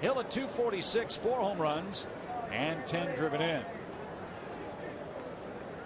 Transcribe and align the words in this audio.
Hill 0.00 0.20
at 0.20 0.30
246, 0.30 1.16
four 1.16 1.40
home 1.40 1.58
runs, 1.58 2.06
and 2.52 2.86
10 2.86 3.16
driven 3.16 3.40
in. 3.40 3.62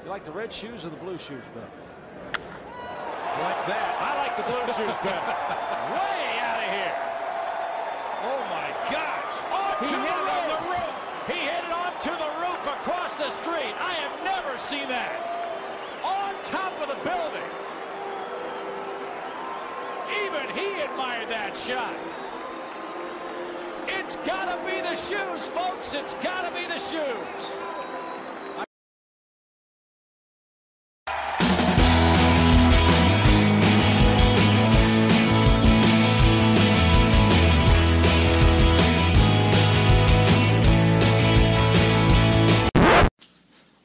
You 0.05 0.11
like 0.11 0.25
the 0.25 0.33
red 0.33 0.52
shoes 0.52 0.85
or 0.85 0.91
the 0.91 0.97
blue 0.97 1.19
shoes 1.19 1.45
better? 1.55 1.71
Like 3.38 3.62
that. 3.71 3.95
I 4.02 4.11
like 4.19 4.35
the 4.37 4.43
blue 4.43 4.66
shoes 4.75 4.97
better. 5.07 5.23
Way 5.95 6.27
out 6.43 6.59
of 6.59 6.71
here. 6.75 6.97
Oh 8.27 8.41
my 8.51 8.69
gosh. 8.91 9.35
Onto 9.55 9.87
He 9.87 10.02
hit 10.02 10.19
it 10.19 10.29
on 10.35 10.47
the 10.51 10.61
roof. 10.66 10.95
He 11.30 11.38
hit 11.47 11.63
it 11.63 11.73
onto 11.73 12.13
the 12.19 12.30
roof 12.43 12.63
across 12.66 13.15
the 13.15 13.30
street. 13.30 13.74
I 13.79 13.95
have 14.02 14.24
never 14.24 14.59
seen 14.59 14.88
that. 14.88 15.15
On 16.02 16.35
top 16.51 16.74
of 16.83 16.88
the 16.91 16.99
building. 17.07 17.51
Even 20.27 20.45
he 20.59 20.80
admired 20.83 21.29
that 21.29 21.57
shot. 21.57 21.95
It's 23.93 24.15
gotta 24.17 24.57
be 24.65 24.80
the 24.80 24.95
shoes, 24.95 25.49
folks. 25.49 25.95
It's 25.95 26.15
gotta 26.15 26.55
be 26.55 26.67
the 26.67 26.79
shoes. 26.79 27.52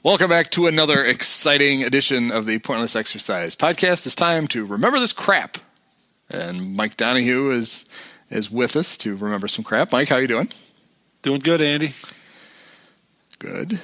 Welcome 0.03 0.29
back 0.29 0.51
to 0.51 0.67
another 0.67 1.03
exciting 1.03 1.81
edition 1.81 2.31
of 2.31 2.45
the 2.45 2.59
Pointless 2.59 2.95
Exercise 2.95 3.55
podcast. 3.55 4.05
It's 4.05 4.13
time 4.13 4.47
to 4.49 4.63
remember 4.63 4.99
this 4.99 5.13
crap, 5.13 5.57
and 6.29 6.75
Mike 6.75 6.95
Donahue 6.95 7.49
is 7.49 7.85
is 8.29 8.49
with 8.51 8.75
us 8.75 8.97
to 8.97 9.15
remember 9.15 9.47
some 9.47 9.63
crap. 9.63 9.91
Mike, 9.91 10.09
how 10.09 10.17
you 10.17 10.27
doing? 10.27 10.51
Doing 11.21 11.39
good, 11.39 11.61
Andy. 11.61 11.91
Good. 13.39 13.79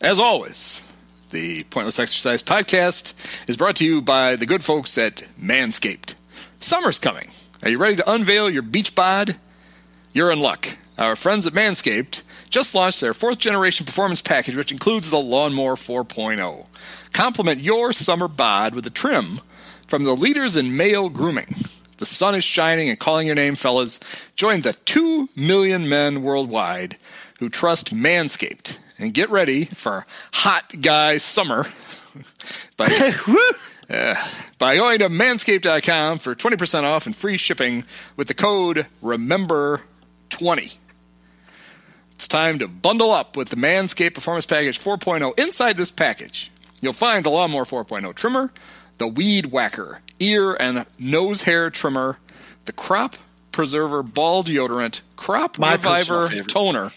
As 0.00 0.18
always, 0.18 0.82
the 1.30 1.64
Pointless 1.64 1.98
Exercise 1.98 2.42
podcast 2.42 3.14
is 3.48 3.56
brought 3.56 3.76
to 3.76 3.84
you 3.84 4.00
by 4.00 4.36
the 4.36 4.46
good 4.46 4.64
folks 4.64 4.96
at 4.98 5.26
Manscaped. 5.40 6.14
Summer's 6.58 6.98
coming. 6.98 7.30
Are 7.62 7.70
you 7.70 7.78
ready 7.78 7.96
to 7.96 8.10
unveil 8.10 8.48
your 8.48 8.62
beach 8.62 8.94
bod? 8.94 9.36
You're 10.12 10.32
in 10.32 10.40
luck. 10.40 10.76
Our 10.98 11.16
friends 11.16 11.46
at 11.46 11.52
Manscaped 11.52 12.22
just 12.50 12.74
launched 12.74 13.00
their 13.00 13.14
fourth 13.14 13.38
generation 13.38 13.86
performance 13.86 14.20
package, 14.20 14.56
which 14.56 14.72
includes 14.72 15.10
the 15.10 15.18
Lawnmower 15.18 15.76
4.0. 15.76 16.66
Complement 17.12 17.60
your 17.60 17.92
summer 17.92 18.28
bod 18.28 18.74
with 18.74 18.86
a 18.86 18.90
trim 18.90 19.40
from 19.86 20.04
the 20.04 20.14
leaders 20.14 20.56
in 20.56 20.76
male 20.76 21.08
grooming. 21.08 21.54
The 22.00 22.06
sun 22.06 22.34
is 22.34 22.44
shining 22.44 22.88
and 22.88 22.98
calling 22.98 23.26
your 23.26 23.36
name, 23.36 23.56
fellas. 23.56 24.00
Join 24.34 24.62
the 24.62 24.72
2 24.72 25.28
million 25.36 25.86
men 25.86 26.22
worldwide 26.22 26.96
who 27.40 27.50
trust 27.50 27.94
Manscaped 27.94 28.78
and 28.98 29.12
get 29.12 29.28
ready 29.28 29.66
for 29.66 30.06
hot 30.32 30.80
guy 30.80 31.18
summer 31.18 31.66
by, 32.78 32.86
uh, 33.90 34.14
by 34.56 34.76
going 34.76 35.00
to 35.00 35.10
manscaped.com 35.10 36.20
for 36.20 36.34
20% 36.34 36.84
off 36.84 37.04
and 37.04 37.14
free 37.14 37.36
shipping 37.36 37.84
with 38.16 38.28
the 38.28 38.34
code 38.34 38.86
REMEMBER20. 39.02 40.78
It's 42.12 42.28
time 42.28 42.58
to 42.60 42.66
bundle 42.66 43.10
up 43.10 43.36
with 43.36 43.50
the 43.50 43.56
Manscaped 43.56 44.14
Performance 44.14 44.46
Package 44.46 44.78
4.0. 44.78 45.38
Inside 45.38 45.76
this 45.76 45.90
package, 45.90 46.50
you'll 46.80 46.94
find 46.94 47.26
the 47.26 47.30
Lawnmower 47.30 47.66
4.0 47.66 48.14
trimmer, 48.14 48.54
the 48.96 49.06
Weed 49.06 49.46
Whacker 49.52 50.00
ear 50.20 50.54
and 50.54 50.86
nose 50.98 51.42
hair 51.42 51.70
trimmer, 51.70 52.18
the 52.66 52.72
Crop 52.72 53.16
Preserver 53.52 54.02
ball 54.02 54.44
deodorant, 54.44 55.00
Crop 55.16 55.58
My 55.58 55.72
Reviver 55.72 56.28
toner, 56.42 56.90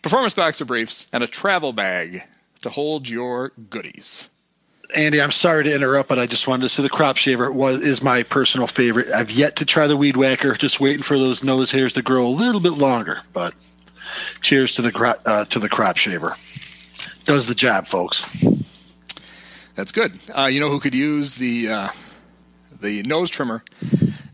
performance 0.00 0.34
boxer 0.34 0.64
briefs, 0.64 1.06
and 1.12 1.22
a 1.22 1.26
travel 1.26 1.72
bag 1.72 2.22
to 2.62 2.70
hold 2.70 3.08
your 3.08 3.52
goodies. 3.68 4.30
Andy, 4.94 5.20
I'm 5.20 5.30
sorry 5.30 5.64
to 5.64 5.74
interrupt, 5.74 6.08
but 6.08 6.18
I 6.18 6.26
just 6.26 6.46
wanted 6.46 6.62
to 6.62 6.68
say 6.68 6.82
the 6.82 6.90
crop 6.90 7.16
shaver 7.16 7.50
was 7.50 7.80
is 7.80 8.02
my 8.02 8.22
personal 8.22 8.66
favorite. 8.66 9.08
I've 9.08 9.30
yet 9.30 9.56
to 9.56 9.64
try 9.64 9.86
the 9.86 9.96
weed 9.96 10.16
whacker, 10.16 10.54
just 10.54 10.80
waiting 10.80 11.02
for 11.02 11.18
those 11.18 11.42
nose 11.42 11.70
hairs 11.70 11.94
to 11.94 12.02
grow 12.02 12.26
a 12.26 12.28
little 12.28 12.60
bit 12.60 12.72
longer. 12.72 13.20
But 13.32 13.54
cheers 14.40 14.74
to 14.76 14.82
the 14.82 15.20
uh, 15.24 15.44
to 15.46 15.58
the 15.58 15.68
crop 15.68 15.96
shaver. 15.96 16.34
Does 17.24 17.46
the 17.46 17.54
job, 17.54 17.86
folks. 17.86 18.44
That's 19.74 19.92
good. 19.92 20.18
Uh, 20.36 20.46
you 20.46 20.60
know 20.60 20.68
who 20.68 20.80
could 20.80 20.94
use 20.94 21.36
the 21.36 21.68
uh, 21.68 21.88
the 22.82 23.02
nose 23.04 23.30
trimmer? 23.30 23.64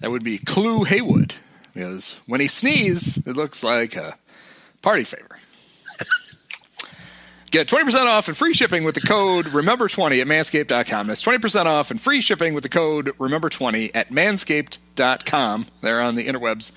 That 0.01 0.11
would 0.11 0.25
be 0.25 0.39
Clue 0.39 0.85
Haywood, 0.85 1.35
because 1.75 2.19
when 2.27 2.41
he 2.41 2.47
sneezes, 2.47 3.27
it 3.27 3.37
looks 3.37 3.63
like 3.63 3.97
a 3.97 4.17
party 4.83 5.05
favor. 5.05 5.39
Get 7.51 7.67
20% 7.67 7.95
off 8.07 8.29
and 8.29 8.37
free 8.37 8.53
shipping 8.53 8.85
with 8.85 8.95
the 8.95 9.01
code 9.01 9.47
Remember20 9.47 10.21
at 10.21 10.27
manscaped.com. 10.27 11.07
That's 11.07 11.25
20% 11.25 11.65
off 11.65 11.91
and 11.91 12.01
free 12.01 12.21
shipping 12.21 12.53
with 12.53 12.63
the 12.63 12.69
code 12.69 13.07
Remember20 13.19 13.91
at 13.95 14.11
manscaped.com. 14.11 15.67
They're 15.81 16.01
on 16.01 16.15
the 16.15 16.27
interwebs. 16.27 16.73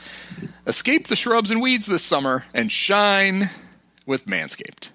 Escape 0.66 1.08
the 1.08 1.16
shrubs 1.18 1.52
and 1.52 1.62
weeds 1.62 1.88
this 1.88 2.04
summer 2.04 2.46
and 2.54 2.72
shine 2.72 3.50
with 4.06 4.26
Manscaped. 4.28 4.92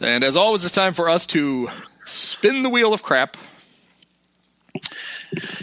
And 0.00 0.22
as 0.22 0.36
always, 0.36 0.64
it's 0.64 0.74
time 0.74 0.94
for 0.94 1.08
us 1.08 1.26
to 1.28 1.68
spin 2.04 2.62
the 2.62 2.70
wheel 2.70 2.92
of 2.92 3.02
crap 3.02 3.36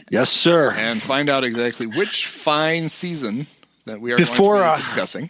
Yes, 0.09 0.29
sir. 0.29 0.72
and 0.72 1.01
find 1.01 1.29
out 1.29 1.44
exactly 1.44 1.85
which 1.85 2.28
fine 2.28 2.90
season 2.90 3.47
that 3.85 4.00
we 4.00 4.12
are 4.12 4.18
Before, 4.18 4.57
to 4.57 4.63
uh, 4.63 4.75
be 4.75 4.81
discussing. 4.81 5.29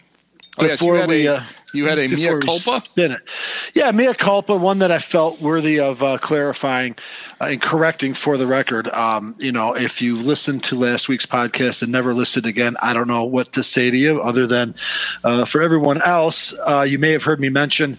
Oh, 0.58 0.64
yes, 0.64 0.80
before 0.80 0.98
had 0.98 1.08
we, 1.08 1.26
a, 1.26 1.36
uh, 1.36 1.42
you 1.72 1.86
had 1.86 1.98
a 1.98 2.08
mea 2.08 2.40
culpa. 2.40 2.82
Spin 2.84 3.12
it. 3.12 3.20
Yeah, 3.74 3.92
mea 3.92 4.12
culpa, 4.12 4.56
one 4.56 4.80
that 4.80 4.90
I 4.90 4.98
felt 4.98 5.40
worthy 5.40 5.78
of 5.78 6.02
uh, 6.02 6.18
clarifying 6.18 6.96
uh, 7.40 7.46
and 7.50 7.62
correcting 7.62 8.12
for 8.14 8.36
the 8.36 8.46
record. 8.46 8.88
Um, 8.88 9.36
you 9.38 9.52
know, 9.52 9.74
if 9.76 10.02
you 10.02 10.16
listened 10.16 10.64
to 10.64 10.74
last 10.74 11.08
week's 11.08 11.26
podcast 11.26 11.82
and 11.82 11.92
never 11.92 12.12
listened 12.12 12.46
again, 12.46 12.76
I 12.82 12.92
don't 12.92 13.06
know 13.06 13.24
what 13.24 13.52
to 13.52 13.62
say 13.62 13.90
to 13.90 13.96
you 13.96 14.20
other 14.20 14.46
than 14.48 14.74
uh, 15.22 15.44
for 15.44 15.62
everyone 15.62 16.02
else, 16.02 16.52
uh, 16.66 16.82
you 16.88 16.98
may 16.98 17.12
have 17.12 17.22
heard 17.22 17.40
me 17.40 17.50
mention 17.50 17.96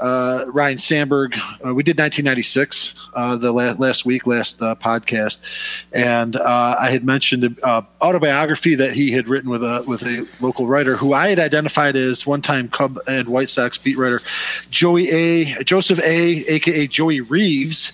uh, 0.00 0.44
Ryne 0.48 0.78
Sandberg. 0.78 1.34
Uh, 1.64 1.74
we 1.74 1.82
did 1.82 1.98
1996 1.98 3.08
uh, 3.14 3.36
the 3.36 3.52
la- 3.52 3.72
last 3.72 4.04
week, 4.04 4.26
last 4.26 4.60
uh, 4.62 4.74
podcast, 4.74 5.38
and 5.92 6.36
uh, 6.36 6.76
I 6.78 6.90
had 6.90 7.04
mentioned 7.04 7.42
the 7.42 7.56
uh, 7.66 7.82
autobiography 8.00 8.74
that 8.76 8.92
he 8.92 9.10
had 9.10 9.28
written 9.28 9.50
with 9.50 9.62
a 9.62 9.82
with 9.86 10.02
a 10.02 10.26
local 10.40 10.66
writer 10.66 10.96
who 10.96 11.12
I 11.12 11.28
had 11.28 11.38
identified 11.38 11.96
as 11.96 12.26
one 12.26 12.42
time 12.42 12.68
Cub 12.68 12.98
and 13.06 13.28
White 13.28 13.48
Sox 13.48 13.78
beat 13.78 13.96
writer 13.96 14.20
Joey 14.70 15.10
A. 15.10 15.64
Joseph 15.64 16.00
A. 16.00 16.44
aka 16.52 16.86
Joey 16.86 17.20
Reaves, 17.20 17.92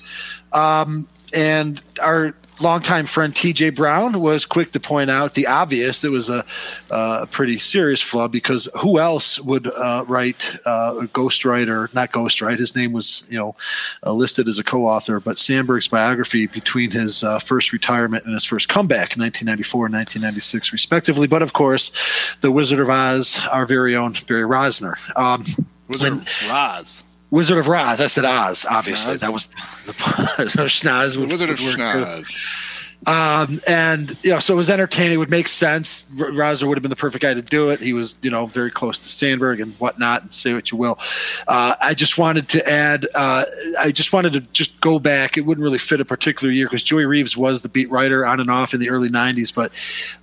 um, 0.53 1.06
and 1.32 1.81
our 2.03 2.34
longtime 2.60 3.06
friend 3.06 3.34
T.J. 3.34 3.70
Brown 3.70 4.20
was 4.20 4.47
quick 4.47 4.70
to 4.72 4.81
point 4.81 5.10
out 5.10 5.34
the 5.34 5.47
obvious. 5.47 6.04
It 6.04 6.10
was 6.10 6.31
a, 6.31 6.44
uh, 6.91 7.26
pretty 7.26 7.59
serious 7.59 8.00
flaw 8.00 8.28
because 8.28 8.69
who 8.78 8.99
else 8.99 9.40
would 9.40 9.67
uh, 9.67 10.05
write 10.06 10.56
uh, 10.67 10.94
a 11.00 11.06
ghostwriter? 11.06 11.93
Not 11.94 12.12
ghostwrite. 12.12 12.58
His 12.58 12.76
name 12.76 12.93
was 12.93 13.25
you 13.28 13.38
know 13.38 13.56
uh, 14.05 14.12
listed 14.12 14.49
as 14.49 14.58
a 14.58 14.64
co-author, 14.64 15.20
but 15.20 15.38
Sandberg's 15.38 15.88
biography 15.88 16.46
between 16.46 16.90
his 16.90 17.25
uh, 17.25 17.38
first 17.38 17.73
retirement 17.73 18.25
and 18.25 18.34
his 18.34 18.44
first 18.44 18.69
comeback 18.69 19.17
in 19.17 19.23
1994 19.23 19.87
and 19.87 19.94
1996, 19.94 20.73
respectively. 20.73 21.26
But 21.26 21.43
of 21.43 21.52
course, 21.52 22.37
the 22.40 22.52
Wizard 22.52 22.81
of 22.81 22.90
Oz, 22.90 23.40
our 23.50 23.67
very 23.67 23.96
own 23.96 24.14
Barry 24.26 24.43
Rozner. 24.43 24.94
Um, 25.19 25.43
Wizard 25.88 26.12
of 26.12 26.49
Roz. 26.49 27.02
Wizard 27.31 27.59
of 27.59 27.69
Oz. 27.69 28.00
I 28.00 28.06
said 28.06 28.25
Oz, 28.25 28.65
obviously. 28.71 29.15
Schnoz? 29.15 29.21
That 29.21 29.32
was 29.32 29.47
the 29.49 29.55
Schnoz. 30.69 31.17
The 31.17 31.26
Wizard 31.26 31.50
of 31.50 31.61
would. 31.61 31.76
Schnoz. 31.76 32.31
Um, 33.06 33.61
and 33.69 34.17
you 34.25 34.31
know, 34.31 34.38
so 34.38 34.55
it 34.55 34.56
was 34.56 34.71
entertaining. 34.71 35.15
It 35.15 35.17
would 35.19 35.31
make 35.31 35.49
sense. 35.49 36.06
R- 36.19 36.29
Roser 36.29 36.67
would 36.67 36.79
have 36.79 36.82
been 36.82 36.91
the 36.91 36.97
perfect 36.97 37.23
guy 37.23 37.35
to 37.35 37.43
do 37.43 37.69
it. 37.69 37.81
He 37.81 37.93
was, 37.93 38.19
you 38.23 38.31
know, 38.31 38.47
very 38.47 38.71
close 38.71 38.99
to 39.00 39.09
Sandberg 39.09 39.61
and 39.61 39.75
whatnot. 39.75 40.23
And 40.23 40.32
say 40.32 40.55
what 40.55 40.71
you 40.71 40.79
will. 40.79 40.99
Uh, 41.47 41.75
I 41.81 41.93
just 41.93 42.17
wanted 42.17 42.49
to 42.50 42.67
add. 42.71 43.06
Uh, 43.15 43.44
I 43.79 43.91
just 43.93 44.12
wanted 44.12 44.32
to 44.35 44.41
just 44.41 44.81
go 44.81 44.99
back. 44.99 45.37
It 45.37 45.43
wouldn't 45.43 45.62
really 45.62 45.79
fit 45.79 46.00
a 46.00 46.05
particular 46.05 46.53
year 46.53 46.67
because 46.67 46.82
Joey 46.82 47.05
Reaves 47.05 47.37
was 47.37 47.61
the 47.61 47.69
beat 47.69 47.91
writer 47.91 48.25
on 48.25 48.41
and 48.41 48.50
off 48.50 48.73
in 48.73 48.81
the 48.81 48.88
early 48.88 49.11
'90s. 49.11 49.55
But 49.55 49.73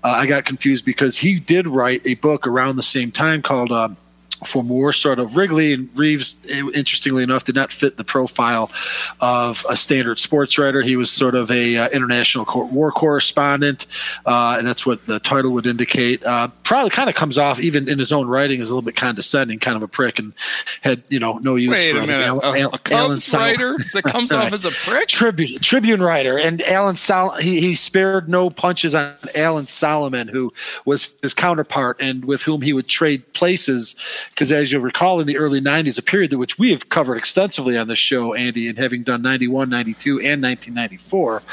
uh, 0.04 0.16
I 0.18 0.26
got 0.26 0.46
confused 0.46 0.84
because 0.84 1.16
he 1.18 1.40
did 1.40 1.68
write 1.68 2.06
a 2.08 2.16
book 2.16 2.48
around 2.48 2.78
the 2.78 2.84
same 2.84 3.12
time 3.12 3.42
called. 3.42 3.72
Um, 3.72 3.98
for 4.46 4.64
more 4.64 4.92
sort 4.94 5.20
of 5.20 5.36
Wrigley 5.36 5.74
and 5.74 5.90
Reaves, 5.98 6.40
interestingly 6.50 7.24
enough, 7.24 7.44
did 7.44 7.56
not 7.56 7.72
fit 7.72 7.98
the 7.98 8.04
profile 8.04 8.72
of 9.20 9.66
a 9.70 9.76
standard 9.76 10.20
sports 10.20 10.58
writer. 10.58 10.82
He 10.82 10.96
was 10.96 11.12
sort 11.12 11.36
of 11.36 11.52
a 11.52 11.78
uh, 11.78 11.90
international 11.90 12.46
war 12.72 12.92
correspondent, 12.92 13.88
uh, 14.26 14.56
and 14.58 14.68
that's 14.68 14.86
what 14.86 15.06
the 15.06 15.20
title 15.20 15.52
would 15.52 15.66
indicate. 15.66 16.24
Uh, 16.26 16.48
probably 16.64 16.90
kind 16.90 17.10
of 17.10 17.16
comes 17.16 17.38
off 17.38 17.60
even 17.60 17.88
in 17.88 18.00
his 18.00 18.12
own 18.12 18.28
writing 18.28 18.62
as 18.62 18.70
a 18.70 18.74
little 18.74 18.82
bit 18.82 18.96
condescending, 18.96 19.60
kind 19.60 19.78
of 19.78 19.84
a 19.84 19.88
prick, 19.88 20.20
and 20.20 20.34
had 20.82 21.04
you 21.10 21.20
know 21.20 21.40
no 21.44 21.56
use. 21.56 21.72
Wait 21.72 21.92
for 21.92 22.00
a 22.00 22.08
minute, 22.08 22.26
Al- 22.26 22.40
a, 22.40 22.60
Al- 22.60 22.74
a 22.74 22.80
Cubs 22.80 23.34
writer 23.34 23.78
that 23.94 24.04
comes 24.04 24.32
right. 24.32 24.48
off 24.48 24.54
as 24.54 24.66
a 24.66 24.72
prick. 24.72 25.08
Tribune 25.08 25.60
Tribune 25.60 26.02
writer, 26.02 26.38
and 26.38 26.62
Alan 26.64 26.96
Sol- 26.96 27.36
he, 27.36 27.60
he 27.60 27.76
spared 27.76 28.30
no 28.30 28.50
punches 28.50 28.96
on 28.96 29.14
Alan 29.36 29.68
Solomon, 29.68 30.28
who 30.28 30.52
was 30.86 31.14
his 31.22 31.34
counterpart 31.34 31.98
and 32.00 32.26
with 32.26 32.42
whom 32.42 32.62
he 32.62 32.74
would 32.74 32.88
trade 32.88 33.32
places 33.34 33.96
because 34.32 34.52
as 34.52 34.72
you'll 34.72 34.82
recall 34.82 35.20
in 35.20 35.28
the 35.28 35.38
early 35.38 35.62
90s 35.62 35.98
a 35.98 36.02
period 36.02 36.34
which 36.34 36.58
we 36.58 36.72
have 36.72 36.90
covered 36.90 37.18
extensively 37.18 37.78
on 37.78 37.88
this 37.88 38.00
show 38.00 38.34
andy 38.34 38.68
and 38.68 38.78
having 38.78 39.02
done 39.02 39.22
91 39.22 39.70
92 39.70 40.20
and 40.22 40.42
1994 40.42 41.44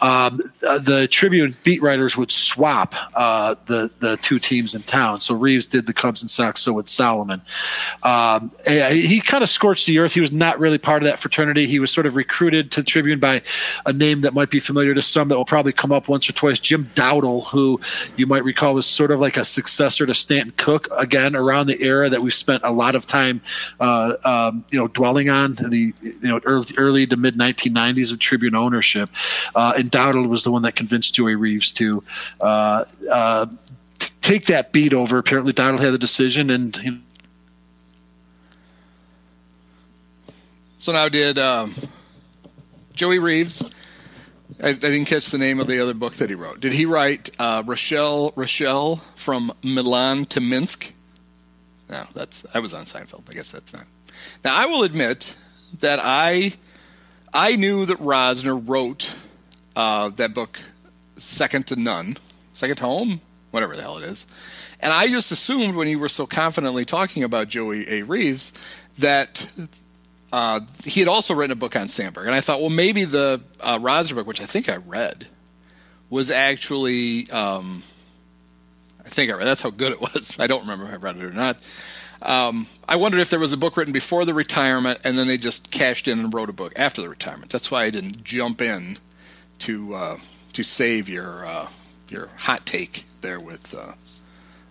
um, 0.00 0.40
the 0.60 1.08
tribune 1.10 1.54
beat 1.62 1.82
writers 1.82 2.16
would 2.16 2.30
swap 2.30 2.94
uh, 3.14 3.54
the, 3.66 3.90
the 4.00 4.16
two 4.18 4.38
teams 4.38 4.74
in 4.74 4.82
town. 4.82 5.20
So 5.20 5.34
reaves 5.34 5.66
did 5.66 5.86
the 5.86 5.92
cubs 5.92 6.22
and 6.22 6.30
sox 6.30 6.60
so 6.60 6.72
would 6.74 6.88
solomon. 6.88 7.40
Um, 8.02 8.50
he 8.66 9.20
kind 9.20 9.42
of 9.42 9.48
scorched 9.48 9.86
the 9.86 9.98
earth. 9.98 10.14
He 10.14 10.20
was 10.20 10.32
not 10.32 10.58
really 10.58 10.78
part 10.78 11.02
of 11.02 11.06
that 11.06 11.18
fraternity. 11.18 11.66
He 11.66 11.78
was 11.78 11.90
sort 11.90 12.06
of 12.06 12.16
recruited 12.16 12.70
to 12.72 12.82
tribune 12.82 13.18
by 13.18 13.42
a 13.86 13.92
name 13.92 14.22
that 14.22 14.34
might 14.34 14.50
be 14.50 14.60
familiar 14.60 14.94
to 14.94 15.02
some 15.02 15.28
that 15.28 15.36
will 15.36 15.44
probably 15.44 15.72
come 15.72 15.92
up 15.92 16.08
once 16.08 16.28
or 16.28 16.32
twice. 16.32 16.58
Jim 16.58 16.84
dowdle 16.94 17.46
who 17.46 17.80
you 18.16 18.26
might 18.26 18.44
recall 18.44 18.74
was 18.74 18.86
sort 18.86 19.10
of 19.10 19.20
like 19.20 19.36
a 19.36 19.44
successor 19.44 20.06
to 20.06 20.14
stanton 20.14 20.52
cook 20.56 20.88
again 20.98 21.34
around 21.34 21.66
the 21.66 21.80
era 21.82 22.08
that 22.14 22.22
we've 22.22 22.34
spent 22.34 22.62
a 22.64 22.70
lot 22.70 22.94
of 22.94 23.06
time, 23.06 23.40
uh, 23.80 24.14
um, 24.24 24.64
you 24.70 24.78
know, 24.78 24.88
dwelling 24.88 25.28
on 25.28 25.52
the 25.52 25.92
you 26.00 26.28
know 26.28 26.40
early, 26.44 26.74
early 26.78 27.06
to 27.06 27.16
mid 27.16 27.36
1990s 27.36 28.12
of 28.12 28.18
Tribune 28.18 28.54
ownership. 28.54 29.10
Uh, 29.54 29.74
and 29.76 29.90
Dowdle 29.90 30.28
was 30.28 30.44
the 30.44 30.50
one 30.50 30.62
that 30.62 30.74
convinced 30.76 31.14
Joey 31.14 31.36
Reaves 31.36 31.72
to. 31.72 32.02
Uh, 32.40 32.84
uh 33.12 33.46
take 34.24 34.46
that 34.46 34.72
beat 34.72 34.94
over. 34.94 35.18
Apparently, 35.18 35.52
Dowdle 35.52 35.78
had 35.78 35.92
the 35.92 35.98
decision, 35.98 36.50
and 36.50 36.76
you 36.82 36.90
know, 36.92 36.98
so 40.78 40.92
now 40.92 41.08
did 41.08 41.38
um, 41.38 41.74
Joey 42.94 43.18
Reaves. 43.18 43.70
I, 44.62 44.68
I, 44.68 44.72
didn't 44.72 45.06
catch 45.06 45.30
the 45.30 45.38
name 45.38 45.60
of 45.60 45.66
the 45.66 45.80
other 45.80 45.94
book 45.94 46.14
that 46.14 46.28
he 46.28 46.34
wrote. 46.34 46.60
Did 46.60 46.72
he 46.72 46.86
write 46.86 47.30
uh, 47.38 47.62
Rochelle 47.66 48.32
Rochelle 48.34 48.96
from 49.16 49.52
Milan 49.62 50.24
to 50.26 50.40
Minsk? 50.40 50.93
No, 51.88 52.04
that's 52.14 52.44
I 52.54 52.60
was 52.60 52.74
on 52.74 52.84
Seinfeld. 52.84 53.28
I 53.30 53.34
guess 53.34 53.50
that's 53.50 53.74
not. 53.74 53.84
Now 54.44 54.54
I 54.54 54.66
will 54.66 54.82
admit 54.82 55.36
that 55.80 56.00
I 56.02 56.54
I 57.32 57.56
knew 57.56 57.84
that 57.86 57.98
Rozner 57.98 58.60
wrote 58.66 59.14
uh, 59.76 60.10
that 60.10 60.34
book 60.34 60.60
Second 61.16 61.66
to 61.68 61.76
None, 61.76 62.16
Second 62.52 62.76
to 62.76 62.84
Home, 62.84 63.20
whatever 63.50 63.76
the 63.76 63.82
hell 63.82 63.98
it 63.98 64.04
is, 64.04 64.26
and 64.80 64.92
I 64.92 65.08
just 65.08 65.32
assumed 65.32 65.76
when 65.76 65.88
you 65.88 65.98
were 65.98 66.08
so 66.08 66.26
confidently 66.26 66.84
talking 66.84 67.22
about 67.22 67.48
Joey 67.48 67.88
A. 67.90 68.02
Reaves 68.02 68.52
that 68.98 69.52
uh, 70.32 70.60
he 70.84 71.00
had 71.00 71.08
also 71.08 71.34
written 71.34 71.52
a 71.52 71.56
book 71.56 71.76
on 71.76 71.88
Sandberg, 71.88 72.26
and 72.26 72.34
I 72.34 72.40
thought, 72.40 72.60
well, 72.60 72.70
maybe 72.70 73.04
the 73.04 73.40
uh, 73.60 73.78
Rozner 73.78 74.14
book, 74.16 74.26
which 74.26 74.40
I 74.40 74.46
think 74.46 74.68
I 74.68 74.76
read, 74.76 75.28
was 76.10 76.30
actually 76.30 77.30
um, 77.30 77.82
I 79.04 79.08
think 79.08 79.30
I 79.30 79.34
read. 79.34 79.46
That's 79.46 79.62
how 79.62 79.70
good 79.70 79.92
it 79.92 80.00
was. 80.00 80.36
I 80.40 80.46
don't 80.46 80.62
remember 80.62 80.86
if 80.86 80.92
I 80.92 80.96
read 80.96 81.16
it 81.16 81.24
or 81.24 81.32
not. 81.32 81.58
Um, 82.22 82.66
I 82.88 82.96
wondered 82.96 83.20
if 83.20 83.28
there 83.28 83.38
was 83.38 83.52
a 83.52 83.56
book 83.56 83.76
written 83.76 83.92
before 83.92 84.24
the 84.24 84.32
retirement, 84.32 84.98
and 85.04 85.18
then 85.18 85.26
they 85.26 85.36
just 85.36 85.70
cashed 85.70 86.08
in 86.08 86.20
and 86.20 86.32
wrote 86.32 86.48
a 86.48 86.54
book 86.54 86.72
after 86.76 87.02
the 87.02 87.08
retirement. 87.08 87.50
That's 87.50 87.70
why 87.70 87.84
I 87.84 87.90
didn't 87.90 88.24
jump 88.24 88.62
in 88.62 88.98
to 89.60 89.94
uh, 89.94 90.18
to 90.54 90.62
save 90.62 91.08
your 91.08 91.44
uh, 91.44 91.68
your 92.08 92.30
hot 92.38 92.64
take 92.64 93.04
there 93.20 93.40
with 93.40 93.74
uh, 93.74 93.92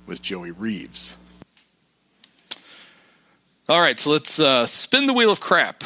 with 0.08 0.22
Joey 0.22 0.52
Reaves. 0.52 1.16
All 3.70 3.80
right, 3.80 3.98
so 3.98 4.10
let's 4.10 4.40
uh, 4.40 4.66
spin 4.66 5.08
the 5.08 5.14
wheel 5.14 5.32
of 5.32 5.40
crap 5.40 5.84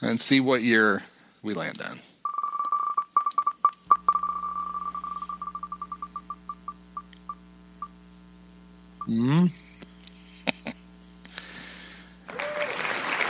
and 0.00 0.20
see 0.20 0.40
what 0.40 0.62
year 0.62 1.02
we 1.42 1.52
land 1.52 1.82
on. 1.82 2.00
Hmm. 9.08 9.46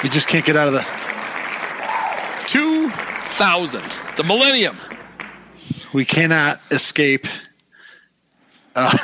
you 0.03 0.11
just 0.11 0.27
can't 0.27 0.45
get 0.45 0.57
out 0.57 0.67
of 0.67 0.75
the 0.75 0.85
2000, 2.49 3.83
the 4.17 4.25
millennium. 4.25 4.77
We 5.93 6.05
cannot 6.05 6.61
escape. 6.73 7.29
Uh, 8.75 8.99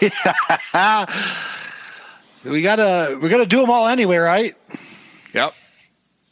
we 2.44 2.62
gotta 2.62 3.18
we 3.20 3.28
gotta 3.28 3.44
do 3.44 3.60
them 3.60 3.70
all 3.70 3.86
anyway, 3.86 4.16
right? 4.16 4.54
Yep. 5.34 5.52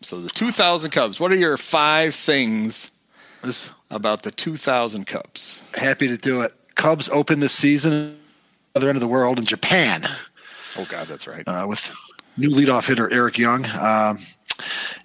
So 0.00 0.22
the 0.22 0.30
2000 0.30 0.90
Cubs. 0.90 1.20
What 1.20 1.32
are 1.32 1.36
your 1.36 1.58
five 1.58 2.14
things 2.14 2.92
about 3.90 4.22
the 4.22 4.30
2000 4.30 5.06
Cubs? 5.06 5.62
Happy 5.74 6.08
to 6.08 6.16
do 6.16 6.40
it. 6.40 6.52
Cubs 6.76 7.10
open 7.10 7.40
the 7.40 7.50
season 7.50 8.18
other 8.74 8.88
end 8.88 8.96
of 8.96 9.00
the 9.00 9.08
world 9.08 9.38
in 9.38 9.44
Japan. 9.44 10.06
Oh 10.78 10.86
God, 10.88 11.06
that's 11.06 11.26
right. 11.26 11.46
Uh, 11.46 11.66
with 11.68 11.92
new 12.36 12.50
leadoff 12.50 12.86
hitter 12.86 13.12
Eric 13.12 13.38
Young, 13.38 13.66
um, 13.78 14.18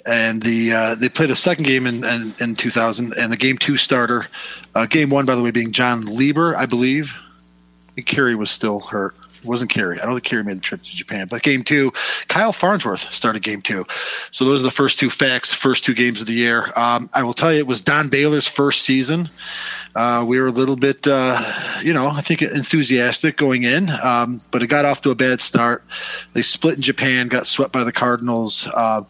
and 0.05 0.41
the 0.41 0.73
uh, 0.73 0.95
they 0.95 1.09
played 1.09 1.31
a 1.31 1.35
second 1.35 1.65
game 1.65 1.85
in, 1.85 2.03
in, 2.03 2.33
in 2.41 2.55
2000, 2.55 3.13
and 3.17 3.31
the 3.31 3.37
game 3.37 3.57
two 3.57 3.77
starter, 3.77 4.27
uh, 4.75 4.85
game 4.85 5.09
one 5.09 5.25
by 5.25 5.35
the 5.35 5.41
way 5.41 5.51
being 5.51 5.71
Jon 5.71 6.05
Lieber, 6.05 6.55
I 6.55 6.65
believe. 6.65 7.15
Think 7.95 8.07
Kerry 8.07 8.35
was 8.35 8.51
still 8.51 8.79
hurt. 8.79 9.15
It 9.37 9.45
wasn't 9.45 9.71
Kerry. 9.71 9.99
I 9.99 10.05
don't 10.05 10.13
think 10.13 10.23
Kerry 10.23 10.43
made 10.43 10.57
the 10.57 10.61
trip 10.61 10.83
to 10.83 10.89
Japan. 10.89 11.27
But 11.27 11.43
game 11.43 11.63
two, 11.63 11.91
Kyle 12.27 12.53
Farnsworth 12.53 13.11
started 13.13 13.43
game 13.43 13.61
two. 13.61 13.85
So 14.31 14.45
those 14.45 14.61
are 14.61 14.63
the 14.63 14.71
first 14.71 14.99
two 14.99 15.09
facts, 15.09 15.53
first 15.53 15.83
two 15.83 15.93
games 15.93 16.21
of 16.21 16.27
the 16.27 16.33
year. 16.33 16.71
Um, 16.75 17.09
I 17.13 17.23
will 17.23 17.33
tell 17.33 17.51
you, 17.51 17.59
it 17.59 17.67
was 17.67 17.81
Don 17.81 18.09
Baylor's 18.09 18.47
first 18.47 18.83
season. 18.83 19.29
Uh, 19.97 20.23
we 20.23 20.39
were 20.39 20.45
a 20.45 20.51
little 20.51 20.75
bit, 20.75 21.07
uh, 21.07 21.43
you 21.81 21.91
know, 21.91 22.07
I 22.09 22.21
think 22.21 22.43
enthusiastic 22.43 23.35
going 23.35 23.63
in, 23.63 23.89
um, 24.03 24.39
but 24.51 24.61
it 24.61 24.67
got 24.67 24.85
off 24.85 25.01
to 25.01 25.09
a 25.09 25.15
bad 25.15 25.41
start. 25.41 25.83
They 26.33 26.43
split 26.43 26.75
in 26.75 26.83
Japan, 26.83 27.29
got 27.29 27.47
swept 27.47 27.73
by 27.73 27.83
the 27.83 27.91
Cardinals, 27.91 28.67
uh, 28.75 29.01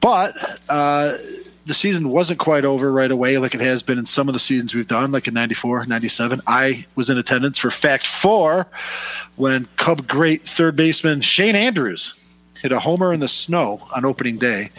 but 0.00 0.36
uh, 0.68 1.16
the 1.66 1.74
season 1.74 2.10
wasn't 2.10 2.38
quite 2.38 2.64
over 2.64 2.92
right 2.92 3.10
away 3.10 3.38
like 3.38 3.56
it 3.56 3.60
has 3.60 3.82
been 3.82 3.98
in 3.98 4.06
some 4.06 4.28
of 4.28 4.32
the 4.32 4.38
seasons 4.38 4.76
we've 4.76 4.86
done, 4.86 5.10
like 5.10 5.26
in 5.26 5.34
94, 5.34 5.86
97. 5.86 6.40
I 6.46 6.86
was 6.94 7.10
in 7.10 7.18
attendance 7.18 7.58
for 7.58 7.72
fact 7.72 8.06
four 8.06 8.68
when 9.34 9.66
Cub 9.74 10.06
great 10.06 10.46
third 10.46 10.76
baseman 10.76 11.20
Shane 11.20 11.56
Andrews 11.56 12.27
hit 12.62 12.72
a 12.72 12.78
homer 12.78 13.12
in 13.12 13.20
the 13.20 13.28
snow 13.28 13.80
on 13.94 14.04
opening 14.04 14.36
day 14.36 14.70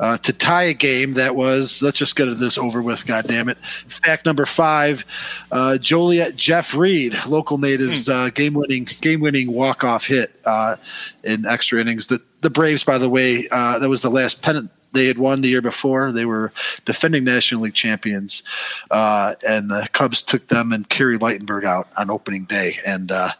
uh, 0.00 0.18
to 0.18 0.32
tie 0.32 0.62
a 0.62 0.74
game 0.74 1.14
that 1.14 1.36
was 1.36 1.82
let's 1.82 1.98
just 1.98 2.16
get 2.16 2.26
this 2.38 2.58
over 2.58 2.82
with 2.82 3.06
god 3.06 3.26
damn 3.26 3.48
it 3.48 3.58
fact 3.58 4.26
number 4.26 4.46
five 4.46 5.04
uh, 5.52 5.78
joliet 5.78 6.36
jeff 6.36 6.74
reed 6.74 7.16
local 7.26 7.58
natives 7.58 8.06
hmm. 8.06 8.12
uh, 8.12 8.30
game 8.30 8.54
winning 8.54 8.86
game 9.00 9.20
winning 9.20 9.52
walk 9.52 9.84
off 9.84 10.06
hit 10.06 10.40
uh, 10.44 10.76
in 11.24 11.46
extra 11.46 11.80
innings 11.80 12.06
the, 12.08 12.20
the 12.40 12.50
braves 12.50 12.84
by 12.84 12.98
the 12.98 13.08
way 13.08 13.46
uh, 13.52 13.78
that 13.78 13.88
was 13.88 14.02
the 14.02 14.10
last 14.10 14.42
pennant 14.42 14.70
they 14.92 15.06
had 15.06 15.18
won 15.18 15.40
the 15.40 15.48
year 15.48 15.62
before. 15.62 16.12
They 16.12 16.24
were 16.24 16.52
defending 16.84 17.24
National 17.24 17.62
League 17.62 17.74
champions, 17.74 18.42
uh, 18.90 19.34
and 19.48 19.70
the 19.70 19.88
Cubs 19.92 20.22
took 20.22 20.48
them 20.48 20.72
and 20.72 20.88
Kerry 20.88 21.18
Ligtenberg 21.18 21.64
out 21.64 21.88
on 21.96 22.10
opening 22.10 22.44
day. 22.44 22.76
And 22.86 23.12
uh, 23.12 23.32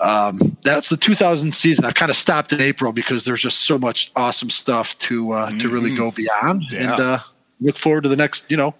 um, 0.00 0.38
that's 0.62 0.88
the 0.88 0.96
2000 0.96 1.54
season. 1.54 1.84
I've 1.84 1.94
kind 1.94 2.10
of 2.10 2.16
stopped 2.16 2.52
in 2.52 2.60
April 2.60 2.92
because 2.92 3.24
there's 3.24 3.42
just 3.42 3.60
so 3.60 3.78
much 3.78 4.12
awesome 4.16 4.50
stuff 4.50 4.98
to 4.98 5.32
uh, 5.32 5.48
mm-hmm. 5.48 5.58
to 5.58 5.68
really 5.68 5.94
go 5.94 6.10
beyond, 6.10 6.64
yeah. 6.70 6.92
and 6.92 7.00
uh, 7.00 7.18
look 7.60 7.76
forward 7.76 8.02
to 8.02 8.08
the 8.08 8.16
next 8.16 8.50
you 8.50 8.56
know 8.56 8.74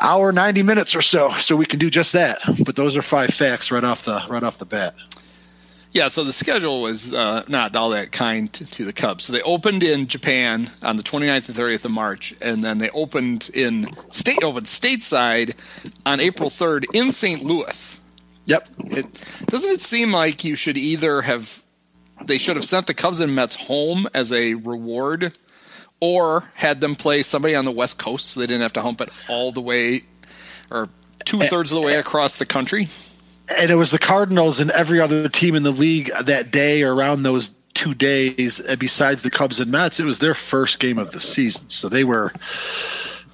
hour 0.00 0.32
90 0.32 0.62
minutes 0.62 0.94
or 0.94 1.02
so, 1.02 1.30
so 1.32 1.56
we 1.56 1.66
can 1.66 1.78
do 1.78 1.90
just 1.90 2.12
that. 2.12 2.38
But 2.64 2.76
those 2.76 2.96
are 2.96 3.02
five 3.02 3.30
facts 3.30 3.70
right 3.70 3.84
off 3.84 4.04
the 4.04 4.22
right 4.28 4.42
off 4.42 4.58
the 4.58 4.66
bat. 4.66 4.94
Yeah, 5.92 6.06
so 6.06 6.22
the 6.22 6.32
schedule 6.32 6.82
was 6.82 7.14
uh, 7.14 7.42
not 7.48 7.74
all 7.74 7.90
that 7.90 8.12
kind 8.12 8.52
to, 8.52 8.64
to, 8.64 8.84
the 8.84 8.92
Cubs. 8.92 9.24
So 9.24 9.32
they 9.32 9.42
opened 9.42 9.82
in 9.82 10.06
Japan 10.06 10.70
on 10.84 10.96
the 10.96 11.02
29th 11.02 11.48
and 11.48 11.58
30th 11.58 11.84
of 11.84 11.90
March, 11.90 12.32
and 12.40 12.62
then 12.62 12.78
they 12.78 12.90
opened 12.90 13.50
in 13.54 13.88
state 14.08 14.44
opened 14.44 14.66
stateside 14.66 15.56
on 16.06 16.20
April 16.20 16.48
3rd 16.48 16.84
in 16.94 17.10
St. 17.10 17.42
Louis. 17.44 17.99
Yep. 18.50 18.68
It 18.86 19.24
doesn't 19.46 19.70
it 19.70 19.80
seem 19.80 20.12
like 20.12 20.44
you 20.44 20.56
should 20.56 20.76
either 20.76 21.22
have 21.22 21.62
they 22.24 22.36
should 22.36 22.56
have 22.56 22.64
sent 22.64 22.86
the 22.86 22.94
Cubs 22.94 23.20
and 23.20 23.34
Mets 23.34 23.54
home 23.54 24.06
as 24.12 24.30
a 24.32 24.54
reward, 24.54 25.38
or 26.00 26.50
had 26.54 26.80
them 26.80 26.94
play 26.94 27.22
somebody 27.22 27.54
on 27.54 27.64
the 27.64 27.70
West 27.70 27.98
Coast 27.98 28.26
so 28.26 28.40
they 28.40 28.46
didn't 28.46 28.62
have 28.62 28.74
to 28.74 28.82
hump 28.82 29.00
it 29.00 29.08
all 29.28 29.52
the 29.52 29.60
way 29.60 30.02
or 30.70 30.88
two 31.24 31.38
thirds 31.38 31.72
of 31.72 31.80
the 31.80 31.86
way 31.86 31.94
across 31.94 32.36
the 32.36 32.46
country 32.46 32.88
and 33.58 33.70
it 33.70 33.74
was 33.74 33.90
the 33.90 33.98
Cardinals 33.98 34.60
and 34.60 34.70
every 34.70 35.00
other 35.00 35.28
team 35.28 35.54
in 35.54 35.62
the 35.62 35.70
league 35.70 36.10
that 36.22 36.50
day 36.50 36.82
or 36.82 36.94
around 36.94 37.22
those 37.22 37.54
two 37.74 37.94
days, 37.94 38.60
uh, 38.68 38.76
besides 38.76 39.22
the 39.22 39.30
Cubs 39.30 39.60
and 39.60 39.70
Mets, 39.70 40.00
it 40.00 40.04
was 40.04 40.18
their 40.18 40.34
first 40.34 40.80
game 40.80 40.98
of 40.98 41.12
the 41.12 41.20
season. 41.20 41.68
So 41.68 41.88
they 41.88 42.04
were 42.04 42.32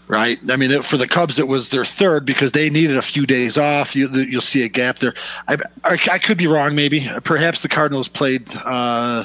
right. 0.09 0.39
I 0.51 0.57
mean, 0.57 0.71
it, 0.71 0.85
for 0.85 0.97
the 0.97 1.07
Cubs, 1.07 1.39
it 1.39 1.49
was 1.49 1.71
their 1.71 1.85
third 1.85 2.25
because 2.25 2.53
they 2.53 2.71
needed 2.71 2.97
a 2.97 3.03
few 3.03 3.27
days 3.27 3.59
off. 3.59 3.95
You, 3.97 4.09
will 4.11 4.41
see 4.41 4.65
a 4.65 4.69
gap 4.69 4.99
there. 4.99 5.15
I, 5.49 5.57
I, 5.85 5.99
I, 6.13 6.19
could 6.19 6.39
be 6.39 6.47
wrong, 6.47 6.75
maybe. 6.75 7.09
Perhaps 7.25 7.63
the 7.63 7.69
Cardinals 7.69 8.09
played 8.09 8.47
uh, 8.65 9.25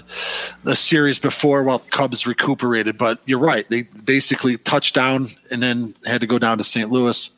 the 0.64 0.76
series 0.76 1.20
before 1.20 1.64
while 1.64 1.80
Cubs 1.80 2.26
recuperated, 2.26 2.98
but 2.98 3.20
you're 3.26 3.40
right. 3.40 3.68
They 3.70 3.84
basically 3.84 4.58
touched 4.58 4.96
down 4.96 5.28
and 5.52 5.62
then 5.62 5.94
had 6.06 6.22
to 6.22 6.28
go 6.28 6.40
down 6.40 6.58
to 6.58 6.64
St. 6.64 6.92
Louis. 6.92 7.32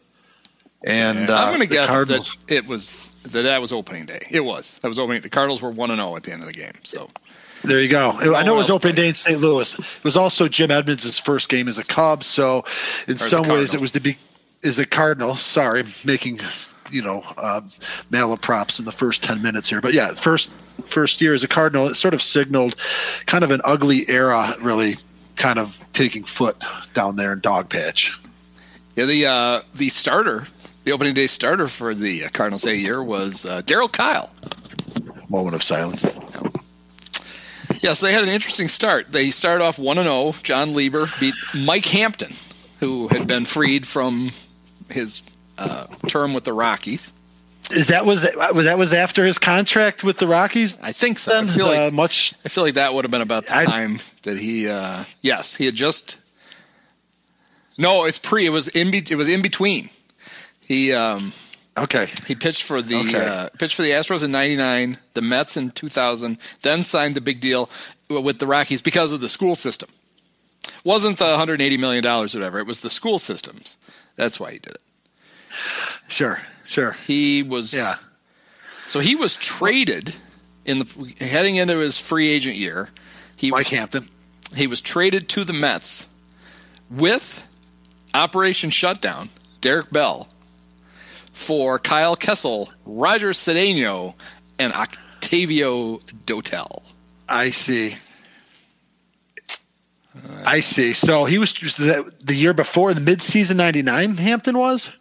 And 0.86 1.30
uh, 1.30 1.36
I'm 1.36 1.56
going 1.56 1.68
to 1.68 1.74
guess 1.74 1.88
Cardinals, 1.88 2.38
that 2.48 2.52
it 2.52 2.68
was 2.68 3.10
that 3.24 3.44
that 3.44 3.62
was 3.62 3.72
opening 3.72 4.06
day. 4.06 4.28
It 4.30 4.42
was. 4.42 4.80
That 4.80 4.90
was 4.90 5.00
opening. 5.00 5.22
The 5.22 5.30
Cardinals 5.30 5.62
were 5.62 5.70
one 5.70 5.92
and 5.92 6.00
zero 6.00 6.12
oh 6.12 6.16
at 6.18 6.24
the 6.24 6.34
end 6.34 6.42
of 6.42 6.48
the 6.48 6.54
game. 6.54 6.74
So 6.84 7.10
there 7.64 7.82
you 7.82 7.90
go. 7.90 8.12
I 8.12 8.44
know 8.44 8.56
it 8.56 8.58
was 8.58 8.70
opening 8.70 8.96
day 8.96 9.08
in 9.10 9.14
St. 9.14 9.40
Louis. 9.40 9.78
It 9.78 10.04
was 10.04 10.18
also 10.18 10.48
Jim 10.48 10.72
Edmonds' 10.72 11.18
first 11.20 11.50
game 11.50 11.68
as 11.68 11.78
a 11.78 11.84
Cub. 11.84 12.24
So 12.24 12.66
in 13.08 13.18
some 13.18 13.48
ways, 13.48 13.74
it 13.74 13.82
was 13.82 13.92
the 13.92 14.00
big 14.00 14.18
is 14.64 14.78
the 14.78 14.86
Cardinal. 14.86 15.36
Sorry, 15.36 15.84
making 16.06 16.40
you 16.92 17.02
know 17.02 17.24
uh, 17.38 17.62
malaprops 18.12 18.80
in 18.80 18.86
the 18.86 18.92
first 18.92 19.24
ten 19.24 19.42
minutes 19.42 19.70
here. 19.70 19.82
But 19.82 19.94
yeah, 19.94 20.14
first 20.14 20.52
first 20.86 21.22
year 21.22 21.34
as 21.34 21.44
a 21.44 21.48
Cardinal, 21.48 21.88
it 21.88 21.96
sort 21.96 22.14
of 22.14 22.22
signaled 22.22 22.76
kind 23.26 23.44
of 23.44 23.52
an 23.52 23.62
ugly 23.64 24.08
era, 24.10 24.54
really 24.62 24.96
kind 25.36 25.60
of 25.60 25.84
taking 25.94 26.24
foot 26.24 26.58
down 26.94 27.16
there 27.16 27.34
in 27.34 27.42
Dogpatch. 27.42 28.12
Yeah, 28.96 29.06
the 29.06 29.26
uh, 29.26 29.62
the 29.74 29.90
starter 29.90 30.48
the 30.84 30.92
opening 30.92 31.14
day 31.14 31.28
starter 31.28 31.68
for 31.68 31.96
the 31.96 32.22
Cardinals 32.30 32.64
that 32.64 32.78
year 32.78 33.02
was 33.02 33.46
uh, 33.46 33.62
Darryl 33.62 33.92
Kile. 33.92 34.32
Moment 35.30 35.56
of 35.56 35.64
silence. 35.64 36.04
Yeah, 36.04 36.50
so 37.92 38.06
they 38.06 38.14
had 38.14 38.24
an 38.24 38.30
interesting 38.30 38.70
start. 38.70 39.12
They 39.12 39.30
started 39.30 39.62
off 39.62 39.78
1 39.78 39.98
0. 39.98 40.36
Jon 40.42 40.74
Lieber 40.74 41.08
beat 41.20 41.34
Mike 41.54 41.86
Hampton, 41.88 42.32
who 42.80 43.10
had 43.10 43.28
been 43.28 43.46
freed 43.46 43.86
from 43.86 44.32
his 44.90 45.22
uh, 45.58 45.88
term 46.08 46.34
with 46.34 46.46
the 46.46 46.54
Rockies. 46.54 47.12
Is 47.72 47.88
that 47.88 48.06
was 48.06 48.24
that 48.24 48.78
was 48.78 48.94
after 48.94 49.26
his 49.26 49.38
contract 49.38 50.04
with 50.04 50.18
the 50.18 50.28
Rockies. 50.28 50.78
I 50.82 50.94
think 50.94 51.18
so. 51.18 51.38
I 51.38 51.46
feel 51.46 51.68
like 51.68 51.80
uh, 51.80 51.92
much. 51.92 52.34
I 52.46 52.50
feel 52.50 52.64
like 52.64 52.76
that 52.76 52.94
would 52.94 53.04
have 53.04 53.12
been 53.12 53.22
about 53.22 53.48
the 53.48 53.58
I, 53.58 53.66
time 53.66 54.00
that 54.24 54.38
he. 54.38 54.70
Uh, 54.70 55.04
yes, 55.22 55.56
he 55.56 55.66
had 55.66 55.76
just. 55.76 56.20
No, 57.78 58.06
it's 58.06 58.20
pre. 58.20 58.46
It 58.46 58.50
was 58.50 58.68
in. 58.70 58.92
Be, 58.92 59.00
it 59.00 59.16
was 59.16 59.30
in 59.30 59.42
between. 59.42 59.90
He 60.62 60.94
um, 60.94 61.34
okay. 61.78 62.10
He 62.28 62.36
pitched 62.36 62.64
for 62.64 62.82
the 62.82 62.96
okay. 62.96 63.26
uh, 63.26 63.50
pitched 63.58 63.76
for 63.76 63.82
the 63.82 63.92
Astros 63.92 64.24
in 64.24 64.32
'99, 64.32 64.98
the 65.14 65.22
Mets 65.22 65.58
in 65.58 65.72
2000, 65.72 66.38
then 66.62 66.84
signed 66.84 67.16
the 67.16 67.22
big 67.22 67.40
deal 67.40 67.70
with 68.10 68.40
the 68.40 68.48
Rockies 68.48 68.82
because 68.82 69.12
of 69.12 69.22
the 69.22 69.30
school 69.30 69.56
system. 69.56 69.90
Wasn't 70.84 71.18
the 71.18 71.26
180 71.26 71.78
million 71.78 72.04
dollars, 72.04 72.36
or 72.36 72.40
whatever. 72.40 72.60
It 72.60 72.68
was 72.68 72.82
the 72.82 72.90
school 72.90 73.20
systems. 73.20 73.78
That's 74.16 74.40
why 74.40 74.52
he 74.52 74.60
did 74.60 74.74
it. 74.74 74.82
Sure, 76.08 76.42
sure. 76.64 76.92
He 76.92 77.44
was 77.44 77.74
yeah. 77.74 77.96
So 78.86 79.00
he 79.00 79.16
was 79.16 79.36
traded 79.36 80.16
in 80.66 80.80
the 80.80 81.16
heading 81.20 81.56
into 81.56 81.78
his 81.78 81.98
free 81.98 82.30
agent 82.30 82.56
year. 82.56 82.90
He 83.36 83.52
Mike 83.52 83.60
was, 83.60 83.70
Hampton. 83.70 84.08
He 84.56 84.68
was 84.68 84.82
traded 84.82 85.30
to 85.30 85.44
the 85.44 85.54
Mets 85.54 86.14
with 86.90 87.50
Operation 88.14 88.70
Shutdown, 88.70 89.30
Derek 89.62 89.92
Bell, 89.92 90.28
for 91.34 91.80
Kyle 91.80 92.16
Kessel, 92.16 92.72
Roger 92.86 93.32
Cedeno, 93.32 94.14
and 94.60 94.72
Octavio 94.72 95.98
Dotel. 96.26 96.84
I 97.28 97.50
see. 97.50 97.96
I 100.46 100.60
see. 100.60 100.94
So 100.94 101.26
he 101.26 101.40
was 101.40 101.54
the 101.54 102.36
year 102.36 102.54
before 102.54 102.94
the 102.94 103.02
midseason 103.02 103.56
'99. 103.56 104.18
Hampton 104.18 104.58
was. 104.58 104.92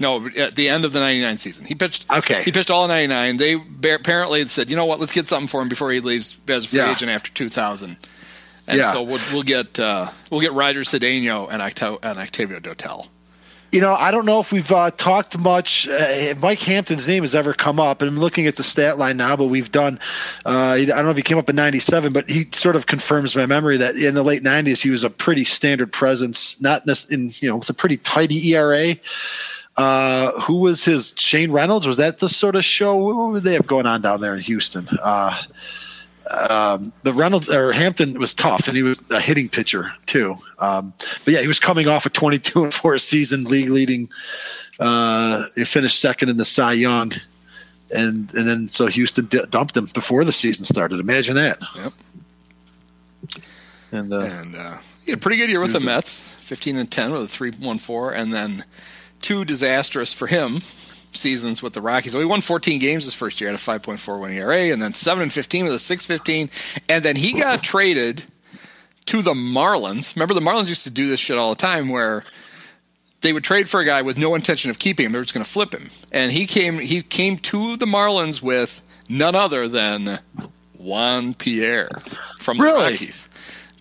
No, 0.00 0.26
at 0.36 0.54
the 0.54 0.68
end 0.68 0.84
of 0.84 0.92
the 0.92 1.00
'99 1.00 1.36
season, 1.36 1.66
he 1.66 1.74
pitched. 1.74 2.10
Okay, 2.10 2.42
he 2.42 2.50
pitched 2.50 2.70
all 2.70 2.88
'99. 2.88 3.36
They 3.36 3.92
apparently 3.94 4.46
said, 4.48 4.70
"You 4.70 4.76
know 4.76 4.86
what? 4.86 4.98
Let's 4.98 5.12
get 5.12 5.28
something 5.28 5.46
for 5.46 5.60
him 5.60 5.68
before 5.68 5.92
he 5.92 6.00
leaves 6.00 6.38
as 6.48 6.64
a 6.64 6.68
free 6.68 6.78
yeah. 6.78 6.90
agent 6.90 7.10
after 7.10 7.30
2000." 7.30 7.96
And 8.68 8.78
yeah. 8.78 8.92
so 8.92 9.02
we'll, 9.02 9.20
we'll 9.32 9.42
get 9.42 9.78
uh, 9.78 10.08
we'll 10.30 10.40
get 10.40 10.52
Roger 10.52 10.80
Cedeno 10.80 11.48
and, 11.50 11.60
Octavio, 11.60 11.98
and 12.02 12.18
Octavio 12.18 12.60
Dotel 12.60 13.08
you 13.72 13.80
know, 13.80 13.94
I 13.94 14.10
don't 14.10 14.26
know 14.26 14.38
if 14.38 14.52
we've 14.52 14.70
uh, 14.70 14.90
talked 14.90 15.38
much. 15.38 15.88
Uh, 15.88 16.34
Mike 16.40 16.60
Hampton's 16.60 17.08
name 17.08 17.22
has 17.22 17.34
ever 17.34 17.54
come 17.54 17.80
up, 17.80 18.02
and 18.02 18.08
I'm 18.08 18.18
looking 18.18 18.46
at 18.46 18.56
the 18.56 18.62
stat 18.62 18.98
line 18.98 19.16
now. 19.16 19.34
But 19.34 19.46
we've 19.46 19.72
done. 19.72 19.98
Uh, 20.44 20.72
I 20.72 20.84
don't 20.84 21.06
know 21.06 21.10
if 21.10 21.16
he 21.16 21.22
came 21.22 21.38
up 21.38 21.48
in 21.48 21.56
'97, 21.56 22.12
but 22.12 22.28
he 22.28 22.46
sort 22.52 22.76
of 22.76 22.86
confirms 22.86 23.34
my 23.34 23.46
memory 23.46 23.78
that 23.78 23.94
in 23.96 24.14
the 24.14 24.22
late 24.22 24.42
'90s 24.42 24.82
he 24.82 24.90
was 24.90 25.02
a 25.02 25.10
pretty 25.10 25.44
standard 25.44 25.90
presence, 25.90 26.60
not 26.60 26.86
in 27.10 27.30
you 27.40 27.48
know 27.48 27.56
with 27.56 27.70
a 27.70 27.74
pretty 27.74 27.96
tidy 27.96 28.50
ERA. 28.50 28.94
Uh, 29.78 30.38
who 30.42 30.60
was 30.60 30.84
his 30.84 31.14
Shane 31.16 31.50
Reynolds? 31.50 31.86
Was 31.86 31.96
that 31.96 32.18
the 32.18 32.28
sort 32.28 32.56
of 32.56 32.64
show? 32.66 32.94
What 32.94 33.42
they 33.42 33.54
have 33.54 33.66
going 33.66 33.86
on 33.86 34.02
down 34.02 34.20
there 34.20 34.34
in 34.34 34.42
Houston? 34.42 34.86
Um, 36.48 36.92
but 37.02 37.14
Reynolds 37.14 37.50
or 37.50 37.72
Hampton 37.72 38.18
was 38.18 38.34
tough, 38.34 38.68
and 38.68 38.76
he 38.76 38.82
was 38.82 39.00
a 39.10 39.20
hitting 39.20 39.48
pitcher 39.48 39.92
too. 40.06 40.36
Um, 40.58 40.92
but 41.24 41.34
yeah, 41.34 41.40
he 41.40 41.48
was 41.48 41.58
coming 41.58 41.88
off 41.88 42.06
a 42.06 42.10
22 42.10 42.64
and 42.64 42.74
four 42.74 42.96
season, 42.98 43.44
league 43.44 43.70
leading. 43.70 44.08
Uh, 44.78 45.44
he 45.54 45.64
finished 45.64 46.00
second 46.00 46.28
in 46.28 46.36
the 46.36 46.44
Cy 46.44 46.72
Young, 46.72 47.12
and 47.94 48.32
and 48.34 48.48
then 48.48 48.68
so 48.68 48.86
Houston 48.86 49.26
d- 49.26 49.44
dumped 49.50 49.76
him 49.76 49.86
before 49.92 50.24
the 50.24 50.32
season 50.32 50.64
started. 50.64 51.00
Imagine 51.00 51.36
that. 51.36 51.58
Yep. 51.76 51.92
And 53.92 54.12
uh, 54.12 54.20
and 54.20 54.56
uh, 54.56 54.78
he 55.04 55.10
had 55.10 55.18
a 55.18 55.20
pretty 55.20 55.36
good 55.36 55.50
year 55.50 55.60
with 55.60 55.72
the 55.72 55.80
Mets, 55.80 56.20
15 56.20 56.76
and 56.76 56.90
10 56.90 57.12
with 57.12 57.22
a 57.22 57.38
3.14, 57.38 58.14
and 58.14 58.32
then 58.32 58.64
two 59.20 59.44
disastrous 59.44 60.14
for 60.14 60.28
him 60.28 60.60
seasons 61.12 61.62
with 61.62 61.72
the 61.72 61.80
Rockies. 61.80 62.14
Well, 62.14 62.22
he 62.22 62.26
won 62.26 62.40
14 62.40 62.78
games 62.78 63.04
his 63.04 63.14
first 63.14 63.40
year 63.40 63.50
at 63.50 63.54
a 63.54 63.62
5.41 63.62 64.32
ERA, 64.34 64.72
and 64.72 64.80
then 64.80 64.94
7 64.94 65.22
and 65.22 65.32
15 65.32 65.64
with 65.64 65.74
a 65.74 65.76
6.15, 65.76 66.50
and 66.88 67.04
then 67.04 67.16
he 67.16 67.34
got 67.38 67.62
traded 67.62 68.24
to 69.06 69.22
the 69.22 69.34
Marlins. 69.34 70.14
Remember, 70.16 70.34
the 70.34 70.40
Marlins 70.40 70.68
used 70.68 70.84
to 70.84 70.90
do 70.90 71.08
this 71.08 71.20
shit 71.20 71.38
all 71.38 71.50
the 71.50 71.56
time, 71.56 71.88
where 71.88 72.24
they 73.20 73.32
would 73.32 73.44
trade 73.44 73.68
for 73.68 73.80
a 73.80 73.84
guy 73.84 74.02
with 74.02 74.18
no 74.18 74.34
intention 74.34 74.70
of 74.70 74.78
keeping 74.78 75.06
him; 75.06 75.12
they 75.12 75.18
were 75.18 75.24
just 75.24 75.34
going 75.34 75.44
to 75.44 75.50
flip 75.50 75.72
him. 75.72 75.90
And 76.10 76.32
he 76.32 76.46
came 76.46 76.78
he 76.78 77.02
came 77.02 77.38
to 77.38 77.76
the 77.76 77.86
Marlins 77.86 78.42
with 78.42 78.82
none 79.08 79.34
other 79.34 79.68
than 79.68 80.20
Juan 80.76 81.34
Pierre 81.34 81.90
from 82.40 82.58
the 82.58 82.64
really? 82.64 82.92
Rockies. 82.92 83.28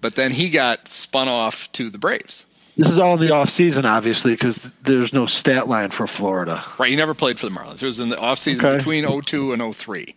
But 0.02 0.16
then 0.16 0.32
he 0.32 0.50
got 0.50 0.88
spun 0.88 1.28
off 1.28 1.72
to 1.74 1.90
the 1.90 1.98
Braves. 1.98 2.46
This 2.82 2.90
is 2.90 2.98
all 2.98 3.14
in 3.14 3.20
the 3.20 3.32
off 3.32 3.50
season, 3.50 3.86
obviously, 3.86 4.34
because 4.34 4.58
there's 4.82 5.14
no 5.14 5.28
stat 5.28 5.68
line 5.68 5.92
for 5.92 6.08
Florida. 6.08 6.64
Right, 6.80 6.90
he 6.90 6.96
never 6.96 7.14
played 7.14 7.40
for 7.40 7.48
the 7.48 7.52
Marlins. 7.52 7.84
It 7.84 7.86
was 7.86 8.00
in 8.00 8.10
the 8.10 8.18
off 8.18 8.40
season 8.40 8.66
okay. 8.66 8.78
between 8.78 9.22
02 9.22 9.54
and 9.54 9.76
03. 9.76 10.16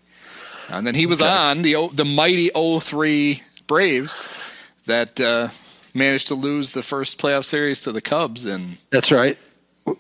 And 0.71 0.87
then 0.87 0.95
he 0.95 1.05
was 1.05 1.21
okay. 1.21 1.31
on 1.31 1.61
the 1.61 1.91
the 1.93 2.07
mighty 2.07 2.49
03 2.55 3.43
Braves 3.67 4.31
that 4.87 5.21
uh, 5.21 5.49
managed 5.93 6.29
to 6.29 6.35
lose 6.35 6.71
the 6.71 6.83
first 6.83 7.21
playoff 7.21 7.45
series 7.45 7.81
to 7.81 7.93
the 7.93 8.01
Cubs 8.01 8.47
and 8.47 8.79
That's 8.89 9.13
right. 9.13 9.37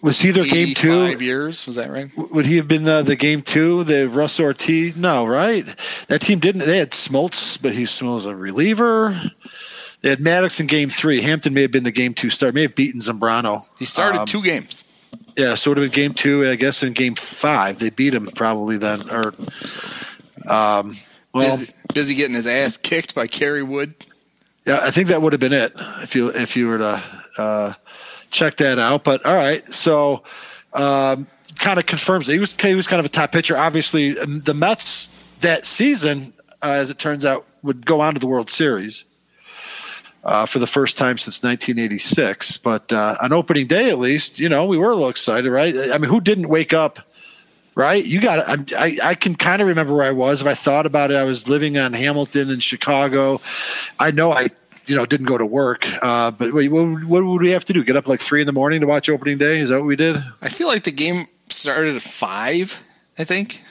Was 0.01 0.19
he 0.19 0.31
their 0.31 0.47
game 0.47 0.75
two? 0.75 1.11
Five 1.11 1.21
years, 1.21 1.67
was 1.67 1.77
that 1.77 1.91
right? 1.91 2.11
Would 2.17 2.47
he 2.47 2.57
have 2.57 2.67
been 2.67 2.85
the, 2.85 3.03
the 3.03 3.17
game 3.17 3.43
two? 3.43 3.85
The 3.85 4.09
Russ 4.09 4.41
Ortiz? 4.41 4.97
No, 4.97 5.27
right? 5.27 5.67
That 6.09 6.23
team 6.23 6.39
didn't. 6.39 6.65
They 6.65 6.79
had 6.79 6.93
Smoltz, 6.93 7.61
but 7.61 7.75
he 7.75 7.83
was 7.83 8.25
a 8.25 8.35
reliever. 8.35 9.21
They 10.05 10.11
had 10.11 10.19
Maddux 10.19 10.61
in 10.61 10.67
game 10.67 10.91
three. 10.91 11.23
Hampton 11.23 11.55
may 11.55 11.63
have 11.63 11.71
been 11.71 11.85
the 11.85 11.91
game 11.91 12.13
two 12.13 12.29
start. 12.29 12.55
May 12.55 12.61
have 12.61 12.75
beaten 12.75 13.01
Zambrano. 13.01 13.67
He 13.79 13.87
started 13.87 14.19
um, 14.19 14.27
two 14.27 14.43
games. 14.43 14.85
Yeah, 15.35 15.55
sort 15.55 15.79
of 15.79 15.85
in 15.85 15.91
game 15.93 16.13
two. 16.13 16.47
I 16.47 16.57
guess 16.57 16.83
in 16.83 16.93
game 16.93 17.15
five 17.15 17.79
they 17.79 17.89
beat 17.89 18.13
him 18.13 18.27
probably 18.27 18.77
then. 18.77 19.09
Or 19.09 19.33
um, 20.51 20.93
well, 21.33 21.57
busy, 21.57 21.73
busy, 21.95 22.15
getting 22.17 22.35
his 22.35 22.47
ass 22.47 22.77
kicked 22.77 23.15
by 23.15 23.27
Kerry 23.27 23.63
Wood. 23.63 23.95
Yeah, 24.67 24.81
I 24.83 24.91
think 24.91 25.09
that 25.09 25.23
would 25.23 25.33
have 25.33 25.41
been 25.41 25.55
it 25.55 25.73
if 26.03 26.15
you 26.15 26.29
if 26.29 26.55
you 26.55 26.69
were 26.69 26.79
to 26.79 27.03
uh, 27.39 27.73
check 28.31 28.57
that 28.57 28.79
out. 28.79 29.05
But 29.05 29.25
all 29.25 29.37
right, 29.37 29.73
so 29.73 30.23
um, 30.75 31.27
kind 31.55 31.79
of 31.79 31.87
confirms 31.87 32.29
it. 32.29 32.35
he 32.35 32.39
was 32.39 32.55
he 32.61 32.75
was 32.75 32.87
kind 32.87 33.01
of 33.01 33.07
a 33.07 33.09
top 33.09 33.33
pitcher. 33.33 33.57
Obviously, 33.57 34.13
the 34.13 34.53
Mets 34.53 35.07
that 35.41 35.65
season 35.65 36.35
uh, 36.63 36.73
as 36.73 36.91
it 36.91 36.99
turns 36.99 37.25
out, 37.25 37.47
would 37.63 37.87
go 37.87 38.03
on 38.03 38.13
to 38.13 38.21
the 38.21 38.27
World 38.27 38.51
Series 38.51 39.05
uh, 40.25 40.47
for 40.47 40.59
the 40.59 40.67
first 40.67 40.97
time 40.99 41.19
since 41.19 41.43
1986. 41.43 42.59
But 42.59 42.93
uh, 42.93 43.17
on 43.23 43.33
opening 43.33 43.67
day, 43.67 43.91
at 43.91 43.99
least, 43.99 44.39
you 44.39 44.49
know, 44.49 44.67
we 44.67 44.79
were 44.79 44.91
a 44.91 44.95
little 44.95 45.09
excited, 45.09 45.51
right? 45.51 45.75
I 45.93 45.99
mean, 45.99 46.11
who 46.11 46.21
didn't 46.21 46.49
wake 46.49 46.73
up? 46.73 47.01
Right, 47.77 48.05
you 48.05 48.21
got. 48.21 48.49
I 48.77 48.99
I 49.03 49.15
can 49.17 49.35
kind 49.35 49.61
of 49.61 49.67
remember 49.67 49.95
where 49.95 50.07
I 50.07 50.13
was. 50.13 50.41
If 50.41 50.47
I 50.47 50.55
thought 50.55 50.87
about 50.87 51.11
it, 51.11 51.17
I 51.17 51.25
was 51.25 51.49
living 51.49 51.77
on 51.77 51.93
Hamilton 51.93 52.49
in 52.49 52.61
Chicago. 52.61 53.41
I 53.99 54.13
know 54.13 54.31
I 54.31 54.51
you 54.87 54.95
know 54.95 55.05
didn't 55.05 55.27
go 55.27 55.37
to 55.37 55.45
work. 55.45 55.85
Uh, 56.01 56.31
but 56.31 56.53
what, 56.53 56.71
what, 56.71 57.25
would 57.25 57.43
we 57.43 57.51
have 57.51 57.65
to 57.65 57.73
do? 57.73 57.83
Get 57.83 57.97
up 57.97 58.07
like 58.07 58.21
three 58.21 58.41
in 58.41 58.47
the 58.47 58.53
morning 58.53 58.81
to 58.83 58.87
watch 58.87 59.09
opening 59.09 59.39
day? 59.39 59.59
Is 59.59 59.71
that 59.71 59.79
what 59.79 59.87
we 59.87 59.97
did? 59.97 60.23
I 60.41 60.51
feel 60.51 60.69
like 60.69 60.85
the 60.85 60.93
game 60.93 61.27
started 61.49 61.97
at 61.97 62.03
five. 62.03 62.81
I 63.19 63.25
think. 63.25 63.64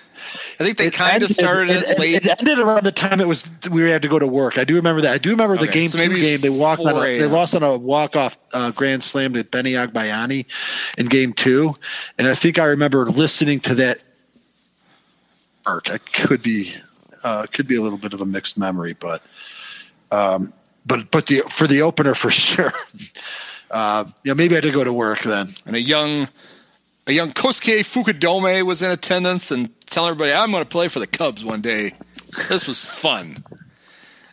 I 0.59 0.63
think 0.63 0.77
they 0.77 0.89
kind 0.89 1.23
of 1.23 1.29
started 1.29 1.69
it, 1.69 1.83
it, 1.83 1.99
late. 1.99 2.25
It 2.25 2.27
ended 2.27 2.59
around 2.59 2.83
the 2.83 2.91
time 2.91 3.19
it 3.19 3.27
was 3.27 3.49
we 3.69 3.89
had 3.89 4.01
to 4.01 4.07
go 4.07 4.19
to 4.19 4.27
work. 4.27 4.57
I 4.57 4.63
do 4.63 4.75
remember 4.75 5.01
that. 5.01 5.13
I 5.13 5.17
do 5.17 5.31
remember 5.31 5.55
okay, 5.55 5.65
the 5.65 5.71
game 5.71 5.89
so 5.89 5.97
two 5.97 6.19
game. 6.19 6.39
They 6.39 6.49
walked 6.49 6.81
on 6.81 6.97
a, 6.97 7.17
they 7.17 7.25
lost 7.25 7.55
on 7.55 7.63
a 7.63 7.77
walk 7.77 8.15
off 8.15 8.37
uh, 8.53 8.71
grand 8.71 9.03
slam 9.03 9.33
to 9.33 9.43
Benny 9.43 9.73
Agbayani 9.73 10.45
in 10.97 11.07
game 11.07 11.33
two, 11.33 11.75
and 12.17 12.27
I 12.27 12.35
think 12.35 12.59
I 12.59 12.65
remember 12.65 13.05
listening 13.07 13.59
to 13.61 13.75
that. 13.75 14.03
Arc. 15.65 15.89
I 15.89 15.97
could 15.97 16.43
be 16.43 16.73
uh, 17.23 17.45
could 17.51 17.67
be 17.67 17.75
a 17.75 17.81
little 17.81 17.97
bit 17.97 18.13
of 18.13 18.21
a 18.21 18.25
mixed 18.25 18.57
memory, 18.57 18.93
but 18.93 19.23
um, 20.11 20.53
but 20.85 21.09
but 21.11 21.27
the 21.27 21.39
for 21.49 21.67
the 21.67 21.81
opener 21.81 22.13
for 22.13 22.31
sure. 22.31 22.73
Uh, 23.71 24.05
yeah, 24.23 24.33
maybe 24.33 24.55
I 24.55 24.61
did 24.61 24.73
go 24.73 24.83
to 24.83 24.93
work 24.93 25.23
then. 25.23 25.47
And 25.65 25.75
a 25.75 25.81
young 25.81 26.27
a 27.07 27.11
young 27.11 27.31
Kosuke 27.31 27.79
Fukudome 27.79 28.63
was 28.63 28.81
in 28.81 28.91
attendance 28.91 29.51
and 29.51 29.69
telling 29.93 30.11
everybody, 30.11 30.33
"I'm 30.33 30.51
going 30.51 30.63
to 30.63 30.69
play 30.69 30.87
for 30.87 30.99
the 30.99 31.07
Cubs 31.07 31.43
one 31.43 31.61
day." 31.61 31.93
This 32.49 32.67
was 32.67 32.83
fun. 32.83 33.43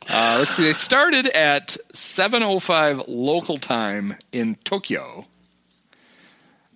Uh, 0.09 0.37
let's 0.38 0.57
see. 0.57 0.64
They 0.64 0.73
started 0.73 1.26
at 1.29 1.76
7:05 1.93 3.05
local 3.07 3.59
time 3.59 4.17
in 4.33 4.57
Tokyo. 4.64 5.26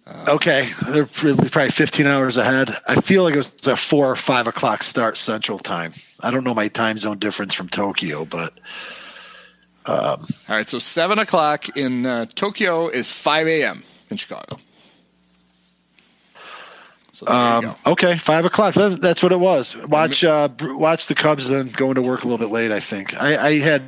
Uh, 0.06 0.34
okay, 0.34 0.68
they're 0.90 1.06
probably 1.06 1.70
15 1.70 2.06
hours 2.06 2.36
ahead. 2.36 2.76
I 2.88 3.00
feel 3.00 3.22
like 3.22 3.34
it 3.34 3.38
was 3.38 3.66
a 3.66 3.76
four 3.76 4.10
or 4.10 4.16
five 4.16 4.46
o'clock 4.46 4.82
start 4.82 5.16
Central 5.16 5.58
Time. 5.58 5.92
I 6.20 6.30
don't 6.30 6.44
know 6.44 6.52
my 6.52 6.68
time 6.68 6.98
zone 6.98 7.18
difference 7.18 7.54
from 7.54 7.68
Tokyo, 7.70 8.26
but 8.26 8.52
um, 9.86 10.26
All 10.48 10.56
right, 10.56 10.68
so 10.68 10.78
seven 10.78 11.18
o'clock 11.18 11.76
in 11.76 12.04
uh, 12.04 12.26
Tokyo 12.34 12.88
is 12.88 13.10
five 13.10 13.46
a.m. 13.46 13.82
in 14.10 14.18
Chicago. 14.18 14.58
So 17.14 17.28
um, 17.28 17.76
okay, 17.86 18.18
five 18.18 18.44
o'clock. 18.44 18.74
That's 18.74 19.22
what 19.22 19.30
it 19.30 19.38
was. 19.38 19.76
Watch, 19.86 20.24
uh, 20.24 20.48
watch 20.60 21.06
the 21.06 21.14
Cubs. 21.14 21.48
Then 21.48 21.68
going 21.68 21.94
to 21.94 22.02
work 22.02 22.24
a 22.24 22.28
little 22.28 22.44
bit 22.44 22.52
late. 22.52 22.72
I 22.72 22.80
think 22.80 23.14
I, 23.22 23.36
I 23.36 23.58
had. 23.58 23.82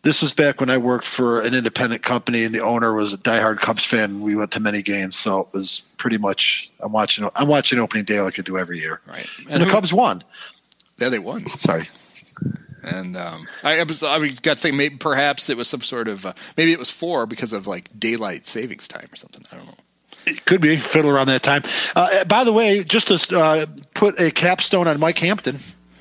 This 0.00 0.22
was 0.22 0.32
back 0.32 0.58
when 0.58 0.70
I 0.70 0.78
worked 0.78 1.06
for 1.06 1.42
an 1.42 1.52
independent 1.52 2.02
company, 2.02 2.44
and 2.44 2.54
the 2.54 2.60
owner 2.60 2.94
was 2.94 3.12
a 3.12 3.18
diehard 3.18 3.60
Cubs 3.60 3.84
fan. 3.84 4.22
We 4.22 4.34
went 4.34 4.50
to 4.52 4.60
many 4.60 4.80
games, 4.80 5.18
so 5.18 5.40
it 5.40 5.48
was 5.52 5.94
pretty 5.98 6.16
much. 6.16 6.70
I'm 6.80 6.90
watching. 6.90 7.28
I'm 7.36 7.48
watching 7.48 7.78
opening 7.78 8.04
day 8.04 8.22
like 8.22 8.38
I 8.38 8.42
do 8.42 8.56
every 8.56 8.78
year. 8.78 9.02
Right, 9.06 9.28
and, 9.40 9.50
and 9.50 9.60
the 9.60 9.66
who, 9.66 9.72
Cubs 9.72 9.92
won. 9.92 10.24
Yeah, 10.98 11.10
they 11.10 11.18
won. 11.18 11.46
Sorry. 11.50 11.86
And 12.82 13.14
um, 13.18 13.46
I, 13.62 13.80
I, 13.80 13.82
was 13.82 14.02
I 14.02 14.26
got 14.28 14.56
to 14.56 14.62
think 14.62 14.74
maybe 14.74 14.96
perhaps 14.96 15.50
it 15.50 15.58
was 15.58 15.68
some 15.68 15.82
sort 15.82 16.08
of 16.08 16.24
uh, 16.24 16.32
maybe 16.56 16.72
it 16.72 16.78
was 16.78 16.90
four 16.90 17.26
because 17.26 17.52
of 17.52 17.66
like 17.66 17.90
daylight 17.98 18.46
savings 18.46 18.88
time 18.88 19.08
or 19.12 19.16
something. 19.16 19.44
I 19.52 19.56
don't 19.56 19.66
know. 19.66 19.74
It 20.28 20.44
could 20.44 20.60
be 20.60 20.76
fiddle 20.76 21.10
around 21.10 21.28
that 21.28 21.42
time. 21.42 21.62
Uh, 21.96 22.24
by 22.24 22.44
the 22.44 22.52
way, 22.52 22.84
just 22.84 23.08
to 23.08 23.38
uh, 23.38 23.66
put 23.94 24.18
a 24.20 24.30
capstone 24.30 24.88
on 24.88 25.00
Mike 25.00 25.18
Hampton. 25.18 25.58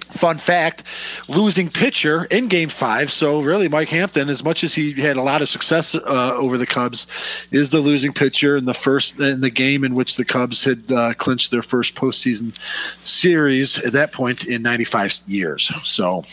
Fun 0.10 0.38
fact: 0.38 0.84
losing 1.28 1.70
pitcher 1.70 2.26
in 2.32 2.48
Game 2.48 2.70
Five. 2.70 3.12
So 3.12 3.42
really, 3.42 3.68
Mike 3.68 3.90
Hampton, 3.90 4.30
as 4.30 4.42
much 4.42 4.64
as 4.64 4.74
he 4.74 4.94
had 4.94 5.18
a 5.18 5.22
lot 5.22 5.42
of 5.42 5.50
success 5.50 5.96
uh, 5.96 6.32
over 6.36 6.58
the 6.58 6.66
Cubs, 6.66 7.08
is 7.52 7.72
the 7.72 7.82
losing 7.82 8.14
pitcher 8.14 8.56
in 8.56 8.64
the 8.64 8.74
first 8.74 9.20
in 9.20 9.42
the 9.42 9.50
game 9.50 9.84
in 9.84 9.96
which 9.96 10.16
the 10.16 10.24
Cubs 10.24 10.64
had 10.64 10.90
uh, 10.94 11.14
clinched 11.16 11.52
their 11.52 11.62
first 11.62 11.96
postseason 11.96 12.58
series 13.06 13.80
at 13.80 13.92
that 13.92 14.14
point 14.14 14.48
in 14.48 14.62
95 14.62 15.24
years. 15.28 15.70
So 15.86 16.24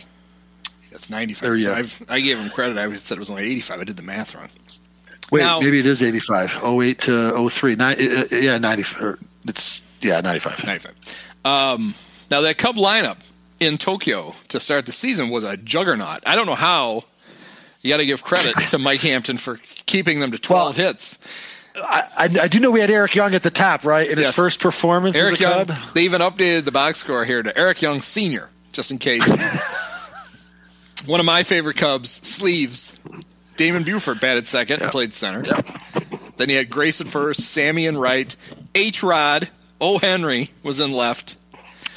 that's 0.92 1.10
95. 1.10 2.04
I 2.08 2.20
gave 2.20 2.38
him 2.38 2.50
credit. 2.50 2.78
I 2.78 2.94
said 2.94 3.16
it 3.16 3.18
was 3.18 3.28
only 3.28 3.42
85. 3.42 3.80
I 3.80 3.84
did 3.84 3.96
the 3.96 4.04
math 4.04 4.36
wrong. 4.36 4.48
Wait, 5.34 5.40
now, 5.40 5.60
maybe 5.60 5.80
it 5.80 5.86
is 5.86 6.02
85. 6.02 6.60
08 6.64 6.98
to 7.00 7.48
03. 7.50 7.74
Nine, 7.76 7.96
uh, 7.98 8.20
uh, 8.20 8.36
yeah, 8.36 8.58
90. 8.58 8.84
It's, 9.46 9.82
yeah, 10.00 10.20
95. 10.20 10.64
95. 10.64 11.24
Um, 11.44 11.94
now, 12.30 12.40
that 12.40 12.56
Cub 12.56 12.76
lineup 12.76 13.16
in 13.60 13.78
Tokyo 13.78 14.34
to 14.48 14.60
start 14.60 14.86
the 14.86 14.92
season 14.92 15.30
was 15.30 15.44
a 15.44 15.56
juggernaut. 15.56 16.20
I 16.26 16.36
don't 16.36 16.46
know 16.46 16.54
how. 16.54 17.04
You 17.82 17.90
got 17.90 17.98
to 17.98 18.06
give 18.06 18.22
credit 18.22 18.54
to 18.68 18.78
Mike 18.78 19.00
Hampton 19.00 19.36
for 19.36 19.58
keeping 19.84 20.20
them 20.20 20.30
to 20.30 20.38
12 20.38 20.78
well, 20.78 20.86
hits. 20.86 21.18
I, 21.76 22.30
I, 22.42 22.48
do 22.48 22.60
know 22.60 22.70
we 22.70 22.80
had 22.80 22.90
Eric 22.90 23.14
Young 23.14 23.34
at 23.34 23.42
the 23.42 23.50
top, 23.50 23.84
right? 23.84 24.08
In 24.08 24.18
yes. 24.18 24.28
his 24.28 24.36
first 24.36 24.60
performance 24.60 25.16
Eric 25.16 25.40
Young, 25.40 25.66
Cub. 25.66 25.76
They 25.92 26.04
even 26.04 26.20
updated 26.20 26.64
the 26.64 26.72
box 26.72 26.98
score 26.98 27.24
here 27.24 27.42
to 27.42 27.56
Eric 27.58 27.82
Young 27.82 28.00
Sr., 28.00 28.48
just 28.72 28.90
in 28.90 28.98
case. 28.98 29.26
One 31.06 31.20
of 31.20 31.26
my 31.26 31.42
favorite 31.42 31.76
Cubs, 31.76 32.10
Sleeves. 32.10 32.98
Damon 33.56 33.84
Buford 33.84 34.20
batted 34.20 34.46
second 34.48 34.82
and 34.82 34.90
played 34.90 35.14
center. 35.14 35.42
Then 36.36 36.48
he 36.48 36.54
had 36.56 36.70
Grayson 36.70 37.06
first, 37.06 37.40
Sammy 37.40 37.86
in 37.86 37.96
right, 37.96 38.34
H 38.74 39.02
Rod, 39.02 39.48
O. 39.80 39.98
Henry 39.98 40.50
was 40.62 40.80
in 40.80 40.92
left. 40.92 41.36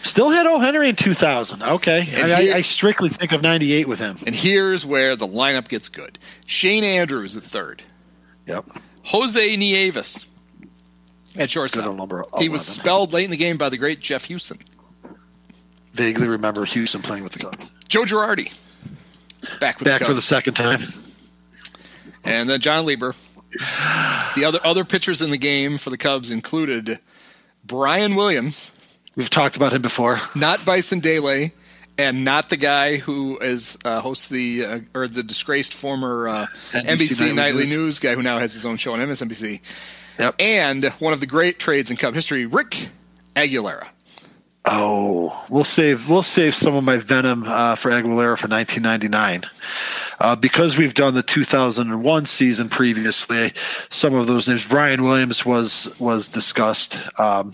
Still 0.04 0.30
had 0.30 0.46
O. 0.46 0.60
Henry 0.60 0.90
in 0.90 0.96
2000. 0.96 1.64
Okay. 1.64 2.00
I, 2.00 2.04
here, 2.04 2.54
I, 2.56 2.62
strictly 2.62 3.10
think 3.10 3.32
of 3.32 3.42
98 3.42 3.88
with 3.88 4.00
him. 4.00 4.18
And 4.26 4.36
here's 4.36 4.86
where 4.86 5.16
the 5.16 5.28
lineup 5.28 5.68
gets 5.68 5.90
good 5.90 6.18
Shane 6.46 6.84
Andrews 6.84 7.36
at 7.36 7.44
third. 7.44 7.84
Yep. 8.46 8.66
Jose 9.06 9.56
Nieves 9.58 10.28
at 11.36 11.50
shortstop. 11.50 11.94
Number 11.96 12.24
he 12.40 12.48
was 12.48 12.66
spelled 12.66 13.12
late 13.14 13.26
in 13.26 13.32
the 13.32 13.38
game 13.38 13.58
by 13.58 13.70
the 13.70 13.78
great 13.78 14.00
Jeff 14.00 14.28
Huson. 14.28 14.62
Vaguely 15.94 16.28
remember 16.28 16.66
Huson 16.66 17.04
playing 17.04 17.24
with 17.24 17.34
the 17.34 17.40
Cubs. 17.40 17.72
Joe 17.88 18.04
Girardi 18.04 18.56
Back, 19.60 19.80
Back 19.80 20.00
the 20.00 20.06
for 20.06 20.14
the 20.14 20.22
second 20.22 20.54
time. 20.54 20.80
And 22.28 22.50
then 22.50 22.60
Jon 22.60 22.86
Lieber. 22.86 23.16
The 24.36 24.44
other 24.46 24.60
other 24.64 24.84
pitchers 24.84 25.22
in 25.22 25.32
the 25.32 25.38
game 25.38 25.78
for 25.78 25.90
the 25.90 25.98
Cubs 25.98 26.30
included 26.30 27.00
Brian 27.66 28.16
Williams. 28.16 28.72
We've 29.16 29.30
talked 29.30 29.56
about 29.56 29.74
him 29.74 29.82
before. 29.82 30.20
Not 30.36 30.64
Bison 30.66 31.00
Dele, 31.00 31.54
and 31.98 32.24
not 32.24 32.50
the 32.50 32.58
guy 32.58 32.98
who 32.98 33.40
is 33.40 33.78
uh, 33.86 34.02
hosts 34.02 34.28
the 34.28 34.66
uh, 34.66 34.80
or 34.94 35.08
the 35.08 35.24
disgraced 35.24 35.74
former 35.74 36.28
uh, 36.28 36.48
NBC, 36.72 36.86
NBC, 36.86 37.20
Nightly, 37.20 37.34
Nightly 37.34 37.64
News. 37.64 37.72
News. 37.72 38.00
guy 38.00 38.14
who 38.16 38.22
now 38.22 38.38
has 38.38 38.54
his 38.54 38.66
own 38.66 38.78
show 38.78 38.94
on 38.94 39.00
MSNBC. 39.00 39.62
Yep. 40.20 40.36
And 40.40 40.86
one 41.00 41.14
of 41.14 41.20
the 41.20 41.28
great 41.28 41.60
trades 41.60 41.90
in 41.90 41.98
Cub 41.98 42.14
history, 42.14 42.46
Rick 42.46 42.90
Aguilera. 43.36 43.88
Oh, 44.70 45.46
we'll 45.50 45.64
save 45.64 46.10
we'll 46.10 46.24
save 46.24 46.54
some 46.54 46.76
of 46.76 46.84
my 46.84 46.98
venom 46.98 47.44
uh, 47.48 47.76
for 47.76 47.90
Aguilera 47.90 48.38
for 48.38 48.48
1999. 48.50 49.44
Uh, 50.20 50.36
because 50.36 50.78
we've 50.78 50.94
done 50.94 51.14
the 51.14 51.24
2001 51.24 52.26
season 52.26 52.68
previously, 52.68 53.54
some 53.90 54.14
of 54.14 54.28
those 54.28 54.48
names. 54.48 54.66
Brian 54.66 55.04
Williams 55.04 55.46
was 55.46 55.96
was 56.00 56.28
discussed 56.28 57.00
um, 57.18 57.54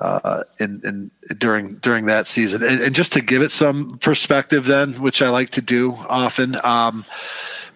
uh, 0.00 0.42
in, 0.58 0.80
in 0.84 1.10
during 1.36 1.74
during 1.76 2.06
that 2.06 2.26
season, 2.26 2.64
and, 2.64 2.80
and, 2.80 2.94
just 2.94 3.12
to 3.12 3.20
give 3.20 3.42
it 3.42 3.52
some 3.52 3.98
perspective, 3.98 4.64
then, 4.64 4.92
which 4.94 5.22
I 5.22 5.28
like 5.28 5.50
to 5.50 5.62
do 5.62 5.92
often. 6.08 6.56
Um, 6.64 7.04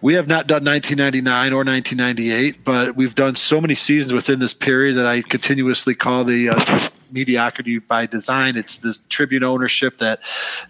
we 0.01 0.15
have 0.15 0.27
not 0.27 0.47
done 0.47 0.65
1999 0.65 1.53
or 1.53 1.63
1998, 1.63 2.65
but 2.65 2.97
we've 2.97 3.15
done 3.15 3.35
so 3.35 3.61
many 3.61 3.75
seasons 3.75 4.13
within 4.13 4.39
this 4.39 4.53
period 4.53 4.95
that 4.95 5.05
I 5.05 5.21
continuously 5.21 5.95
call 5.95 6.25
the 6.25 6.49
uh, 6.49 6.89
mediocrity 7.13 7.79
by 7.79 8.05
design. 8.05 8.57
It's 8.57 8.79
this 8.79 8.99
Tribune 9.09 9.43
ownership 9.43 9.99
that 9.99 10.21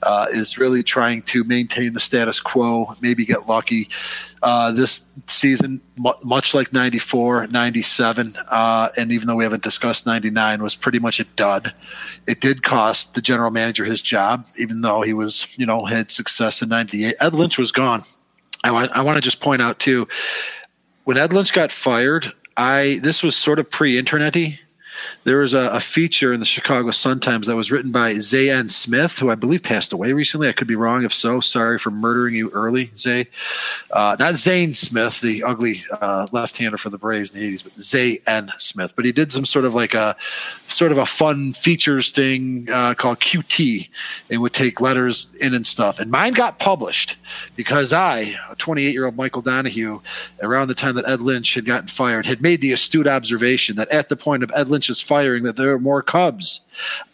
uh, 0.03 0.27
is 0.31 0.57
really 0.57 0.83
trying 0.83 1.21
to 1.23 1.43
maintain 1.45 1.93
the 1.93 1.99
status 1.99 2.39
quo, 2.39 2.93
maybe 3.01 3.25
get 3.25 3.47
lucky. 3.47 3.89
Uh, 4.41 4.71
this 4.71 5.05
season, 5.27 5.81
much 6.25 6.53
like 6.53 6.73
94, 6.73 7.47
97, 7.47 8.35
uh, 8.49 8.89
and 8.97 9.11
even 9.11 9.27
though 9.27 9.35
we 9.35 9.43
haven't 9.43 9.63
discussed 9.63 10.05
99, 10.05 10.61
was 10.61 10.75
pretty 10.75 10.99
much 10.99 11.19
a 11.19 11.23
dud. 11.23 11.73
It 12.27 12.41
did 12.41 12.63
cost 12.63 13.13
the 13.13 13.21
general 13.21 13.51
manager 13.51 13.85
his 13.85 14.01
job, 14.01 14.45
even 14.57 14.81
though 14.81 15.01
he 15.01 15.13
was, 15.13 15.57
you 15.57 15.65
know, 15.65 15.85
had 15.85 16.11
success 16.11 16.61
in 16.61 16.69
98. 16.69 17.15
Ed 17.21 17.33
Lynch 17.33 17.57
was 17.57 17.71
gone. 17.71 18.03
I 18.65 18.71
want, 18.71 18.91
I 18.91 19.01
want 19.01 19.15
to 19.15 19.21
just 19.21 19.39
point 19.39 19.61
out, 19.61 19.79
too, 19.79 20.07
when 21.05 21.17
Ed 21.17 21.33
Lynch 21.33 21.53
got 21.53 21.71
fired, 21.71 22.31
I 22.55 22.99
this 23.01 23.23
was 23.23 23.35
sort 23.35 23.59
of 23.59 23.69
pre-internety 23.69 24.59
there 25.23 25.37
was 25.37 25.53
a, 25.53 25.69
a, 25.69 25.79
feature 25.79 26.33
in 26.33 26.39
the 26.39 26.45
Chicago 26.45 26.91
Sun 26.91 27.19
Times 27.19 27.47
that 27.47 27.55
was 27.55 27.71
written 27.71 27.91
by 27.91 28.13
Zay 28.15 28.53
Smith, 28.67 29.17
who 29.17 29.29
I 29.29 29.35
believe 29.35 29.63
passed 29.63 29.93
away 29.93 30.13
recently. 30.13 30.49
I 30.49 30.51
could 30.51 30.67
be 30.67 30.75
wrong. 30.75 31.03
If 31.03 31.13
so, 31.13 31.39
sorry 31.39 31.77
for 31.77 31.91
murdering 31.91 32.35
you 32.35 32.49
early, 32.51 32.91
Zay. 32.97 33.27
Uh, 33.91 34.15
not 34.19 34.35
Zane 34.35 34.73
Smith, 34.73 35.21
the 35.21 35.43
ugly 35.43 35.81
uh, 36.01 36.27
left-hander 36.31 36.77
for 36.77 36.89
the 36.89 36.97
Braves 36.97 37.33
in 37.33 37.39
the 37.39 37.53
'80s, 37.53 37.63
but 37.63 37.81
Zay 37.81 38.19
Smith. 38.57 38.93
But 38.95 39.05
he 39.05 39.11
did 39.11 39.31
some 39.31 39.45
sort 39.45 39.65
of 39.65 39.73
like 39.73 39.93
a 39.93 40.15
sort 40.67 40.91
of 40.91 40.97
a 40.97 41.05
fun 41.05 41.53
features 41.53 42.11
thing 42.11 42.67
uh, 42.71 42.93
called 42.93 43.19
QT, 43.19 43.89
and 44.29 44.41
would 44.41 44.53
take 44.53 44.81
letters 44.81 45.33
in 45.41 45.53
and 45.53 45.65
stuff. 45.65 45.99
And 45.99 46.11
mine 46.11 46.33
got 46.33 46.59
published 46.59 47.17
because 47.55 47.93
I, 47.93 48.35
a 48.51 48.55
28-year-old 48.55 49.15
Michael 49.15 49.41
Donahue, 49.41 49.99
around 50.41 50.67
the 50.67 50.75
time 50.75 50.95
that 50.95 51.07
Ed 51.07 51.21
Lynch 51.21 51.53
had 51.53 51.65
gotten 51.65 51.87
fired, 51.87 52.25
had 52.25 52.41
made 52.41 52.61
the 52.61 52.71
astute 52.71 53.07
observation 53.07 53.75
that 53.75 53.89
at 53.89 54.09
the 54.09 54.15
point 54.15 54.43
of 54.43 54.51
Ed 54.55 54.69
Lynch's 54.69 54.92
firing, 55.01 55.43
that 55.43 55.55
there 55.55 55.69
were 55.69 55.79
more 55.79 56.01
Cubs 56.01 56.61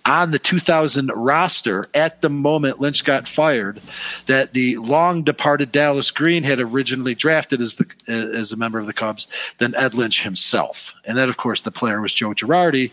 on 0.06 0.32
the 0.32 0.40
2000 0.40 1.12
roster 1.16 1.86
at 1.94 2.22
the 2.22 2.30
moment 2.30 2.80
Lynch 2.80 3.04
got 3.04 3.28
fired 3.28 3.80
that 4.26 4.54
the 4.54 4.76
long 4.78 5.24
departed 5.24 5.72
Dallas 5.72 6.10
Green 6.10 6.42
had 6.42 6.60
originally 6.60 7.14
drafted 7.14 7.62
as 7.62 7.76
the 7.76 7.86
as 8.08 8.52
a 8.52 8.58
member 8.58 8.80
of 8.80 8.88
the 8.88 8.94
Cubs 8.94 9.28
than 9.60 9.76
Ed 9.76 9.94
Lynch 9.94 10.24
himself. 10.24 10.94
And 11.06 11.18
then 11.18 11.30
of 11.30 11.38
course 11.38 11.62
the 11.62 11.72
player 11.72 12.02
was 12.02 12.14
Joe 12.14 12.30
Girardi 12.30 12.92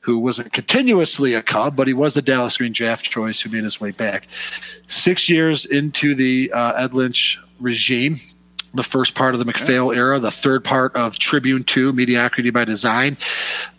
who 0.00 0.18
wasn't 0.18 0.52
continuously 0.52 1.34
a 1.34 1.42
Cub 1.42 1.74
but 1.74 1.86
he 1.86 1.94
was 1.94 2.16
a 2.16 2.22
Dallas 2.22 2.58
Green 2.58 2.72
draft 2.72 3.06
choice 3.08 3.40
who 3.40 3.50
made 3.50 3.64
his 3.64 3.80
way 3.80 3.92
back. 3.92 4.26
6 4.88 5.28
years 5.28 5.64
into 5.64 6.14
the 6.14 6.52
uh, 6.52 6.72
Ed 6.72 6.92
Lynch 6.92 7.40
regime 7.60 8.14
the 8.74 8.82
first 8.82 9.14
part 9.14 9.34
of 9.34 9.38
the 9.38 9.44
MacPhail 9.44 9.90
era, 9.90 10.18
the 10.18 10.30
third 10.30 10.64
part 10.64 10.94
of 10.94 11.18
Tribune 11.18 11.64
2, 11.64 11.92
Mediocrity 11.92 12.50
by 12.50 12.64
Design. 12.64 13.16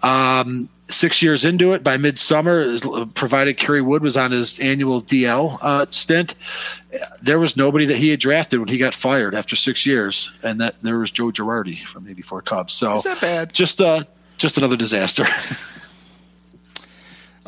Um, 0.04 0.69
six 0.82 1.21
years 1.21 1.45
into 1.45 1.73
it, 1.73 1.84
by 1.84 1.97
midsummer, 1.97 2.78
provided 3.13 3.58
Kerry 3.58 3.82
Wood 3.82 4.02
was 4.02 4.17
on 4.17 4.32
his 4.32 4.60
annual 4.60 5.02
DL 5.02 5.60
uh, 5.62 5.86
stint, 5.91 6.36
there 7.21 7.39
was 7.39 7.56
nobody 7.56 7.86
that 7.86 7.97
he 7.97 8.10
had 8.10 8.19
drafted 8.19 8.60
when 8.60 8.67
he 8.67 8.78
got 8.78 8.93
fired 8.93 9.36
after 9.36 9.56
six 9.56 9.86
years, 9.86 10.32
and 10.43 10.60
that 10.60 10.80
there 10.82 10.97
was 10.97 11.12
Joe 11.12 11.32
Girardi 11.32 11.84
from 11.84 12.08
'84 12.08 12.41
Cubs. 12.43 12.73
So 12.73 12.95
is 12.95 13.04
that 13.04 13.21
bad? 13.21 13.54
Just 13.54 13.82
uh, 13.82 14.04
just 14.38 14.58
another 14.58 14.75
disaster. 14.78 15.25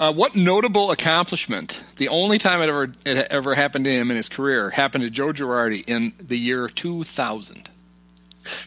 uh, 0.02 0.12
what 0.12 0.36
notable 0.36 0.90
accomplishment? 0.90 1.86
The 1.98 2.10
only 2.10 2.40
time 2.40 2.60
it 2.62 2.70
ever 2.70 2.92
it 3.06 3.28
ever 3.30 3.54
happened 3.54 3.86
to 3.86 3.92
him 3.92 4.10
in 4.10 4.18
his 4.18 4.30
career 4.30 4.72
happened 4.72 5.04
to 5.04 5.12
Joe 5.12 5.28
Girardi 5.28 5.88
in 5.88 6.14
the 6.18 6.38
year 6.38 6.68
2000. 6.68 7.70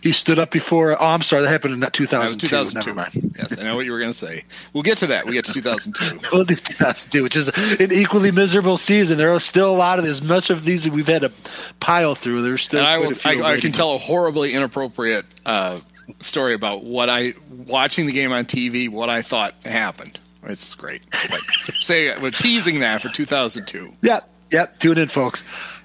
He 0.00 0.12
stood 0.12 0.38
up 0.38 0.52
before. 0.52 0.92
Oh, 0.92 1.06
I'm 1.06 1.22
sorry, 1.22 1.42
that 1.42 1.48
happened 1.48 1.74
in 1.74 1.90
2002. 1.90 2.46
2002. 2.46 2.90
Never 2.90 2.96
mind. 2.96 3.36
yes, 3.36 3.58
I 3.58 3.64
know 3.64 3.74
what 3.74 3.84
you 3.84 3.90
were 3.90 3.98
going 3.98 4.12
to 4.12 4.16
say. 4.16 4.44
We'll 4.72 4.84
get 4.84 4.98
to 4.98 5.08
that. 5.08 5.26
We 5.26 5.32
get 5.32 5.44
to 5.46 5.52
2002. 5.52 6.28
we'll 6.32 6.44
do 6.44 6.54
2002, 6.54 7.24
which 7.24 7.34
is 7.34 7.48
an 7.48 7.90
equally 7.90 8.30
miserable 8.30 8.76
season. 8.76 9.18
There 9.18 9.32
are 9.32 9.40
still 9.40 9.74
a 9.74 9.76
lot 9.76 9.98
of 9.98 10.04
as 10.04 10.22
much 10.22 10.50
of 10.50 10.64
these 10.64 10.88
we've 10.88 11.08
had 11.08 11.22
to 11.22 11.32
pile 11.80 12.14
through. 12.14 12.42
There's 12.42 12.62
still. 12.62 12.84
I, 12.84 12.98
will, 12.98 13.12
I, 13.24 13.42
I, 13.42 13.60
can 13.60 13.72
tell 13.72 13.96
a 13.96 13.98
horribly 13.98 14.52
inappropriate 14.52 15.34
uh, 15.44 15.76
story 16.20 16.54
about 16.54 16.84
what 16.84 17.10
I 17.10 17.34
watching 17.50 18.06
the 18.06 18.12
game 18.12 18.30
on 18.30 18.44
TV. 18.44 18.88
What 18.88 19.10
I 19.10 19.22
thought 19.22 19.54
happened. 19.64 20.20
It's 20.46 20.74
great. 20.74 21.02
But 21.10 21.40
say 21.74 22.16
we're 22.18 22.30
teasing 22.30 22.80
that 22.80 23.02
for 23.02 23.08
2002. 23.08 23.94
Yep, 24.02 24.28
yep. 24.50 24.78
Tune 24.78 24.98
in, 24.98 25.08
folks. 25.08 25.42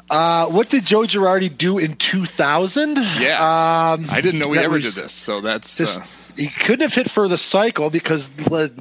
Uh, 0.09 0.47
what 0.47 0.69
did 0.69 0.85
Joe 0.85 1.01
Girardi 1.01 1.55
do 1.55 1.77
in 1.77 1.95
2000? 1.95 2.97
Yeah, 2.97 3.35
um, 3.35 4.05
I 4.11 4.21
didn't 4.21 4.39
know 4.39 4.51
he 4.51 4.59
ever 4.59 4.75
was, 4.75 4.95
did 4.95 5.03
this. 5.03 5.11
So 5.11 5.39
that's 5.39 5.77
this, 5.77 5.97
uh, 5.97 6.03
he 6.35 6.47
couldn't 6.47 6.81
have 6.81 6.93
hit 6.93 7.11
for 7.11 7.27
the 7.27 7.37
cycle 7.37 7.89
because 7.89 8.31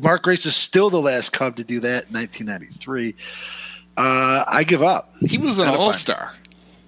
Mark 0.02 0.22
Grace 0.22 0.46
is 0.46 0.56
still 0.56 0.90
the 0.90 1.00
last 1.00 1.32
Cub 1.32 1.56
to 1.56 1.64
do 1.64 1.80
that 1.80 2.06
in 2.08 2.14
1993. 2.14 3.14
Uh, 3.96 4.44
I 4.46 4.64
give 4.64 4.82
up. 4.82 5.12
He 5.20 5.38
was 5.38 5.58
an 5.58 5.68
All 5.68 5.92
Star. 5.92 6.34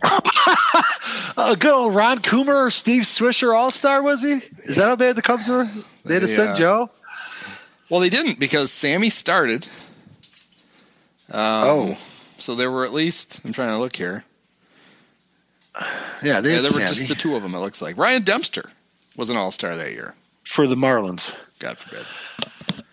a 1.37 1.57
good 1.57 1.72
old 1.72 1.94
Ron 1.94 2.20
Coomer, 2.20 2.72
Steve 2.72 3.03
Swisher 3.03 3.55
All 3.55 3.70
Star 3.70 4.03
was 4.03 4.22
he? 4.22 4.40
Is 4.64 4.76
that 4.76 4.87
how 4.87 4.96
bad 4.96 5.16
the 5.16 5.22
Cubs 5.22 5.48
were? 5.48 5.68
They 6.05 6.14
had 6.14 6.20
to 6.20 6.29
send 6.29 6.57
Joe. 6.57 6.90
Well, 7.90 8.00
they 8.00 8.09
didn't 8.09 8.38
because 8.38 8.70
Sammy 8.70 9.11
started. 9.11 9.66
Um, 11.31 11.64
oh, 11.64 11.98
so 12.38 12.55
there 12.55 12.70
were 12.70 12.85
at 12.85 12.92
least. 12.92 13.40
I'm 13.44 13.53
trying 13.53 13.70
to 13.70 13.79
look 13.79 13.96
here. 13.96 14.24
Yeah, 16.22 16.40
they 16.40 16.55
yeah, 16.55 16.61
there 16.61 16.72
were 16.72 16.81
just 16.81 17.09
the 17.09 17.14
two 17.14 17.35
of 17.35 17.42
them. 17.42 17.55
It 17.55 17.59
looks 17.59 17.81
like 17.81 17.96
Ryan 17.96 18.22
Dempster 18.22 18.70
was 19.16 19.31
an 19.31 19.37
All 19.37 19.50
Star 19.50 19.76
that 19.76 19.92
year 19.92 20.14
for 20.44 20.66
the 20.66 20.74
Marlins. 20.74 21.35
God 21.59 21.79
forbid. 21.79 22.07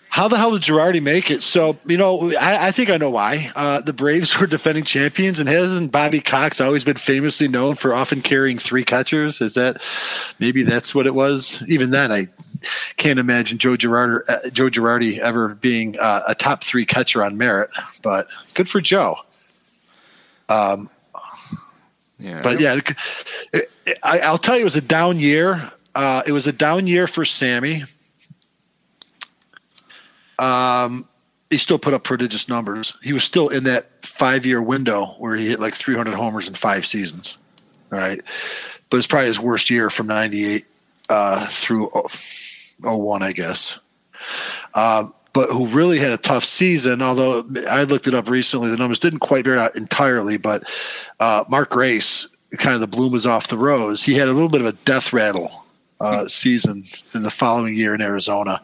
How 0.10 0.28
the 0.28 0.38
hell 0.38 0.50
did 0.52 0.64
Girardi 0.64 1.02
make 1.02 1.30
it? 1.30 1.44
So 1.44 1.78
you 1.86 1.98
know, 1.98 2.32
I, 2.40 2.68
I 2.68 2.72
think 2.72 2.90
I 2.90 2.98
know 2.98 3.10
why. 3.10 3.52
Uh, 3.56 3.82
the 3.82 3.94
Braves 3.94 4.40
were 4.40 4.48
defending 4.48 4.84
champions, 4.84 5.40
and 5.40 5.48
hasn't 5.48 5.92
Bobby 5.92 6.22
Cox 6.22 6.60
always 6.60 6.84
been 6.84 6.96
famously 6.96 7.48
known 7.48 7.76
for 7.76 7.94
often 7.94 8.22
carrying 8.22 8.58
three 8.58 8.84
catchers? 8.84 9.42
Is 9.42 9.54
that 9.54 9.84
maybe 10.40 10.64
that's 10.64 10.96
what 10.96 11.06
it 11.06 11.14
was? 11.14 11.64
Even 11.68 11.92
then, 11.92 12.12
I 12.12 12.28
can't 12.98 13.20
imagine 13.20 13.58
Joe 13.58 13.76
Girardi, 13.76 14.22
uh, 14.30 14.50
Joe 14.52 14.70
Girardi 14.70 15.20
ever 15.20 15.50
being 15.56 15.98
uh, 16.00 16.22
a 16.28 16.36
top 16.36 16.64
three 16.64 16.86
catcher 16.86 17.24
on 17.24 17.38
merit. 17.38 17.70
But 18.04 18.28
good 18.54 18.70
for 18.70 18.82
Joe. 18.82 19.18
Um, 20.50 20.90
yeah. 22.20 22.42
But 22.42 22.60
yeah, 22.60 22.76
it, 23.54 23.70
it, 23.86 24.00
I, 24.04 24.30
will 24.32 24.38
tell 24.38 24.56
you, 24.56 24.62
it 24.62 24.66
was 24.66 24.76
a 24.76 24.82
down 24.82 25.20
year. 25.20 25.72
Uh, 25.94 26.24
it 26.26 26.32
was 26.32 26.48
a 26.48 26.52
down 26.52 26.88
year 26.88 27.08
for 27.08 27.26
Sammy. 27.26 27.84
Um, 30.40 31.08
he 31.50 31.58
still 31.58 31.80
put 31.80 31.94
up 31.94 32.04
prodigious 32.04 32.50
numbers. 32.50 32.98
He 33.02 33.14
was 33.14 33.24
still 33.24 33.50
in 33.50 33.64
that 33.64 34.06
five 34.06 34.46
year 34.46 34.62
window 34.62 35.08
where 35.18 35.36
he 35.36 35.48
hit 35.48 35.60
like 35.60 35.76
300 35.76 36.14
homers 36.14 36.48
in 36.48 36.54
five 36.54 36.86
seasons. 36.86 37.38
All 37.92 38.00
right. 38.00 38.22
But 38.90 38.98
it's 38.98 39.08
probably 39.08 39.28
his 39.28 39.40
worst 39.40 39.70
year 39.70 39.90
from 39.90 40.08
98 40.08 40.66
uh, 41.10 41.48
through 41.48 41.90
01, 42.82 43.24
I 43.24 43.32
guess. 43.32 43.80
Um, 44.74 45.14
but 45.34 45.50
who 45.50 45.68
really 45.68 46.00
had 46.00 46.12
a 46.12 46.18
tough 46.18 46.44
season. 46.44 47.02
Although 47.02 47.48
I 47.70 47.84
looked 47.84 48.08
it 48.08 48.16
up 48.16 48.28
recently, 48.28 48.70
the 48.70 48.78
numbers 48.78 49.00
didn't 49.00 49.20
quite 49.20 49.44
bear 49.44 49.60
out 49.60 49.76
entirely. 49.76 50.38
But 50.38 50.64
uh, 51.20 51.44
Mark 51.48 51.70
Grace, 51.70 52.28
kind 52.58 52.74
of 52.74 52.82
the 52.82 52.88
bloom 52.88 53.12
was 53.12 53.28
off 53.28 53.48
the 53.48 53.58
rose. 53.58 54.04
He 54.04 54.16
had 54.16 54.28
a 54.28 54.34
little 54.34 54.50
bit 54.50 54.62
of 54.62 54.68
a 54.68 54.72
death 54.72 55.14
rattle 55.14 55.52
uh, 56.00 56.28
season 56.28 56.84
in 57.14 57.24
the 57.24 57.30
following 57.30 57.76
year 57.76 57.94
in 57.94 58.02
Arizona. 58.02 58.62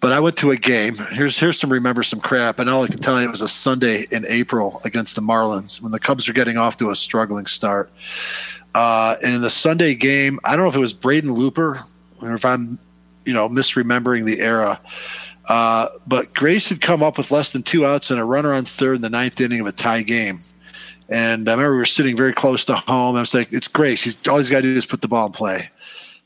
But 0.00 0.12
I 0.12 0.20
went 0.20 0.36
to 0.38 0.50
a 0.50 0.56
game. 0.56 0.94
Here's 1.10 1.38
here's 1.38 1.58
some 1.58 1.72
remember 1.72 2.02
some 2.02 2.20
crap, 2.20 2.58
and 2.58 2.68
all 2.70 2.84
I 2.84 2.88
can 2.88 2.98
tell 2.98 3.20
you 3.20 3.28
it 3.28 3.30
was 3.30 3.42
a 3.42 3.48
Sunday 3.48 4.06
in 4.10 4.24
April 4.28 4.80
against 4.84 5.16
the 5.16 5.22
Marlins 5.22 5.80
when 5.80 5.92
the 5.92 6.00
Cubs 6.00 6.28
are 6.28 6.32
getting 6.32 6.56
off 6.56 6.76
to 6.78 6.90
a 6.90 6.96
struggling 6.96 7.46
start. 7.46 7.90
Uh, 8.74 9.16
and 9.24 9.34
in 9.34 9.40
the 9.40 9.50
Sunday 9.50 9.94
game, 9.94 10.38
I 10.44 10.54
don't 10.54 10.64
know 10.64 10.68
if 10.68 10.76
it 10.76 10.80
was 10.80 10.92
Braden 10.92 11.32
Looper 11.32 11.80
or 12.20 12.34
if 12.34 12.44
I'm, 12.44 12.78
you 13.26 13.32
know, 13.32 13.48
misremembering 13.48 14.24
the 14.24 14.40
era. 14.40 14.80
Uh, 15.48 15.88
but 16.06 16.32
Grace 16.34 16.68
had 16.68 16.80
come 16.80 17.02
up 17.02 17.18
with 17.18 17.30
less 17.30 17.52
than 17.52 17.62
two 17.62 17.86
outs 17.86 18.10
and 18.10 18.18
a 18.18 18.24
runner 18.24 18.52
on 18.52 18.64
third 18.64 18.96
in 18.96 19.02
the 19.02 19.10
ninth 19.10 19.40
inning 19.40 19.60
of 19.60 19.66
a 19.66 19.72
tie 19.72 20.02
game. 20.02 20.38
And 21.08 21.48
I 21.48 21.52
remember 21.52 21.72
we 21.72 21.78
were 21.78 21.86
sitting 21.86 22.16
very 22.16 22.32
close 22.32 22.64
to 22.64 22.74
home. 22.74 23.14
I 23.16 23.20
was 23.20 23.32
like, 23.32 23.52
it's 23.52 23.68
Grace. 23.68 24.02
He's 24.02 24.26
all 24.26 24.38
he's 24.38 24.50
got 24.50 24.62
to 24.62 24.72
do 24.72 24.76
is 24.76 24.86
put 24.86 25.02
the 25.02 25.08
ball 25.08 25.26
in 25.26 25.32
play. 25.32 25.70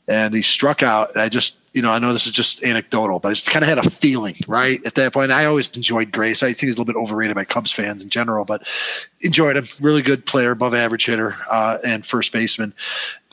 And 0.07 0.33
he 0.33 0.41
struck 0.41 0.81
out. 0.81 1.11
And 1.11 1.21
I 1.21 1.29
just, 1.29 1.57
you 1.73 1.83
know, 1.83 1.91
I 1.91 1.99
know 1.99 2.11
this 2.11 2.25
is 2.25 2.31
just 2.31 2.63
anecdotal, 2.63 3.19
but 3.19 3.29
I 3.29 3.33
just 3.33 3.51
kind 3.51 3.63
of 3.63 3.69
had 3.69 3.77
a 3.77 3.87
feeling, 3.87 4.33
right? 4.47 4.83
At 4.85 4.95
that 4.95 5.13
point, 5.13 5.31
I 5.31 5.45
always 5.45 5.69
enjoyed 5.69 6.11
Grace. 6.11 6.41
I 6.41 6.47
think 6.47 6.61
he's 6.61 6.77
a 6.77 6.81
little 6.81 6.91
bit 6.91 6.95
overrated 6.95 7.35
by 7.35 7.45
Cubs 7.45 7.71
fans 7.71 8.01
in 8.01 8.09
general, 8.09 8.43
but 8.43 8.67
enjoyed 9.21 9.55
him. 9.55 9.65
Really 9.79 10.01
good 10.01 10.25
player, 10.25 10.51
above 10.51 10.73
average 10.73 11.05
hitter, 11.05 11.35
uh, 11.51 11.77
and 11.85 12.03
first 12.03 12.33
baseman. 12.33 12.73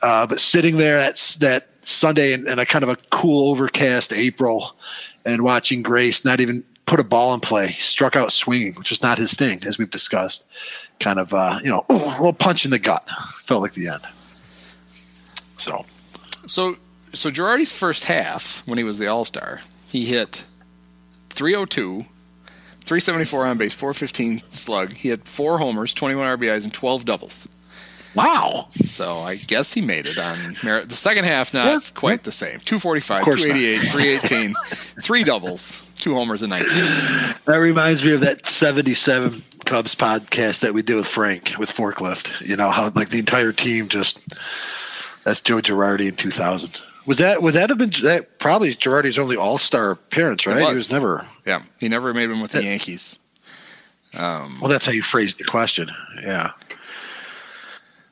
Uh, 0.03 0.27
but 0.27 0.39
sitting 0.39 0.77
there, 0.77 0.97
that's 0.99 1.35
that 1.37 1.68
Sunday 1.83 2.33
in, 2.33 2.47
in 2.47 2.59
a 2.59 2.65
kind 2.65 2.83
of 2.83 2.89
a 2.89 2.97
cool, 3.09 3.49
overcast 3.51 4.13
April 4.13 4.75
and 5.25 5.43
watching 5.43 5.81
Grace 5.81 6.25
not 6.25 6.41
even 6.41 6.63
put 6.85 6.99
a 6.99 7.03
ball 7.03 7.33
in 7.33 7.39
play, 7.39 7.69
struck 7.69 8.15
out 8.15 8.33
swinging, 8.33 8.73
which 8.73 8.91
is 8.91 9.01
not 9.01 9.17
his 9.17 9.33
thing, 9.33 9.63
as 9.65 9.77
we've 9.77 9.91
discussed. 9.91 10.45
Kind 10.99 11.19
of, 11.19 11.33
uh, 11.33 11.59
you 11.63 11.69
know, 11.69 11.85
a 11.87 11.93
little 11.93 12.33
punch 12.33 12.65
in 12.65 12.71
the 12.71 12.79
gut. 12.79 13.07
Felt 13.45 13.61
like 13.61 13.73
the 13.73 13.87
end. 13.89 14.01
So, 15.57 15.85
so, 16.47 16.77
so 17.13 17.29
Girardi's 17.29 17.71
first 17.71 18.05
half 18.05 18.63
when 18.65 18.77
he 18.77 18.83
was 18.83 18.97
the 18.97 19.07
All 19.07 19.23
Star, 19.23 19.61
he 19.87 20.05
hit 20.05 20.45
302, 21.29 22.05
374 22.81 23.45
on 23.45 23.57
base, 23.57 23.73
415 23.73 24.41
slug. 24.49 24.91
He 24.91 25.09
had 25.09 25.27
four 25.27 25.59
homers, 25.59 25.93
21 25.93 26.39
RBIs, 26.39 26.63
and 26.63 26.73
12 26.73 27.05
doubles. 27.05 27.47
Wow. 28.15 28.67
So 28.71 29.17
I 29.17 29.35
guess 29.35 29.73
he 29.73 29.81
made 29.81 30.07
it 30.07 30.17
on 30.17 30.37
merit. 30.63 30.89
The 30.89 30.95
second 30.95 31.25
half, 31.25 31.53
not 31.53 31.65
yes. 31.65 31.91
quite 31.91 32.23
the 32.23 32.31
same. 32.31 32.59
245, 32.59 33.25
288, 33.25 33.77
318, 33.77 34.53
three 35.01 35.23
doubles, 35.23 35.83
two 35.95 36.15
homers, 36.15 36.41
and 36.41 36.49
19. 36.49 36.69
That 37.45 37.57
reminds 37.57 38.03
me 38.03 38.13
of 38.13 38.21
that 38.21 38.47
77 38.47 39.33
Cubs 39.65 39.95
podcast 39.95 40.61
that 40.61 40.73
we 40.73 40.81
did 40.81 40.95
with 40.95 41.07
Frank 41.07 41.53
with 41.59 41.71
Forklift. 41.71 42.45
You 42.47 42.55
know, 42.55 42.69
how 42.69 42.91
like 42.95 43.09
the 43.09 43.19
entire 43.19 43.51
team 43.51 43.87
just, 43.87 44.33
that's 45.23 45.41
Joe 45.41 45.57
Girardi 45.57 46.07
in 46.07 46.15
2000. 46.15 46.81
Was 47.05 47.17
that 47.19 47.41
would 47.41 47.53
that 47.53 47.69
have 47.69 47.77
been 47.77 47.91
that 48.03 48.39
probably 48.39 48.73
Girardi's 48.73 49.17
only 49.17 49.35
All 49.35 49.57
Star 49.57 49.91
appearance, 49.91 50.45
right? 50.45 50.61
was. 50.61 50.69
He 50.69 50.73
was 50.75 50.91
never. 50.91 51.25
Yeah, 51.45 51.63
he 51.79 51.89
never 51.89 52.13
made 52.13 52.29
one 52.29 52.41
with 52.41 52.51
the 52.51 52.59
uh, 52.59 52.63
Yankees. 52.63 53.17
Um, 54.17 54.59
well, 54.59 54.69
that's 54.69 54.85
how 54.85 54.91
you 54.91 55.01
phrased 55.01 55.39
the 55.39 55.43
question. 55.43 55.91
Yeah. 56.21 56.51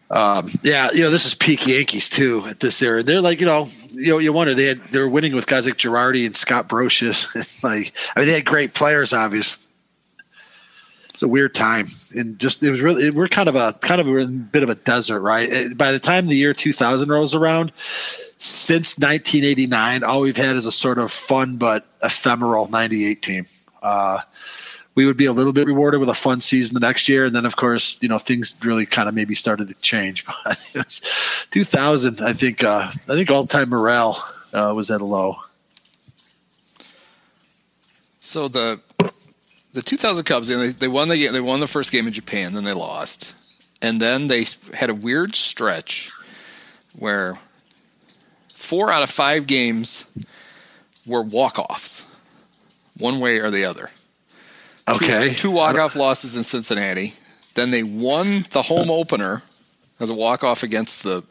Um, 0.10 0.48
yeah, 0.63 0.89
you 0.91 1.02
know, 1.02 1.10
this 1.10 1.26
is 1.26 1.34
peak 1.34 1.67
Yankees 1.67 2.10
too 2.10 2.41
at 2.48 2.62
this 2.62 2.82
era. 2.82 3.04
They're 3.04 3.22
like, 3.22 3.41
you 3.41 3.46
know, 3.46 3.67
you 3.91 4.12
know, 4.13 4.17
you 4.20 4.32
wonder 4.32 4.54
they 4.54 4.65
had 4.65 4.82
they're 4.91 5.10
winning 5.10 5.36
with 5.36 5.48
guys 5.48 5.65
like 5.65 5.76
Girardi 5.76 6.26
and 6.26 6.36
Scott 6.36 6.70
Brosius. 6.70 7.34
like, 7.63 7.93
I 8.15 8.22
mean, 8.22 8.28
they 8.28 8.36
had 8.36 8.46
great 8.46 8.74
players, 8.74 9.12
obviously. 9.12 9.63
It's 11.10 11.24
a 11.24 11.28
weird 11.28 11.56
time, 11.56 11.88
and 12.15 12.38
just 12.38 12.62
it 12.63 12.70
was 12.70 12.82
really 12.82 13.10
we're 13.10 13.28
kind 13.28 13.50
of 13.50 13.56
a 13.56 13.74
kind 13.82 14.00
of 14.00 14.08
a 14.08 14.28
bit 14.28 14.62
of 14.62 14.70
a 14.70 14.76
desert, 14.76 15.20
right? 15.22 15.52
Eh, 15.52 15.70
By 15.74 15.91
the 15.91 16.00
time 16.00 16.28
the 16.28 16.36
year 16.36 16.54
2000 16.54 17.10
rolls 17.10 17.34
around, 17.34 17.72
since 18.38 19.00
1989, 19.00 20.04
all 20.04 20.22
we've 20.22 20.38
had 20.38 20.56
is 20.56 20.67
a 20.67 20.72
sort 20.72 21.00
of 21.00 21.12
fun 21.12 21.58
but 21.58 21.88
ephemeral 22.04 22.70
98 22.70 23.22
team. 23.24 23.46
Uh, 23.82 24.20
we 24.97 25.05
would 25.05 25.15
be 25.15 25.27
a 25.27 25.31
little 25.31 25.53
bit 25.53 25.67
rewarded 25.67 25.99
with 25.99 26.10
a 26.10 26.13
fun 26.15 26.41
season 26.41 26.73
the 26.73 26.79
next 26.79 27.07
year, 27.07 27.25
and 27.25 27.36
then 27.36 27.45
of 27.45 27.55
course, 27.55 27.99
you 28.01 28.10
know, 28.10 28.17
things 28.17 28.57
really 28.63 28.83
kind 28.83 29.07
of 29.07 29.13
maybe 29.13 29.36
started 29.36 29.67
to 29.67 29.75
change. 29.75 30.25
But 30.43 30.60
it 30.73 30.83
was 30.83 31.47
2000, 31.51 32.19
I 32.21 32.33
think, 32.33 32.63
uh, 32.63 32.89
I 33.07 33.13
think 33.13 33.29
all 33.29 33.45
time 33.45 33.69
morale 33.69 34.27
uh, 34.53 34.73
was 34.75 34.89
at 34.89 35.01
a 35.01 35.05
low. 35.05 35.38
So 38.21 38.47
the 38.47 38.81
the 39.73 39.83
2000 39.83 40.23
Cubs, 40.23 40.47
they, 40.47 40.69
they 40.69 40.88
won 40.88 41.10
the 41.10 41.27
they 41.27 41.41
won 41.41 41.60
the 41.60 41.67
first 41.67 41.91
game 41.91 42.07
in 42.07 42.13
Japan, 42.13 42.55
then 42.55 42.63
they 42.63 42.73
lost, 42.73 43.36
and 43.83 44.01
then 44.01 44.25
they 44.27 44.47
had 44.73 44.89
a 44.89 44.95
weird 44.95 45.36
stretch 45.36 46.12
where 46.97 47.38
four 48.55 48.91
out 48.91 49.03
of 49.03 49.12
five 49.12 49.45
games 49.45 50.05
were 51.05 51.21
walk 51.21 51.60
offs, 51.60 52.07
one 52.97 53.19
way 53.19 53.38
or 53.38 53.51
the 53.51 53.63
other. 53.63 53.91
Two- 54.88 54.95
Okay, 54.95 55.34
two 55.34 55.52
walk 55.52 55.78
off 55.78 55.95
losses 55.95 56.36
in 56.38 56.43
Cincinnati. 56.43 57.13
Then 57.56 57.71
they 57.71 57.84
won 57.84 58.45
the 58.52 58.62
home 58.63 58.89
opener 58.89 59.43
as 60.00 60.10
a 60.10 60.13
walk 60.13 60.43
off 60.43 60.63
against 60.63 61.04
the 61.04 61.23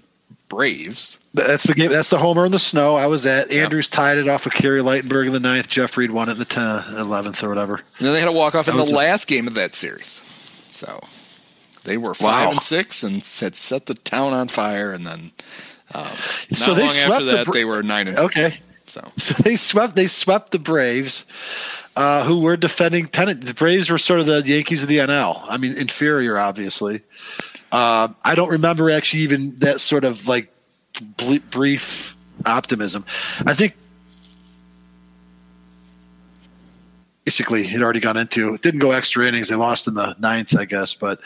Braves. 0.48 1.18
That's 1.34 1.64
the 1.64 1.74
game. 1.74 1.90
That's 1.90 2.10
the 2.10 2.18
homer 2.18 2.46
in 2.46 2.52
the 2.52 2.58
snow. 2.60 2.94
I 2.94 3.06
was 3.06 3.26
at. 3.26 3.50
Andrews 3.50 3.88
tied 3.88 4.16
it 4.18 4.28
off 4.28 4.46
of 4.46 4.52
Kerry 4.52 4.80
Ligtenberg 4.80 5.26
in 5.26 5.32
the 5.32 5.40
ninth. 5.40 5.68
Jeff 5.68 5.96
Reed 5.96 6.12
won 6.12 6.28
it 6.28 6.32
in 6.32 6.38
the 6.38 6.44
10, 6.44 6.62
11th 6.62 7.42
or 7.42 7.48
whatever. 7.48 7.76
And 7.98 8.06
then 8.06 8.12
they 8.12 8.20
had 8.20 8.28
a 8.28 8.32
walk 8.32 8.54
off 8.54 8.68
in 8.68 8.76
the 8.76 8.84
last 8.84 9.26
game 9.26 9.48
of 9.48 9.54
that 9.54 9.74
series. 9.74 10.22
So 10.72 11.00
they 11.84 11.96
were 11.96 12.14
five 12.14 12.46
Wow. 12.46 12.52
and 12.52 12.62
six 12.62 13.02
and 13.02 13.16
had 13.40 13.56
set 13.56 13.86
the 13.86 13.94
town 13.94 14.32
on 14.34 14.46
fire. 14.48 14.92
And 14.92 15.04
then 15.06 15.32
um, 15.94 16.02
not 16.04 16.16
So 16.52 16.74
they 16.74 16.82
long 16.82 16.90
swept 16.90 17.10
after 17.12 17.24
the 17.24 17.32
that, 17.32 17.44
Bra- 17.46 17.52
they 17.54 17.64
were 17.64 17.82
nine 17.82 18.06
and 18.08 18.18
Okay. 18.18 18.58
So 18.86 19.00
So 19.16 19.34
they 19.42 19.56
swept. 19.56 19.96
They 19.96 20.06
swept 20.06 20.52
the 20.52 20.58
Braves, 20.58 21.24
uh, 21.96 22.24
who 22.24 22.40
were 22.40 22.56
defending 22.56 23.06
pennant. 23.06 23.42
The 23.42 23.54
Braves 23.54 23.90
were 23.90 23.98
sort 23.98 24.20
of 24.20 24.26
the 24.26 24.42
Yankees 24.44 24.82
of 24.82 24.88
the 24.88 24.98
NL. 24.98 25.40
I 25.48 25.56
mean, 25.56 25.76
inferior, 25.76 26.38
obviously. 26.38 27.02
Uh, 27.72 28.08
I 28.24 28.34
don't 28.34 28.50
remember 28.50 28.90
actually 28.90 29.22
even 29.22 29.56
that 29.56 29.80
sort 29.80 30.04
of 30.04 30.28
like 30.28 30.52
ble- 31.16 31.40
brief 31.50 32.16
optimism. 32.46 33.04
I 33.44 33.54
think 33.54 33.74
basically 37.26 37.66
had 37.66 37.82
already 37.82 37.98
gone 37.98 38.16
into. 38.16 38.54
It 38.54 38.62
didn't 38.62 38.80
go 38.80 38.92
extra 38.92 39.26
innings. 39.26 39.48
They 39.48 39.56
lost 39.56 39.88
in 39.88 39.94
the 39.94 40.14
ninth, 40.20 40.56
I 40.56 40.64
guess, 40.64 40.94
but 40.94 41.20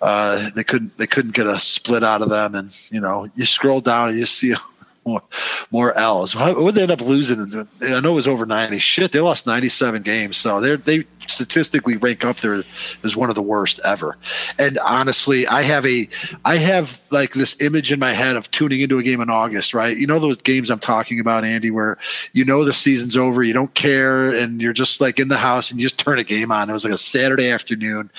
uh, 0.00 0.50
they 0.54 0.62
couldn't. 0.62 0.96
They 0.96 1.06
couldn't 1.06 1.34
get 1.34 1.46
a 1.48 1.58
split 1.58 2.04
out 2.04 2.22
of 2.22 2.30
them. 2.30 2.54
And 2.54 2.74
you 2.90 3.00
know, 3.00 3.28
you 3.34 3.44
scroll 3.44 3.80
down 3.80 4.10
and 4.10 4.18
you 4.18 4.24
see 4.24 4.54
more, 5.04 5.22
more 5.70 5.96
L's. 5.96 6.34
What 6.36 6.74
they 6.74 6.82
end 6.82 6.90
up 6.90 7.00
losing? 7.00 7.66
I 7.82 8.00
know 8.00 8.12
it 8.12 8.14
was 8.14 8.28
over 8.28 8.46
ninety. 8.46 8.78
Shit, 8.78 9.12
they 9.12 9.20
lost 9.20 9.46
ninety-seven 9.46 10.02
games. 10.02 10.36
So 10.36 10.60
they 10.60 10.76
they 10.76 11.04
statistically 11.26 11.96
rank 11.96 12.24
up 12.24 12.38
there 12.38 12.62
as 13.04 13.16
one 13.16 13.28
of 13.28 13.34
the 13.34 13.42
worst 13.42 13.80
ever. 13.84 14.16
And 14.58 14.78
honestly, 14.78 15.46
I 15.46 15.62
have 15.62 15.84
a 15.86 16.08
I 16.44 16.56
have 16.56 17.00
like 17.10 17.34
this 17.34 17.60
image 17.60 17.90
in 17.90 17.98
my 17.98 18.12
head 18.12 18.36
of 18.36 18.50
tuning 18.50 18.80
into 18.80 18.98
a 18.98 19.02
game 19.02 19.20
in 19.20 19.30
August. 19.30 19.74
Right? 19.74 19.96
You 19.96 20.06
know 20.06 20.18
those 20.18 20.40
games 20.40 20.70
I'm 20.70 20.78
talking 20.78 21.18
about, 21.18 21.44
Andy, 21.44 21.70
where 21.70 21.98
you 22.32 22.44
know 22.44 22.64
the 22.64 22.72
season's 22.72 23.16
over, 23.16 23.42
you 23.42 23.52
don't 23.52 23.74
care, 23.74 24.32
and 24.32 24.60
you're 24.60 24.72
just 24.72 25.00
like 25.00 25.18
in 25.18 25.28
the 25.28 25.38
house 25.38 25.70
and 25.70 25.80
you 25.80 25.86
just 25.86 25.98
turn 25.98 26.18
a 26.18 26.24
game 26.24 26.52
on. 26.52 26.70
It 26.70 26.72
was 26.72 26.84
like 26.84 26.92
a 26.92 26.98
Saturday 26.98 27.50
afternoon 27.50 28.10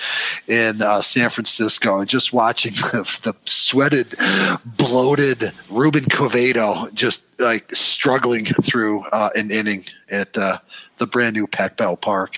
in 0.48 0.82
uh, 0.82 1.00
San 1.00 1.30
Francisco, 1.30 1.98
and 1.98 2.08
just 2.08 2.32
watching 2.32 2.72
the, 2.92 3.18
the 3.22 3.34
sweated, 3.50 4.14
bloated 4.76 5.52
Ruben 5.70 6.04
Quevedo 6.04 6.73
just 6.94 7.26
like 7.40 7.72
struggling 7.74 8.44
through 8.44 9.00
uh, 9.06 9.30
an 9.34 9.50
inning 9.50 9.82
at 10.10 10.36
uh, 10.36 10.58
the 10.98 11.06
brand 11.06 11.34
new 11.34 11.46
Pac 11.46 11.76
Bell 11.76 11.96
Park. 11.96 12.36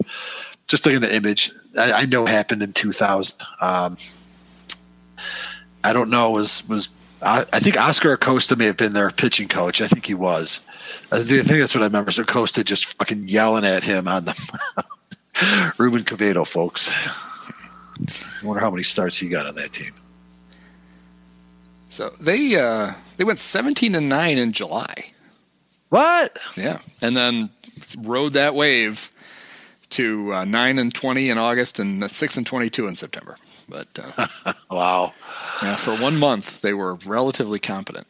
Just 0.67 0.85
looking 0.85 1.03
at 1.03 1.09
the 1.09 1.15
image, 1.15 1.51
I, 1.79 1.93
I 1.93 2.05
know 2.07 2.27
happened 2.27 2.63
in 2.63 2.73
2000. 2.73 3.41
Um, 3.61 3.97
I 5.85 5.93
don't 5.93 6.11
know 6.11 6.31
was 6.31 6.67
was 6.69 6.89
I, 7.23 7.45
I 7.53 7.61
think 7.61 7.79
Oscar 7.79 8.13
Acosta 8.13 8.57
may 8.57 8.67
have 8.67 8.77
been 8.77 8.93
their 8.93 9.11
pitching 9.11 9.49
coach. 9.49 9.81
I 9.81 9.89
think 9.89 10.07
he 10.07 10.15
was. 10.15 10.61
I 11.11 11.23
think, 11.23 11.47
that's 11.47 11.75
what 11.75 11.83
I 11.83 11.87
remember. 11.87 12.11
So 12.11 12.23
Acosta 12.23 12.65
just 12.65 12.87
fucking 12.95 13.29
yelling 13.29 13.65
at 13.65 13.83
him 13.83 14.09
on 14.09 14.25
the 14.25 14.85
Ruben 15.79 16.03
Quevedo, 16.03 16.47
folks. 16.47 16.91
I 16.91 18.47
wonder 18.47 18.61
how 18.61 18.71
many 18.71 18.83
starts 18.83 19.17
he 19.17 19.29
got 19.29 19.47
on 19.47 19.55
that 19.55 19.73
team. 19.73 19.93
so 21.89 22.11
they 22.21 22.57
uh, 22.57 22.93
they 23.17 23.25
went 23.25 23.39
seventeen 23.39 23.95
and 23.95 24.09
nine 24.09 24.39
in 24.39 24.53
July. 24.53 25.13
What? 25.89 26.39
Yeah, 26.57 26.81
and 27.01 27.17
then 27.17 27.51
rode 27.99 28.33
that 28.35 28.55
wave 28.55 29.11
to 29.91 30.33
uh, 30.35 30.45
nine 30.45 30.79
and 30.79 30.93
twenty 30.95 31.31
in 31.31 31.39
August 31.39 31.79
and 31.79 32.11
six 32.11 32.37
and 32.37 32.47
twenty-two 32.47 32.87
in 32.87 32.95
September. 32.95 33.37
But 33.69 33.87
uh, 34.17 34.27
Wow. 34.71 35.13
yeah, 35.63 35.77
for 35.77 35.97
one 35.97 36.17
month, 36.19 36.61
they 36.61 36.73
were 36.75 36.95
relatively 37.07 37.59
competent. 37.59 38.07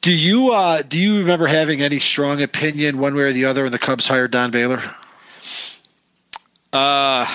Do 0.00 0.12
you 0.12 0.52
uh, 0.52 0.82
do 0.82 0.98
you 0.98 1.18
remember 1.18 1.46
having 1.46 1.80
any 1.82 1.98
strong 1.98 2.42
opinion 2.42 2.98
one 2.98 3.14
way 3.14 3.22
or 3.24 3.32
the 3.32 3.44
other 3.46 3.62
when 3.62 3.72
the 3.72 3.78
Cubs 3.78 4.06
hired 4.06 4.30
Don 4.30 4.50
Baylor? 4.50 4.82
Uh. 6.72 7.26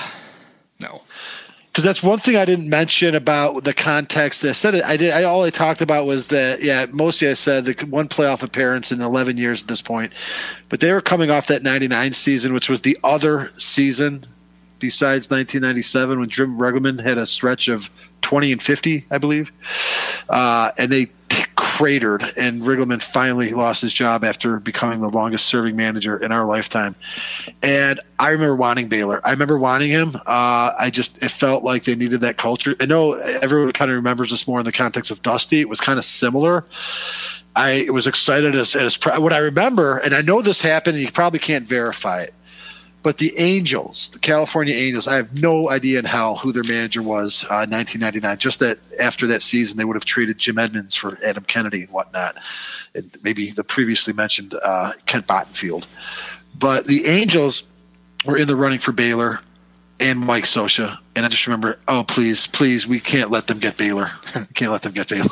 Because 1.80 1.86
that's 1.86 2.04
one 2.04 2.20
thing 2.20 2.36
I 2.36 2.44
didn't 2.44 2.70
mention 2.70 3.16
about 3.16 3.64
the 3.64 3.74
context. 3.74 4.44
I 4.44 4.52
said 4.52 4.76
it. 4.76 4.84
I 4.84 4.98
did. 4.98 5.14
I 5.14 5.24
all 5.24 5.44
I 5.44 5.50
talked 5.50 5.80
about 5.80 6.06
was 6.06 6.28
that. 6.28 6.62
Yeah, 6.62 6.88
mostly 6.92 7.30
I 7.30 7.36
said 7.36 7.64
the 7.64 7.86
one 7.86 8.10
playoff 8.10 8.44
appearance 8.44 8.92
in 8.92 9.00
11 9.02 9.38
years 9.38 9.62
at 9.62 9.70
this 9.70 9.82
point, 9.82 10.12
but 10.68 10.82
they 10.82 10.92
were 10.92 11.00
coming 11.00 11.32
off 11.32 11.48
that 11.48 11.64
99 11.64 12.12
season, 12.12 12.54
which 12.54 12.70
was 12.70 12.82
the 12.82 12.98
other 13.06 13.50
season 13.58 14.26
besides 14.80 15.30
1997 15.30 16.20
when 16.20 16.30
Jim 16.30 16.58
Riggleman 16.58 17.02
had 17.02 17.18
a 17.18 17.26
stretch 17.26 17.68
of 17.68 17.90
20 18.22 18.52
and 18.52 18.62
50, 18.62 19.06
I 19.12 19.18
believe, 19.18 19.52
uh, 20.30 20.72
and 20.78 20.92
they 20.92 21.08
cratered. 21.56 22.24
And 22.38 22.62
Riggleman 22.62 23.02
finally 23.02 23.52
lost 23.52 23.82
his 23.82 23.94
job 23.94 24.24
after 24.24 24.60
becoming 24.60 25.02
the 25.02 25.10
longest 25.10 25.46
serving 25.46 25.76
manager 25.76 26.18
in 26.18 26.32
our 26.32 26.46
lifetime. 26.46 26.96
And 27.64 28.00
I 28.20 28.30
remember 28.30 28.56
wanting 28.56 28.88
Baylor. 28.90 29.22
I 29.26 29.32
remember 29.32 29.58
wanting 29.58 29.90
him. 29.90 30.16
Uh, 30.26 30.72
I 30.80 30.90
just 30.92 31.24
it 31.24 31.32
felt 31.32 31.64
like 31.64 31.84
they 31.84 31.96
needed 31.96 32.22
that 32.22 32.38
culture. 32.38 32.76
I 32.82 32.86
know 32.86 33.14
everyone 33.42 33.72
kind 33.72 33.92
of 33.92 33.96
remembers 33.96 34.32
this 34.32 34.48
more 34.48 34.60
in 34.60 34.66
the 34.66 34.72
context 34.72 35.12
of 35.12 35.22
Dusty. 35.22 35.62
It 35.62 35.70
was 35.70 35.80
kind 35.80 35.98
of 35.98 36.06
similar. 36.06 36.66
I 37.56 37.88
was 37.90 38.08
excited 38.08 38.56
as, 38.56 38.76
as 38.76 38.96
what 39.04 39.34
I 39.34 39.40
remember, 39.40 39.98
and 39.98 40.14
I 40.14 40.22
know 40.22 40.42
this 40.42 40.62
happened. 40.62 40.96
and 40.98 41.06
You 41.06 41.12
probably 41.12 41.40
can't 41.40 41.66
verify 41.66 42.22
it, 42.22 42.34
but 43.02 43.18
the 43.18 43.38
Angels, 43.38 44.10
the 44.10 44.20
California 44.20 44.74
Angels, 44.74 45.08
I 45.08 45.16
have 45.16 45.42
no 45.42 45.70
idea 45.70 46.00
in 46.00 46.06
hell 46.06 46.36
who 46.36 46.52
their 46.52 46.64
manager 46.64 47.02
was 47.02 47.44
uh, 47.46 47.64
in 47.64 47.70
1999. 47.70 48.38
Just 48.38 48.60
that 48.60 48.78
after 49.02 49.28
that 49.28 49.42
season, 49.42 49.78
they 49.78 49.86
would 49.86 49.96
have 49.96 50.06
traded 50.06 50.38
Jim 50.38 50.60
Edmonds 50.60 50.96
for 50.96 51.18
Adam 51.26 51.44
Kennedy 51.46 51.84
and 51.84 51.92
whatnot, 51.92 52.36
and 52.94 53.16
maybe 53.24 53.52
the 53.52 53.64
previously 53.64 54.14
mentioned 54.14 54.54
uh, 54.64 54.92
Kent 55.06 55.28
Bottenfield. 55.28 55.86
But 56.58 56.86
the 56.86 57.06
Angels 57.06 57.64
were 58.26 58.38
in 58.38 58.48
the 58.48 58.56
running 58.56 58.80
for 58.80 58.92
Baylor 58.92 59.40
and 60.00 60.20
Mike 60.20 60.46
Scioscia, 60.46 60.98
and 61.16 61.26
I 61.26 61.30
just 61.30 61.46
remember, 61.46 61.80
oh 61.88 62.04
please, 62.08 62.48
please, 62.48 62.88
we 62.88 63.00
can't 63.00 63.32
let 63.32 63.48
them 63.48 63.60
get 63.60 63.78
Baylor. 63.78 64.10
we 64.36 64.46
can't 64.54 64.72
let 64.72 64.82
them 64.82 64.94
get 64.94 65.10
Baylor. 65.10 65.30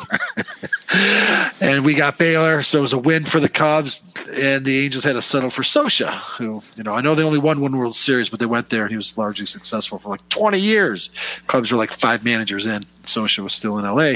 and 1.62 1.86
we 1.86 1.94
got 1.94 2.18
Baylor, 2.18 2.62
so 2.62 2.80
it 2.80 2.82
was 2.82 2.94
a 2.94 2.98
win 2.98 3.24
for 3.24 3.40
the 3.40 3.50
Cubs, 3.50 4.04
and 4.34 4.66
the 4.66 4.84
Angels 4.84 5.04
had 5.04 5.14
to 5.14 5.22
settle 5.22 5.50
for 5.50 5.64
Scioscia, 5.64 6.12
who 6.38 6.62
you 6.76 6.84
know 6.84 6.94
I 6.94 7.02
know 7.02 7.16
they 7.16 7.24
only 7.24 7.40
won 7.40 7.62
one 7.62 7.78
World 7.78 7.96
Series, 7.96 8.30
but 8.30 8.40
they 8.40 8.46
went 8.46 8.70
there 8.70 8.84
and 8.84 8.92
he 8.92 8.98
was 8.98 9.18
largely 9.18 9.46
successful 9.46 10.00
for 10.00 10.10
like 10.10 10.28
20 10.30 10.60
years. 10.60 11.12
Cubs 11.48 11.72
were 11.72 11.78
like 11.78 11.94
five 11.94 12.24
managers 12.24 12.66
in. 12.66 12.84
Scioscia 12.84 13.40
was 13.40 13.54
still 13.54 13.78
in 13.78 13.86
LA. 13.86 14.16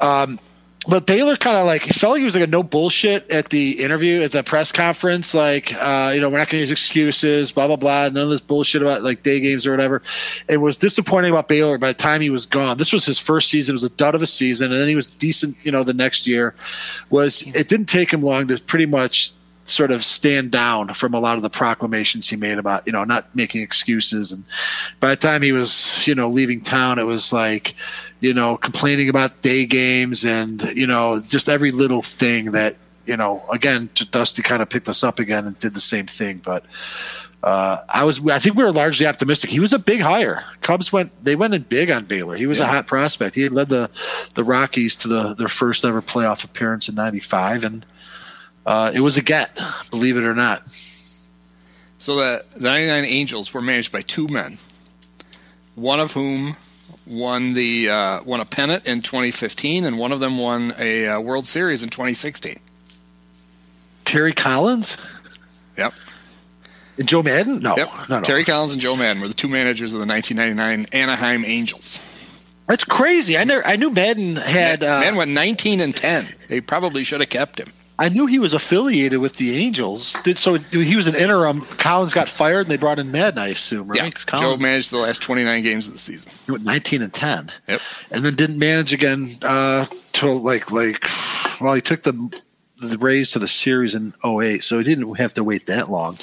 Um, 0.00 0.38
but 0.88 1.04
Baylor 1.04 1.36
kind 1.36 1.56
of 1.56 1.66
like 1.66 1.82
felt 1.82 2.12
like 2.12 2.20
he 2.20 2.24
was 2.24 2.34
like 2.34 2.44
a 2.44 2.50
no 2.50 2.62
bullshit 2.62 3.30
at 3.30 3.50
the 3.50 3.82
interview 3.82 4.22
at 4.22 4.32
the 4.32 4.42
press 4.42 4.72
conference. 4.72 5.34
Like, 5.34 5.74
uh, 5.74 6.12
you 6.14 6.20
know, 6.20 6.30
we're 6.30 6.38
not 6.38 6.48
going 6.48 6.58
to 6.58 6.60
use 6.60 6.70
excuses, 6.70 7.52
blah 7.52 7.66
blah 7.66 7.76
blah. 7.76 8.08
None 8.08 8.16
of 8.16 8.30
this 8.30 8.40
bullshit 8.40 8.80
about 8.80 9.02
like 9.02 9.22
day 9.22 9.38
games 9.38 9.66
or 9.66 9.70
whatever. 9.70 10.00
It 10.48 10.56
was 10.56 10.78
disappointing 10.78 11.30
about 11.30 11.46
Baylor 11.46 11.76
by 11.76 11.88
the 11.88 11.98
time 11.98 12.22
he 12.22 12.30
was 12.30 12.46
gone. 12.46 12.78
This 12.78 12.92
was 12.92 13.04
his 13.04 13.18
first 13.18 13.50
season. 13.50 13.74
It 13.74 13.76
was 13.76 13.84
a 13.84 13.90
dud 13.90 14.14
of 14.14 14.22
a 14.22 14.26
season, 14.26 14.72
and 14.72 14.80
then 14.80 14.88
he 14.88 14.96
was 14.96 15.08
decent. 15.08 15.56
You 15.62 15.72
know, 15.72 15.82
the 15.82 15.92
next 15.92 16.26
year 16.26 16.54
was 17.10 17.42
it 17.54 17.68
didn't 17.68 17.90
take 17.90 18.10
him 18.10 18.22
long 18.22 18.48
to 18.48 18.58
pretty 18.58 18.86
much 18.86 19.32
sort 19.68 19.90
of 19.90 20.04
stand 20.04 20.50
down 20.50 20.92
from 20.94 21.14
a 21.14 21.20
lot 21.20 21.36
of 21.36 21.42
the 21.42 21.50
proclamations 21.50 22.28
he 22.28 22.36
made 22.36 22.58
about 22.58 22.86
you 22.86 22.92
know 22.92 23.04
not 23.04 23.34
making 23.34 23.62
excuses 23.62 24.32
and 24.32 24.42
by 25.00 25.10
the 25.10 25.16
time 25.16 25.42
he 25.42 25.52
was 25.52 26.06
you 26.06 26.14
know 26.14 26.28
leaving 26.28 26.60
town 26.60 26.98
it 26.98 27.04
was 27.04 27.32
like 27.32 27.74
you 28.20 28.34
know, 28.34 28.56
complaining 28.56 29.08
about 29.08 29.42
day 29.42 29.64
games 29.64 30.24
and, 30.24 30.62
you 30.74 30.86
know, 30.86 31.20
just 31.20 31.48
every 31.48 31.70
little 31.70 32.02
thing 32.02 32.52
that, 32.52 32.76
you 33.06 33.16
know, 33.16 33.42
again, 33.52 33.88
Dusty 34.10 34.42
kind 34.42 34.60
of 34.60 34.68
picked 34.68 34.88
us 34.88 35.04
up 35.04 35.18
again 35.18 35.46
and 35.46 35.58
did 35.60 35.74
the 35.74 35.80
same 35.80 36.06
thing. 36.06 36.40
But 36.44 36.64
uh, 37.42 37.78
I 37.88 38.04
was, 38.04 38.26
I 38.28 38.38
think 38.38 38.56
we 38.56 38.64
were 38.64 38.72
largely 38.72 39.06
optimistic. 39.06 39.50
He 39.50 39.60
was 39.60 39.72
a 39.72 39.78
big 39.78 40.00
hire. 40.00 40.44
Cubs 40.62 40.92
went, 40.92 41.12
they 41.24 41.36
went 41.36 41.54
in 41.54 41.62
big 41.62 41.90
on 41.90 42.04
Baylor. 42.04 42.36
He 42.36 42.46
was 42.46 42.58
yeah. 42.58 42.64
a 42.64 42.68
hot 42.68 42.86
prospect. 42.86 43.34
He 43.36 43.48
led 43.48 43.68
the, 43.68 43.88
the 44.34 44.44
Rockies 44.44 44.96
to 44.96 45.08
the, 45.08 45.34
their 45.34 45.48
first 45.48 45.84
ever 45.84 46.02
playoff 46.02 46.44
appearance 46.44 46.88
in 46.88 46.96
95. 46.96 47.64
And 47.64 47.86
uh, 48.68 48.92
it 48.94 49.00
was 49.00 49.16
a 49.16 49.22
get, 49.22 49.58
believe 49.90 50.18
it 50.18 50.24
or 50.24 50.34
not. 50.34 50.68
So 51.96 52.16
the, 52.16 52.44
the 52.54 52.68
99 52.68 53.04
Angels 53.06 53.54
were 53.54 53.62
managed 53.62 53.90
by 53.90 54.02
two 54.02 54.28
men, 54.28 54.58
one 55.74 56.00
of 56.00 56.12
whom 56.12 56.54
won 57.06 57.54
the 57.54 57.88
uh, 57.88 58.22
won 58.24 58.40
a 58.40 58.44
pennant 58.44 58.86
in 58.86 59.00
2015, 59.00 59.86
and 59.86 59.98
one 59.98 60.12
of 60.12 60.20
them 60.20 60.36
won 60.36 60.74
a 60.78 61.06
uh, 61.06 61.18
World 61.18 61.46
Series 61.46 61.82
in 61.82 61.88
2016. 61.88 62.60
Terry 64.04 64.34
Collins. 64.34 64.98
Yep. 65.78 65.94
And 66.98 67.08
Joe 67.08 67.22
Maddon? 67.22 67.60
No, 67.60 67.74
yep. 67.74 67.88
no, 68.10 68.18
no. 68.18 68.22
Terry 68.22 68.44
Collins 68.44 68.74
and 68.74 68.82
Joe 68.82 68.96
Maddon 68.96 69.22
were 69.22 69.28
the 69.28 69.34
two 69.34 69.48
managers 69.48 69.94
of 69.94 70.00
the 70.00 70.06
1999 70.06 70.92
Anaheim 70.92 71.42
Angels. 71.46 72.00
That's 72.66 72.84
crazy. 72.84 73.38
I 73.38 73.44
never. 73.44 73.66
I 73.66 73.76
knew 73.76 73.88
Maddon 73.88 74.36
had. 74.36 74.84
Uh, 74.84 75.00
Maddon 75.00 75.16
went 75.16 75.30
19 75.30 75.80
and 75.80 75.96
10. 75.96 76.28
They 76.48 76.60
probably 76.60 77.02
should 77.02 77.20
have 77.20 77.30
kept 77.30 77.58
him. 77.58 77.72
I 78.00 78.08
knew 78.08 78.26
he 78.26 78.38
was 78.38 78.54
affiliated 78.54 79.18
with 79.18 79.36
the 79.36 79.56
Angels. 79.56 80.16
Did 80.22 80.38
so? 80.38 80.54
He 80.54 80.94
was 80.94 81.08
an 81.08 81.16
interim. 81.16 81.62
Collins 81.62 82.14
got 82.14 82.28
fired, 82.28 82.60
and 82.60 82.70
they 82.70 82.76
brought 82.76 83.00
in 83.00 83.10
Maddon. 83.10 83.38
I 83.38 83.48
assume, 83.48 83.88
right? 83.88 83.96
Yeah. 83.96 84.10
Collins, 84.10 84.56
Joe 84.56 84.56
managed 84.56 84.92
the 84.92 84.98
last 84.98 85.20
twenty 85.20 85.42
nine 85.42 85.62
games 85.62 85.88
of 85.88 85.94
the 85.94 85.98
season. 85.98 86.30
He 86.46 86.52
went 86.52 86.64
nineteen 86.64 87.02
and 87.02 87.12
ten. 87.12 87.50
Yep. 87.66 87.80
And 88.12 88.24
then 88.24 88.36
didn't 88.36 88.58
manage 88.58 88.92
again 88.92 89.28
uh, 89.42 89.86
till 90.12 90.38
like 90.38 90.70
like. 90.70 91.04
Well, 91.60 91.74
he 91.74 91.80
took 91.80 92.04
the 92.04 92.40
the 92.80 92.98
Rays 92.98 93.32
to 93.32 93.38
the 93.38 93.48
series 93.48 93.94
in 93.94 94.14
08, 94.24 94.62
so 94.62 94.78
he 94.78 94.84
didn't 94.84 95.12
have 95.16 95.34
to 95.34 95.44
wait 95.44 95.66
that 95.66 95.90
long. 95.90 96.16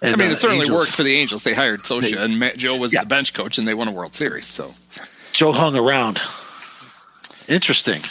And, 0.00 0.14
I 0.14 0.16
mean, 0.16 0.30
it 0.30 0.34
uh, 0.34 0.36
certainly 0.36 0.62
Angels, 0.62 0.78
worked 0.78 0.92
for 0.92 1.02
the 1.02 1.14
Angels. 1.16 1.42
They 1.42 1.54
hired 1.54 1.80
Scioscia, 1.80 2.12
they, 2.12 2.24
and 2.24 2.38
Matt, 2.38 2.56
Joe 2.56 2.76
was 2.76 2.92
yeah. 2.92 3.00
the 3.00 3.06
bench 3.06 3.34
coach, 3.34 3.58
and 3.58 3.66
they 3.66 3.74
won 3.74 3.88
a 3.88 3.92
World 3.92 4.14
Series. 4.14 4.44
So 4.44 4.74
Joe 5.32 5.52
hung 5.52 5.76
around. 5.76 6.20
Interesting. 7.48 8.02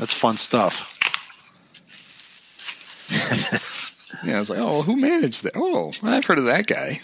That's 0.00 0.14
fun 0.14 0.38
stuff. 0.38 0.96
yeah, 4.24 4.36
I 4.36 4.38
was 4.38 4.48
like, 4.48 4.58
oh, 4.58 4.80
who 4.80 4.96
managed 4.96 5.42
that? 5.42 5.52
Oh, 5.54 5.92
I've 6.02 6.24
heard 6.24 6.38
of 6.38 6.46
that 6.46 6.66
guy. 6.66 7.02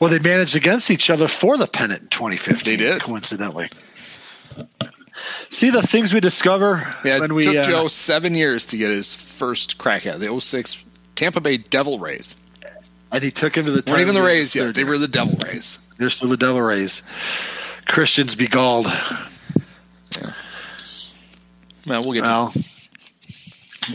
Well, 0.00 0.10
they 0.10 0.18
managed 0.18 0.56
against 0.56 0.90
each 0.90 1.10
other 1.10 1.28
for 1.28 1.58
the 1.58 1.66
pennant 1.66 2.02
in 2.02 2.08
2015. 2.08 2.64
They 2.64 2.76
did, 2.82 3.02
coincidentally. 3.02 3.68
See 5.50 5.68
the 5.68 5.82
things 5.82 6.14
we 6.14 6.20
discover 6.20 6.90
yeah, 7.04 7.18
when 7.18 7.34
we 7.34 7.44
took 7.44 7.56
uh, 7.56 7.64
Joe 7.64 7.88
seven 7.88 8.34
years 8.34 8.64
to 8.66 8.78
get 8.78 8.88
his 8.88 9.14
first 9.14 9.76
crack 9.76 10.06
at 10.06 10.20
the 10.20 10.40
06 10.40 10.82
Tampa 11.16 11.42
Bay 11.42 11.58
Devil 11.58 11.98
Rays. 11.98 12.34
And 13.12 13.22
he 13.22 13.30
took 13.30 13.54
him 13.54 13.66
to 13.66 13.72
the 13.72 13.90
weren't 13.90 14.00
even 14.00 14.14
the 14.14 14.22
Rays 14.22 14.54
yet; 14.54 14.74
they 14.74 14.84
were 14.84 14.96
the 14.96 15.08
Devil 15.08 15.34
Rays. 15.44 15.78
They're 15.98 16.10
still 16.10 16.28
the 16.28 16.36
Devil 16.38 16.62
Rays. 16.62 17.02
Christians 17.86 18.34
be 18.34 18.46
galled. 18.46 18.86
Yeah. 18.86 20.32
Well, 21.88 22.02
we'll 22.04 22.12
get 22.12 22.22
well, 22.22 22.50
to 22.50 22.78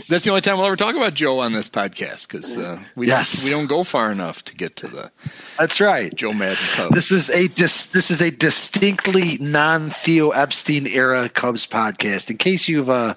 that's 0.08 0.24
the 0.24 0.30
only 0.30 0.40
time 0.40 0.56
we'll 0.56 0.66
ever 0.66 0.76
talk 0.76 0.96
about 0.96 1.14
Joe 1.14 1.40
on 1.40 1.52
this 1.52 1.68
podcast 1.68 2.28
because 2.28 2.56
uh, 2.56 2.80
we 2.96 3.06
yes. 3.06 3.36
don't, 3.36 3.44
we 3.44 3.50
don't 3.50 3.66
go 3.66 3.84
far 3.84 4.10
enough 4.10 4.42
to 4.44 4.54
get 4.54 4.76
to 4.76 4.88
the. 4.88 5.10
That's 5.58 5.80
right, 5.80 6.14
Joe 6.14 6.32
Maddon 6.32 6.56
Cubs. 6.72 6.94
This 6.94 7.12
is 7.12 7.30
a 7.30 7.48
dis, 7.48 7.86
this 7.86 8.10
is 8.10 8.20
a 8.20 8.30
distinctly 8.30 9.38
non 9.40 9.90
Theo 9.90 10.30
Epstein 10.30 10.86
era 10.86 11.28
Cubs 11.28 11.66
podcast. 11.66 12.30
In 12.30 12.38
case 12.38 12.68
you've 12.68 12.90
uh, 12.90 13.14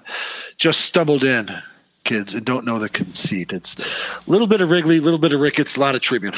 just 0.56 0.82
stumbled 0.82 1.24
in, 1.24 1.50
kids, 2.04 2.34
and 2.34 2.44
don't 2.44 2.64
know 2.64 2.78
the 2.78 2.88
conceit, 2.88 3.52
it's 3.52 3.76
a 4.26 4.30
little 4.30 4.46
bit 4.46 4.60
of 4.60 4.70
Wrigley, 4.70 4.98
a 4.98 5.02
little 5.02 5.18
bit 5.18 5.32
of 5.32 5.40
Ricketts, 5.40 5.76
a 5.76 5.80
lot 5.80 5.94
of 5.94 6.00
Tribune. 6.00 6.34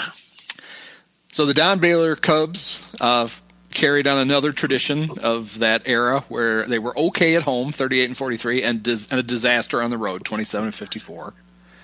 So 1.32 1.44
the 1.44 1.54
Don 1.54 1.78
Baylor 1.78 2.16
Cubs. 2.16 2.90
Uh, 3.00 3.28
carried 3.72 4.06
on 4.06 4.18
another 4.18 4.52
tradition 4.52 5.10
of 5.22 5.58
that 5.60 5.82
era 5.86 6.24
where 6.28 6.66
they 6.66 6.78
were 6.78 6.96
okay 6.98 7.36
at 7.36 7.44
home, 7.44 7.72
38 7.72 8.04
and 8.06 8.16
43, 8.16 8.62
and, 8.62 8.82
dis- 8.82 9.10
and 9.10 9.20
a 9.20 9.22
disaster 9.22 9.82
on 9.82 9.90
the 9.90 9.98
road, 9.98 10.24
27 10.24 10.66
and 10.66 10.74
54. 10.74 11.34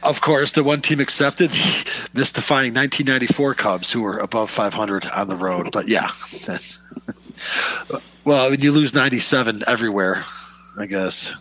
Of 0.03 0.21
course, 0.21 0.53
the 0.53 0.63
one 0.63 0.83
team 0.83 1.01
accepted, 1.01 1.51
mystifying 2.13 2.75
1994 2.75 3.55
Cubs, 3.55 3.91
who 3.91 4.03
were 4.03 4.19
above 4.19 4.51
500 4.51 5.07
on 5.07 5.29
the 5.29 5.37
road. 5.37 5.71
But 5.73 5.89
yeah, 5.89 6.11
that's 6.47 6.81
well, 8.25 8.47
I 8.47 8.51
mean, 8.51 8.61
you 8.61 8.73
lose 8.73 8.95
97 8.95 9.63
everywhere, 9.67 10.25
I 10.79 10.87
guess. 10.87 11.33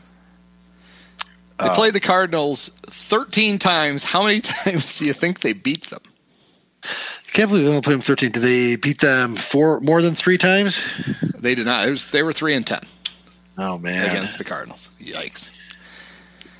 They 1.59 1.67
uh, 1.67 1.75
played 1.75 1.93
the 1.93 2.01
Cardinals 2.01 2.69
13 2.87 3.59
times. 3.59 4.03
How 4.03 4.23
many 4.23 4.41
times 4.41 4.99
do 4.99 5.05
you 5.05 5.13
think 5.13 5.39
they 5.41 5.53
beat 5.53 5.89
them? 5.89 6.01
Can't 7.35 7.49
believe 7.49 7.65
they 7.65 7.69
only 7.69 7.81
played 7.81 7.95
them 7.95 8.01
13. 8.01 8.31
Did 8.31 8.41
they 8.43 8.77
beat 8.77 9.01
them 9.01 9.35
four 9.35 9.81
more 9.81 10.01
than 10.01 10.15
three 10.15 10.37
times? 10.37 10.81
They 11.37 11.53
did 11.53 11.65
not. 11.65 11.85
It 11.85 11.91
was 11.91 12.09
they 12.11 12.23
were 12.23 12.31
three 12.31 12.53
and 12.53 12.65
ten. 12.65 12.79
Oh 13.57 13.77
man, 13.77 14.09
against 14.09 14.37
the 14.37 14.45
Cardinals. 14.45 14.89
Yikes. 15.01 15.49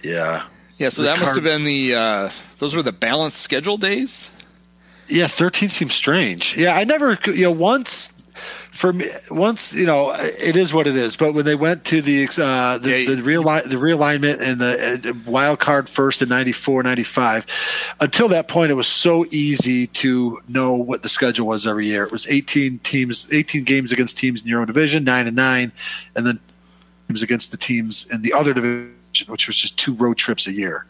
Yeah. 0.03 0.43
Yeah. 0.77 0.89
So 0.89 1.01
the 1.01 1.07
that 1.07 1.15
Card- 1.15 1.21
must 1.27 1.35
have 1.35 1.45
been 1.45 1.63
the 1.63 1.95
uh, 1.95 2.29
those 2.57 2.75
were 2.75 2.83
the 2.83 2.91
balanced 2.91 3.39
schedule 3.41 3.77
days. 3.77 4.31
Yeah, 5.07 5.27
13 5.27 5.69
seems 5.69 5.95
strange. 5.95 6.57
Yeah, 6.57 6.75
I 6.75 6.83
never, 6.83 7.17
you 7.25 7.43
know, 7.43 7.51
once 7.51 8.11
for 8.75 8.91
me, 8.91 9.07
once 9.31 9.73
you 9.73 9.85
know, 9.85 10.11
it 10.13 10.57
is 10.57 10.73
what 10.73 10.85
it 10.85 10.97
is. 10.97 11.15
But 11.15 11.33
when 11.33 11.45
they 11.45 11.55
went 11.55 11.85
to 11.85 12.01
the 12.01 12.27
uh, 12.37 12.77
the, 12.77 13.03
yeah, 13.03 13.15
the, 13.15 13.21
reali- 13.21 13.63
the 13.63 13.77
realignment 13.77 14.41
and 14.41 14.59
the 14.59 15.09
uh, 15.09 15.31
wild 15.31 15.59
card 15.59 15.87
first 15.87 16.21
in 16.21 16.27
94, 16.27 16.83
95, 16.83 17.45
until 18.01 18.27
that 18.27 18.49
point, 18.49 18.71
it 18.71 18.75
was 18.75 18.89
so 18.89 19.25
easy 19.31 19.87
to 19.87 20.41
know 20.49 20.73
what 20.73 21.03
the 21.03 21.09
schedule 21.09 21.47
was 21.47 21.65
every 21.65 21.87
year. 21.87 22.03
It 22.03 22.11
was 22.11 22.27
18 22.27 22.79
teams, 22.79 23.31
18 23.31 23.63
games 23.63 23.93
against 23.93 24.17
teams 24.17 24.41
in 24.41 24.47
your 24.47 24.59
own 24.59 24.67
division, 24.67 25.05
nine 25.05 25.25
and 25.25 25.37
nine, 25.37 25.71
and 26.15 26.27
then 26.27 26.37
teams 27.07 27.23
against 27.23 27.51
the 27.51 27.57
teams 27.57 28.11
in 28.11 28.23
the 28.23 28.33
other 28.33 28.53
division, 28.53 28.93
which 29.27 29.47
was 29.47 29.55
just 29.55 29.79
two 29.79 29.93
road 29.93 30.17
trips 30.17 30.47
a 30.47 30.53
year 30.53 30.85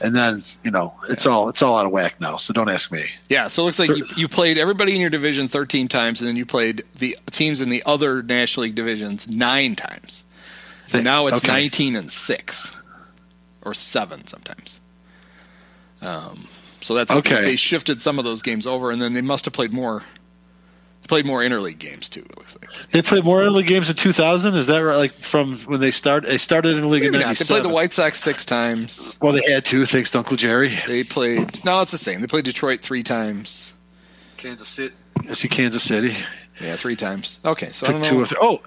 and 0.00 0.14
then 0.14 0.40
you 0.62 0.70
know 0.70 0.94
it's 1.08 1.24
yeah. 1.24 1.32
all 1.32 1.48
it's 1.48 1.62
all 1.62 1.76
out 1.76 1.86
of 1.86 1.92
whack 1.92 2.20
now. 2.20 2.36
So 2.36 2.52
don't 2.52 2.68
ask 2.68 2.90
me. 2.92 3.06
Yeah, 3.28 3.48
so 3.48 3.62
it 3.62 3.66
looks 3.66 3.78
like 3.78 3.90
you, 3.90 4.06
you 4.16 4.28
played 4.28 4.58
everybody 4.58 4.94
in 4.94 5.00
your 5.00 5.10
division 5.10 5.48
13 5.48 5.88
times, 5.88 6.20
and 6.20 6.28
then 6.28 6.36
you 6.36 6.46
played 6.46 6.82
the 6.96 7.16
teams 7.30 7.60
in 7.60 7.70
the 7.70 7.82
other 7.86 8.22
National 8.22 8.64
League 8.64 8.74
divisions 8.74 9.28
nine 9.28 9.76
times. 9.76 10.24
And 10.92 11.02
now 11.02 11.26
it's 11.26 11.44
okay. 11.44 11.52
19 11.52 11.96
and 11.96 12.12
six, 12.12 12.80
or 13.62 13.74
seven 13.74 14.26
sometimes. 14.26 14.80
Um, 16.02 16.46
so 16.80 16.94
that's 16.94 17.10
okay. 17.10 17.42
They 17.42 17.56
shifted 17.56 18.02
some 18.02 18.18
of 18.18 18.24
those 18.24 18.42
games 18.42 18.66
over, 18.66 18.90
and 18.90 19.00
then 19.00 19.14
they 19.14 19.22
must 19.22 19.46
have 19.46 19.54
played 19.54 19.72
more 19.72 20.02
played 21.06 21.26
more 21.26 21.40
interleague 21.40 21.78
games 21.78 22.08
too. 22.08 22.20
It 22.20 22.36
looks 22.36 22.56
like 22.60 22.90
they 22.90 23.02
played 23.02 23.24
more 23.24 23.40
interleague 23.40 23.66
games 23.66 23.90
in 23.90 23.96
2000. 23.96 24.54
Is 24.54 24.66
that 24.66 24.78
right? 24.78 24.96
Like 24.96 25.12
from 25.12 25.56
when 25.66 25.80
they 25.80 25.90
started, 25.90 26.30
they 26.30 26.38
started 26.38 26.74
in 26.74 26.82
the 26.82 26.88
league 26.88 27.02
Maybe 27.02 27.16
in 27.16 27.22
'97. 27.22 27.46
They 27.46 27.60
played 27.60 27.70
the 27.70 27.74
White 27.74 27.92
Sox 27.92 28.20
six 28.20 28.44
times. 28.44 29.16
Well, 29.20 29.32
they 29.32 29.52
had 29.52 29.64
to, 29.66 29.86
thanks 29.86 30.10
to 30.12 30.18
Uncle 30.18 30.36
Jerry. 30.36 30.78
They 30.86 31.04
played. 31.04 31.64
No, 31.64 31.80
it's 31.80 31.92
the 31.92 31.98
same. 31.98 32.20
They 32.20 32.26
played 32.26 32.44
Detroit 32.44 32.80
three 32.80 33.02
times. 33.02 33.74
Kansas 34.36 34.68
City. 34.68 34.94
I 35.28 35.32
see 35.32 35.48
Kansas 35.48 35.82
City. 35.82 36.14
Yeah, 36.60 36.76
three 36.76 36.96
times. 36.96 37.40
Okay, 37.44 37.70
so 37.72 37.86
Took 37.86 37.96
I 37.96 37.98
don't 38.00 38.18
know. 38.18 38.24
Two 38.24 38.36
oh, 38.40 38.62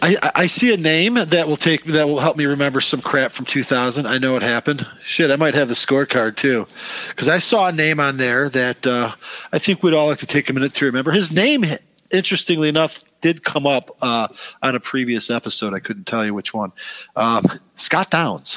I, 0.00 0.16
I 0.34 0.46
see 0.46 0.72
a 0.72 0.76
name 0.76 1.14
that 1.14 1.48
will 1.48 1.56
take 1.56 1.84
that 1.86 2.06
will 2.06 2.20
help 2.20 2.36
me 2.36 2.46
remember 2.46 2.80
some 2.80 3.00
crap 3.00 3.32
from 3.32 3.46
2000. 3.46 4.06
I 4.06 4.18
know 4.18 4.36
it 4.36 4.42
happened. 4.42 4.86
Shit, 5.02 5.30
I 5.30 5.36
might 5.36 5.54
have 5.54 5.68
the 5.68 5.74
scorecard 5.74 6.36
too, 6.36 6.66
because 7.08 7.28
I 7.28 7.38
saw 7.38 7.68
a 7.68 7.72
name 7.72 7.98
on 7.98 8.16
there 8.16 8.48
that 8.48 8.86
uh, 8.86 9.12
I 9.52 9.58
think 9.58 9.82
we'd 9.82 9.94
all 9.94 10.06
like 10.06 10.18
to 10.18 10.26
take 10.26 10.48
a 10.50 10.52
minute 10.52 10.74
to 10.74 10.84
remember. 10.84 11.10
His 11.10 11.32
name, 11.32 11.64
interestingly 12.12 12.68
enough, 12.68 13.02
did 13.20 13.42
come 13.42 13.66
up 13.66 13.96
uh, 14.00 14.28
on 14.62 14.76
a 14.76 14.80
previous 14.80 15.30
episode. 15.30 15.74
I 15.74 15.80
couldn't 15.80 16.06
tell 16.06 16.24
you 16.24 16.32
which 16.32 16.54
one. 16.54 16.70
Um, 17.16 17.42
Scott 17.74 18.10
Downs. 18.10 18.56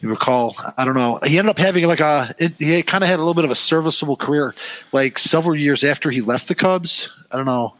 You 0.00 0.10
recall? 0.10 0.54
I 0.76 0.84
don't 0.84 0.94
know. 0.94 1.18
He 1.24 1.38
ended 1.38 1.50
up 1.50 1.58
having 1.58 1.86
like 1.86 2.00
a. 2.00 2.34
It, 2.38 2.52
he 2.58 2.82
kind 2.82 3.02
of 3.02 3.08
had 3.08 3.16
a 3.18 3.22
little 3.22 3.34
bit 3.34 3.44
of 3.44 3.50
a 3.50 3.54
serviceable 3.54 4.16
career, 4.16 4.54
like 4.92 5.18
several 5.18 5.54
years 5.54 5.82
after 5.84 6.10
he 6.10 6.20
left 6.20 6.48
the 6.48 6.54
Cubs. 6.54 7.08
I 7.30 7.36
don't 7.36 7.46
know 7.46 7.74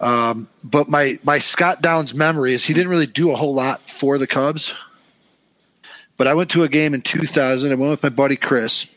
Um, 0.00 0.48
but 0.62 0.88
my 0.88 1.18
my 1.24 1.38
Scott 1.38 1.82
Downs 1.82 2.14
memory 2.14 2.54
is 2.54 2.64
he 2.64 2.74
didn't 2.74 2.90
really 2.90 3.06
do 3.06 3.30
a 3.30 3.36
whole 3.36 3.54
lot 3.54 3.88
for 3.88 4.18
the 4.18 4.26
Cubs. 4.26 4.74
But 6.16 6.28
I 6.28 6.34
went 6.34 6.50
to 6.50 6.62
a 6.62 6.68
game 6.68 6.94
in 6.94 7.02
2000. 7.02 7.72
I 7.72 7.74
went 7.74 7.90
with 7.90 8.02
my 8.02 8.08
buddy 8.08 8.36
Chris. 8.36 8.94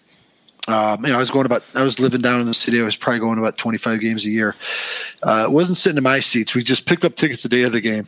Um, 0.67 1.05
you 1.05 1.11
know, 1.11 1.17
I 1.17 1.19
was 1.19 1.31
going 1.31 1.45
about. 1.45 1.63
I 1.75 1.81
was 1.81 1.99
living 1.99 2.21
down 2.21 2.41
in 2.41 2.45
the 2.45 2.53
city. 2.53 2.81
I 2.81 2.83
was 2.83 2.95
probably 2.95 3.19
going 3.19 3.39
about 3.39 3.57
25 3.57 4.01
games 4.01 4.25
a 4.25 4.29
year. 4.29 4.53
Uh, 5.23 5.47
wasn't 5.49 5.77
sitting 5.77 5.97
in 5.97 6.03
my 6.03 6.19
seats. 6.19 6.53
We 6.53 6.61
just 6.61 6.85
picked 6.85 7.05
up 7.05 7.15
tickets 7.15 7.43
the 7.43 7.49
day 7.49 7.63
of 7.63 7.71
the 7.71 7.79
game, 7.79 8.03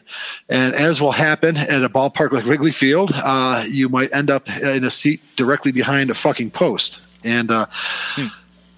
and 0.49 0.75
as 0.75 0.99
will 0.99 1.13
happen 1.13 1.55
at 1.55 1.83
a 1.83 1.89
ballpark 1.89 2.33
like 2.33 2.45
Wrigley 2.45 2.71
Field, 2.71 3.11
uh, 3.15 3.63
you 3.65 3.87
might 3.87 4.13
end 4.13 4.29
up 4.29 4.49
in 4.49 4.83
a 4.83 4.91
seat 4.91 5.21
directly 5.37 5.71
behind 5.71 6.09
a 6.09 6.13
fucking 6.13 6.51
post. 6.51 6.99
And 7.23 7.49
uh, 7.49 7.67
hmm. 7.71 8.27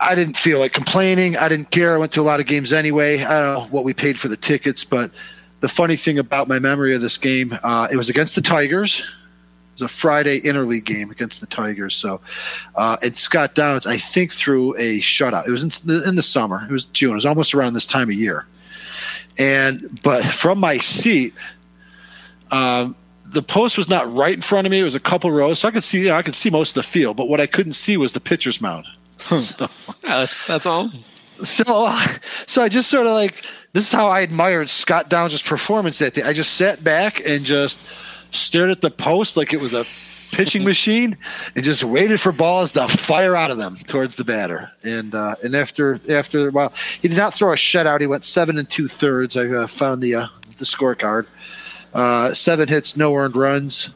I 0.01 0.15
didn't 0.15 0.35
feel 0.35 0.59
like 0.59 0.73
complaining. 0.73 1.37
I 1.37 1.47
didn't 1.47 1.69
care. 1.71 1.93
I 1.93 1.97
went 1.97 2.11
to 2.13 2.21
a 2.21 2.23
lot 2.23 2.39
of 2.39 2.47
games 2.47 2.73
anyway. 2.73 3.23
I 3.23 3.39
don't 3.39 3.53
know 3.53 3.67
what 3.69 3.83
we 3.83 3.93
paid 3.93 4.19
for 4.19 4.27
the 4.27 4.35
tickets, 4.37 4.83
but 4.83 5.11
the 5.59 5.69
funny 5.69 5.95
thing 5.95 6.17
about 6.17 6.47
my 6.47 6.59
memory 6.59 6.95
of 6.95 7.01
this 7.01 7.17
game, 7.17 7.57
uh, 7.63 7.87
it 7.91 7.97
was 7.97 8.09
against 8.09 8.35
the 8.35 8.41
Tigers 8.41 8.99
It 8.99 9.05
was 9.73 9.81
a 9.83 9.87
Friday 9.87 10.39
interleague 10.41 10.85
game 10.85 11.11
against 11.11 11.39
the 11.39 11.45
Tigers. 11.47 11.95
So, 11.95 12.19
uh, 12.75 12.97
and 13.03 13.15
Scott 13.15 13.53
Downs, 13.53 13.85
I 13.85 13.97
think, 13.97 14.33
threw 14.33 14.75
a 14.77 14.99
shutout. 15.01 15.47
It 15.47 15.51
was 15.51 15.63
in 15.63 15.69
the, 15.87 16.07
in 16.09 16.15
the 16.15 16.23
summer. 16.23 16.65
It 16.67 16.71
was 16.71 16.85
June. 16.87 17.11
It 17.11 17.15
was 17.15 17.25
almost 17.25 17.53
around 17.53 17.73
this 17.73 17.85
time 17.85 18.09
of 18.09 18.15
year. 18.15 18.47
And 19.37 19.99
but 20.03 20.25
from 20.25 20.59
my 20.59 20.79
seat, 20.79 21.33
um, 22.51 22.95
the 23.27 23.43
post 23.43 23.77
was 23.77 23.87
not 23.87 24.11
right 24.13 24.33
in 24.33 24.41
front 24.41 24.67
of 24.67 24.71
me. 24.71 24.79
It 24.79 24.83
was 24.83 24.95
a 24.95 24.99
couple 24.99 25.31
rows, 25.31 25.59
so 25.59 25.67
I 25.67 25.71
could 25.71 25.83
see. 25.83 25.99
You 25.99 26.07
know, 26.09 26.15
I 26.15 26.21
could 26.21 26.35
see 26.35 26.49
most 26.49 26.71
of 26.71 26.83
the 26.83 26.89
field, 26.89 27.15
but 27.15 27.29
what 27.29 27.39
I 27.39 27.45
couldn't 27.45 27.73
see 27.73 27.97
was 27.97 28.13
the 28.13 28.19
pitcher's 28.19 28.59
mound. 28.59 28.87
So, 29.39 29.67
yeah, 30.03 30.19
that's 30.19 30.45
that's 30.45 30.65
all. 30.65 30.89
So, 31.43 31.95
so 32.47 32.61
I 32.61 32.69
just 32.69 32.89
sort 32.89 33.07
of 33.07 33.13
like 33.13 33.45
this 33.73 33.85
is 33.87 33.91
how 33.91 34.09
I 34.09 34.19
admired 34.21 34.69
Scott 34.69 35.09
Downs' 35.09 35.41
performance 35.41 35.99
that 35.99 36.13
day. 36.13 36.23
I 36.23 36.33
just 36.33 36.53
sat 36.55 36.83
back 36.83 37.25
and 37.25 37.45
just 37.45 37.79
stared 38.31 38.69
at 38.69 38.81
the 38.81 38.91
post 38.91 39.37
like 39.37 39.53
it 39.53 39.61
was 39.61 39.73
a 39.73 39.85
pitching 40.31 40.63
machine 40.65 41.17
and 41.55 41.63
just 41.63 41.83
waited 41.83 42.19
for 42.19 42.31
balls 42.31 42.71
to 42.73 42.87
fire 42.87 43.35
out 43.35 43.51
of 43.51 43.57
them 43.57 43.75
towards 43.87 44.15
the 44.15 44.23
batter. 44.23 44.71
And 44.83 45.15
uh, 45.15 45.35
and 45.43 45.55
after 45.55 45.99
after 46.09 46.47
a 46.47 46.51
while, 46.51 46.73
he 47.01 47.07
did 47.07 47.17
not 47.17 47.33
throw 47.33 47.51
a 47.51 47.55
shutout. 47.55 48.01
He 48.01 48.07
went 48.07 48.25
seven 48.25 48.57
and 48.57 48.69
two 48.69 48.87
thirds. 48.87 49.37
I 49.37 49.45
uh, 49.47 49.67
found 49.67 50.01
the 50.01 50.15
uh, 50.15 50.27
the 50.57 50.65
scorecard. 50.65 51.27
Uh, 51.93 52.33
seven 52.33 52.67
hits, 52.67 52.95
no 52.95 53.15
earned 53.15 53.35
runs. 53.35 53.89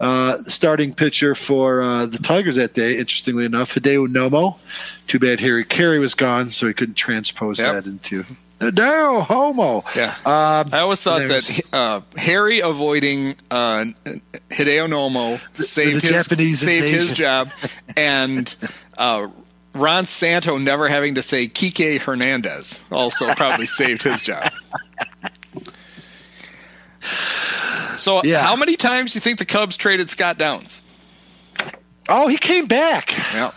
Uh, 0.00 0.36
starting 0.42 0.92
pitcher 0.92 1.34
for 1.34 1.80
uh, 1.80 2.06
the 2.06 2.18
Tigers 2.18 2.56
that 2.56 2.74
day, 2.74 2.98
interestingly 2.98 3.44
enough, 3.44 3.74
Hideo 3.74 4.06
Nomo. 4.08 4.58
Too 5.06 5.18
bad 5.18 5.40
Harry 5.40 5.64
Caray 5.64 5.98
was 5.98 6.14
gone, 6.14 6.48
so 6.48 6.66
he 6.66 6.74
couldn't 6.74 6.96
transpose 6.96 7.58
yep. 7.58 7.74
that 7.74 7.86
into 7.86 8.24
no 8.60 9.20
homo. 9.22 9.84
Yeah. 9.96 10.14
Um, 10.24 10.68
I 10.72 10.80
always 10.80 11.00
thought 11.00 11.26
that 11.28 11.60
uh, 11.72 12.00
Harry 12.16 12.60
avoiding 12.60 13.36
uh, 13.50 13.86
Hideo 14.50 14.88
Nomo 14.88 15.38
saved 15.62 16.02
the 16.02 16.08
his 16.08 16.26
Japanese 16.26 16.60
saved 16.60 16.88
his 16.88 17.12
job, 17.12 17.50
and 17.96 18.54
uh, 18.96 19.28
Ron 19.74 20.06
Santo 20.06 20.56
never 20.58 20.88
having 20.88 21.14
to 21.16 21.22
say 21.22 21.48
Kike 21.48 22.00
Hernandez 22.00 22.82
also 22.90 23.34
probably 23.34 23.66
saved 23.66 24.02
his 24.02 24.20
job. 24.20 24.50
So, 27.96 28.22
yeah. 28.24 28.42
how 28.42 28.56
many 28.56 28.76
times 28.76 29.12
do 29.12 29.16
you 29.18 29.20
think 29.20 29.38
the 29.38 29.44
Cubs 29.44 29.76
traded 29.76 30.10
Scott 30.10 30.38
Downs? 30.38 30.82
Oh, 32.08 32.28
he 32.28 32.36
came 32.36 32.66
back. 32.66 33.16
Yeah. 33.32 33.50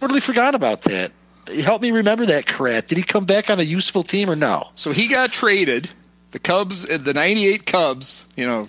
Totally 0.00 0.20
forgot 0.20 0.54
about 0.54 0.82
that 0.82 1.12
help 1.56 1.82
me 1.82 1.90
remember 1.90 2.26
that 2.26 2.46
crap. 2.46 2.86
Did 2.86 2.98
he 2.98 3.04
come 3.04 3.24
back 3.24 3.50
on 3.50 3.60
a 3.60 3.62
useful 3.62 4.02
team 4.02 4.30
or 4.30 4.36
no? 4.36 4.66
So 4.74 4.92
he 4.92 5.08
got 5.08 5.32
traded. 5.32 5.90
The 6.30 6.38
Cubs, 6.38 6.88
uh, 6.90 6.98
the 6.98 7.14
'98 7.14 7.64
Cubs, 7.64 8.26
you 8.36 8.44
know, 8.44 8.68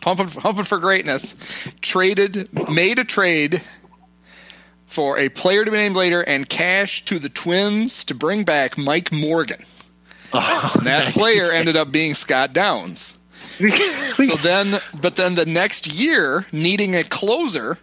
pumping, 0.00 0.26
pumping 0.26 0.64
for 0.64 0.78
greatness, 0.78 1.36
traded, 1.80 2.52
made 2.68 2.98
a 2.98 3.04
trade 3.04 3.62
for 4.86 5.16
a 5.16 5.28
player 5.28 5.64
to 5.64 5.70
be 5.70 5.76
named 5.76 5.94
later 5.94 6.22
and 6.22 6.48
cash 6.48 7.04
to 7.04 7.20
the 7.20 7.28
Twins 7.28 8.04
to 8.06 8.14
bring 8.14 8.42
back 8.42 8.76
Mike 8.76 9.12
Morgan. 9.12 9.64
Oh, 10.32 10.72
and 10.78 10.86
that 10.86 11.12
player 11.12 11.52
ended 11.52 11.76
up 11.76 11.92
being 11.92 12.14
Scott 12.14 12.52
Downs. 12.52 13.16
so 14.16 14.36
then, 14.36 14.80
but 15.00 15.16
then 15.16 15.34
the 15.34 15.46
next 15.46 15.86
year, 15.86 16.46
needing 16.52 16.94
a 16.94 17.02
closer, 17.02 17.78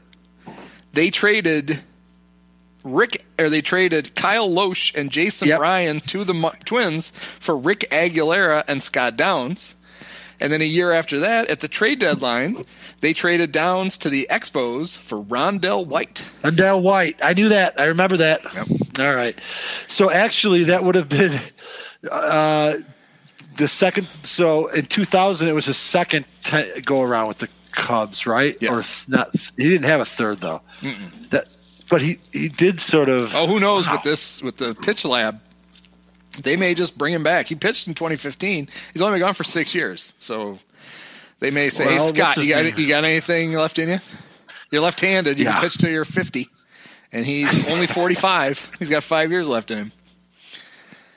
they 0.93 1.09
traded 1.09 1.83
Rick, 2.83 3.25
or 3.37 3.49
they 3.49 3.61
traded 3.61 4.15
Kyle 4.15 4.49
Lohse 4.49 4.95
and 4.95 5.11
Jason 5.11 5.49
yep. 5.49 5.59
Ryan 5.59 5.99
to 6.01 6.23
the 6.23 6.55
Twins 6.65 7.11
for 7.11 7.57
Rick 7.57 7.81
Aguilera 7.91 8.63
and 8.67 8.81
Scott 8.81 9.15
Downs. 9.15 9.75
And 10.39 10.53
then 10.53 10.61
a 10.61 10.65
year 10.65 10.91
after 10.91 11.19
that, 11.19 11.49
at 11.49 11.61
the 11.61 11.67
trade 11.67 11.99
deadline, 11.99 12.63
they 13.01 13.13
traded 13.13 13.51
Downs 13.51 13.97
to 13.99 14.09
the 14.09 14.27
Expos 14.29 14.97
for 14.97 15.21
Rondell 15.21 15.85
White. 15.85 16.23
Rondell 16.43 16.81
White. 16.81 17.19
I 17.23 17.33
knew 17.33 17.49
that. 17.49 17.79
I 17.79 17.85
remember 17.85 18.17
that. 18.17 18.43
Yep. 18.43 18.67
All 18.99 19.15
right. 19.15 19.35
So 19.87 20.11
actually, 20.11 20.65
that 20.65 20.83
would 20.83 20.95
have 20.95 21.09
been 21.09 21.39
uh, 22.11 22.73
the 23.57 23.67
second. 23.67 24.07
So 24.23 24.67
in 24.67 24.85
2000, 24.85 25.47
it 25.47 25.53
was 25.53 25.65
his 25.65 25.77
second 25.77 26.25
t- 26.43 26.81
go 26.81 27.01
around 27.01 27.27
with 27.27 27.39
the 27.39 27.49
Cubs, 27.71 28.25
right? 28.25 28.55
Yes. 28.59 29.07
Or 29.07 29.11
not? 29.11 29.29
He 29.55 29.69
didn't 29.69 29.85
have 29.85 29.99
a 29.99 30.05
third 30.05 30.39
though. 30.39 30.61
Mm-mm. 30.81 31.29
That 31.29 31.45
but 31.89 32.01
he 32.01 32.17
he 32.31 32.49
did 32.49 32.81
sort 32.81 33.09
of. 33.09 33.33
Oh, 33.35 33.47
who 33.47 33.59
knows 33.59 33.87
wow. 33.87 33.93
with 33.93 34.03
this 34.03 34.41
with 34.41 34.57
the 34.57 34.73
pitch 34.73 35.05
lab? 35.05 35.39
They 36.41 36.55
may 36.55 36.73
just 36.73 36.97
bring 36.97 37.13
him 37.13 37.23
back. 37.23 37.47
He 37.47 37.55
pitched 37.55 37.87
in 37.87 37.93
2015. 37.93 38.69
He's 38.93 39.01
only 39.01 39.15
been 39.15 39.25
gone 39.25 39.33
for 39.33 39.43
six 39.43 39.73
years, 39.73 40.13
so 40.19 40.59
they 41.39 41.51
may 41.51 41.69
say, 41.69 41.85
well, 41.85 42.07
"Hey, 42.07 42.13
Scott, 42.13 42.37
you 42.37 42.49
got 42.49 42.77
you 42.77 42.87
got 42.87 43.03
anything 43.03 43.53
left 43.53 43.79
in 43.79 43.89
you? 43.89 43.99
You're 44.69 44.81
left-handed. 44.81 45.39
You 45.39 45.45
yeah. 45.45 45.53
can 45.53 45.61
pitch 45.61 45.77
till 45.77 45.91
you're 45.91 46.05
50." 46.05 46.47
And 47.13 47.25
he's 47.25 47.71
only 47.71 47.87
45. 47.87 48.71
He's 48.79 48.89
got 48.89 49.01
five 49.01 49.31
years 49.31 49.47
left 49.47 49.71
in 49.71 49.77
him. 49.77 49.91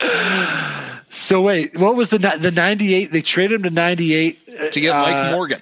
So 1.10 1.42
wait, 1.42 1.76
what 1.76 1.96
was 1.96 2.10
the 2.10 2.18
the 2.18 2.50
98? 2.50 3.12
They 3.12 3.20
traded 3.20 3.56
him 3.56 3.62
to 3.64 3.70
98 3.70 4.72
to 4.72 4.80
get 4.80 4.94
Mike 4.94 5.14
uh, 5.14 5.32
Morgan 5.32 5.60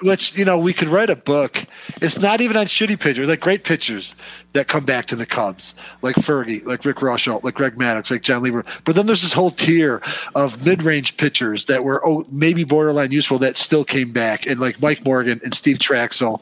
which 0.00 0.36
you 0.38 0.44
know 0.44 0.58
we 0.58 0.72
could 0.72 0.88
write 0.88 1.10
a 1.10 1.16
book. 1.16 1.64
It's 2.00 2.18
not 2.18 2.40
even 2.40 2.56
on 2.56 2.66
shitty 2.66 3.00
pitchers, 3.00 3.28
like 3.28 3.40
great 3.40 3.64
pitchers 3.64 4.14
that 4.52 4.68
come 4.68 4.84
back 4.84 5.06
to 5.06 5.16
the 5.16 5.26
Cubs, 5.26 5.74
like 6.02 6.14
Fergie, 6.16 6.64
like 6.64 6.84
Rick 6.84 6.98
Reuschel, 6.98 7.42
like 7.42 7.54
Greg 7.54 7.76
Maddux, 7.76 8.10
like 8.10 8.22
Jon 8.22 8.42
Lieber. 8.42 8.64
But 8.84 8.96
then 8.96 9.06
there's 9.06 9.22
this 9.22 9.32
whole 9.32 9.50
tier 9.50 10.00
of 10.34 10.64
mid-range 10.64 11.16
pitchers 11.16 11.64
that 11.66 11.84
were 11.84 12.04
oh, 12.06 12.24
maybe 12.30 12.64
borderline 12.64 13.10
useful 13.10 13.38
that 13.38 13.56
still 13.56 13.84
came 13.84 14.12
back, 14.12 14.46
and 14.46 14.60
like 14.60 14.80
Mike 14.80 15.04
Morgan 15.04 15.40
and 15.42 15.54
Steve 15.54 15.78
Trachsel. 15.78 16.40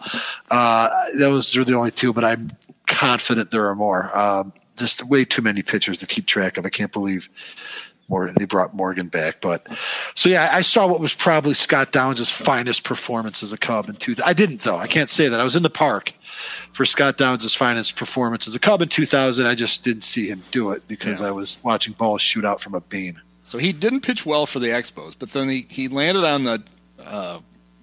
Uh, 0.50 0.90
those 1.18 1.56
are 1.56 1.64
the 1.64 1.74
only 1.74 1.90
two, 1.90 2.12
but 2.12 2.24
I'm 2.24 2.52
confident 2.86 3.50
there 3.50 3.66
are 3.68 3.74
more. 3.74 4.16
Um, 4.16 4.52
just 4.76 5.02
way 5.04 5.24
too 5.24 5.40
many 5.40 5.62
pitchers 5.62 5.96
to 5.98 6.06
keep 6.06 6.26
track 6.26 6.58
of. 6.58 6.66
I 6.66 6.68
can't 6.68 6.92
believe 6.92 7.30
Morgan. 8.08 8.34
They 8.38 8.44
brought 8.44 8.74
Morgan 8.74 9.08
back, 9.08 9.40
but 9.40 9.66
so 10.14 10.28
yeah, 10.28 10.48
I 10.52 10.60
saw 10.60 10.86
what 10.86 11.00
was 11.00 11.14
probably 11.14 11.54
Scott 11.54 11.92
Downs' 11.92 12.30
finest 12.30 12.84
performance 12.84 13.42
as 13.42 13.52
a 13.52 13.58
Cub 13.58 13.88
in 13.88 13.96
two. 13.96 14.14
I 14.24 14.32
didn't 14.32 14.60
though. 14.62 14.78
I 14.78 14.86
can't 14.86 15.10
say 15.10 15.28
that. 15.28 15.40
I 15.40 15.44
was 15.44 15.56
in 15.56 15.62
the 15.62 15.70
park 15.70 16.12
for 16.72 16.84
Scott 16.84 17.16
Downs' 17.16 17.54
finest 17.54 17.96
performance 17.96 18.46
as 18.46 18.54
a 18.54 18.60
Cub 18.60 18.82
in 18.82 18.88
2000. 18.88 19.46
I 19.46 19.54
just 19.54 19.84
didn't 19.84 20.02
see 20.02 20.28
him 20.28 20.42
do 20.50 20.70
it 20.70 20.86
because 20.88 21.20
yeah. 21.20 21.28
I 21.28 21.30
was 21.30 21.56
watching 21.62 21.94
balls 21.94 22.22
shoot 22.22 22.44
out 22.44 22.60
from 22.60 22.74
a 22.74 22.80
bean. 22.80 23.20
So 23.42 23.58
he 23.58 23.72
didn't 23.72 24.00
pitch 24.00 24.26
well 24.26 24.44
for 24.44 24.58
the 24.58 24.68
Expos, 24.68 25.14
but 25.16 25.30
then 25.30 25.48
he, 25.48 25.66
he 25.70 25.88
landed 25.88 26.24
on 26.24 26.44
the 26.44 26.62
uh, 27.04 27.38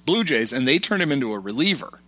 Blue 0.06 0.24
Jays, 0.24 0.52
and 0.52 0.68
they 0.68 0.78
turned 0.78 1.02
him 1.02 1.12
into 1.12 1.32
a 1.32 1.40
reliever. 1.40 2.02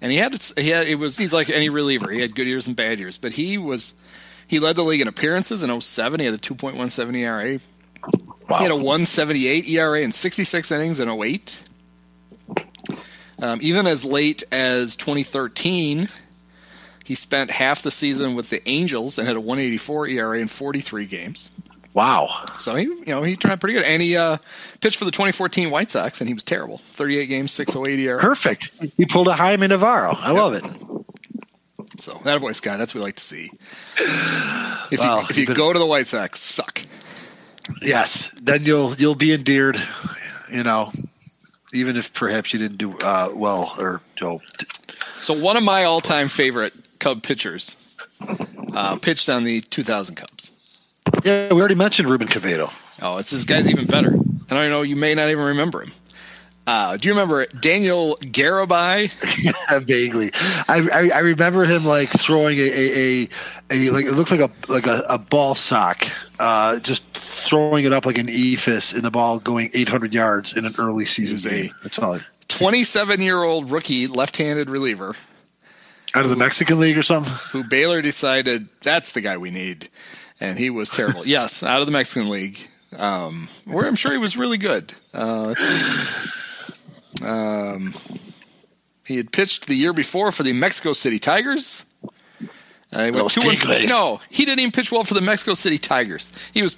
And 0.00 0.10
he 0.10 0.18
had 0.18 0.42
he 0.58 0.70
had 0.70 0.86
it 0.88 0.96
was 0.96 1.16
he's 1.16 1.32
like 1.32 1.48
any 1.48 1.68
reliever. 1.68 2.10
He 2.10 2.20
had 2.20 2.34
good 2.34 2.46
years 2.46 2.66
and 2.66 2.74
bad 2.74 2.98
years, 2.98 3.16
but 3.18 3.32
he 3.32 3.56
was 3.56 3.94
he 4.52 4.58
led 4.58 4.76
the 4.76 4.82
league 4.82 5.00
in 5.00 5.08
appearances 5.08 5.62
in 5.62 5.80
07. 5.80 6.20
He 6.20 6.26
had 6.26 6.34
a 6.34 6.38
2.17 6.38 7.16
ERA. 7.16 7.58
Wow. 8.50 8.58
He 8.58 8.64
had 8.64 8.70
a 8.70 8.76
178 8.76 9.66
ERA 9.66 10.02
in 10.02 10.12
66 10.12 10.70
innings 10.70 11.00
in 11.00 11.08
08. 11.08 11.64
Um, 13.40 13.60
even 13.62 13.86
as 13.86 14.04
late 14.04 14.42
as 14.52 14.94
2013, 14.96 16.10
he 17.02 17.14
spent 17.14 17.50
half 17.50 17.80
the 17.80 17.90
season 17.90 18.34
with 18.34 18.50
the 18.50 18.60
Angels 18.68 19.16
and 19.16 19.26
had 19.26 19.38
a 19.38 19.40
184 19.40 20.08
ERA 20.08 20.38
in 20.38 20.48
43 20.48 21.06
games. 21.06 21.48
Wow. 21.94 22.28
So 22.58 22.74
he, 22.74 22.84
you 22.84 23.04
know, 23.06 23.22
he 23.22 23.36
turned 23.36 23.52
out 23.52 23.60
pretty 23.60 23.72
good, 23.72 23.84
and 23.84 24.02
he 24.02 24.18
uh, 24.18 24.36
pitched 24.82 24.98
for 24.98 25.06
the 25.06 25.10
2014 25.10 25.70
White 25.70 25.90
Sox, 25.90 26.20
and 26.20 26.28
he 26.28 26.34
was 26.34 26.42
terrible. 26.42 26.76
38 26.76 27.24
games, 27.24 27.52
608 27.52 27.98
ERA. 28.00 28.20
Perfect. 28.20 28.70
He 28.98 29.06
pulled 29.06 29.28
a 29.28 29.32
Jaime 29.32 29.66
Navarro. 29.66 30.12
I 30.12 30.32
yep. 30.32 30.36
love 30.36 30.52
it. 30.52 31.01
So 32.02 32.20
that 32.24 32.40
boy 32.40 32.50
Scott, 32.50 32.78
that's 32.78 32.96
what 32.96 32.98
we 32.98 33.04
like 33.04 33.14
to 33.14 33.22
see. 33.22 33.48
If 34.90 34.98
well, 34.98 35.20
you, 35.20 35.26
if 35.30 35.38
you 35.38 35.46
go 35.46 35.72
to 35.72 35.78
the 35.78 35.86
White 35.86 36.08
Sox, 36.08 36.40
suck. 36.40 36.82
Yes, 37.80 38.36
then 38.42 38.62
you'll 38.62 38.96
you'll 38.96 39.14
be 39.14 39.32
endeared. 39.32 39.80
You 40.50 40.64
know, 40.64 40.90
even 41.72 41.96
if 41.96 42.12
perhaps 42.12 42.52
you 42.52 42.58
didn't 42.58 42.78
do 42.78 42.98
uh, 42.98 43.30
well 43.32 43.72
or 43.78 44.00
know. 44.20 44.40
So 45.20 45.32
one 45.32 45.56
of 45.56 45.62
my 45.62 45.84
all-time 45.84 46.28
favorite 46.28 46.74
Cub 46.98 47.22
pitchers 47.22 47.76
uh, 48.74 48.96
pitched 48.96 49.28
on 49.28 49.44
the 49.44 49.60
2000 49.60 50.16
Cubs. 50.16 50.50
Yeah, 51.22 51.54
we 51.54 51.60
already 51.60 51.76
mentioned 51.76 52.08
Ruben 52.08 52.26
Quevedo. 52.26 52.72
Oh, 53.00 53.18
it's 53.18 53.30
this 53.30 53.44
guy's 53.44 53.70
even 53.70 53.86
better. 53.86 54.10
And 54.10 54.58
I 54.58 54.68
know 54.68 54.82
you 54.82 54.96
may 54.96 55.14
not 55.14 55.28
even 55.28 55.44
remember 55.44 55.82
him. 55.82 55.92
Uh, 56.64 56.96
do 56.96 57.08
you 57.08 57.14
remember 57.14 57.44
Daniel 57.60 58.16
Garibay? 58.20 59.10
Vaguely, 59.84 60.30
I, 60.68 60.88
I, 60.92 61.16
I 61.16 61.18
remember 61.20 61.64
him 61.64 61.84
like 61.84 62.10
throwing 62.10 62.56
a, 62.58 62.62
a, 62.62 63.22
a, 63.22 63.28
a 63.70 63.90
like 63.90 64.04
it 64.06 64.12
looked 64.12 64.30
like 64.30 64.40
a 64.40 64.50
like 64.68 64.86
a, 64.86 65.02
a 65.08 65.18
ball 65.18 65.56
sock, 65.56 66.06
uh, 66.38 66.78
just 66.78 67.04
throwing 67.14 67.84
it 67.84 67.92
up 67.92 68.06
like 68.06 68.16
an 68.18 68.28
eephus 68.28 68.94
in 68.94 69.02
the 69.02 69.10
ball 69.10 69.40
going 69.40 69.70
800 69.74 70.14
yards 70.14 70.56
in 70.56 70.64
an 70.64 70.72
early 70.78 71.04
season 71.04 71.50
game. 71.50 71.72
That's 71.82 71.98
all. 71.98 72.14
I, 72.14 72.20
27 72.46 73.20
year 73.20 73.42
old 73.42 73.70
rookie 73.70 74.06
left 74.06 74.36
handed 74.36 74.70
reliever 74.70 75.16
out 76.14 76.24
of 76.24 76.30
the 76.30 76.36
Mexican 76.36 76.78
League 76.78 76.96
or 76.96 77.02
something. 77.02 77.32
Who 77.50 77.68
Baylor 77.68 78.02
decided 78.02 78.68
that's 78.82 79.12
the 79.12 79.20
guy 79.20 79.36
we 79.36 79.50
need, 79.50 79.88
and 80.40 80.58
he 80.58 80.70
was 80.70 80.90
terrible. 80.90 81.26
yes, 81.26 81.64
out 81.64 81.80
of 81.80 81.86
the 81.86 81.92
Mexican 81.92 82.30
League, 82.30 82.68
um, 82.96 83.48
where 83.64 83.86
I'm 83.86 83.96
sure 83.96 84.12
he 84.12 84.18
was 84.18 84.36
really 84.36 84.58
good. 84.58 84.94
Uh, 85.12 85.46
let's 85.48 85.66
see. 85.66 86.38
Um, 87.24 87.94
he 89.06 89.16
had 89.16 89.32
pitched 89.32 89.66
the 89.66 89.74
year 89.74 89.92
before 89.92 90.32
for 90.32 90.42
the 90.42 90.52
Mexico 90.52 90.92
City 90.92 91.18
Tigers. 91.18 91.86
Uh, 92.92 93.04
he 93.04 93.10
went 93.10 93.30
two 93.30 93.40
and 93.42 93.58
f- 93.58 93.88
no, 93.88 94.20
he 94.28 94.44
didn't 94.44 94.60
even 94.60 94.72
pitch 94.72 94.92
well 94.92 95.04
for 95.04 95.14
the 95.14 95.20
Mexico 95.20 95.54
City 95.54 95.78
Tigers. 95.78 96.30
He 96.52 96.62
was 96.62 96.76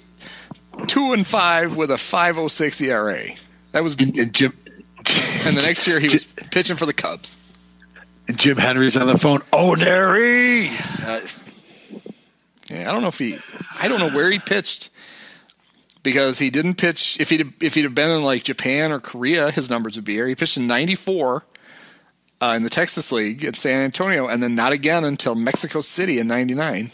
two 0.87 1.13
and 1.13 1.25
five 1.25 1.75
with 1.75 1.91
a 1.91 1.97
five 1.97 2.37
oh 2.37 2.47
six 2.47 2.79
ERA. 2.81 3.25
That 3.71 3.83
was 3.83 3.95
and, 3.99 4.15
and 4.17 4.33
Jim. 4.33 4.53
And 5.45 5.55
the 5.55 5.61
next 5.61 5.85
year 5.87 5.99
he 5.99 6.07
was 6.07 6.23
pitching 6.51 6.77
for 6.77 6.85
the 6.85 6.93
Cubs. 6.93 7.37
And 8.27 8.37
Jim 8.37 8.57
Hendry's 8.57 8.97
on 8.97 9.07
the 9.07 9.17
phone. 9.17 9.41
Oh, 9.53 9.73
Nary. 9.75 10.69
Uh, 11.03 11.19
yeah, 12.69 12.89
I 12.89 12.91
don't 12.91 13.01
know 13.01 13.09
if 13.09 13.19
he. 13.19 13.37
I 13.79 13.87
don't 13.87 13.99
know 13.99 14.09
where 14.09 14.31
he 14.31 14.39
pitched 14.39 14.89
because 16.05 16.37
he 16.39 16.51
didn't 16.51 16.75
pitch. 16.75 17.17
If 17.19 17.31
he'd 17.31 17.51
if 17.61 17.73
he'd 17.73 17.83
have 17.83 17.95
been 17.95 18.11
in 18.11 18.23
like 18.23 18.43
Japan 18.43 18.93
or 18.93 19.01
Korea, 19.01 19.51
his 19.51 19.69
numbers 19.69 19.97
would 19.97 20.05
be 20.05 20.13
here. 20.13 20.27
He 20.27 20.35
pitched 20.35 20.55
in 20.55 20.67
'94 20.67 21.43
uh, 22.39 22.53
in 22.55 22.63
the 22.63 22.69
Texas 22.69 23.11
League 23.11 23.43
at 23.43 23.59
San 23.59 23.81
Antonio, 23.81 24.27
and 24.27 24.41
then 24.41 24.55
not 24.55 24.71
again 24.71 25.03
until 25.03 25.35
Mexico 25.35 25.81
City 25.81 26.19
in 26.19 26.27
'99. 26.27 26.91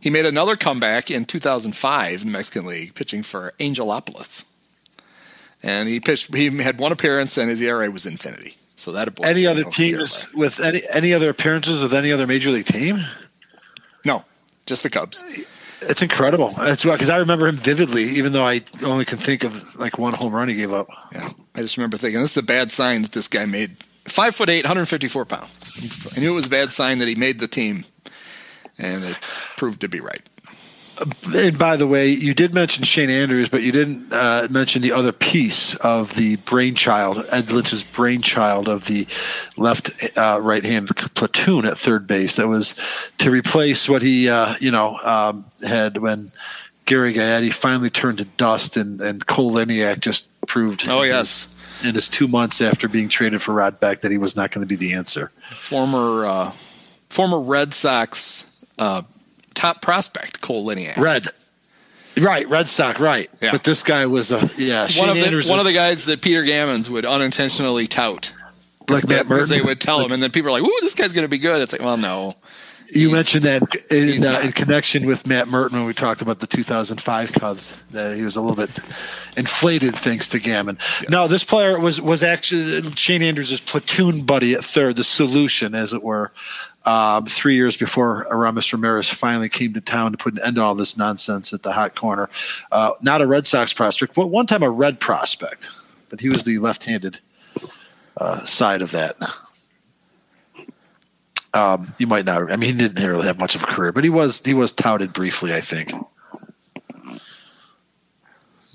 He 0.00 0.10
made 0.10 0.26
another 0.26 0.54
comeback 0.54 1.10
in 1.10 1.24
2005 1.24 2.20
in 2.20 2.26
the 2.26 2.32
Mexican 2.32 2.66
League, 2.66 2.94
pitching 2.94 3.22
for 3.22 3.54
Angelopolis, 3.58 4.44
and 5.62 5.88
he 5.88 5.98
pitched. 5.98 6.32
He 6.34 6.54
had 6.62 6.78
one 6.78 6.92
appearance, 6.92 7.38
and 7.38 7.48
his 7.48 7.60
ERA 7.62 7.90
was 7.90 8.06
infinity. 8.06 8.58
So 8.76 8.92
that 8.92 9.18
any 9.24 9.46
other 9.46 9.64
teams 9.64 10.30
with 10.34 10.60
any 10.60 10.82
any 10.92 11.14
other 11.14 11.30
appearances 11.30 11.82
with 11.82 11.94
any 11.94 12.12
other 12.12 12.26
major 12.26 12.50
league 12.50 12.66
team? 12.66 13.00
No, 14.04 14.26
just 14.66 14.82
the 14.82 14.90
Cubs. 14.90 15.24
It's 15.88 16.02
incredible. 16.02 16.50
That's 16.50 16.84
because 16.84 17.08
I 17.08 17.18
remember 17.18 17.46
him 17.46 17.56
vividly, 17.56 18.04
even 18.04 18.32
though 18.32 18.44
I 18.44 18.62
only 18.84 19.04
can 19.04 19.18
think 19.18 19.44
of 19.44 19.78
like 19.78 19.98
one 19.98 20.14
home 20.14 20.32
run 20.32 20.48
he 20.48 20.54
gave 20.54 20.72
up. 20.72 20.88
Yeah, 21.12 21.30
I 21.54 21.62
just 21.62 21.76
remember 21.76 21.96
thinking 21.96 22.20
this 22.20 22.32
is 22.32 22.36
a 22.36 22.42
bad 22.42 22.70
sign 22.70 23.02
that 23.02 23.12
this 23.12 23.28
guy 23.28 23.44
made 23.46 23.76
five 24.04 24.34
foot 24.34 24.48
eight, 24.48 24.64
154 24.64 25.24
pounds. 25.24 26.16
I 26.16 26.20
knew 26.20 26.32
it 26.32 26.34
was 26.34 26.46
a 26.46 26.50
bad 26.50 26.72
sign 26.72 26.98
that 26.98 27.08
he 27.08 27.14
made 27.14 27.38
the 27.38 27.48
team, 27.48 27.84
and 28.78 29.04
it 29.04 29.16
proved 29.56 29.80
to 29.82 29.88
be 29.88 30.00
right. 30.00 30.22
And 31.34 31.58
by 31.58 31.76
the 31.76 31.86
way, 31.86 32.08
you 32.08 32.34
did 32.34 32.54
mention 32.54 32.84
Shane 32.84 33.10
Andrews, 33.10 33.48
but 33.48 33.62
you 33.62 33.72
didn't 33.72 34.12
uh, 34.12 34.46
mention 34.50 34.82
the 34.82 34.92
other 34.92 35.12
piece 35.12 35.74
of 35.76 36.14
the 36.14 36.36
brainchild, 36.36 37.24
Ed 37.32 37.50
Lynch's 37.50 37.82
brainchild 37.82 38.68
of 38.68 38.86
the 38.86 39.06
left 39.56 39.90
uh, 40.16 40.38
right 40.40 40.62
hand 40.62 40.88
platoon 41.14 41.66
at 41.66 41.76
third 41.78 42.06
base. 42.06 42.36
That 42.36 42.48
was 42.48 42.78
to 43.18 43.30
replace 43.30 43.88
what 43.88 44.02
he, 44.02 44.28
uh, 44.28 44.54
you 44.60 44.70
know, 44.70 44.98
um, 44.98 45.44
had 45.66 45.98
when 45.98 46.30
Gary 46.86 47.14
Gaetti 47.14 47.52
finally 47.52 47.90
turned 47.90 48.18
to 48.18 48.24
dust, 48.24 48.76
and 48.76 49.00
and 49.00 49.26
Cole 49.26 49.52
Liniak 49.52 50.00
just 50.00 50.28
proved. 50.46 50.88
Oh 50.88 51.02
yes. 51.02 51.48
His, 51.48 51.54
in 51.88 51.94
his 51.94 52.08
two 52.08 52.28
months 52.28 52.60
after 52.60 52.88
being 52.88 53.08
traded 53.08 53.42
for 53.42 53.52
Rod 53.52 53.80
Beck, 53.80 54.00
that 54.02 54.12
he 54.12 54.18
was 54.18 54.36
not 54.36 54.52
going 54.52 54.66
to 54.66 54.68
be 54.68 54.76
the 54.76 54.94
answer. 54.94 55.30
Former 55.56 56.26
uh, 56.26 56.50
former 57.08 57.40
Red 57.40 57.74
Sox 57.74 58.50
uh, 58.78 59.02
top 59.54 59.82
prospect, 59.82 60.40
Cole 60.40 60.64
Liniak. 60.66 60.96
Red. 60.96 61.28
Right, 62.16 62.48
Red 62.48 62.68
Sox, 62.68 63.00
right. 63.00 63.28
Yeah. 63.40 63.52
But 63.52 63.64
this 63.64 63.82
guy 63.82 64.06
was 64.06 64.30
a 64.30 64.48
yeah. 64.56 64.88
One 64.96 65.08
of 65.08 65.16
the 65.16 65.46
one 65.48 65.58
of 65.58 65.64
the 65.64 65.72
guys 65.72 66.04
that 66.04 66.20
Peter 66.20 66.44
Gammons 66.44 66.88
would 66.88 67.04
unintentionally 67.04 67.88
tout, 67.88 68.32
like 68.88 69.08
Matt 69.08 69.26
Murton. 69.26 69.48
They 69.48 69.60
would 69.60 69.80
tell 69.80 69.98
like, 69.98 70.06
him, 70.06 70.12
and 70.12 70.22
then 70.22 70.30
people 70.30 70.50
are 70.50 70.60
like, 70.60 70.62
"Ooh, 70.62 70.78
this 70.80 70.94
guy's 70.94 71.12
going 71.12 71.24
to 71.24 71.28
be 71.28 71.38
good." 71.38 71.60
It's 71.60 71.72
like, 71.72 71.82
well, 71.82 71.96
no. 71.96 72.36
You 72.94 73.10
mentioned 73.10 73.42
that 73.42 73.62
in, 73.90 74.24
uh, 74.24 74.40
in, 74.40 74.52
connection 74.52 75.06
with 75.06 75.26
Matt 75.26 75.48
Murton 75.48 75.72
when 75.72 75.84
we 75.84 75.94
talked 75.94 76.22
about 76.22 76.38
the 76.38 76.46
2005 76.46 77.32
Cubs. 77.32 77.76
That 77.90 78.16
he 78.16 78.22
was 78.22 78.36
a 78.36 78.40
little 78.40 78.56
bit 78.56 78.70
inflated 79.36 79.94
thanks 79.96 80.28
to 80.30 80.38
Gammon. 80.38 80.78
No, 81.08 81.26
this 81.26 81.42
player 81.42 81.78
was 81.80 82.00
was 82.00 82.22
actually 82.22 82.82
Shane 82.92 83.22
Andrews' 83.22 83.60
platoon 83.60 84.24
buddy 84.24 84.54
at 84.54 84.64
third, 84.64 84.96
the 84.96 85.04
solution, 85.04 85.74
as 85.74 85.92
it 85.92 86.02
were 86.02 86.30
um, 86.84 87.26
three 87.26 87.54
years 87.54 87.76
before 87.76 88.26
Aramis 88.32 88.72
Ramirez 88.72 89.08
finally 89.08 89.48
came 89.48 89.72
to 89.74 89.80
town 89.80 90.12
to 90.12 90.18
put 90.18 90.34
an 90.34 90.40
end 90.44 90.56
to 90.56 90.62
all 90.62 90.74
this 90.74 90.96
nonsense 90.96 91.52
at 91.52 91.62
the 91.62 91.72
hot 91.72 91.94
corner. 91.94 92.28
Uh, 92.70 92.92
not 93.00 93.22
a 93.22 93.26
Red 93.26 93.46
Sox 93.46 93.72
prospect, 93.72 94.14
but 94.14 94.28
one 94.28 94.46
time 94.46 94.62
a 94.62 94.70
Red 94.70 95.00
prospect, 95.00 95.70
but 96.10 96.20
he 96.20 96.28
was 96.28 96.44
the 96.44 96.58
left-handed 96.58 97.18
uh, 98.18 98.44
side 98.44 98.82
of 98.82 98.90
that. 98.92 99.16
Um, 101.54 101.94
you 101.98 102.08
might 102.08 102.24
not. 102.24 102.50
I 102.50 102.56
mean, 102.56 102.72
he 102.72 102.78
didn't 102.78 103.02
really 103.06 103.26
have 103.26 103.38
much 103.38 103.54
of 103.54 103.62
a 103.62 103.66
career, 103.66 103.92
but 103.92 104.02
he 104.02 104.10
was 104.10 104.44
he 104.44 104.54
was 104.54 104.72
touted 104.72 105.12
briefly, 105.12 105.54
I 105.54 105.60
think. 105.60 105.92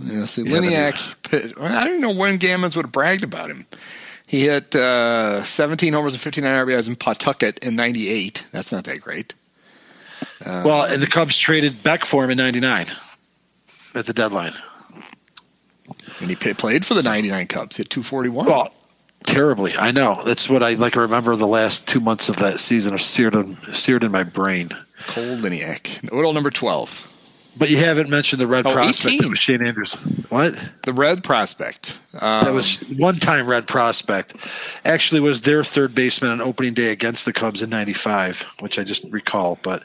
Yeah, 0.02 0.24
see, 0.26 0.46
Liniak. 0.46 1.60
I 1.62 1.86
don't 1.86 2.00
know 2.00 2.14
when 2.14 2.40
Gammons 2.40 2.78
would 2.78 2.86
have 2.86 2.92
bragged 2.94 3.26
about 3.26 3.52
him. 3.52 3.66
He 4.26 4.46
hit 4.46 4.76
uh, 4.76 5.44
17 5.44 5.92
homers 5.92 6.14
and 6.14 6.22
59 6.22 6.68
RBIs 6.68 6.88
in 6.88 6.96
Pawtucket 6.96 7.60
in 7.60 7.76
'98. 7.76 8.48
That's 8.52 8.72
not 8.72 8.86
that 8.86 9.02
great. 9.02 9.34
Uh, 10.46 10.64
well, 10.66 10.84
and 10.84 11.02
the 11.02 11.08
Cubs 11.08 11.38
traded 11.38 11.84
Beck 11.84 12.06
for 12.06 12.24
him 12.24 12.30
in 12.30 12.38
'99 12.38 12.88
at 13.96 14.06
the 14.06 14.14
deadline. 14.14 14.54
And 16.22 16.30
he 16.30 16.36
played 16.36 16.86
for 16.86 16.94
the 16.94 17.04
'99 17.04 17.48
Cubs. 17.48 17.76
Hit 17.76 17.90
241. 17.90 18.46
Well, 18.46 18.74
terribly. 19.24 19.76
I 19.78 19.91
know. 19.91 20.22
That's 20.26 20.49
what 20.49 20.63
I 20.63 20.74
like. 20.74 20.95
Remember 20.95 21.36
the 21.36 21.47
last 21.47 21.88
two 21.88 21.99
months 21.99 22.30
of 22.30 22.38
that 22.38 22.59
season 22.59 22.93
are 22.93 22.99
seared 22.99 23.36
in, 23.36 23.55
seared 23.74 24.03
in 24.03 24.11
my 24.11 24.24
brain. 24.24 24.70
Cole 25.07 25.38
Liniak, 25.38 26.11
Odell 26.11 26.34
number 26.34 26.49
12. 26.49 27.15
But 27.57 27.70
you 27.70 27.78
haven't 27.78 28.09
mentioned 28.09 28.41
the 28.41 28.47
red 28.47 28.65
oh, 28.65 28.72
prospect. 28.72 29.22
That 29.22 29.30
was 29.30 29.39
Shane 29.39 29.65
Anderson. 29.65 30.26
What? 30.30 30.55
The 30.86 30.93
red 30.93 31.24
prospect. 31.24 31.99
Um, 32.13 32.45
that 32.45 32.53
was 32.53 32.80
one-time 32.97 33.47
red 33.47 33.67
prospect. 33.67 34.36
Actually, 34.86 35.20
was 35.20 35.41
their 35.41 35.63
third 35.63 35.93
baseman 35.93 36.32
on 36.32 36.41
opening 36.41 36.74
day 36.74 36.91
against 36.91 37.26
the 37.26 37.34
Cubs 37.34 37.61
in 37.61 37.70
'95, 37.70 38.45
which 38.59 38.80
I 38.80 38.84
just 38.84 39.03
recall. 39.09 39.57
But 39.61 39.84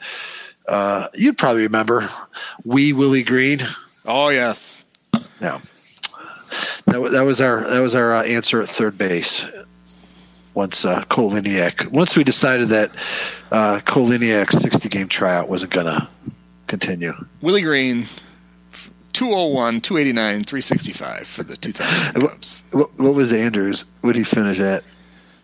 uh, 0.67 1.07
you'd 1.15 1.37
probably 1.37 1.63
remember 1.63 2.07
Wee 2.63 2.93
Willie 2.93 3.23
Greene. 3.23 3.61
Oh 4.05 4.29
yes. 4.29 4.85
Yeah. 5.41 5.59
That, 6.85 7.09
that 7.11 7.21
was 7.21 7.41
our 7.41 7.67
that 7.69 7.79
was 7.79 7.95
our 7.95 8.13
uh, 8.13 8.23
answer 8.23 8.61
at 8.61 8.69
third 8.69 8.97
base. 8.97 9.45
Once 10.53 10.85
uh, 10.85 11.03
Cole 11.09 11.31
Liniak, 11.31 11.87
once 11.87 12.15
we 12.15 12.23
decided 12.23 12.69
that 12.69 12.89
uh, 13.51 13.81
Cole 13.85 14.07
Liniak's 14.07 14.57
60 14.57 14.87
game 14.87 15.09
tryout 15.09 15.49
wasn't 15.49 15.71
gonna 15.71 16.07
continue. 16.67 17.13
Willie 17.41 17.61
Greene, 17.61 18.05
201, 19.11 19.81
289, 19.81 20.43
365 20.43 21.27
for 21.27 21.43
the 21.43 21.57
2000 21.57 22.21
Cubs. 22.21 22.63
What, 22.71 22.97
what 22.97 23.13
was 23.13 23.33
Andrews? 23.33 23.85
What 24.01 24.13
did 24.13 24.19
he 24.19 24.23
finish 24.23 24.59
at? 24.59 24.83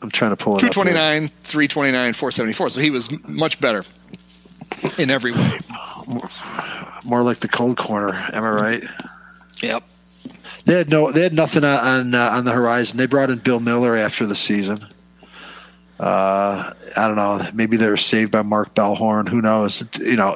I'm 0.01 0.09
trying 0.09 0.31
to 0.31 0.37
pull 0.37 0.55
it 0.55 0.59
229, 0.59 1.27
329, 1.43 2.13
474. 2.13 2.69
So 2.69 2.81
he 2.81 2.89
was 2.89 3.11
much 3.27 3.59
better 3.59 3.83
in 4.97 5.11
every 5.11 5.31
way. 5.31 5.59
More, 6.07 6.27
more 7.05 7.23
like 7.23 7.37
the 7.37 7.47
cold 7.47 7.77
corner. 7.77 8.13
Am 8.33 8.43
I 8.43 8.49
right? 8.49 8.83
Yep. 9.61 9.83
They 10.65 10.73
had 10.73 10.89
no, 10.89 11.11
they 11.11 11.21
had 11.21 11.33
nothing 11.33 11.63
on 11.63 12.13
uh, 12.13 12.29
on 12.33 12.45
the 12.45 12.51
horizon. 12.51 12.97
They 12.97 13.07
brought 13.07 13.29
in 13.29 13.39
Bill 13.39 13.59
Mueller 13.59 13.95
after 13.95 14.25
the 14.25 14.35
season. 14.35 14.79
Uh, 16.01 16.73
I 16.97 17.07
don't 17.07 17.15
know. 17.15 17.47
Maybe 17.53 17.77
they 17.77 17.87
were 17.87 17.95
saved 17.95 18.31
by 18.31 18.41
Mark 18.41 18.73
Bellhorn. 18.73 19.29
Who 19.29 19.39
knows? 19.39 19.83
You 19.99 20.15
know, 20.15 20.35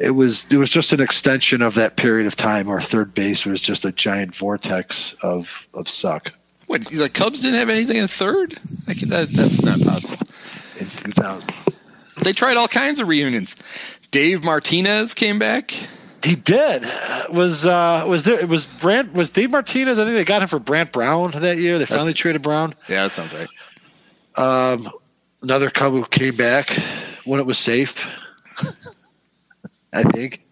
it 0.00 0.10
was 0.10 0.52
it 0.52 0.56
was 0.56 0.70
just 0.70 0.92
an 0.92 1.00
extension 1.00 1.62
of 1.62 1.74
that 1.76 1.96
period 1.96 2.26
of 2.26 2.34
time 2.34 2.66
where 2.66 2.80
third 2.80 3.14
base 3.14 3.46
was 3.46 3.60
just 3.60 3.84
a 3.84 3.92
giant 3.92 4.34
vortex 4.34 5.14
of 5.22 5.68
of 5.72 5.88
suck. 5.88 6.32
What? 6.66 6.86
The 6.86 7.08
Cubs 7.08 7.42
didn't 7.42 7.60
have 7.60 7.70
anything 7.70 7.96
in 7.96 8.08
third? 8.08 8.54
Like 8.88 8.98
that, 9.02 9.28
that's 9.28 9.64
not 9.64 9.80
possible. 9.82 10.26
In 10.80 10.86
2000, 10.86 11.54
they 12.22 12.32
tried 12.32 12.56
all 12.56 12.66
kinds 12.66 12.98
of 12.98 13.06
reunions. 13.06 13.54
Dave 14.10 14.42
Martinez 14.42 15.14
came 15.14 15.38
back. 15.38 15.74
He 16.24 16.36
did. 16.36 16.84
Was 17.28 17.66
uh, 17.66 18.04
was 18.06 18.24
there? 18.24 18.40
It 18.40 18.48
was 18.48 18.64
Brant? 18.64 19.12
Was 19.12 19.28
Dave 19.28 19.50
Martinez? 19.50 19.98
I 19.98 20.04
think 20.04 20.16
they 20.16 20.24
got 20.24 20.40
him 20.40 20.48
for 20.48 20.58
Brant 20.58 20.90
Brown 20.90 21.32
that 21.32 21.58
year. 21.58 21.78
They 21.78 21.84
finally 21.84 22.14
traded 22.14 22.40
Brown. 22.40 22.74
Yeah, 22.88 23.02
that 23.02 23.12
sounds 23.12 23.34
right. 23.34 23.48
Um, 24.36 24.88
another 25.42 25.68
cub 25.68 25.92
who 25.92 26.06
came 26.06 26.34
back 26.34 26.70
when 27.26 27.40
it 27.40 27.46
was 27.46 27.58
safe. 27.58 28.08
I 29.92 30.02
think. 30.02 30.42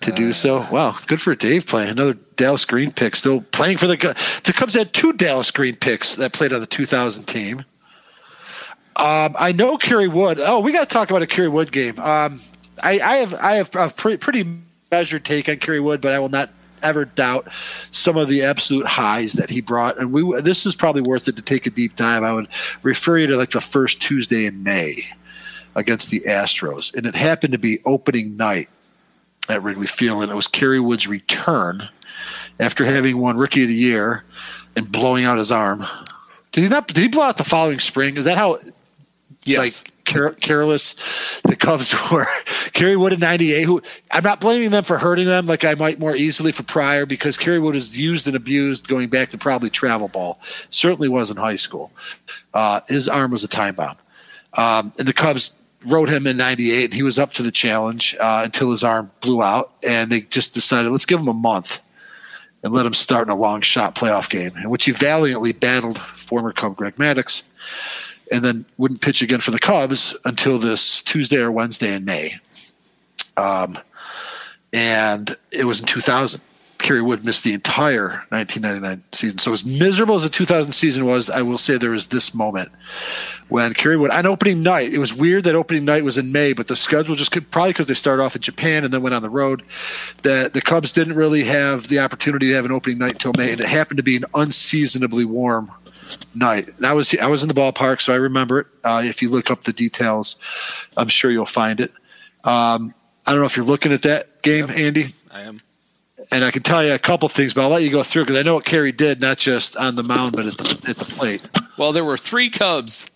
to 0.00 0.12
do 0.12 0.32
so. 0.32 0.66
Wow, 0.70 0.94
good 1.06 1.20
for 1.20 1.34
Dave 1.34 1.66
playing 1.66 1.90
another 1.90 2.14
Dallas 2.14 2.64
Green 2.64 2.90
pick. 2.90 3.16
Still 3.16 3.42
playing 3.42 3.76
for 3.76 3.86
the 3.86 3.96
the 4.44 4.52
Cubs 4.54 4.72
had 4.72 4.94
two 4.94 5.12
Dallas 5.12 5.50
Green 5.50 5.76
picks 5.76 6.14
that 6.14 6.32
played 6.32 6.54
on 6.54 6.60
the 6.60 6.66
2000 6.66 7.24
team. 7.24 7.64
Um, 8.96 9.36
I 9.38 9.52
know 9.52 9.76
Kerry 9.76 10.08
Wood. 10.08 10.40
Oh, 10.40 10.60
we 10.60 10.72
got 10.72 10.88
to 10.88 10.92
talk 10.92 11.10
about 11.10 11.20
a 11.20 11.26
Kerry 11.26 11.50
Wood 11.50 11.70
game. 11.70 11.98
Um, 11.98 12.40
I, 12.82 13.00
I 13.00 13.16
have 13.16 13.34
I 13.34 13.54
have 13.54 13.74
a 13.74 13.88
pre- 13.88 14.16
pretty 14.16 14.44
measured 14.90 15.24
take 15.24 15.48
on 15.48 15.56
Kerry 15.56 15.80
Wood, 15.80 16.00
but 16.00 16.12
I 16.12 16.18
will 16.18 16.28
not 16.28 16.50
ever 16.82 17.04
doubt 17.04 17.48
some 17.90 18.16
of 18.16 18.28
the 18.28 18.42
absolute 18.42 18.86
highs 18.86 19.32
that 19.34 19.50
he 19.50 19.60
brought. 19.60 19.98
And 19.98 20.12
we 20.12 20.40
this 20.40 20.66
is 20.66 20.74
probably 20.74 21.02
worth 21.02 21.28
it 21.28 21.36
to 21.36 21.42
take 21.42 21.66
a 21.66 21.70
deep 21.70 21.96
dive. 21.96 22.22
I 22.22 22.32
would 22.32 22.48
refer 22.82 23.18
you 23.18 23.26
to 23.28 23.36
like 23.36 23.50
the 23.50 23.60
first 23.60 24.00
Tuesday 24.00 24.46
in 24.46 24.62
May 24.62 25.04
against 25.74 26.10
the 26.10 26.20
Astros, 26.20 26.94
and 26.94 27.06
it 27.06 27.14
happened 27.14 27.52
to 27.52 27.58
be 27.58 27.80
opening 27.84 28.36
night 28.36 28.68
at 29.48 29.62
Wrigley 29.62 29.86
Field, 29.86 30.22
and 30.22 30.32
it 30.32 30.34
was 30.34 30.48
Kerry 30.48 30.80
Wood's 30.80 31.06
return 31.06 31.88
after 32.58 32.84
having 32.84 33.18
won 33.18 33.36
Rookie 33.36 33.62
of 33.62 33.68
the 33.68 33.74
Year 33.74 34.24
and 34.76 34.90
blowing 34.90 35.24
out 35.24 35.38
his 35.38 35.52
arm. 35.52 35.84
Did 36.52 36.62
he 36.62 36.68
not? 36.68 36.88
Did 36.88 36.96
he 36.96 37.08
blow 37.08 37.24
out 37.24 37.36
the 37.36 37.44
following 37.44 37.78
spring? 37.80 38.16
Is 38.16 38.24
that 38.24 38.38
how? 38.38 38.58
Yes. 39.44 39.58
Like 39.58 40.04
care, 40.04 40.30
careless 40.32 40.94
the 41.44 41.56
Cubs 41.56 41.94
were. 42.12 42.26
Kerry 42.72 42.96
Wood 42.96 43.12
in 43.12 43.20
'98. 43.20 43.64
Who 43.64 43.82
I'm 44.12 44.24
not 44.24 44.40
blaming 44.40 44.70
them 44.70 44.84
for 44.84 44.98
hurting 44.98 45.26
them 45.26 45.46
like 45.46 45.64
I 45.64 45.74
might 45.74 45.98
more 45.98 46.16
easily 46.16 46.52
for 46.52 46.62
Prior 46.62 47.06
because 47.06 47.38
Kerry 47.38 47.58
Wood 47.58 47.76
is 47.76 47.96
used 47.96 48.26
and 48.26 48.36
abused 48.36 48.88
going 48.88 49.08
back 49.08 49.30
to 49.30 49.38
probably 49.38 49.70
travel 49.70 50.08
ball. 50.08 50.40
Certainly 50.70 51.08
was 51.08 51.30
in 51.30 51.36
high 51.36 51.56
school. 51.56 51.92
Uh, 52.54 52.80
his 52.88 53.08
arm 53.08 53.30
was 53.30 53.44
a 53.44 53.48
time 53.48 53.74
bomb, 53.74 53.96
um, 54.54 54.92
and 54.98 55.06
the 55.06 55.12
Cubs 55.12 55.54
rode 55.84 56.08
him 56.08 56.26
in 56.26 56.36
98 56.36 56.92
he 56.92 57.02
was 57.02 57.18
up 57.18 57.32
to 57.34 57.42
the 57.42 57.52
challenge 57.52 58.16
uh, 58.18 58.42
until 58.44 58.70
his 58.70 58.82
arm 58.82 59.10
blew 59.20 59.40
out 59.42 59.72
and 59.86 60.10
they 60.10 60.22
just 60.22 60.52
decided 60.52 60.90
let's 60.90 61.06
give 61.06 61.20
him 61.20 61.28
a 61.28 61.34
month 61.34 61.80
and 62.64 62.72
let 62.72 62.84
him 62.84 62.94
start 62.94 63.28
in 63.28 63.30
a 63.30 63.36
long 63.36 63.60
shot 63.60 63.94
playoff 63.94 64.28
game 64.28 64.50
in 64.56 64.68
which 64.68 64.86
he 64.86 64.90
valiantly 64.90 65.52
battled 65.52 65.98
former 65.98 66.50
cub 66.50 66.74
greg 66.74 66.96
maddux 66.96 67.42
and 68.32 68.44
then 68.44 68.64
wouldn't 68.78 69.00
pitch 69.00 69.22
again 69.22 69.40
for 69.40 69.50
the 69.50 69.58
cubs 69.58 70.16
until 70.24 70.58
this 70.58 71.02
tuesday 71.02 71.38
or 71.38 71.52
wednesday 71.52 71.94
in 71.94 72.04
may 72.04 72.34
um, 73.36 73.78
and 74.72 75.36
it 75.52 75.64
was 75.64 75.80
in 75.80 75.86
2000 75.86 76.40
Kerry 76.78 77.02
Wood 77.02 77.24
missed 77.24 77.44
the 77.44 77.52
entire 77.52 78.24
1999 78.28 79.02
season. 79.12 79.38
So 79.38 79.52
as 79.52 79.64
miserable 79.64 80.16
as 80.16 80.22
the 80.22 80.28
2000 80.28 80.72
season 80.72 81.06
was, 81.06 81.30
I 81.30 81.42
will 81.42 81.58
say 81.58 81.76
there 81.76 81.90
was 81.90 82.08
this 82.08 82.34
moment 82.34 82.70
when 83.48 83.74
Kerry 83.74 83.96
Wood 83.96 84.10
on 84.10 84.26
opening 84.26 84.62
night. 84.62 84.92
It 84.92 84.98
was 84.98 85.14
weird 85.14 85.44
that 85.44 85.54
opening 85.54 85.84
night 85.84 86.04
was 86.04 86.18
in 86.18 86.32
May, 86.32 86.52
but 86.52 86.66
the 86.66 86.76
schedule 86.76 87.14
just 87.14 87.32
could, 87.32 87.50
probably 87.50 87.70
because 87.70 87.86
they 87.86 87.94
started 87.94 88.22
off 88.22 88.36
in 88.36 88.42
Japan 88.42 88.84
and 88.84 88.92
then 88.92 89.02
went 89.02 89.14
on 89.14 89.22
the 89.22 89.30
road. 89.30 89.62
That 90.22 90.52
the 90.52 90.60
Cubs 90.60 90.92
didn't 90.92 91.14
really 91.14 91.44
have 91.44 91.88
the 91.88 91.98
opportunity 91.98 92.48
to 92.48 92.54
have 92.54 92.64
an 92.64 92.72
opening 92.72 92.98
night 92.98 93.12
until 93.12 93.32
May, 93.36 93.52
and 93.52 93.60
it 93.60 93.66
happened 93.66 93.96
to 93.96 94.04
be 94.04 94.16
an 94.16 94.24
unseasonably 94.34 95.24
warm 95.24 95.70
night. 96.34 96.68
And 96.76 96.86
I 96.86 96.92
was 96.92 97.14
I 97.14 97.26
was 97.26 97.42
in 97.42 97.48
the 97.48 97.54
ballpark, 97.54 98.00
so 98.00 98.12
I 98.12 98.16
remember 98.16 98.60
it. 98.60 98.66
Uh, 98.84 99.02
if 99.04 99.22
you 99.22 99.30
look 99.30 99.50
up 99.50 99.64
the 99.64 99.72
details, 99.72 100.36
I'm 100.96 101.08
sure 101.08 101.30
you'll 101.30 101.46
find 101.46 101.80
it. 101.80 101.92
Um, 102.44 102.94
I 103.26 103.32
don't 103.32 103.40
know 103.40 103.46
if 103.46 103.56
you're 103.56 103.66
looking 103.66 103.92
at 103.92 104.02
that 104.02 104.42
game, 104.42 104.70
Andy. 104.70 105.06
I 105.30 105.42
am. 105.42 105.60
And 106.32 106.44
I 106.44 106.50
can 106.50 106.62
tell 106.62 106.84
you 106.84 106.94
a 106.94 106.98
couple 106.98 107.28
things, 107.28 107.54
but 107.54 107.62
I'll 107.62 107.68
let 107.68 107.82
you 107.82 107.90
go 107.90 108.02
through 108.02 108.24
because 108.24 108.36
I 108.36 108.42
know 108.42 108.54
what 108.54 108.64
Kerry 108.64 108.92
did, 108.92 109.20
not 109.20 109.38
just 109.38 109.76
on 109.76 109.94
the 109.96 110.02
mound, 110.02 110.34
but 110.34 110.46
at 110.46 110.56
the, 110.56 110.90
at 110.90 110.96
the 110.96 111.04
plate. 111.04 111.46
Well, 111.76 111.92
there 111.92 112.04
were 112.04 112.16
three 112.16 112.50
Cubs 112.50 113.10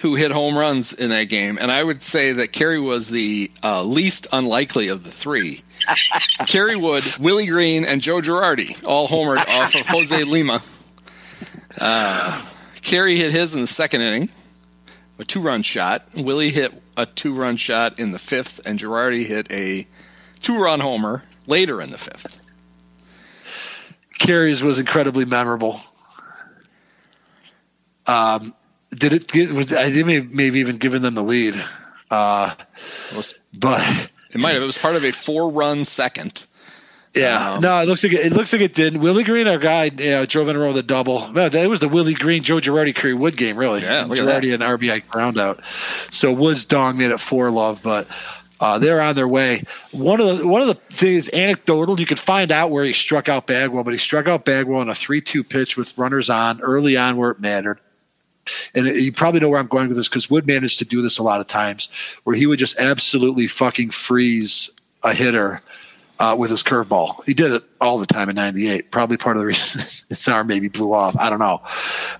who 0.00 0.14
hit 0.14 0.30
home 0.30 0.56
runs 0.56 0.92
in 0.92 1.10
that 1.10 1.24
game, 1.24 1.56
and 1.60 1.70
I 1.70 1.82
would 1.82 2.02
say 2.02 2.32
that 2.32 2.52
Kerry 2.52 2.80
was 2.80 3.08
the 3.08 3.50
uh, 3.62 3.82
least 3.82 4.26
unlikely 4.32 4.88
of 4.88 5.04
the 5.04 5.10
three. 5.10 5.62
Kerry 6.46 6.76
Wood, 6.76 7.04
Willie 7.18 7.46
Greene, 7.46 7.84
and 7.84 8.02
Joe 8.02 8.20
Girardi 8.20 8.84
all 8.84 9.08
homered 9.08 9.46
off 9.48 9.74
of 9.74 9.86
Jose 9.86 10.24
Lima. 10.24 10.62
Uh, 11.78 12.46
Kerry 12.82 13.16
hit 13.16 13.32
his 13.32 13.54
in 13.54 13.60
the 13.60 13.66
second 13.66 14.00
inning, 14.00 14.28
a 15.18 15.24
two-run 15.24 15.62
shot. 15.62 16.06
Willie 16.14 16.50
hit 16.50 16.72
a 16.96 17.06
two-run 17.06 17.56
shot 17.56 17.98
in 17.98 18.12
the 18.12 18.18
fifth, 18.18 18.64
and 18.66 18.78
Girardi 18.78 19.26
hit 19.26 19.50
a 19.52 19.86
two-run 20.40 20.80
homer 20.80 21.24
later 21.46 21.80
in 21.80 21.90
the 21.90 21.98
fifth. 21.98 22.40
Kerry's 24.18 24.62
was 24.62 24.78
incredibly 24.78 25.24
memorable. 25.24 25.80
Um, 28.06 28.54
did 28.90 29.12
it 29.12 29.26
get, 29.28 29.50
was 29.50 29.72
I 29.72 29.90
think 29.90 30.06
maybe, 30.06 30.28
maybe 30.30 30.60
even 30.60 30.76
given 30.76 31.02
them 31.02 31.14
the 31.14 31.22
lead. 31.22 31.62
Uh, 32.10 32.54
It 33.10 33.16
was, 33.16 33.34
but 33.52 33.80
it 34.30 34.40
might 34.40 34.52
have. 34.52 34.62
It 34.62 34.66
was 34.66 34.78
part 34.78 34.94
of 34.94 35.04
a 35.04 35.10
four-run 35.10 35.84
second. 35.84 36.46
Yeah, 37.14 37.54
Um, 37.54 37.60
no, 37.60 37.78
it 37.80 37.86
looks 37.86 38.02
like 38.02 38.12
it, 38.12 38.26
it 38.26 38.32
looks 38.32 38.52
like 38.52 38.62
it 38.62 38.74
did. 38.74 38.96
Willie 38.96 39.22
Greene, 39.22 39.46
our 39.46 39.58
guy, 39.58 39.84
you 39.84 40.10
know, 40.10 40.26
drove 40.26 40.48
in 40.48 40.56
a 40.56 40.58
row 40.58 40.68
with 40.68 40.78
a 40.78 40.82
double. 40.82 41.30
No, 41.30 41.48
that 41.48 41.68
was 41.68 41.80
the 41.80 41.88
Willie 41.88 42.14
Greene, 42.14 42.42
Joe 42.42 42.56
Girardi, 42.56 42.94
Kerry 42.94 43.14
Wood 43.14 43.36
game, 43.36 43.56
really. 43.56 43.82
Yeah, 43.82 44.04
look. 44.04 44.18
Girardi 44.18 44.52
and 44.52 44.62
RBI 44.62 45.06
ground 45.08 45.38
out. 45.38 45.60
So 46.10 46.32
Woods 46.32 46.64
dong 46.64 46.98
made 46.98 47.12
it 47.12 47.20
four 47.20 47.50
love, 47.52 47.80
but 47.84 48.08
uh, 48.60 48.78
they're 48.80 49.00
on 49.00 49.14
their 49.14 49.28
way. 49.28 49.62
One 49.92 50.20
of 50.20 50.38
the 50.38 50.46
one 50.48 50.60
of 50.60 50.66
the 50.66 50.74
things 50.92 51.28
anecdotal, 51.32 52.00
you 52.00 52.06
could 52.06 52.18
find 52.18 52.50
out 52.50 52.70
where 52.72 52.84
he 52.84 52.92
struck 52.92 53.28
out 53.28 53.46
Bagwell, 53.46 53.84
but 53.84 53.92
he 53.92 53.98
struck 53.98 54.26
out 54.26 54.44
Bagwell 54.44 54.80
on 54.80 54.88
a 54.88 54.94
three-two 54.94 55.44
pitch 55.44 55.76
with 55.76 55.96
runners 55.96 56.30
on 56.30 56.60
early 56.62 56.96
on 56.96 57.16
where 57.16 57.30
it 57.30 57.40
mattered. 57.40 57.78
And 58.74 58.86
you 58.86 59.12
probably 59.12 59.40
know 59.40 59.48
where 59.48 59.60
I'm 59.60 59.68
going 59.68 59.88
with 59.88 59.96
this 59.96 60.08
because 60.08 60.28
Wood 60.28 60.46
managed 60.46 60.78
to 60.80 60.84
do 60.84 61.00
this 61.00 61.18
a 61.18 61.22
lot 61.22 61.40
of 61.40 61.46
times, 61.46 61.88
where 62.24 62.34
he 62.34 62.46
would 62.46 62.58
just 62.58 62.78
absolutely 62.78 63.46
fucking 63.46 63.90
freeze 63.90 64.68
a 65.02 65.14
hitter 65.14 65.60
uh, 66.20 66.34
with 66.38 66.50
his 66.50 66.62
curveball. 66.62 67.24
He 67.24 67.34
did 67.34 67.52
it 67.52 67.62
all 67.80 67.98
the 67.98 68.06
time 68.06 68.28
in 68.28 68.36
'98. 68.36 68.90
Probably 68.90 69.16
part 69.16 69.36
of 69.36 69.40
the 69.40 69.46
reason 69.54 69.80
his 70.08 70.28
arm 70.28 70.46
maybe 70.46 70.68
blew 70.68 70.92
off. 70.92 71.16
I 71.18 71.30
don't 71.30 71.38
know, 71.40 71.60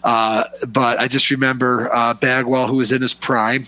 uh, 0.03 0.45
but 0.68 0.99
I 0.99 1.09
just 1.09 1.30
remember 1.30 1.92
uh, 1.95 2.14
Bagwell, 2.14 2.66
who 2.66 2.76
was 2.76 2.92
in 2.92 3.03
his 3.03 3.14
prime, 3.14 3.62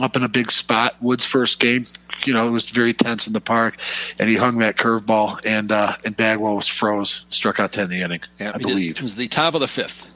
up 0.00 0.16
in 0.16 0.22
a 0.22 0.28
big 0.28 0.50
spot. 0.50 0.96
Wood's 1.00 1.24
first 1.24 1.60
game, 1.60 1.86
you 2.24 2.32
know, 2.32 2.46
it 2.46 2.50
was 2.50 2.68
very 2.68 2.92
tense 2.94 3.26
in 3.26 3.32
the 3.32 3.40
park, 3.40 3.76
and 4.18 4.28
he 4.28 4.36
hung 4.36 4.58
that 4.58 4.76
curveball, 4.76 5.40
and 5.46 5.72
uh, 5.72 5.94
and 6.04 6.16
Bagwell 6.16 6.56
was 6.56 6.68
froze, 6.68 7.24
struck 7.28 7.58
out 7.60 7.72
ten 7.72 7.84
in 7.84 7.90
the 7.90 8.02
inning, 8.02 8.20
I 8.40 8.44
he 8.44 8.52
did- 8.52 8.60
believe. 8.66 8.90
it 8.96 9.02
was 9.02 9.14
the 9.16 9.28
top 9.28 9.54
of 9.54 9.60
the 9.60 9.68
fifth. 9.68 10.10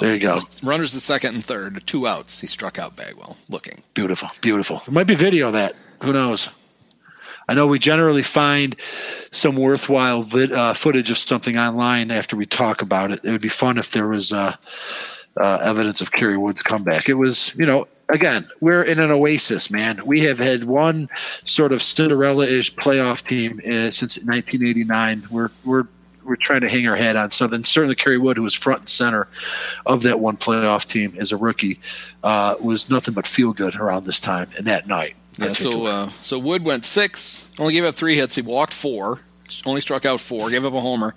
there 0.00 0.12
you 0.14 0.20
go. 0.20 0.40
Runners 0.62 0.92
the 0.92 1.00
second 1.00 1.34
and 1.34 1.44
third, 1.44 1.82
two 1.86 2.06
outs. 2.06 2.40
He 2.40 2.46
struck 2.46 2.78
out 2.78 2.96
Bagwell, 2.96 3.36
looking. 3.48 3.82
Beautiful, 3.94 4.28
beautiful. 4.42 4.82
There 4.84 4.92
might 4.92 5.06
be 5.06 5.14
video 5.14 5.46
of 5.48 5.52
that. 5.54 5.74
Who 6.02 6.12
knows? 6.12 6.48
I 7.48 7.54
know 7.54 7.66
we 7.66 7.78
generally 7.78 8.22
find 8.22 8.76
some 9.30 9.56
worthwhile 9.56 10.22
vid, 10.22 10.52
uh, 10.52 10.74
footage 10.74 11.10
of 11.10 11.18
something 11.18 11.56
online 11.56 12.10
after 12.10 12.36
we 12.36 12.46
talk 12.46 12.82
about 12.82 13.10
it. 13.10 13.20
It 13.22 13.30
would 13.30 13.40
be 13.40 13.48
fun 13.48 13.78
if 13.78 13.92
there 13.92 14.08
was 14.08 14.32
uh, 14.32 14.54
uh, 15.40 15.58
evidence 15.62 16.00
of 16.00 16.12
Kerry 16.12 16.36
Wood's 16.36 16.62
comeback. 16.62 17.08
It 17.08 17.14
was, 17.14 17.54
you 17.56 17.66
know, 17.66 17.86
again, 18.08 18.46
we're 18.60 18.82
in 18.82 18.98
an 18.98 19.10
oasis, 19.10 19.70
man. 19.70 20.00
We 20.04 20.20
have 20.20 20.38
had 20.38 20.64
one 20.64 21.08
sort 21.44 21.72
of 21.72 21.82
Cinderella-ish 21.82 22.74
playoff 22.76 23.22
team 23.22 23.60
uh, 23.60 23.90
since 23.90 24.16
1989. 24.24 25.24
We're 25.30 25.50
we're 25.64 25.86
we're 26.24 26.36
trying 26.36 26.62
to 26.62 26.68
hang 26.68 26.86
our 26.88 26.96
head 26.96 27.16
on 27.16 27.30
something. 27.30 27.64
Certainly, 27.64 27.96
Kerry 27.96 28.18
Wood, 28.18 28.36
who 28.36 28.42
was 28.42 28.54
front 28.54 28.80
and 28.80 28.88
center 28.88 29.28
of 29.86 30.02
that 30.02 30.20
one 30.20 30.36
playoff 30.36 30.86
team 30.86 31.12
as 31.18 31.32
a 31.32 31.36
rookie, 31.36 31.78
uh, 32.22 32.54
was 32.60 32.90
nothing 32.90 33.14
but 33.14 33.26
feel 33.26 33.52
good 33.52 33.76
around 33.76 34.06
this 34.06 34.20
time 34.20 34.48
and 34.56 34.66
that 34.66 34.86
night. 34.86 35.16
Yeah, 35.36 35.52
so 35.52 35.86
uh, 35.86 36.08
so 36.22 36.38
Wood 36.38 36.64
went 36.64 36.84
six, 36.84 37.48
only 37.58 37.72
gave 37.74 37.84
up 37.84 37.94
three 37.94 38.16
hits. 38.16 38.34
He 38.34 38.42
walked 38.42 38.72
four, 38.72 39.20
only 39.66 39.80
struck 39.80 40.04
out 40.04 40.20
four, 40.20 40.50
gave 40.50 40.64
up 40.64 40.72
a 40.72 40.80
homer. 40.80 41.14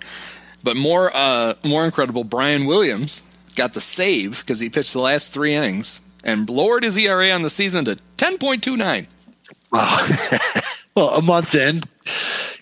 But 0.62 0.76
more 0.76 1.14
uh, 1.14 1.54
more 1.64 1.84
incredible, 1.84 2.24
Brian 2.24 2.66
Williams 2.66 3.22
got 3.54 3.74
the 3.74 3.80
save 3.80 4.40
because 4.40 4.60
he 4.60 4.68
pitched 4.68 4.92
the 4.92 5.00
last 5.00 5.32
three 5.32 5.54
innings 5.54 6.00
and 6.24 6.48
lowered 6.50 6.82
his 6.82 6.96
ERA 6.96 7.30
on 7.30 7.42
the 7.42 7.50
season 7.50 7.84
to 7.84 7.96
ten 8.16 8.38
point 8.38 8.62
two 8.62 8.76
nine. 8.76 9.06
Wow. 9.70 10.06
well, 10.96 11.10
a 11.10 11.22
month 11.22 11.54
in, 11.54 11.80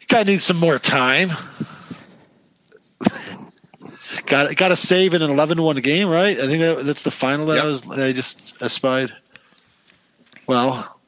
guy 0.08 0.24
needs 0.24 0.44
some 0.44 0.58
more 0.58 0.78
time. 0.78 1.30
Got 4.26 4.54
got 4.56 4.72
a 4.72 4.76
save 4.76 5.14
in 5.14 5.22
an 5.22 5.30
11-1 5.30 5.82
game, 5.82 6.08
right? 6.08 6.38
I 6.38 6.46
think 6.46 6.60
that, 6.60 6.84
that's 6.84 7.02
the 7.02 7.10
final 7.10 7.46
that 7.46 7.56
Yep. 7.56 7.64
I 7.64 7.66
was 7.68 7.90
I 7.90 8.12
just 8.12 8.60
espied. 8.62 9.12
Well, 10.46 10.98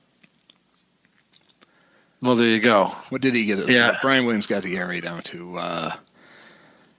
well, 2.21 2.35
there 2.35 2.49
you 2.49 2.61
go. 2.61 2.87
What 3.11 3.21
did 3.21 3.35
he 3.35 3.47
get? 3.47 3.69
Yeah. 3.69 3.97
Brian 4.03 4.25
Williams 4.25 4.47
got 4.47 4.63
the 4.63 4.77
ERA 4.77 5.01
down 5.01 5.23
to 5.23 5.57
uh, 5.57 5.93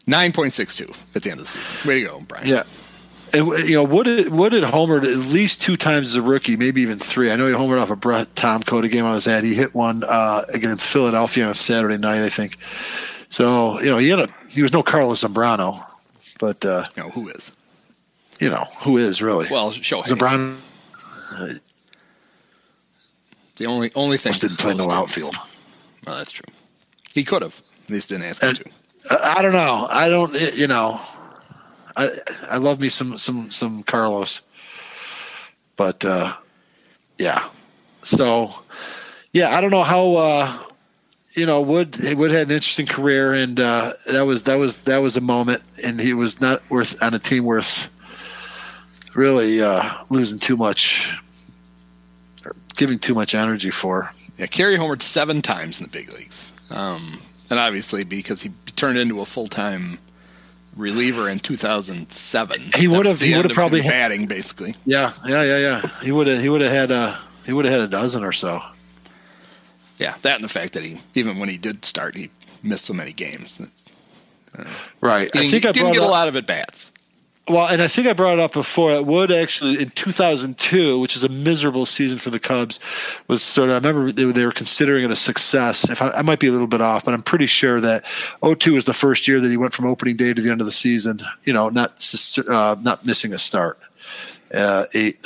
nine 0.07 0.31
point 0.31 0.53
six 0.53 0.75
two 0.75 0.91
at 1.15 1.23
the 1.23 1.31
end 1.31 1.39
of 1.39 1.45
the 1.45 1.51
season. 1.59 1.87
Way 1.87 2.01
to 2.01 2.07
go, 2.07 2.19
Brian. 2.21 2.47
Yeah. 2.47 2.63
And, 3.31 3.47
you 3.69 3.75
know, 3.75 3.83
Wood 3.83 4.07
had, 4.07 4.29
Wood 4.29 4.53
had 4.53 4.63
homered 4.63 5.03
at 5.03 5.17
least 5.31 5.61
two 5.61 5.77
times 5.77 6.07
as 6.07 6.15
a 6.15 6.21
rookie, 6.21 6.57
maybe 6.57 6.81
even 6.81 6.97
three. 6.97 7.31
I 7.31 7.35
know 7.35 7.45
he 7.45 7.53
homered 7.53 7.79
off 7.79 7.91
a 7.91 7.95
Brett 7.95 8.33
Tomcoda 8.33 8.89
game 8.89 9.05
I 9.05 9.13
was 9.13 9.27
at. 9.27 9.43
He 9.43 9.53
hit 9.53 9.75
one 9.75 10.03
uh, 10.03 10.45
against 10.51 10.87
Philadelphia 10.87 11.45
on 11.45 11.51
a 11.51 11.55
Saturday 11.55 11.97
night, 11.97 12.23
I 12.23 12.29
think. 12.29 12.57
So 13.29 13.79
you 13.81 13.89
know, 13.91 13.97
he 13.97 14.09
had 14.09 14.19
a 14.19 14.29
he 14.49 14.63
was 14.63 14.73
no 14.73 14.81
Carlos 14.81 15.23
Zambrano, 15.23 15.85
but 16.39 16.63
uh, 16.65 16.85
You 16.97 17.03
know, 17.03 17.09
who 17.09 17.27
is? 17.29 17.51
you 18.39 18.49
know 18.49 18.65
who 18.83 18.97
is 18.97 19.21
really 19.21 19.47
Well, 19.51 19.71
Shohei. 19.71 20.05
Zambrano 20.07 20.57
The 23.57 23.65
only 23.65 23.91
only 23.95 24.17
thing 24.17 24.33
didn't 24.33 24.57
play 24.57 24.73
no 24.73 24.89
outfield. 24.91 25.35
Well, 26.05 26.17
that's 26.17 26.31
true. 26.31 26.51
He 27.13 27.23
could 27.23 27.41
have. 27.41 27.61
They 27.87 27.95
just 27.95 28.09
didn't 28.09 28.23
ask 28.23 28.41
him 28.41 28.49
Uh, 28.49 28.53
to. 28.53 29.23
I 29.23 29.33
I 29.37 29.41
don't 29.41 29.51
know. 29.53 29.87
I 29.89 30.09
don't. 30.09 30.33
You 30.57 30.67
know, 30.67 30.99
I 31.97 32.09
I 32.49 32.57
love 32.57 32.79
me 32.79 32.89
some 32.89 33.17
some 33.17 33.51
some 33.51 33.83
Carlos, 33.83 34.41
but 35.75 36.03
uh, 36.05 36.33
yeah. 37.17 37.43
So 38.03 38.51
yeah, 39.33 39.55
I 39.57 39.61
don't 39.61 39.71
know 39.71 39.83
how. 39.83 40.15
Uh, 40.15 40.53
you 41.39 41.45
know, 41.45 41.61
Wood 41.61 41.95
Wood 42.17 42.31
had 42.31 42.47
an 42.47 42.53
interesting 42.53 42.85
career, 42.85 43.33
and 43.33 43.59
uh, 43.59 43.93
that 44.11 44.21
was 44.25 44.43
that 44.43 44.55
was 44.55 44.79
that 44.79 44.97
was 44.97 45.15
a 45.17 45.21
moment, 45.21 45.63
and 45.83 45.99
he 45.99 46.13
was 46.13 46.41
not 46.41 46.61
worth 46.69 47.01
on 47.01 47.13
a 47.13 47.19
team 47.19 47.45
worth 47.45 47.89
really 49.15 49.61
uh, 49.61 49.89
losing 50.09 50.37
too 50.39 50.57
much, 50.57 51.11
or 52.45 52.55
giving 52.75 52.99
too 52.99 53.13
much 53.13 53.33
energy 53.35 53.71
for. 53.71 54.11
Yeah, 54.37 54.47
Kerry 54.47 54.77
homered 54.77 55.01
seven 55.01 55.41
times 55.41 55.79
in 55.79 55.85
the 55.87 55.91
big 55.91 56.11
leagues, 56.13 56.51
um, 56.71 57.19
and 57.49 57.57
obviously 57.59 58.03
because 58.03 58.43
he 58.43 58.51
turned 58.75 58.97
into 58.97 59.21
a 59.21 59.25
full 59.25 59.47
time 59.47 59.97
reliever 60.75 61.29
in 61.29 61.39
2007. 61.39 62.71
He 62.75 62.87
would 62.87 63.05
have- 63.05 63.19
he 63.19 63.35
would 63.35 63.45
have 63.45 63.53
probably 63.55 63.81
batting 63.81 64.27
basically. 64.27 64.75
Yeah, 64.85 65.11
yeah, 65.27 65.43
yeah, 65.43 65.57
yeah. 65.57 65.89
He 66.01 66.11
would 66.11 66.27
have 66.27 66.41
he 66.41 66.49
would 66.49 66.61
have 66.61 66.71
had 66.71 66.91
uh 66.91 67.15
he 67.45 67.53
would 67.53 67.65
have 67.65 67.73
had 67.73 67.81
a 67.81 67.87
dozen 67.87 68.23
or 68.23 68.31
so. 68.31 68.61
Yeah, 69.99 70.15
that 70.21 70.35
and 70.35 70.43
the 70.43 70.47
fact 70.49 70.73
that 70.73 70.83
he 70.83 70.99
even 71.15 71.39
when 71.39 71.49
he 71.49 71.57
did 71.57 71.85
start, 71.85 72.15
he 72.15 72.29
missed 72.63 72.85
so 72.85 72.93
many 72.93 73.11
games. 73.13 73.57
that 73.57 73.69
Right. 75.01 75.29
I 75.35 75.47
think 75.49 75.65
I 75.65 75.71
didn't 75.71 75.91
get 75.93 76.01
it 76.01 76.05
a 76.05 76.07
lot 76.07 76.27
of 76.27 76.35
at 76.35 76.45
bats. 76.47 76.91
well, 77.47 77.67
and 77.67 77.81
I 77.81 77.87
think 77.87 78.07
I 78.07 78.13
brought 78.13 78.33
it 78.33 78.39
up 78.39 78.53
before. 78.53 78.91
It 78.93 79.05
would 79.05 79.31
actually 79.31 79.79
in 79.81 79.89
2002, 79.89 80.99
which 80.99 81.15
is 81.15 81.23
a 81.23 81.29
miserable 81.29 81.85
season 81.85 82.17
for 82.17 82.29
the 82.29 82.39
Cubs, 82.39 82.79
was 83.27 83.41
sort 83.43 83.69
of. 83.69 83.73
I 83.73 83.87
remember 83.87 84.11
they, 84.11 84.25
were- 84.25 84.33
they 84.33 84.45
were 84.45 84.51
considering 84.51 85.05
it 85.05 85.11
a 85.11 85.15
success. 85.15 85.89
If 85.89 86.01
I, 86.01 86.09
I 86.11 86.21
might 86.23 86.39
be 86.39 86.47
a 86.47 86.51
little 86.51 86.67
bit 86.67 86.81
off, 86.81 87.05
but 87.05 87.13
I'm 87.13 87.21
pretty 87.21 87.45
sure 87.47 87.79
that 87.81 88.05
02 88.43 88.73
was 88.73 88.85
the 88.85 88.93
first 88.93 89.27
year 89.27 89.39
that 89.39 89.49
he 89.49 89.57
went 89.57 89.73
from 89.73 89.85
opening 89.85 90.15
day 90.15 90.33
to 90.33 90.41
the 90.41 90.49
end 90.49 90.61
of 90.61 90.65
the 90.65 90.71
season. 90.73 91.21
You 91.43 91.53
know, 91.53 91.69
not 91.69 91.93
uh, 92.47 92.75
not 92.81 93.05
missing 93.05 93.33
a 93.33 93.39
start. 93.39 93.79
Uh, 94.53 94.85
eight. 94.95 95.19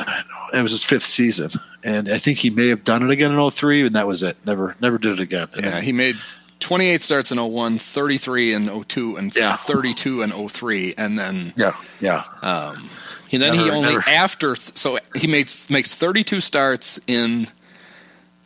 It 0.53 0.61
was 0.61 0.71
his 0.71 0.83
fifth 0.83 1.03
season, 1.03 1.49
and 1.83 2.09
I 2.09 2.17
think 2.17 2.37
he 2.37 2.49
may 2.49 2.67
have 2.67 2.83
done 2.83 3.03
it 3.03 3.09
again 3.09 3.31
in 3.37 3.51
03, 3.51 3.87
and 3.87 3.95
that 3.95 4.05
was 4.07 4.21
it. 4.21 4.37
Never, 4.45 4.75
never 4.81 4.97
did 4.97 5.13
it 5.13 5.19
again. 5.19 5.47
And 5.55 5.65
Yeah, 5.65 5.81
he 5.81 5.91
made 5.93 6.15
28 6.59 7.01
starts 7.01 7.31
in 7.31 7.37
01, 7.39 7.77
33 7.79 8.53
in 8.53 8.67
02, 8.83 9.15
and 9.17 9.35
Yeah. 9.35 9.55
32 9.55 10.21
in 10.21 10.31
03, 10.49 10.93
and 10.97 11.17
then 11.17 11.53
yeah, 11.55 11.75
yeah. 11.99 12.23
Um, 12.41 12.89
he 13.27 13.37
then 13.37 13.53
he 13.55 13.69
only 13.69 13.93
never- 13.95 14.09
after 14.09 14.55
so 14.55 14.99
he 15.15 15.27
makes 15.27 15.69
makes 15.69 15.93
32 15.95 16.39
starts 16.41 16.99
in 17.07 17.47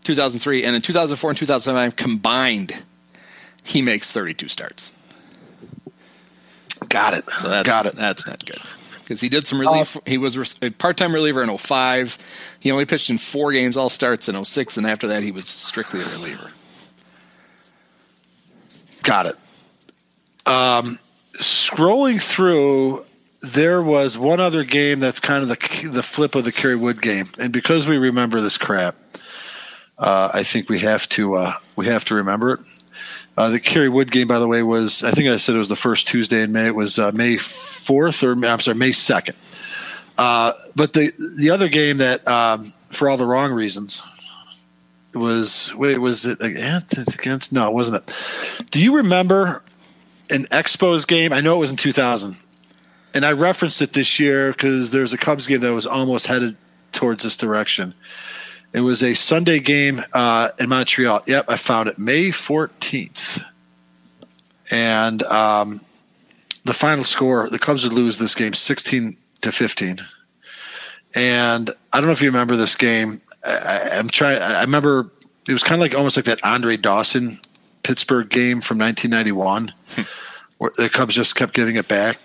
2003, 0.03 0.63
and 0.63 0.75
in 0.75 0.82
2004 0.82 1.32
and 1.32 1.38
2005 1.38 1.95
combined, 1.95 2.84
he 3.63 3.82
makes 3.82 4.11
32 4.11 4.47
starts. 4.47 4.91
Got 6.88 7.15
it. 7.15 7.25
So 7.41 7.49
that's 7.49 7.67
Got 7.67 7.88
it. 7.88 7.95
That's 7.95 8.28
not 8.28 8.45
good 8.45 8.59
because 9.08 9.22
he 9.22 9.30
did 9.30 9.47
some 9.47 9.62
relief. 9.62 9.95
he 10.05 10.18
was 10.18 10.60
a 10.62 10.70
part-time 10.70 11.14
reliever 11.14 11.41
in 11.41 11.58
05. 11.58 12.18
He 12.60 12.72
only 12.72 12.84
pitched 12.84 13.10
in 13.10 13.18
four 13.18 13.53
games, 13.53 13.78
all 13.78 13.88
starts 13.88 14.28
in 14.28 14.43
06, 14.43 14.76
and 14.76 14.86
after 14.86 15.08
that 15.08 15.24
he 15.24 15.32
was 15.32 15.47
strictly 15.47 16.01
a 16.01 16.05
reliever. 16.10 16.51
Got 19.03 19.28
it. 19.28 19.36
Um, 20.45 20.99
scrolling 21.36 22.22
through, 22.22 23.05
there 23.41 23.82
was 23.82 24.18
one 24.18 24.41
other 24.41 24.66
game 24.66 24.99
that's 24.99 25.22
kind 25.22 25.41
of 25.41 25.47
the 25.47 25.88
the 25.88 26.03
flip 26.03 26.36
of 26.36 26.43
the 26.43 26.51
Kerry 26.51 26.76
Wood 26.76 27.01
game, 27.01 27.28
and 27.39 27.53
because 27.53 27.88
we 27.88 27.97
remember 27.97 28.41
this 28.41 28.58
crap, 28.58 28.97
uh, 29.97 30.32
I 30.34 30.43
think 30.43 30.68
we 30.68 30.80
have 30.80 31.08
to 31.10 31.36
uh, 31.36 31.53
we 31.78 31.88
have 31.88 32.03
to 32.05 32.16
remember 32.16 32.55
it. 32.55 32.60
Uh, 33.38 33.49
the 33.49 33.59
Kerry 33.59 33.88
Wood 33.88 34.11
game, 34.11 34.27
by 34.27 34.39
the 34.39 34.47
way, 34.47 34.63
was 34.63 35.03
I 35.03 35.11
think 35.11 35.29
I 35.29 35.38
said 35.38 35.55
it 35.55 35.59
was 35.59 35.69
the 35.69 35.75
first 35.75 36.07
Tuesday 36.07 36.41
in 36.41 36.51
May. 36.51 36.65
It 36.65 36.75
was 36.75 36.97
uh, 36.97 37.11
May 37.11 37.38
fourth 37.38 38.23
or 38.23 38.33
I'm 38.33 38.59
sorry, 38.59 38.75
May 38.75 38.91
second. 38.91 39.35
Uh, 40.17 40.53
but 40.75 40.93
the 40.93 41.11
the 41.38 41.51
other 41.51 41.69
game 41.69 41.97
that, 41.97 42.27
um, 42.27 42.73
for 42.89 43.07
all 43.07 43.17
the 43.17 43.27
wrong 43.27 43.51
reasons, 43.51 44.01
was 45.13 45.73
wait 45.75 45.99
was 45.99 46.25
it 46.25 46.41
against, 46.41 46.97
against? 46.97 47.53
No 47.53 47.67
it 47.67 47.73
wasn't 47.73 47.97
it. 47.97 48.15
Do 48.71 48.81
you 48.81 48.95
remember 48.95 49.61
an 50.31 50.45
expos 50.45 51.05
game? 51.05 51.31
I 51.31 51.39
know 51.39 51.55
it 51.55 51.59
was 51.59 51.71
in 51.71 51.77
2000 51.77 52.35
and 53.13 53.25
i 53.25 53.31
referenced 53.31 53.81
it 53.81 53.93
this 53.93 54.19
year 54.19 54.51
because 54.51 54.91
there's 54.91 55.13
a 55.13 55.17
cubs 55.17 55.47
game 55.47 55.61
that 55.61 55.73
was 55.73 55.88
almost 55.88 56.27
headed 56.27 56.55
towards 56.91 57.23
this 57.23 57.38
direction 57.38 57.93
it 58.74 58.82
was 58.82 59.03
a 59.03 59.13
sunday 59.13 59.59
game 59.59 60.01
uh, 60.13 60.49
in 60.59 60.70
montreal 60.70 61.22
yep 61.28 61.45
i 61.49 61.57
found 61.57 61.89
it 61.89 61.97
may 61.97 62.30
14th 62.30 63.43
and 64.72 65.24
um, 65.24 65.80
the 66.65 66.74
final 66.74 67.03
score 67.03 67.49
the 67.49 67.59
cubs 67.59 67.84
would 67.84 67.93
lose 67.93 68.18
this 68.18 68.36
game 68.36 68.53
16 68.53 69.18
to 69.41 69.51
15 69.51 69.99
and 71.15 71.70
I 71.93 71.99
don't 71.99 72.07
know 72.07 72.13
if 72.13 72.22
you 72.22 72.30
remember 72.30 72.55
this 72.55 72.76
game. 72.76 73.22
I, 73.43 73.89
I'm 73.93 74.07
trying. 74.07 74.39
I 74.39 74.61
remember 74.61 75.09
it 75.47 75.53
was 75.53 75.63
kind 75.63 75.82
of 75.82 75.86
like 75.86 75.95
almost 75.95 76.18
like 76.18 76.26
that 76.26 76.43
Andre 76.43 76.78
Dawson 76.78 77.39
Pittsburgh 77.84 78.30
game 78.30 78.61
from 78.61 78.78
1991, 78.78 79.74
where 80.57 80.72
the 80.78 80.89
Cubs 80.89 81.15
just 81.15 81.36
kept 81.36 81.53
giving 81.53 81.76
it 81.76 81.88
back. 81.88 82.20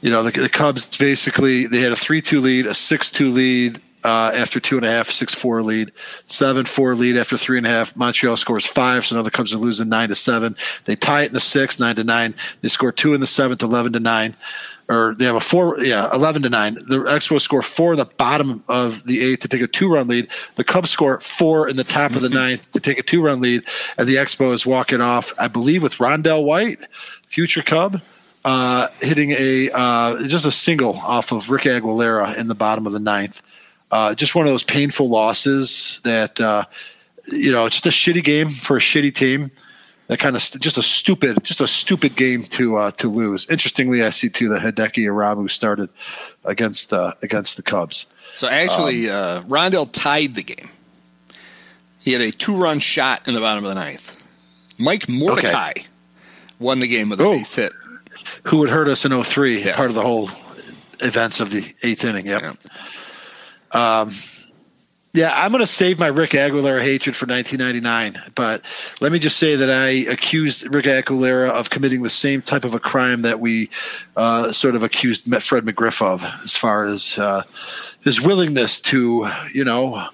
You 0.00 0.10
know, 0.10 0.22
the, 0.22 0.30
the 0.30 0.48
Cubs 0.48 0.96
basically 0.96 1.66
they 1.66 1.80
had 1.80 1.92
a 1.92 1.96
three-two 1.96 2.40
lead, 2.40 2.66
a 2.66 2.74
six-two 2.74 3.30
lead 3.30 3.80
uh, 4.04 4.32
after 4.34 4.60
two 4.60 4.76
and 4.76 4.86
a 4.86 4.90
half, 4.90 5.10
six-four 5.10 5.62
lead, 5.62 5.92
seven-four 6.26 6.94
lead 6.94 7.16
after 7.16 7.36
three 7.36 7.58
and 7.58 7.66
a 7.66 7.70
half. 7.70 7.96
Montreal 7.96 8.36
scores 8.36 8.66
five, 8.66 9.04
so 9.04 9.16
now 9.16 9.22
the 9.22 9.30
Cubs 9.30 9.52
are 9.52 9.58
losing 9.58 9.88
nine 9.88 10.08
to 10.08 10.14
seven. 10.14 10.56
They 10.84 10.96
tie 10.96 11.22
it 11.22 11.28
in 11.28 11.34
the 11.34 11.40
sixth, 11.40 11.80
nine 11.80 11.96
to 11.96 12.04
nine. 12.04 12.34
They 12.60 12.68
score 12.68 12.92
two 12.92 13.14
in 13.14 13.20
the 13.20 13.26
seventh, 13.26 13.62
eleven 13.62 13.92
to 13.92 14.00
nine 14.00 14.34
or 14.90 15.14
they 15.14 15.24
have 15.24 15.36
a 15.36 15.40
four, 15.40 15.78
yeah, 15.78 16.12
eleven 16.12 16.42
to 16.42 16.50
nine. 16.50 16.74
The 16.74 17.04
Expos 17.06 17.42
score 17.42 17.62
four 17.62 17.92
in 17.92 17.98
the 17.98 18.04
bottom 18.04 18.62
of 18.68 19.04
the 19.04 19.22
eighth 19.22 19.40
to 19.40 19.48
take 19.48 19.62
a 19.62 19.68
two-run 19.68 20.08
lead. 20.08 20.28
The 20.56 20.64
Cubs 20.64 20.90
score 20.90 21.20
four 21.20 21.68
in 21.68 21.76
the 21.76 21.84
top 21.84 22.16
of 22.16 22.22
the 22.22 22.28
ninth 22.28 22.70
to 22.72 22.80
take 22.80 22.98
a 22.98 23.02
two-run 23.02 23.40
lead, 23.40 23.62
and 23.96 24.08
the 24.08 24.16
Expos 24.16 24.66
walk 24.66 24.92
it 24.92 25.00
off. 25.00 25.32
I 25.38 25.46
believe 25.46 25.84
with 25.84 25.94
Rondell 25.94 26.44
White, 26.44 26.80
future 27.28 27.62
Cub, 27.62 28.02
uh, 28.44 28.88
hitting 29.00 29.30
a 29.30 29.70
uh, 29.72 30.26
just 30.26 30.44
a 30.44 30.50
single 30.50 30.96
off 30.96 31.30
of 31.30 31.48
Rick 31.50 31.62
Aguilera 31.62 32.36
in 32.36 32.48
the 32.48 32.56
bottom 32.56 32.84
of 32.84 32.92
the 32.92 32.98
ninth. 32.98 33.42
Uh, 33.90 34.14
just 34.14 34.34
one 34.34 34.46
of 34.46 34.52
those 34.52 34.62
painful 34.64 35.08
losses 35.08 36.00
that 36.04 36.40
uh, 36.40 36.64
you 37.32 37.50
know, 37.52 37.68
just 37.68 37.86
a 37.86 37.90
shitty 37.90 38.22
game 38.24 38.48
for 38.48 38.76
a 38.76 38.80
shitty 38.80 39.14
team 39.14 39.50
that 40.06 40.18
kind 40.18 40.34
of 40.36 40.42
st- 40.42 40.62
just 40.62 40.78
a 40.78 40.82
stupid, 40.82 41.42
just 41.44 41.60
a 41.60 41.66
stupid 41.68 42.16
game 42.16 42.42
to 42.42 42.76
uh, 42.76 42.90
to 42.92 43.08
lose. 43.08 43.48
Interestingly, 43.50 44.02
I 44.02 44.10
see 44.10 44.28
too 44.28 44.48
that 44.50 44.62
Hideki 44.62 45.04
Irabu 45.04 45.50
started 45.50 45.88
against 46.44 46.92
uh, 46.92 47.14
against 47.22 47.56
the 47.56 47.62
Cubs. 47.62 48.06
So 48.36 48.48
actually, 48.48 49.10
uh, 49.10 49.42
Rondell 49.42 49.88
tied 49.90 50.34
the 50.34 50.42
game. 50.42 50.70
He 52.00 52.12
had 52.12 52.22
a 52.22 52.30
two-run 52.30 52.78
shot 52.80 53.28
in 53.28 53.34
the 53.34 53.40
bottom 53.40 53.64
of 53.64 53.68
the 53.68 53.74
ninth. 53.74 54.16
Mike 54.78 55.08
Mordecai 55.08 55.72
won 56.58 56.78
the 56.78 56.86
game 56.88 57.10
with 57.10 57.20
a 57.20 57.24
Oh. 57.24 57.32
base 57.32 57.54
hit. 57.56 57.72
Who 58.44 58.58
would 58.58 58.70
hurt 58.70 58.88
us 58.88 59.04
in 59.04 59.12
03, 59.12 59.62
Yes. 59.62 59.76
part 59.76 59.90
of 59.90 59.94
the 59.94 60.00
whole 60.02 60.30
events 61.00 61.40
of 61.40 61.50
the 61.50 61.62
eighth 61.82 62.04
inning. 62.04 62.26
Yep. 62.26 62.42
Yeah. 62.42 62.52
Um, 63.72 64.10
yeah, 65.12 65.32
I'm 65.34 65.50
going 65.50 65.60
to 65.60 65.66
save 65.66 65.98
my 65.98 66.06
Rick 66.06 66.30
Aguilera 66.30 66.82
hatred 66.82 67.16
for 67.16 67.26
1999, 67.26 68.32
but 68.36 68.62
let 69.00 69.10
me 69.10 69.18
just 69.18 69.38
say 69.38 69.56
that 69.56 69.68
I 69.68 69.88
accused 70.12 70.72
Rick 70.72 70.84
Aguilera 70.84 71.50
of 71.50 71.70
committing 71.70 72.02
the 72.02 72.10
same 72.10 72.42
type 72.42 72.64
of 72.64 72.74
a 72.74 72.78
crime 72.78 73.22
that 73.22 73.40
we 73.40 73.70
uh, 74.16 74.52
sort 74.52 74.76
of 74.76 74.84
accused 74.84 75.24
Fred 75.42 75.64
McGriff 75.64 76.00
of, 76.00 76.24
as 76.44 76.56
far 76.56 76.84
as 76.84 77.18
uh, 77.18 77.42
his 78.02 78.20
willingness 78.20 78.80
to, 78.82 79.28
you 79.52 79.64
know, 79.64 80.06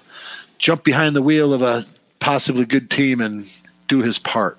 jump 0.57 0.83
behind 0.83 1.15
the 1.15 1.21
wheel 1.21 1.53
of 1.53 1.61
a 1.61 1.83
possibly 2.19 2.65
good 2.65 2.89
team 2.89 3.21
and 3.21 3.47
do 3.87 4.01
his 4.01 4.17
part. 4.17 4.57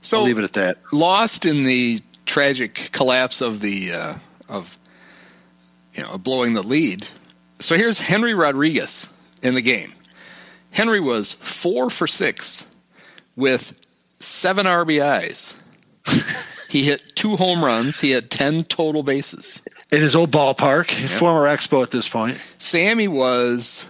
So 0.00 0.18
I'll 0.18 0.24
leave 0.24 0.38
it 0.38 0.44
at 0.44 0.54
that. 0.54 0.78
lost 0.92 1.44
in 1.46 1.64
the 1.64 2.00
tragic 2.26 2.90
collapse 2.92 3.40
of 3.40 3.60
the 3.60 3.92
uh, 3.92 4.14
of 4.48 4.78
you 5.94 6.02
know 6.02 6.18
blowing 6.18 6.54
the 6.54 6.62
lead. 6.62 7.08
So 7.60 7.76
here's 7.76 8.00
Henry 8.00 8.34
Rodriguez 8.34 9.08
in 9.42 9.54
the 9.54 9.62
game. 9.62 9.92
Henry 10.70 11.00
was 11.00 11.32
four 11.32 11.90
for 11.90 12.06
six 12.06 12.66
with 13.36 13.78
seven 14.20 14.66
RBIs. 14.66 15.54
he 16.70 16.84
hit 16.84 17.02
two 17.16 17.36
home 17.36 17.64
runs. 17.64 18.00
He 18.00 18.10
had 18.12 18.30
ten 18.30 18.60
total 18.64 19.02
bases. 19.02 19.60
In 19.90 20.00
his 20.02 20.14
old 20.14 20.30
ballpark, 20.30 20.90
former 21.18 21.48
Expo 21.48 21.82
at 21.82 21.90
this 21.90 22.08
point. 22.08 22.38
Sammy 22.58 23.08
was 23.08 23.86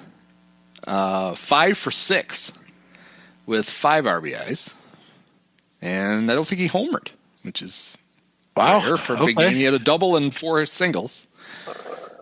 uh, 0.87 1.35
five 1.35 1.77
for 1.77 1.91
six 1.91 2.53
with 3.47 3.69
five 3.69 4.05
RBIs, 4.05 4.75
and 5.83 6.31
I 6.31 6.35
don't 6.35 6.47
think 6.47 6.61
he 6.61 6.69
homered, 6.69 7.09
which 7.43 7.63
is 7.63 7.99
Wow. 8.57 8.81
rare 8.85 8.97
for 8.97 9.15
a 9.15 9.25
big 9.27 9.37
game. 9.37 9.55
He 9.55 9.65
had 9.65 9.75
a 9.75 9.79
double 9.79 10.17
and 10.17 10.35
four 10.35 10.65
singles. 10.67 11.27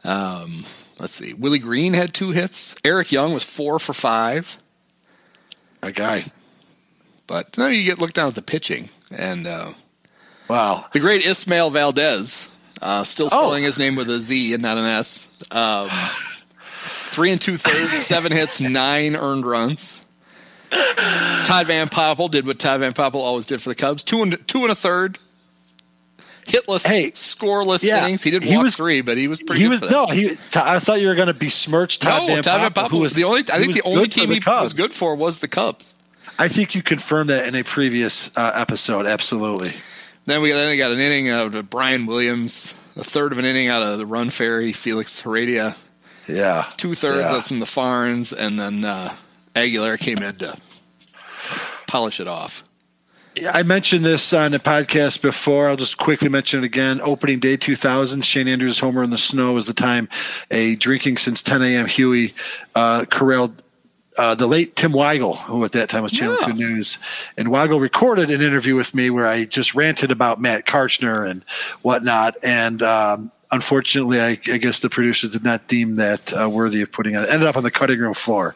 Um, 0.04 0.64
let's 0.98 1.14
see. 1.14 1.34
Willie 1.34 1.58
Greene 1.58 1.94
had 1.94 2.12
two 2.14 2.30
hits. 2.30 2.74
Eric 2.84 3.12
Young 3.12 3.32
was 3.34 3.42
four 3.44 3.78
for 3.78 3.92
five. 3.92 4.58
A 5.82 5.92
guy. 5.92 6.24
But 7.26 7.56
now 7.58 7.66
you 7.66 7.84
get 7.84 7.98
looked 8.00 8.14
down 8.14 8.28
at 8.28 8.34
the 8.34 8.42
pitching, 8.42 8.88
and 9.10 9.46
uh, 9.46 9.72
Wow. 10.48 10.86
the 10.92 11.00
great 11.00 11.24
Ismael 11.24 11.70
Valdez, 11.70 12.48
uh, 12.80 13.02
still 13.04 13.26
Oh. 13.26 13.28
spelling 13.30 13.64
his 13.64 13.78
name 13.78 13.96
with 13.96 14.08
a 14.08 14.20
Z 14.20 14.54
and 14.54 14.62
not 14.62 14.78
an 14.78 14.84
S. 14.86 15.26
Um, 15.50 15.88
three 17.08 17.32
and 17.32 17.40
two 17.40 17.56
thirds, 17.56 17.90
seven 17.90 18.30
hits, 18.32 18.60
nine 18.60 19.16
earned 19.16 19.44
runs. 19.46 20.02
Todd 20.70 21.66
Van 21.68 21.88
Poppel 21.88 22.30
did 22.30 22.46
what 22.46 22.58
Todd 22.58 22.80
Van 22.80 22.92
Poppel 22.92 23.16
always 23.16 23.46
did 23.46 23.60
for 23.62 23.68
the 23.68 23.74
Cubs: 23.74 24.02
two 24.04 24.22
and 24.22 24.46
two 24.48 24.62
and 24.62 24.70
a 24.72 24.74
third, 24.74 25.18
hitless, 26.46 26.86
Hey, 26.86 27.10
scoreless 27.12 27.82
yeah, 27.84 28.04
innings. 28.06 28.22
He 28.22 28.30
did 28.30 28.42
he 28.44 28.54
walk 28.56 28.64
was- 28.64 28.76
three, 28.76 29.00
but 29.00 29.16
he 29.16 29.28
was 29.28 29.42
pretty. 29.42 29.62
He 29.62 29.68
good 29.68 29.80
was 29.82 29.90
no. 29.90 30.06
He. 30.06 30.30
I 30.54 30.78
thought 30.78 31.00
you 31.00 31.08
were 31.08 31.14
going 31.14 31.28
to 31.28 31.34
besmirch 31.34 31.98
Todd 31.98 32.22
no, 32.22 32.26
Van 32.34 32.42
Todd 32.42 32.60
Van 32.60 32.70
Poppel, 32.72 32.88
Poppel 32.88 32.90
who 32.90 32.98
was 32.98 33.14
the 33.14 33.24
only. 33.24 33.40
I 33.52 33.58
think 33.58 33.74
the 33.74 33.82
only 33.82 34.08
team 34.08 34.28
the 34.28 34.36
he 34.36 34.40
was 34.50 34.72
good 34.72 34.92
for 34.94 35.14
was 35.14 35.40
the 35.40 35.48
Cubs. 35.48 35.94
I 36.38 36.48
think 36.48 36.74
you 36.74 36.82
confirmed 36.82 37.30
that 37.30 37.46
in 37.48 37.54
a 37.54 37.62
previous 37.64 38.30
uh, 38.36 38.52
episode. 38.54 39.06
Absolutely. 39.06 39.72
Then 40.26 40.42
we 40.42 40.50
then 40.52 40.68
they 40.68 40.76
got 40.76 40.90
an 40.92 40.98
inning 40.98 41.28
out 41.28 41.54
of 41.54 41.70
Brian 41.70 42.04
Williams, 42.06 42.74
a 42.96 43.04
third 43.04 43.32
of 43.32 43.38
an 43.38 43.44
inning 43.44 43.68
out 43.68 43.82
of 43.82 43.98
the 43.98 44.06
Run 44.06 44.28
Fairy, 44.30 44.72
Felix 44.72 45.20
Heredia, 45.20 45.76
Yeah. 46.28 46.68
two 46.76 46.94
thirds 46.94 47.30
Yeah. 47.30 47.40
from 47.42 47.60
the 47.60 47.66
Farns, 47.66 48.32
and 48.32 48.58
then 48.58 48.84
uh, 48.84 49.14
Aguilar 49.54 49.96
came 49.98 50.18
in 50.18 50.34
to 50.36 50.56
polish 51.86 52.20
it 52.20 52.26
off. 52.28 52.64
I 53.52 53.62
mentioned 53.62 54.04
this 54.04 54.32
on 54.32 54.52
the 54.52 54.58
podcast 54.58 55.20
before. 55.20 55.68
I'll 55.68 55.76
just 55.76 55.98
quickly 55.98 56.28
mention 56.28 56.62
it 56.62 56.66
again. 56.66 57.00
Opening 57.02 57.38
day 57.38 57.56
2000, 57.56 58.24
Shane 58.24 58.48
Andrews' 58.48 58.78
homer 58.78 59.02
in 59.02 59.10
the 59.10 59.18
snow 59.18 59.52
was 59.52 59.66
the 59.66 59.74
time 59.74 60.08
a 60.50 60.76
drinking 60.76 61.18
since 61.18 61.42
10 61.42 61.62
a.m. 61.62 61.86
Huey 61.86 62.34
uh, 62.74 63.04
corralled 63.10 63.62
uh, 64.18 64.34
the 64.34 64.46
late 64.46 64.76
Tim 64.76 64.92
Weigel, 64.92 65.36
who 65.36 65.62
at 65.64 65.72
that 65.72 65.90
time 65.90 66.02
was 66.02 66.12
Channel 66.12 66.38
Yeah. 66.40 66.46
2 66.46 66.52
News. 66.54 66.98
And 67.36 67.48
Weigel 67.48 67.80
recorded 67.80 68.30
an 68.30 68.40
interview 68.40 68.74
with 68.74 68.94
me 68.94 69.10
where 69.10 69.26
I 69.26 69.44
just 69.44 69.74
ranted 69.74 70.10
about 70.10 70.40
Matt 70.40 70.64
Karchner 70.64 71.28
and 71.28 71.44
whatnot. 71.82 72.36
And 72.42 72.82
um, 72.82 73.30
unfortunately, 73.52 74.20
I, 74.20 74.30
I 74.50 74.56
guess 74.56 74.80
the 74.80 74.88
producers 74.88 75.30
did 75.30 75.44
not 75.44 75.68
deem 75.68 75.96
that 75.96 76.32
uh, 76.32 76.48
worthy 76.48 76.80
of 76.80 76.90
putting 76.90 77.14
it. 77.14 77.28
Ended 77.28 77.46
up 77.46 77.58
on 77.58 77.62
the 77.62 77.70
cutting 77.70 77.98
room 77.98 78.14
floor. 78.14 78.54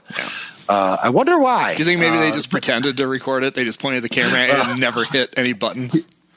Uh, 0.70 0.96
I 1.02 1.08
wonder 1.08 1.36
why. 1.38 1.74
Do 1.74 1.80
you 1.80 1.84
think 1.84 1.98
maybe 2.00 2.16
they 2.18 2.30
Uh, 2.30 2.34
just 2.34 2.48
pretended 2.50 2.96
to 2.98 3.06
record 3.08 3.42
it? 3.42 3.54
They 3.54 3.64
just 3.64 3.80
pointed 3.80 4.02
the 4.04 4.08
camera 4.08 4.38
and 4.40 4.78
never 4.86 5.02
hit 5.04 5.34
any 5.36 5.52
buttons. 5.52 5.96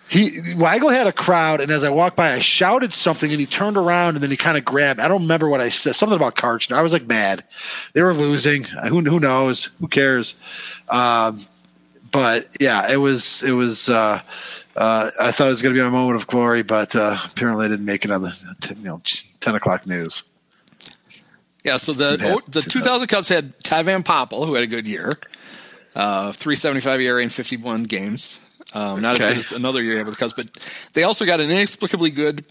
he 0.10 0.32
Weigel 0.56 0.92
had 0.92 1.06
a 1.06 1.12
crowd, 1.14 1.62
and 1.62 1.72
as 1.72 1.84
I 1.84 1.90
walked 1.92 2.16
by, 2.16 2.32
I 2.34 2.40
shouted 2.40 2.94
something, 2.96 3.30
and 3.32 3.40
he 3.40 3.46
turned 3.46 3.78
around, 3.78 4.16
and 4.16 4.24
then 4.24 4.32
he 4.32 4.38
kind 4.38 4.58
of 4.58 4.66
grabbed. 4.66 5.00
I 5.00 5.08
don't 5.08 5.22
remember 5.22 5.48
what 5.50 5.62
I 5.62 5.70
said. 5.70 5.94
Something 5.96 6.16
about 6.16 6.36
Karchner. 6.36 6.76
I 6.76 6.82
was 6.82 6.92
like 6.94 7.06
mad. 7.08 7.44
They 7.94 8.02
were 8.02 8.14
losing. 8.14 8.64
Who 8.64 9.02
who 9.02 9.20
knows? 9.20 9.70
Who 9.80 9.88
cares? 9.88 10.34
Um, 10.90 11.38
but 12.12 12.48
yeah, 12.60 12.92
it 12.92 12.98
was 12.98 13.44
it 13.44 13.52
was. 13.52 13.88
Uh, 13.90 14.20
uh, 14.76 15.12
I 15.22 15.32
thought 15.32 15.46
it 15.48 15.52
was 15.52 15.62
going 15.62 15.76
to 15.76 15.80
be 15.80 15.86
a 15.88 15.92
moment 15.92 16.16
of 16.16 16.26
glory, 16.26 16.64
but 16.64 16.96
uh, 16.96 17.16
apparently 17.32 17.66
I 17.66 17.70
didn't 17.70 17.86
make 17.86 18.04
it 18.06 18.10
on 18.10 18.24
the 18.24 18.32
t- 18.62 18.74
you 18.74 18.84
know 18.86 19.00
ten 19.40 19.54
o'clock 19.54 19.86
news. 19.86 20.24
Yeah, 21.64 21.78
so 21.78 21.94
the 21.94 22.18
Yeah, 22.22 22.36
the 22.50 22.62
2000 22.62 23.08
Cubs 23.08 23.30
had 23.30 23.58
Ty 23.64 23.84
Van 23.84 24.04
Poppel, 24.04 24.46
who 24.46 24.54
had 24.56 24.64
a 24.64 24.68
good 24.68 24.86
year, 24.88 25.18
uh, 25.96 26.32
375 26.34 27.00
ERA 27.02 27.24
in 27.24 27.30
51 27.30 27.84
games. 27.84 28.42
Um, 28.74 29.02
not 29.02 29.16
Okay. 29.16 29.26
as 29.26 29.30
good 29.34 29.38
as 29.38 29.52
another 29.54 29.84
year 29.84 30.04
with 30.04 30.16
the 30.16 30.20
Cubs, 30.20 30.34
but 30.34 30.48
they 30.94 31.04
also 31.04 31.26
got 31.26 31.40
an 31.40 31.50
inexplicably 31.52 32.10
good 32.10 32.44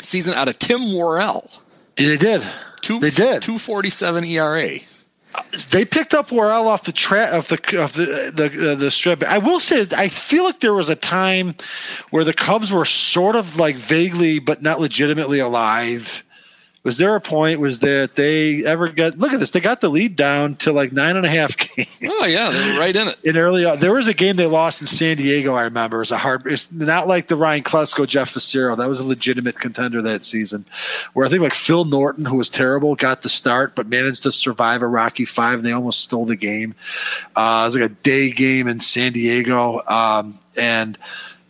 season 0.00 0.34
out 0.34 0.48
of 0.48 0.58
Tim 0.58 0.92
Worrell. 0.94 1.50
They 1.96 2.16
did. 2.16 2.46
Two, 2.80 2.98
They 3.00 3.10
did. 3.10 3.42
247 3.42 4.24
ERA. 4.24 4.78
They 5.70 5.84
picked 5.84 6.12
up 6.14 6.32
Worrell 6.32 6.66
off 6.66 6.84
the 6.84 6.92
tra- 6.92 7.26
of 7.26 7.46
the 7.48 7.80
of 7.80 7.92
the 7.92 8.32
the 8.34 8.72
uh, 8.72 8.74
the 8.74 8.90
strip. 8.90 9.22
I 9.22 9.38
will 9.38 9.60
say, 9.60 9.86
I 9.96 10.08
feel 10.08 10.42
like 10.42 10.58
there 10.58 10.74
was 10.74 10.88
a 10.88 10.96
time 10.96 11.54
where 12.10 12.24
the 12.24 12.32
Cubs 12.32 12.72
were 12.72 12.84
sort 12.84 13.36
of 13.36 13.56
like 13.56 13.76
vaguely, 13.76 14.40
but 14.40 14.60
not 14.62 14.80
legitimately 14.80 15.38
alive. 15.38 16.24
Was 16.82 16.96
there 16.96 17.14
a 17.14 17.20
point? 17.20 17.60
Was 17.60 17.80
that 17.80 18.16
they 18.16 18.64
ever 18.64 18.88
got? 18.88 19.18
Look 19.18 19.32
at 19.34 19.38
this. 19.38 19.50
They 19.50 19.60
got 19.60 19.82
the 19.82 19.90
lead 19.90 20.16
down 20.16 20.56
to 20.56 20.72
like 20.72 20.92
nine 20.92 21.14
and 21.16 21.26
a 21.26 21.28
half 21.28 21.54
games 21.76 21.88
Oh, 22.02 22.24
yeah, 22.24 22.48
they 22.50 22.72
were 22.72 22.78
right 22.80 22.96
in 22.96 23.08
it. 23.08 23.18
in 23.22 23.36
early. 23.36 23.64
There 23.76 23.92
was 23.92 24.08
a 24.08 24.14
game 24.14 24.36
they 24.36 24.46
lost 24.46 24.80
in 24.80 24.86
San 24.86 25.18
Diego. 25.18 25.52
I 25.54 25.64
remember 25.64 25.98
it 25.98 26.00
was 26.00 26.10
a 26.10 26.16
hard. 26.16 26.46
It's 26.46 26.72
not 26.72 27.06
like 27.06 27.28
the 27.28 27.36
Ryan 27.36 27.64
Klesko, 27.64 28.06
Jeff 28.06 28.32
Facero. 28.32 28.78
That 28.78 28.88
was 28.88 28.98
a 28.98 29.04
legitimate 29.04 29.58
contender 29.60 30.00
that 30.00 30.24
season. 30.24 30.64
Where 31.12 31.26
I 31.26 31.28
think 31.28 31.42
like 31.42 31.52
Phil 31.52 31.84
Norton, 31.84 32.24
who 32.24 32.36
was 32.36 32.48
terrible, 32.48 32.94
got 32.96 33.20
the 33.22 33.28
start 33.28 33.74
but 33.74 33.86
managed 33.86 34.22
to 34.22 34.32
survive 34.32 34.80
a 34.80 34.86
rocky 34.86 35.26
five, 35.26 35.58
and 35.58 35.66
they 35.66 35.72
almost 35.72 36.00
stole 36.00 36.24
the 36.24 36.34
game. 36.36 36.74
Uh, 37.36 37.60
it 37.62 37.66
was 37.66 37.76
like 37.76 37.90
a 37.90 37.94
day 38.02 38.30
game 38.30 38.68
in 38.68 38.80
San 38.80 39.12
Diego, 39.12 39.82
um, 39.86 40.38
and. 40.58 40.96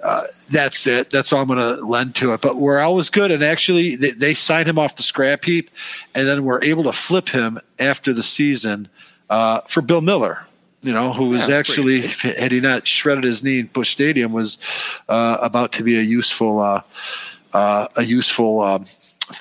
Uh, 0.03 0.23
that's 0.51 0.87
it. 0.87 1.11
That's 1.11 1.33
all 1.33 1.43
I'm 1.43 1.49
going 1.49 1.59
to 1.59 1.85
lend 1.85 2.15
to 2.17 2.33
it. 2.33 2.41
But 2.41 2.57
Worrell 2.57 2.95
was 2.95 3.11
good, 3.11 3.31
and 3.31 3.43
actually, 3.43 3.97
they, 3.97 4.13
they 4.13 4.35
signed 4.35 4.69
him 4.69 4.79
off 4.79 4.97
the 4.97 5.03
scrap 5.03 5.45
heap, 5.45 5.71
and 6.15 6.27
then 6.27 6.45
were 6.45 6.63
able 6.65 6.85
to 6.85 6.93
flip 6.93 7.29
him 7.29 7.59
after 7.79 8.13
the 8.13 8.23
season 8.23 8.89
uh, 9.29 9.61
for 9.63 9.83
Bill 9.83 10.01
Mueller. 10.01 10.47
You 10.83 10.95
know, 10.95 11.13
who 11.13 11.27
was 11.27 11.49
Yeah, 11.49 11.57
actually, 11.57 12.07
had 12.07 12.53
he 12.53 12.61
not 12.61 12.87
shredded 12.87 13.25
his 13.25 13.45
knee 13.45 13.61
in 13.61 13.67
Busch 13.67 13.91
Stadium, 13.91 14.33
was 14.33 14.57
uh, 15.11 15.37
about 15.43 15.73
to 15.73 15.83
be 15.83 15.99
a 15.99 16.03
useful, 16.03 16.61
uh, 16.61 16.81
uh, 17.53 17.89
a 17.97 18.03
useful, 18.03 18.61
um, 18.61 18.85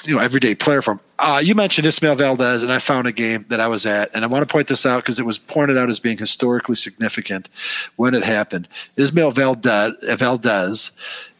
you 0.06 0.16
know, 0.16 0.22
everyday 0.22 0.56
player 0.56 0.82
for 0.82 0.92
him. 0.92 1.00
Uh, 1.20 1.42
you 1.44 1.56
mentioned 1.56 1.86
Ismael 1.86 2.16
Valdez, 2.16 2.64
and 2.64 2.72
I 2.72 2.80
found 2.80 3.08
a 3.08 3.12
game 3.12 3.46
that 3.50 3.60
I 3.60 3.68
was 3.68 3.86
at, 3.86 4.10
and 4.16 4.24
I 4.24 4.28
want 4.28 4.48
to 4.48 4.52
point 4.52 4.68
this 4.68 4.86
out 4.86 5.04
because 5.04 5.20
it 5.20 5.26
was 5.26 5.38
pointed 5.38 5.78
out 5.78 5.90
as 5.90 6.00
being 6.00 6.18
historically 6.18 6.76
significant 6.76 7.50
when 7.98 8.14
it 8.14 8.24
happened. 8.24 8.68
Ismael 8.96 9.32
Valdez, 9.32 9.92
Valdez 10.18 10.92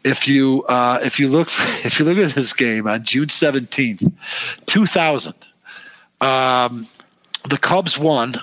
if 0.04 0.26
you 0.26 0.64
uh, 0.68 0.98
if 1.02 1.18
you 1.18 1.28
look 1.28 1.48
if 1.84 1.98
you 1.98 2.04
look 2.04 2.18
at 2.18 2.34
this 2.34 2.52
game 2.52 2.86
on 2.86 3.04
June 3.04 3.28
seventeenth, 3.28 4.02
two 4.66 4.86
thousand, 4.86 5.34
um, 6.20 6.86
the 7.48 7.58
Cubs 7.58 7.98
won 7.98 8.36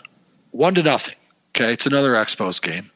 one 0.51 0.75
to 0.75 0.83
nothing. 0.83 1.15
Okay, 1.55 1.73
it's 1.73 1.85
another 1.85 2.13
Expos 2.13 2.61
game. 2.61 2.89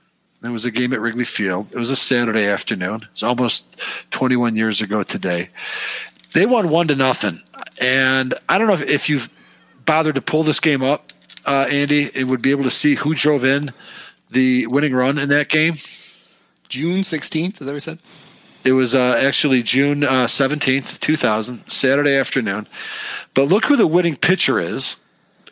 It 0.43 0.49
was 0.49 0.65
a 0.65 0.71
game 0.71 0.91
at 0.91 0.99
Wrigley 0.99 1.23
Field. 1.23 1.67
It 1.71 1.77
was 1.77 1.91
a 1.91 1.95
Saturday 1.95 2.47
afternoon. 2.47 3.07
It's 3.11 3.21
almost 3.21 3.79
21 4.09 4.55
years 4.55 4.81
ago 4.81 5.03
today. 5.03 5.49
They 6.33 6.45
won 6.45 6.69
one 6.69 6.87
to 6.87 6.95
nothing, 6.95 7.41
and 7.79 8.33
I 8.47 8.57
don't 8.57 8.67
know 8.67 8.73
if, 8.73 8.87
if 8.87 9.09
you've 9.09 9.29
bothered 9.85 10.15
to 10.15 10.21
pull 10.21 10.43
this 10.43 10.59
game 10.61 10.81
up, 10.81 11.11
uh, 11.45 11.67
Andy, 11.69 12.09
and 12.15 12.29
would 12.29 12.41
be 12.41 12.51
able 12.51 12.63
to 12.63 12.71
see 12.71 12.95
who 12.95 13.13
drove 13.13 13.43
in 13.43 13.71
the 14.29 14.65
winning 14.67 14.93
run 14.93 15.17
in 15.17 15.27
that 15.29 15.49
game. 15.49 15.73
June 16.69 17.01
16th, 17.01 17.53
is 17.53 17.59
that 17.59 17.65
what 17.65 17.73
we 17.73 17.79
said? 17.81 17.99
It 18.63 18.71
was 18.73 18.95
uh, 18.95 19.19
actually 19.21 19.63
June 19.63 20.03
uh, 20.03 20.27
seventeenth, 20.27 20.99
two 20.99 21.17
thousand, 21.17 21.67
Saturday 21.69 22.15
afternoon. 22.15 22.67
But 23.33 23.43
look 23.49 23.65
who 23.65 23.75
the 23.75 23.87
winning 23.87 24.15
pitcher 24.15 24.59
is, 24.59 24.97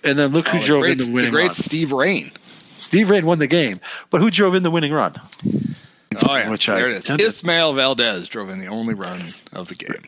and 0.04 0.18
then 0.18 0.32
look 0.32 0.48
who 0.48 0.60
Oh, 0.60 0.62
the 0.62 0.68
drove 0.68 0.82
great, 0.82 0.92
in 0.94 0.98
the 1.00 1.04
the 1.06 1.12
winning 1.12 1.32
great 1.32 1.46
run. 1.46 1.54
Steve 1.56 1.92
Rain. 1.92 2.32
Steve 2.78 3.10
Rain 3.10 3.26
won 3.26 3.40
the 3.40 3.48
game, 3.48 3.80
but 4.12 4.22
who 4.22 4.30
drove 4.30 4.54
in 4.56 4.62
the 4.64 4.70
winning 4.72 4.94
run? 4.94 5.14
Oh, 6.28 6.36
yeah. 6.36 6.50
Which 6.50 6.70
I 6.70 6.76
there 6.76 6.88
it 6.90 6.98
is. 6.98 7.04
tended- 7.06 7.26
Ismael 7.28 7.74
Valdez 7.74 8.28
drove 8.30 8.50
in 8.52 8.60
the 8.60 8.68
only 8.68 8.94
run 8.94 9.34
of 9.52 9.68
the 9.70 9.76
game. 9.76 10.04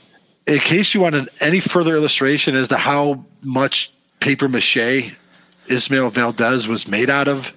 In 0.47 0.59
case 0.59 0.93
you 0.93 1.01
wanted 1.01 1.29
any 1.39 1.59
further 1.59 1.95
illustration 1.95 2.55
as 2.55 2.67
to 2.69 2.77
how 2.77 3.23
much 3.43 3.91
paper 4.19 4.49
mache 4.49 5.15
Ismael 5.67 6.09
Valdez 6.09 6.67
was 6.67 6.87
made 6.87 7.09
out 7.09 7.27
of, 7.27 7.55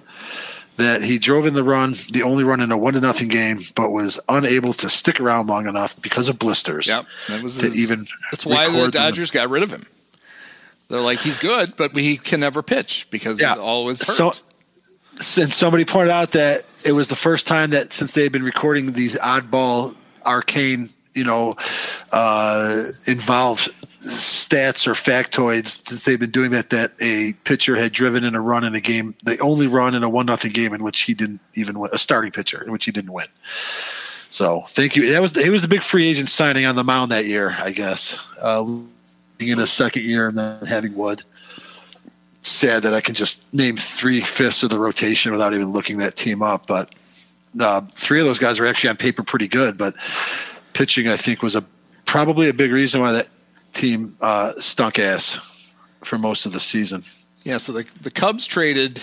that 0.77 1.01
he 1.03 1.17
drove 1.17 1.45
in 1.45 1.53
the 1.53 1.63
run, 1.63 1.95
the 2.11 2.21
only 2.21 2.43
run 2.43 2.59
in 2.61 2.71
a 2.71 2.77
one 2.77 2.93
to 2.93 2.99
nothing 2.99 3.27
game, 3.29 3.59
but 3.75 3.91
was 3.91 4.19
unable 4.29 4.73
to 4.73 4.89
stick 4.89 5.19
around 5.21 5.47
long 5.47 5.67
enough 5.67 5.99
because 6.01 6.27
of 6.29 6.37
blisters. 6.37 6.87
Yep. 6.87 7.05
That 7.29 7.41
was 7.43 7.57
To 7.59 7.65
his- 7.67 7.79
even 7.79 8.07
That's 8.31 8.45
why 8.45 8.65
the 8.65 8.71
record 8.73 8.83
them. 8.93 9.01
Dodgers 9.03 9.31
got 9.31 9.49
rid 9.49 9.63
of 9.63 9.71
him. 9.71 9.85
They're 10.89 11.01
like, 11.01 11.19
he's 11.19 11.37
good, 11.37 11.75
but 11.77 11.95
he 11.95 12.17
can 12.17 12.41
never 12.41 12.61
pitch 12.61 13.07
because 13.09 13.39
Yeah. 13.41 13.53
he's 13.53 13.59
always 13.59 14.05
hurt. 14.05 14.15
So, 14.15 14.33
since 15.19 15.55
somebody 15.55 15.85
pointed 15.85 16.11
out 16.11 16.31
that 16.33 16.61
it 16.85 16.91
was 16.91 17.07
the 17.07 17.15
first 17.15 17.47
time 17.47 17.69
that 17.71 17.93
since 17.93 18.13
they 18.13 18.21
had 18.23 18.31
been 18.33 18.43
recording 18.43 18.91
these 18.91 19.15
oddball, 19.15 19.95
arcane, 20.25 20.89
you 21.15 21.23
know, 21.23 21.55
uh, 22.11 22.83
stats 24.05 24.85
or 24.85 24.91
factoids, 24.91 25.87
since 25.87 26.03
they've 26.03 26.19
been 26.19 26.31
doing 26.31 26.51
that, 26.51 26.69
that 26.69 26.91
a 27.01 27.33
pitcher 27.43 27.75
had 27.75 27.91
driven 27.91 28.23
in 28.23 28.35
a 28.35 28.41
run 28.41 28.63
in 28.63 28.75
a 28.75 28.81
game, 28.81 29.15
the 29.23 29.37
only 29.39 29.67
run 29.67 29.95
in 29.95 30.03
a 30.03 30.09
one 30.09 30.27
nothing 30.27 30.51
game 30.51 30.73
in 30.73 30.83
which 30.83 31.01
he 31.01 31.13
didn't 31.13 31.41
even 31.55 31.79
win, 31.79 31.89
a 31.93 31.97
starting 31.97 32.31
pitcher 32.31 32.63
in 32.63 32.71
which 32.71 32.85
he 32.85 32.91
didn't 32.91 33.13
win. 33.13 33.27
So 34.29 34.61
thank 34.69 34.95
you. 34.95 35.09
That 35.11 35.21
was 35.21 35.35
he 35.35 35.49
was 35.49 35.61
the 35.61 35.67
big 35.67 35.81
free 35.81 36.07
agent 36.07 36.29
signing 36.29 36.65
on 36.65 36.75
the 36.75 36.83
mound 36.83 37.11
that 37.11 37.25
year, 37.25 37.55
I 37.57 37.71
guess. 37.71 38.31
Uh, 38.41 38.65
in 39.39 39.59
a 39.59 39.67
second 39.67 40.03
year 40.03 40.27
and 40.27 40.37
then 40.37 40.65
having 40.65 40.93
Wood 40.95 41.23
sad 42.41 42.83
that 42.83 42.93
I 42.93 43.01
can 43.01 43.15
just 43.15 43.51
name 43.53 43.75
three 43.75 44.21
fifths 44.21 44.63
of 44.63 44.69
the 44.69 44.79
rotation 44.79 45.31
without 45.31 45.53
even 45.53 45.71
looking 45.71 45.97
that 45.97 46.15
team 46.15 46.41
up. 46.41 46.67
But 46.67 46.93
uh, 47.59 47.81
three 47.93 48.19
of 48.19 48.25
those 48.25 48.39
guys 48.39 48.59
are 48.59 48.67
actually 48.67 48.91
on 48.91 48.97
paper 48.97 49.23
pretty 49.23 49.47
good. 49.47 49.77
But 49.77 49.95
pitching, 50.75 51.07
I 51.07 51.17
think, 51.17 51.41
was 51.41 51.55
a 51.55 51.63
probably 52.05 52.49
a 52.49 52.53
big 52.53 52.71
reason 52.71 53.01
why 53.01 53.11
that 53.13 53.29
team 53.73 54.15
uh, 54.21 54.53
stunk 54.59 54.99
ass 54.99 55.73
for 56.03 56.19
most 56.19 56.45
of 56.45 56.51
the 56.53 56.59
season. 56.59 57.01
Yeah, 57.43 57.57
so 57.57 57.71
the 57.73 57.83
the 58.01 58.11
Cubs 58.11 58.45
traded 58.45 59.01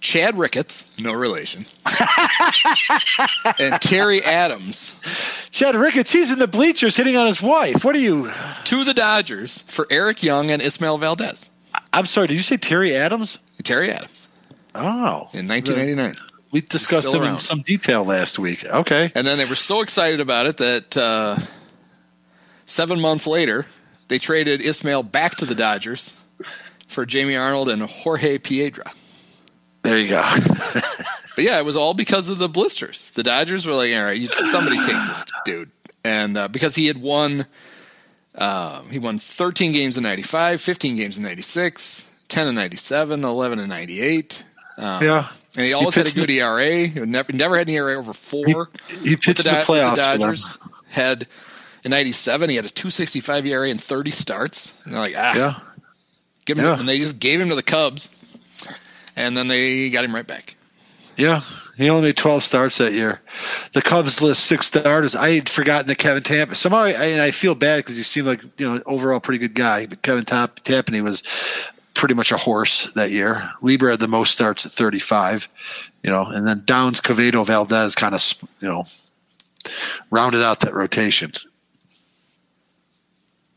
Chad 0.00 0.36
Ricketts, 0.36 0.86
no 0.98 1.12
relation, 1.12 1.64
and 3.58 3.80
Terry 3.80 4.22
Adams 4.22 4.94
Chad 5.50 5.74
Ricketts, 5.76 6.10
he's 6.12 6.30
in 6.30 6.38
the 6.38 6.46
bleachers 6.48 6.96
hitting 6.96 7.16
on 7.16 7.26
his 7.26 7.40
wife. 7.40 7.84
What 7.84 7.94
are 7.96 8.00
you? 8.00 8.30
to 8.64 8.84
the 8.84 8.92
Dodgers 8.94 9.62
for 9.62 9.86
Eric 9.90 10.22
Young 10.22 10.50
and 10.50 10.60
Ismael 10.60 10.98
Valdez. 10.98 11.48
I'm 11.92 12.06
sorry. 12.06 12.26
Did 12.28 12.34
you 12.34 12.42
say 12.42 12.56
Terry 12.56 12.94
Adams? 12.94 13.38
Terry 13.62 13.90
Adams 13.90 14.28
Oh, 14.74 15.28
in 15.32 15.46
1989. 15.48 16.14
We 16.54 16.60
discussed 16.60 17.12
him 17.12 17.24
in 17.24 17.40
some 17.40 17.62
detail 17.62 18.04
last 18.04 18.38
week. 18.38 18.64
Okay. 18.64 19.10
And 19.16 19.26
then 19.26 19.38
they 19.38 19.44
were 19.44 19.56
so 19.56 19.80
excited 19.80 20.20
about 20.20 20.46
it 20.46 20.58
that 20.58 20.96
uh, 20.96 21.36
seven 22.64 23.00
months 23.00 23.26
later, 23.26 23.66
they 24.06 24.20
traded 24.20 24.60
Ismael 24.60 25.02
back 25.02 25.34
to 25.38 25.46
the 25.46 25.56
Dodgers 25.56 26.14
for 26.86 27.04
Jamie 27.04 27.36
Arnold 27.36 27.68
and 27.68 27.82
Jorge 27.82 28.38
Piedra. 28.38 28.88
There 29.82 29.98
you 29.98 30.10
go. 30.10 30.22
But 31.34 31.42
yeah, 31.42 31.58
it 31.58 31.64
was 31.64 31.76
all 31.76 31.94
because 31.94 32.28
of 32.28 32.38
the 32.38 32.48
blisters. 32.48 33.10
The 33.10 33.24
Dodgers 33.24 33.66
were 33.66 33.74
like, 33.74 33.92
all 33.92 34.04
right, 34.04 34.16
you, 34.16 34.28
somebody 34.46 34.76
take 34.76 35.04
this 35.06 35.24
dude. 35.44 35.68
And 36.04 36.36
uh, 36.36 36.46
because 36.46 36.76
he 36.76 36.86
had 36.86 37.02
won, 37.02 37.46
um, 38.36 38.88
he 38.88 39.00
won 39.00 39.18
13 39.18 39.72
games 39.72 39.96
in 39.96 40.04
95, 40.04 40.60
15 40.60 40.94
games 40.94 41.16
in 41.16 41.24
96, 41.24 42.08
10 42.28 42.46
in 42.46 42.54
97, 42.54 43.24
11 43.24 43.58
in 43.58 43.68
98. 43.68 44.44
yeah. 44.78 45.28
And 45.56 45.66
he 45.66 45.72
always 45.72 45.94
had 45.94 46.06
a 46.06 46.10
good 46.10 46.28
the- 46.28 46.40
ERA. 46.40 46.86
He 46.88 47.00
never, 47.00 47.32
never 47.32 47.56
had 47.56 47.68
an 47.68 47.74
ERA 47.74 47.96
over 47.96 48.12
four. 48.12 48.70
He- 48.88 49.10
he 49.10 49.16
pitched 49.16 49.44
the 49.44 49.50
with 49.50 49.66
playoffs 49.66 49.96
The. 49.96 50.18
Dodgers 50.18 50.58
had 50.90 51.26
in 51.84 51.90
'97. 51.90 52.50
He 52.50 52.56
had 52.56 52.64
a 52.64 52.68
2.65 52.70 53.46
ERA 53.46 53.68
in 53.68 53.78
30 53.78 54.10
starts. 54.10 54.74
And 54.84 54.92
they're 54.92 55.00
like, 55.00 55.14
ah, 55.16 55.34
Yeah. 55.36 55.54
give 56.44 56.58
him. 56.58 56.64
Yeah. 56.64 56.78
And 56.78 56.88
they 56.88 56.98
just 56.98 57.18
gave 57.20 57.40
him 57.40 57.48
to 57.50 57.54
the 57.54 57.62
Cubs, 57.62 58.08
and 59.16 59.36
then 59.36 59.48
they 59.48 59.90
got 59.90 60.04
him 60.04 60.14
right 60.14 60.26
back. 60.26 60.56
Yeah. 61.16 61.40
He 61.76 61.88
only 61.90 62.02
made 62.08 62.16
12 62.16 62.42
starts 62.44 62.78
that 62.78 62.92
year. 62.92 63.20
The 63.72 63.82
Cubs 63.82 64.22
list 64.22 64.44
six 64.46 64.66
starters. 64.66 65.16
I 65.16 65.30
had 65.34 65.48
forgotten 65.48 65.86
that 65.88 65.96
Kevin 65.98 66.22
Tampa. 66.22 66.54
Somehow, 66.54 66.78
I, 66.84 66.90
and 66.90 67.20
I 67.20 67.32
feel 67.32 67.56
bad 67.56 67.78
because 67.78 67.96
he 67.96 68.04
seemed 68.04 68.28
like 68.28 68.42
you 68.58 68.68
know 68.72 68.80
overall 68.86 69.18
pretty 69.18 69.38
good 69.38 69.54
guy. 69.54 69.86
But 69.86 70.02
Kevin 70.02 70.24
Tapani 70.24 71.02
was 71.02 71.22
pretty 72.04 72.12
much 72.14 72.32
a 72.32 72.36
horse 72.36 72.92
that 72.92 73.10
year. 73.12 73.50
Lieber 73.62 73.88
had 73.88 73.98
the 73.98 74.06
most 74.06 74.34
starts 74.34 74.66
at 74.66 74.72
35. 74.72 75.48
You 76.02 76.10
know, 76.10 76.26
and 76.26 76.46
then 76.46 76.60
Downs, 76.66 77.00
Quevedo, 77.00 77.46
Valdez 77.46 77.94
kind 77.94 78.14
of 78.14 78.22
you 78.60 78.68
know 78.68 78.84
rounded 80.10 80.42
out 80.42 80.60
that 80.60 80.74
rotation. 80.74 81.32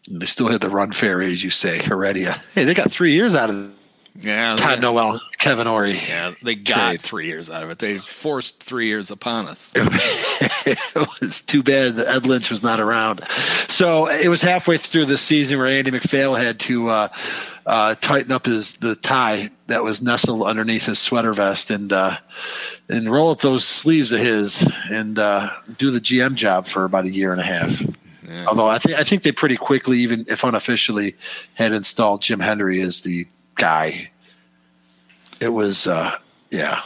And 0.09 0.21
they 0.21 0.25
still 0.25 0.47
had 0.47 0.61
the 0.61 0.69
run 0.69 0.93
fair 0.93 1.21
age, 1.21 1.43
you 1.43 1.49
say, 1.49 1.79
Heredia. 1.79 2.37
Hey, 2.55 2.63
they 2.63 2.73
got 2.73 2.89
three 2.89 3.11
years 3.11 3.35
out 3.35 3.49
of 3.49 3.69
Yeah, 4.15 4.55
Todd 4.55 4.79
Noel, 4.79 5.19
Kevin 5.39 5.67
Orie. 5.67 5.95
yeah, 6.07 6.33
they 6.41 6.55
got 6.55 6.91
Trade. 6.91 7.01
three 7.01 7.25
years 7.27 7.49
out 7.49 7.63
of 7.63 7.69
it. 7.69 7.79
They 7.79 7.97
forced 7.97 8.63
three 8.63 8.87
years 8.87 9.11
upon 9.11 9.49
us. 9.49 9.73
it 9.75 11.07
was 11.19 11.41
too 11.41 11.61
bad 11.63 11.95
that 11.97 12.07
Ed 12.07 12.25
Lynch 12.25 12.49
was 12.49 12.63
not 12.63 12.79
around. 12.79 13.27
So 13.67 14.07
it 14.07 14.29
was 14.29 14.41
halfway 14.41 14.77
through 14.77 15.07
the 15.07 15.17
season 15.17 15.57
where 15.57 15.67
Andy 15.67 15.91
MacPhail 15.91 16.35
had 16.35 16.61
to 16.61 16.87
uh, 16.87 17.07
uh, 17.68 17.95
tighten 17.95 18.32
up 18.32 18.45
his 18.45 18.74
the 18.78 18.95
tie 18.95 19.49
that 19.68 19.84
was 19.84 20.01
nestled 20.01 20.43
underneath 20.43 20.86
his 20.86 20.97
sweater 20.97 21.34
vest 21.34 21.70
and 21.70 21.91
uh, 21.91 22.15
and 22.88 23.11
roll 23.11 23.30
up 23.30 23.41
those 23.41 23.65
sleeves 23.65 24.13
of 24.13 24.22
his 24.22 24.65
and 24.89 25.20
uh, 25.20 25.49
do 25.78 25.91
the 25.91 25.99
GM 25.99 26.36
job 26.36 26.65
for 26.65 26.86
about 26.86 27.05
a 27.05 27.11
year 27.11 27.34
and 27.34 27.41
a 27.41 27.43
half. 27.43 27.84
Although 28.47 28.68
I 28.68 28.78
think 28.78 28.97
I 28.97 29.03
think 29.03 29.24
they 29.24 29.34
pretty 29.34 29.57
quickly, 29.57 29.99
even 29.99 30.26
if 30.30 30.45
unofficially, 30.45 31.15
had 31.55 31.74
installed 31.74 32.22
Jim 32.22 32.39
Hendry 32.39 32.82
as 32.82 33.01
the 33.01 33.28
guy. 33.55 34.09
It 35.41 35.49
was 35.49 35.88
uh, 35.88 36.18
yeah. 36.51 36.82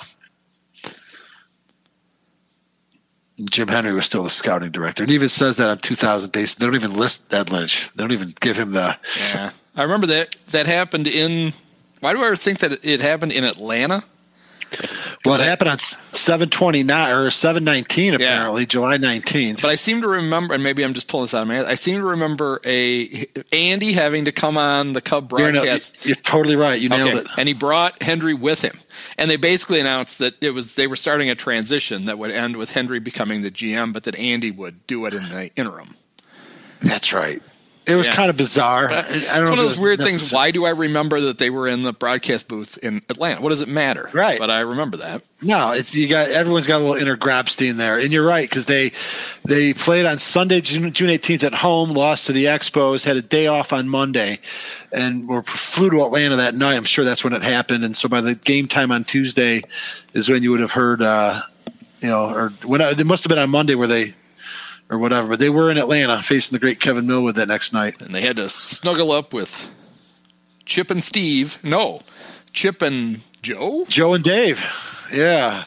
Jim 3.50 3.68
Hendry 3.68 3.94
was 3.94 4.06
still 4.06 4.24
the 4.24 4.30
scouting 4.30 4.70
director. 4.70 5.02
And 5.02 5.12
even 5.12 5.30
says 5.30 5.58
that 5.58 5.68
on 5.68 5.80
2000 5.80 6.32
base. 6.32 6.54
They 6.54 6.66
don't 6.66 6.76
even 6.76 6.94
list 6.94 7.34
Ed 7.34 7.52
Lynch. 7.52 7.90
They 7.96 8.04
don't 8.04 8.12
even 8.12 8.34
give 8.40 8.56
him 8.56 8.74
the. 8.74 8.96
Yeah, 9.18 9.50
I 9.76 9.84
remember 9.84 10.08
that 10.08 10.36
that 10.52 10.66
happened 10.66 11.08
in. 11.08 11.54
Why 12.02 12.14
do 12.14 12.22
I 12.22 12.26
ever 12.28 12.36
think 12.36 12.60
that 12.60 12.84
it 12.84 13.00
happened 13.02 13.32
in 13.32 13.44
Atlanta? 13.44 14.04
Well, 15.26 15.40
it 15.40 15.44
happened 15.44 15.70
on 15.70 15.80
729 15.80 17.12
or 17.14 17.30
719, 17.30 18.14
apparently, 18.14 18.66
July 18.66 18.98
19th. 18.98 19.62
But 19.62 19.70
I 19.70 19.76
seem 19.76 20.02
to 20.02 20.08
remember, 20.08 20.54
and 20.54 20.64
maybe 20.64 20.84
I'm 20.84 20.94
just 20.94 21.10
pulling 21.10 21.26
this 21.26 21.34
out 21.34 21.42
of 21.42 21.50
my 21.50 21.56
head. 21.56 21.66
I 21.66 21.76
seem 21.76 21.98
to 21.98 22.06
remember 22.06 22.62
a 22.66 23.26
Andy 23.52 23.92
having 23.92 24.26
to 24.26 24.32
come 24.32 24.58
on 24.58 24.94
the 24.94 25.02
Cub 25.02 25.30
you're, 25.38 25.52
no- 25.52 25.60
broadcast. 25.60 26.06
you're 26.06 26.16
totally 26.16 26.56
right. 26.56 26.80
You 26.80 26.88
nailed 26.90 27.10
Okay. 27.10 27.20
it. 27.20 27.28
And 27.38 27.48
he 27.50 27.54
brought 27.54 28.02
Hendry 28.02 28.34
with 28.34 28.62
him. 28.62 28.78
And 29.18 29.30
they 29.30 29.36
basically 29.36 29.80
announced 29.82 30.20
that 30.20 30.36
it 30.42 30.52
was 30.52 30.76
they 30.76 30.88
were 30.88 30.96
starting 30.96 31.30
a 31.30 31.36
transition 31.36 32.06
that 32.06 32.18
would 32.18 32.32
end 32.32 32.56
with 32.56 32.72
Hendry 32.72 33.00
becoming 33.00 33.42
the 33.42 33.52
GM, 33.52 33.92
but 33.92 34.04
that 34.04 34.16
Andy 34.18 34.52
would 34.52 34.88
do 34.88 35.06
it 35.06 35.14
in 35.14 35.24
the 35.30 35.52
interim. 35.58 35.96
That's 36.82 37.12
right. 37.12 37.42
It 37.88 37.96
was 37.96 38.06
Yeah. 38.06 38.14
kind 38.16 38.30
of 38.30 38.38
bizarre. 38.38 38.90
But 38.90 39.06
I- 39.06 39.10
I 39.10 39.14
it's 39.18 39.28
know 39.34 39.40
one 39.50 39.52
of 39.54 39.58
those 39.58 39.80
weird 39.80 40.00
things. 40.00 40.32
Why 40.32 40.52
do 40.52 40.66
I 40.66 40.70
remember 40.70 41.20
that 41.22 41.40
they 41.40 41.50
were 41.50 41.68
in 41.68 41.82
the 41.82 41.92
broadcast 41.92 42.48
booth 42.48 42.78
in 42.84 43.02
Atlanta? 43.10 43.42
What 43.42 43.50
does 43.50 43.62
it 43.62 43.68
matter? 43.68 44.08
Right. 44.14 44.38
But 44.38 44.52
I 44.52 44.60
remember 44.60 44.98
that. 44.98 45.24
No, 45.42 45.72
it's 45.72 45.96
you 45.96 46.08
got 46.08 46.30
everyone's 46.30 46.68
got 46.68 46.78
a 46.78 46.84
little 46.84 47.02
inner 47.02 47.18
Grabstein 47.18 47.78
there, 47.78 47.98
and 47.98 48.12
you're 48.12 48.26
right 48.26 48.48
because 48.48 48.68
they 48.68 48.92
they 49.46 49.74
played 49.74 50.06
on 50.06 50.20
Sunday, 50.20 50.62
June, 50.62 50.92
June 50.94 51.10
18th 51.10 51.44
at 51.44 51.56
home, 51.56 51.92
lost 51.94 52.28
to 52.28 52.34
the 52.34 52.46
Expos, 52.46 53.04
had 53.04 53.18
a 53.18 53.22
day 53.24 53.48
off 53.48 53.74
on 53.74 53.90
Monday, 53.90 54.38
and 54.92 55.28
were 55.28 55.42
flew 55.42 55.90
to 55.90 56.04
Atlanta 56.04 56.36
that 56.36 56.54
night. 56.54 56.76
I'm 56.76 56.84
sure 56.84 57.04
that's 57.04 57.24
when 57.24 57.34
it 57.34 57.42
happened, 57.42 57.84
and 57.84 57.98
so 57.98 58.08
by 58.08 58.22
the 58.22 58.36
game 58.36 58.68
time 58.68 58.92
on 58.92 59.04
Tuesday 59.04 59.64
is 60.14 60.30
when 60.30 60.44
you 60.44 60.52
would 60.52 60.60
have 60.60 60.72
heard, 60.72 61.02
uh, 61.02 61.42
you 62.02 62.10
know, 62.10 62.26
or 62.30 62.50
when 62.64 62.80
it 62.82 63.04
must 63.08 63.24
have 63.24 63.30
been 63.30 63.40
on 63.40 63.50
Monday 63.50 63.74
where 63.74 63.88
they. 63.88 64.14
Or 64.92 64.98
whatever, 64.98 65.30
but 65.30 65.40
they 65.40 65.50
were 65.50 65.72
in 65.72 65.78
Atlanta 65.78 66.22
facing 66.22 66.54
the 66.54 66.60
great 66.60 66.82
Kevin 66.82 67.08
Millwood 67.08 67.36
that 67.36 67.48
next 67.48 67.72
night. 67.72 68.02
And 68.02 68.14
they 68.14 68.22
had 68.22 68.36
to 68.36 68.50
snuggle 68.50 69.14
up 69.14 69.34
with 69.34 69.74
Chip 70.66 70.92
and 70.92 71.02
Steve. 71.02 71.58
No, 71.64 72.02
Chip 72.52 72.82
and 72.82 73.22
Joe. 73.42 73.86
Joe 73.88 74.14
and 74.14 74.24
Dave. 74.24 74.64
Yeah. 75.14 75.64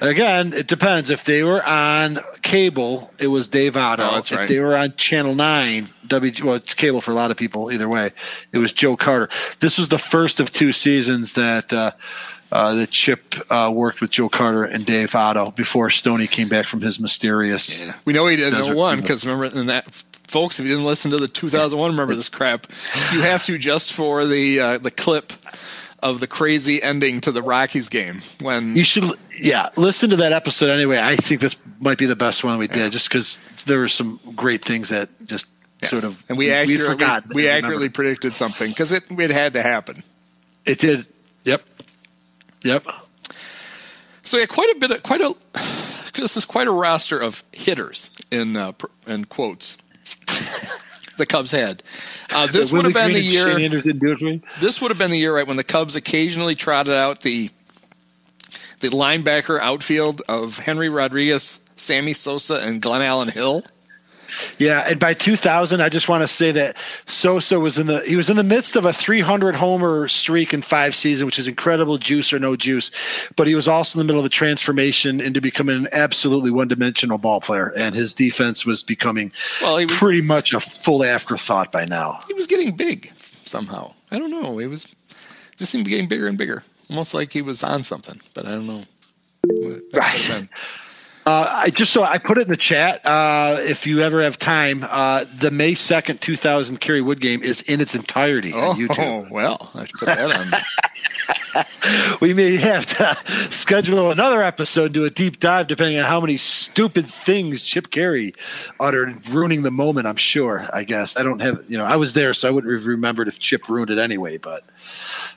Again, 0.00 0.52
it 0.52 0.66
depends. 0.66 1.10
If 1.10 1.24
they 1.24 1.44
were 1.44 1.64
on 1.64 2.18
cable, 2.42 3.10
it 3.18 3.28
was 3.28 3.48
Dave 3.48 3.76
Otto. 3.76 4.02
Oh, 4.02 4.18
if 4.18 4.32
right. 4.32 4.48
they 4.48 4.60
were 4.60 4.76
on 4.76 4.94
Channel 4.96 5.34
9, 5.34 5.88
W 6.08 6.32
well, 6.44 6.54
it's 6.54 6.74
cable 6.74 7.00
for 7.00 7.12
a 7.12 7.14
lot 7.14 7.30
of 7.30 7.36
people 7.36 7.72
either 7.72 7.88
way, 7.88 8.10
it 8.52 8.58
was 8.58 8.72
Joe 8.72 8.96
Carter. 8.96 9.28
This 9.60 9.78
was 9.78 9.88
the 9.88 9.98
first 9.98 10.40
of 10.40 10.50
two 10.50 10.72
seasons 10.72 11.34
that 11.34 11.72
uh, 11.72 11.92
uh, 12.52 12.74
that 12.74 12.90
Chip 12.90 13.34
uh, 13.50 13.70
worked 13.74 14.00
with 14.00 14.10
Joe 14.10 14.28
Carter 14.28 14.64
and 14.64 14.86
Dave 14.86 15.14
Otto 15.14 15.50
before 15.52 15.90
Stoney 15.90 16.26
came 16.26 16.48
back 16.48 16.66
from 16.66 16.80
his 16.80 17.00
mysterious. 17.00 17.84
We 18.04 18.12
know 18.12 18.26
he 18.26 18.36
didn't 18.36 18.76
one 18.76 18.98
because 18.98 19.26
remember 19.26 19.58
in 19.58 19.66
that. 19.66 19.86
Folks, 20.26 20.58
if 20.58 20.64
you 20.66 20.72
didn't 20.72 20.86
listen 20.86 21.10
to 21.12 21.18
the 21.18 21.28
2001, 21.28 21.90
remember 21.90 22.14
this 22.14 22.28
crap. 22.28 22.66
You 23.12 23.22
have 23.22 23.44
to 23.44 23.56
just 23.58 23.92
for 23.92 24.26
the 24.26 24.58
uh, 24.58 24.78
the 24.78 24.90
clip 24.90 25.32
of 26.02 26.20
the 26.20 26.26
crazy 26.26 26.82
ending 26.82 27.20
to 27.22 27.30
the 27.32 27.40
Rockies 27.42 27.88
game 27.88 28.20
when 28.40 28.76
You 28.76 28.84
should, 28.84 29.04
yeah, 29.40 29.70
listen 29.76 30.10
to 30.10 30.16
that 30.16 30.32
episode 30.32 30.70
anyway. 30.70 30.98
I 31.00 31.16
think 31.16 31.40
this 31.40 31.56
might 31.80 31.98
be 31.98 32.06
the 32.06 32.16
best 32.16 32.44
one 32.44 32.58
we 32.58 32.68
did, 32.68 32.92
just 32.92 33.08
because 33.08 33.38
there 33.66 33.78
were 33.78 33.88
some 33.88 34.18
great 34.36 34.62
things 34.62 34.88
that 34.90 35.08
just 35.26 35.46
Yes. 35.82 35.90
sort 35.90 36.04
of 36.04 36.22
and 36.28 36.38
we 36.38 36.52
accurately 36.52 36.86
forgotten. 36.86 37.32
we 37.34 37.48
accurately 37.48 37.88
predicted 37.88 38.36
something 38.36 38.68
because 38.70 38.92
it 38.92 39.02
it 39.10 39.30
had 39.30 39.54
to 39.54 39.62
happen. 39.62 40.02
It 40.64 40.78
did. 40.78 41.06
Yep. 42.64 42.86
So 44.22 44.38
yeah, 44.38 44.46
quite 44.46 44.74
a 44.74 44.78
bit 44.78 44.90
of 44.90 45.02
quite 45.02 45.20
a 45.20 45.34
this 46.14 46.36
is 46.36 46.44
quite 46.44 46.66
a 46.66 46.72
roster 46.72 47.18
of 47.18 47.44
hitters 47.52 48.10
in 48.30 48.56
uh, 48.56 48.72
in 49.06 49.26
quotes. 49.26 49.76
the 51.18 51.26
Cubs 51.26 51.50
had. 51.50 51.82
Uh, 52.32 52.46
this 52.46 52.72
would 52.72 52.84
have 52.84 52.94
been 52.94 53.12
the 53.12 53.20
year. 53.20 53.50
Shane 53.52 53.60
Anders 53.60 53.84
didn't 53.84 54.00
do 54.00 54.12
it 54.12 54.18
for 54.18 54.24
me. 54.24 54.42
This 54.60 54.80
would 54.80 54.90
have 54.90 54.98
been 54.98 55.10
the 55.10 55.18
year 55.18 55.34
right 55.34 55.46
when 55.46 55.56
the 55.56 55.64
Cubs 55.64 55.94
occasionally 55.94 56.54
trotted 56.54 56.94
out 56.94 57.20
the 57.20 57.50
the 58.80 58.88
linebacker 58.88 59.58
outfield 59.60 60.22
of 60.28 60.58
Henry 60.58 60.88
Rodriguez, 60.88 61.60
Sammy 61.76 62.12
Sosa, 62.12 62.56
and 62.56 62.82
Glenallen 62.82 63.30
Hill. 63.30 63.62
Yeah, 64.58 64.86
and 64.88 64.98
by 65.00 65.14
2000, 65.14 65.80
I 65.80 65.88
just 65.88 66.08
want 66.08 66.22
to 66.22 66.28
say 66.28 66.52
that 66.52 66.76
Sosa 67.06 67.58
was 67.60 67.78
in 67.78 67.86
the 67.86 68.00
he 68.02 68.16
was 68.16 68.28
in 68.30 68.36
the 68.36 68.42
midst 68.44 68.76
of 68.76 68.84
a 68.84 68.92
300 68.92 69.54
homer 69.54 70.08
streak 70.08 70.54
in 70.54 70.62
five 70.62 70.94
seasons, 70.94 71.24
which 71.26 71.38
is 71.38 71.48
incredible 71.48 71.98
juice 71.98 72.32
or 72.32 72.38
no 72.38 72.56
juice. 72.56 72.90
But 73.36 73.46
he 73.46 73.54
was 73.54 73.68
also 73.68 73.98
in 73.98 74.06
the 74.06 74.12
middle 74.12 74.20
of 74.20 74.26
a 74.26 74.30
transformation 74.30 75.20
into 75.20 75.40
becoming 75.40 75.76
an 75.76 75.88
absolutely 75.92 76.50
one 76.50 76.68
dimensional 76.68 77.18
ball 77.18 77.40
player, 77.40 77.72
and 77.78 77.94
his 77.94 78.14
defense 78.14 78.64
was 78.64 78.82
becoming 78.82 79.32
Well, 79.60 79.78
he 79.78 79.86
was 79.86 79.96
pretty 79.96 80.22
much 80.22 80.52
a 80.52 80.60
full 80.60 81.04
afterthought 81.04 81.72
by 81.72 81.84
now. 81.84 82.20
he 82.28 82.34
was 82.34 82.46
getting 82.46 82.76
big 82.76 83.12
somehow. 83.44 83.92
I 84.10 84.18
don't 84.18 84.30
know. 84.30 84.58
He 84.58 84.66
was 84.66 84.86
just 85.56 85.70
seemed 85.72 85.84
to 85.84 85.88
be 85.88 85.96
getting 85.96 86.08
bigger 86.08 86.26
and 86.28 86.36
bigger, 86.38 86.62
almost 86.90 87.14
like 87.14 87.32
he 87.32 87.42
was 87.42 87.62
on 87.62 87.82
something. 87.84 88.20
But 88.34 88.46
I 88.46 88.50
don't 88.50 88.66
know. 88.66 88.84
what 89.42 89.90
that 89.92 90.12
could 90.12 90.20
have 90.22 90.40
Right. 90.40 90.48
Uh, 91.26 91.62
I 91.64 91.70
just 91.70 91.92
so 91.92 92.02
I 92.02 92.18
put 92.18 92.36
it 92.36 92.42
in 92.42 92.48
the 92.48 92.56
chat. 92.56 93.00
Uh, 93.06 93.58
if 93.62 93.86
you 93.86 94.02
ever 94.02 94.22
have 94.22 94.38
time, 94.38 94.84
uh, 94.90 95.24
the 95.38 95.50
May 95.50 95.74
second, 95.74 96.20
two 96.20 96.36
thousand 96.36 96.80
Kerry 96.80 97.00
Wood 97.00 97.20
game 97.20 97.42
is 97.42 97.62
in 97.62 97.80
its 97.80 97.94
entirety 97.94 98.52
on 98.52 98.76
YouTube. 98.76 99.26
Oh 99.26 99.26
well, 99.30 99.70
I 99.74 99.86
should 99.86 99.96
put 99.96 100.06
that 100.06 100.36
on. 100.36 102.16
we 102.20 102.34
may 102.34 102.56
have 102.56 102.84
to 102.86 103.16
schedule 103.50 104.10
another 104.10 104.42
episode 104.42 104.86
and 104.86 104.94
do 104.94 105.04
a 105.06 105.10
deep 105.10 105.40
dive, 105.40 105.66
depending 105.66 105.98
on 105.98 106.04
how 106.04 106.20
many 106.20 106.36
stupid 106.36 107.06
things 107.06 107.62
Chip 107.62 107.90
Caray 107.90 108.34
uttered, 108.78 109.26
ruining 109.28 109.62
the 109.62 109.70
moment. 109.70 110.06
I'm 110.06 110.16
sure. 110.16 110.68
I 110.74 110.84
guess 110.84 111.16
I 111.16 111.22
don't 111.22 111.40
have. 111.40 111.64
You 111.70 111.78
know, 111.78 111.86
I 111.86 111.96
was 111.96 112.12
there, 112.12 112.34
so 112.34 112.48
I 112.48 112.50
wouldn't 112.50 112.70
have 112.70 112.86
remembered 112.86 113.28
if 113.28 113.38
Chip 113.38 113.68
ruined 113.70 113.90
it 113.90 113.98
anyway. 113.98 114.36
But 114.36 114.62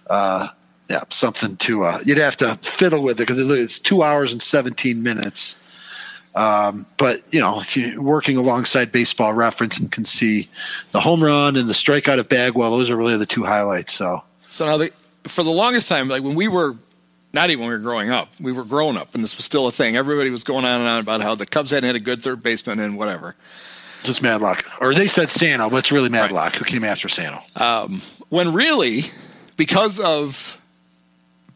uh, 0.10 0.50
yeah, 0.90 1.04
something 1.10 1.56
to. 1.58 1.84
Uh, 1.86 2.00
you'd 2.06 2.18
have 2.18 2.36
to 2.38 2.56
fiddle 2.58 3.04
with 3.04 3.22
it 3.22 3.28
because 3.28 3.40
it's 3.40 3.80
two 3.80 4.04
hours 4.04 4.34
and 4.34 4.42
17 4.42 5.02
minutes. 5.02 5.58
Um, 6.38 6.86
but 6.98 7.24
you 7.34 7.42
know, 7.42 7.60
if 7.60 7.76
you're 7.76 8.02
working 8.02 8.38
alongside 8.38 8.92
Baseball 8.92 9.34
Reference 9.34 9.80
and 9.80 9.92
can 9.92 10.06
see 10.06 10.48
the 10.92 11.00
home 11.00 11.24
run 11.24 11.56
and 11.56 11.68
the 11.68 11.74
strikeout 11.74 12.20
of 12.20 12.30
Bagwell, 12.30 12.72
those 12.72 12.92
are 12.92 12.96
really 12.96 13.18
the 13.18 13.26
two 13.26 13.44
highlights. 13.44 13.94
So, 13.94 14.22
so 14.50 14.68
now 14.68 14.78
the, 14.78 14.92
for 15.24 15.44
the 15.44 15.50
longest 15.50 15.90
time, 15.90 16.08
like 16.08 16.22
when 16.22 16.36
we 16.36 16.48
were 16.48 16.76
not 17.34 17.50
even 17.50 17.62
when 17.62 17.70
we 17.70 17.76
were 17.76 17.82
growing 17.82 18.12
up, 18.12 18.30
we 18.40 18.52
were 18.52 18.64
growing 18.64 18.98
up, 18.98 19.16
and 19.16 19.24
this 19.24 19.36
was 19.36 19.46
still 19.46 19.66
a 19.68 19.72
thing. 19.72 19.98
Everybody 19.98 20.30
was 20.30 20.44
going 20.44 20.64
on 20.64 20.80
and 20.80 20.88
on 20.88 21.00
about 21.00 21.22
how 21.22 21.34
the 21.34 21.46
Cubs 21.46 21.72
hadn't 21.72 21.88
had 21.88 21.96
a 21.96 22.00
good 22.00 22.22
third 22.22 22.44
baseman 22.44 22.80
and 22.80 22.98
whatever. 22.98 23.36
Just 24.04 24.22
Madlock, 24.22 24.64
or 24.80 24.94
they 24.94 25.08
said 25.08 25.32
Santo, 25.32 25.72
but 25.72 25.78
it's 25.78 25.92
really 25.92 26.10
Madlock 26.10 26.54
right. 26.54 26.56
who 26.56 26.66
came 26.66 26.84
after 26.84 27.10
Santo. 27.10 27.40
Um, 27.56 28.00
when 28.30 28.54
really, 28.54 29.06
because 29.58 30.00
of 30.00 30.62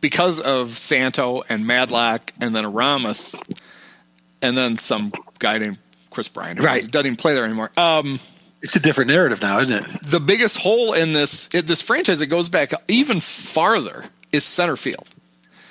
because 0.01 0.39
of 0.39 0.75
Santo 0.75 1.43
and 1.49 1.67
Madlock, 1.67 2.31
and 2.41 2.55
then 2.55 2.65
Aramis 2.65 3.35
and 4.41 4.57
then 4.57 4.77
some 4.77 5.11
guy 5.39 5.57
named 5.57 5.77
Kris 6.09 6.27
Bryant, 6.27 6.59
who 6.59 6.65
right. 6.65 6.89
doesn't 6.89 7.05
even 7.05 7.15
play 7.15 7.33
there 7.33 7.45
anymore. 7.45 7.71
Um, 7.77 8.19
it's 8.61 8.75
a 8.75 8.79
different 8.79 9.09
narrative 9.09 9.41
now, 9.41 9.59
isn't 9.59 9.85
it? 9.85 10.01
The 10.03 10.19
biggest 10.19 10.57
hole 10.59 10.93
in 10.93 11.13
this 11.13 11.47
this 11.47 11.81
franchise 11.81 12.19
that 12.19 12.27
goes 12.27 12.49
back 12.49 12.73
even 12.87 13.19
farther 13.19 14.05
is 14.31 14.43
center 14.43 14.75
field. 14.75 15.07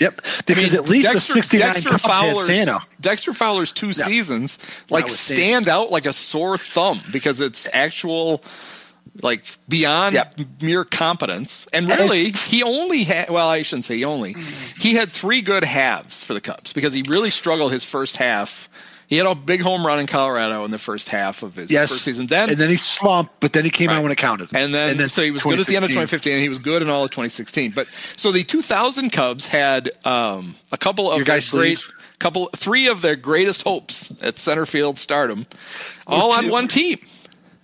Yep, 0.01 0.23
because 0.47 0.75
I 0.75 0.77
mean, 0.79 0.85
at 0.85 0.89
least 0.89 1.13
Dexter, 1.13 1.35
the 1.35 1.43
69 1.43 1.61
Dexter 1.61 1.99
Fowler's, 1.99 2.97
Dexter 3.03 3.35
Fowler's 3.35 3.71
two 3.71 3.89
yep. 3.89 3.97
seasons 3.97 4.59
like 4.89 5.09
stand 5.09 5.69
out 5.69 5.91
like 5.91 6.07
a 6.07 6.13
sore 6.15 6.57
thumb 6.57 7.03
because 7.13 7.43
it's 7.43 7.69
actual 7.75 8.43
like 9.23 9.45
beyond 9.69 10.15
yep. 10.15 10.39
mere 10.61 10.85
competence. 10.85 11.67
And 11.73 11.89
really, 11.89 12.31
he 12.31 12.63
only 12.63 13.05
had, 13.05 13.31
well, 13.31 13.49
I 13.49 13.63
shouldn't 13.63 13.85
say 13.85 13.97
he 13.97 14.05
only, 14.05 14.35
he 14.79 14.95
had 14.95 15.09
three 15.09 15.43
good 15.43 15.65
halves 15.65 16.23
for 16.23 16.35
the 16.35 16.41
Cubs 16.41 16.73
because 16.73 16.95
he 16.95 17.03
really 17.09 17.31
struggled 17.31 17.73
his 17.73 17.85
first 17.85 18.17
half. 18.17 18.69
He 19.09 19.17
had 19.17 19.27
a 19.27 19.35
big 19.35 19.61
home 19.61 19.85
run 19.85 19.99
in 19.99 20.07
Colorado 20.07 20.65
in 20.65 20.71
the 20.71 20.79
first 20.79 21.09
half 21.09 21.43
of 21.43 21.57
his 21.57 21.69
yes. 21.69 21.91
first 21.91 22.05
season. 22.05 22.27
Then 22.27 22.51
and 22.51 22.59
then 22.59 22.71
he 22.71 22.77
slumped, 22.77 23.41
but 23.41 23.53
then 23.53 23.65
he 23.65 23.71
came 23.71 23.89
right. 23.89 23.97
out 23.97 24.05
when 24.05 24.13
it 24.13 24.19
counted. 24.19 24.55
And 24.55 24.73
then, 24.73 24.93
and 24.93 25.01
then 25.01 25.09
so 25.09 25.23
he 25.23 25.33
was 25.33 25.43
good 25.43 25.59
at 25.59 25.67
the 25.67 25.75
end 25.75 25.85
of 25.85 25.91
2015, 25.91 26.33
and 26.33 26.41
he 26.43 26.49
was 26.49 26.61
good 26.61 26.81
in 26.81 26.89
all 26.89 27.03
of 27.03 27.11
2016. 27.11 27.73
But 27.73 27.89
so 28.17 28.31
the 28.31 28.45
2000 28.45 29.11
Cubs 29.11 29.49
had 29.49 29.91
um, 30.05 30.55
a 30.71 30.79
couple 30.79 31.11
of 31.11 31.25
great, 31.25 31.43
sleeves. 31.43 31.91
couple, 32.21 32.51
three 32.55 32.87
of 32.87 33.03
their 33.03 33.17
greatest 33.17 33.65
hopes 33.65 34.15
at 34.23 34.39
center 34.39 34.65
field 34.65 34.97
stardom, 34.97 35.47
all 36.07 36.31
on 36.31 36.49
one 36.49 36.69
team. 36.69 36.99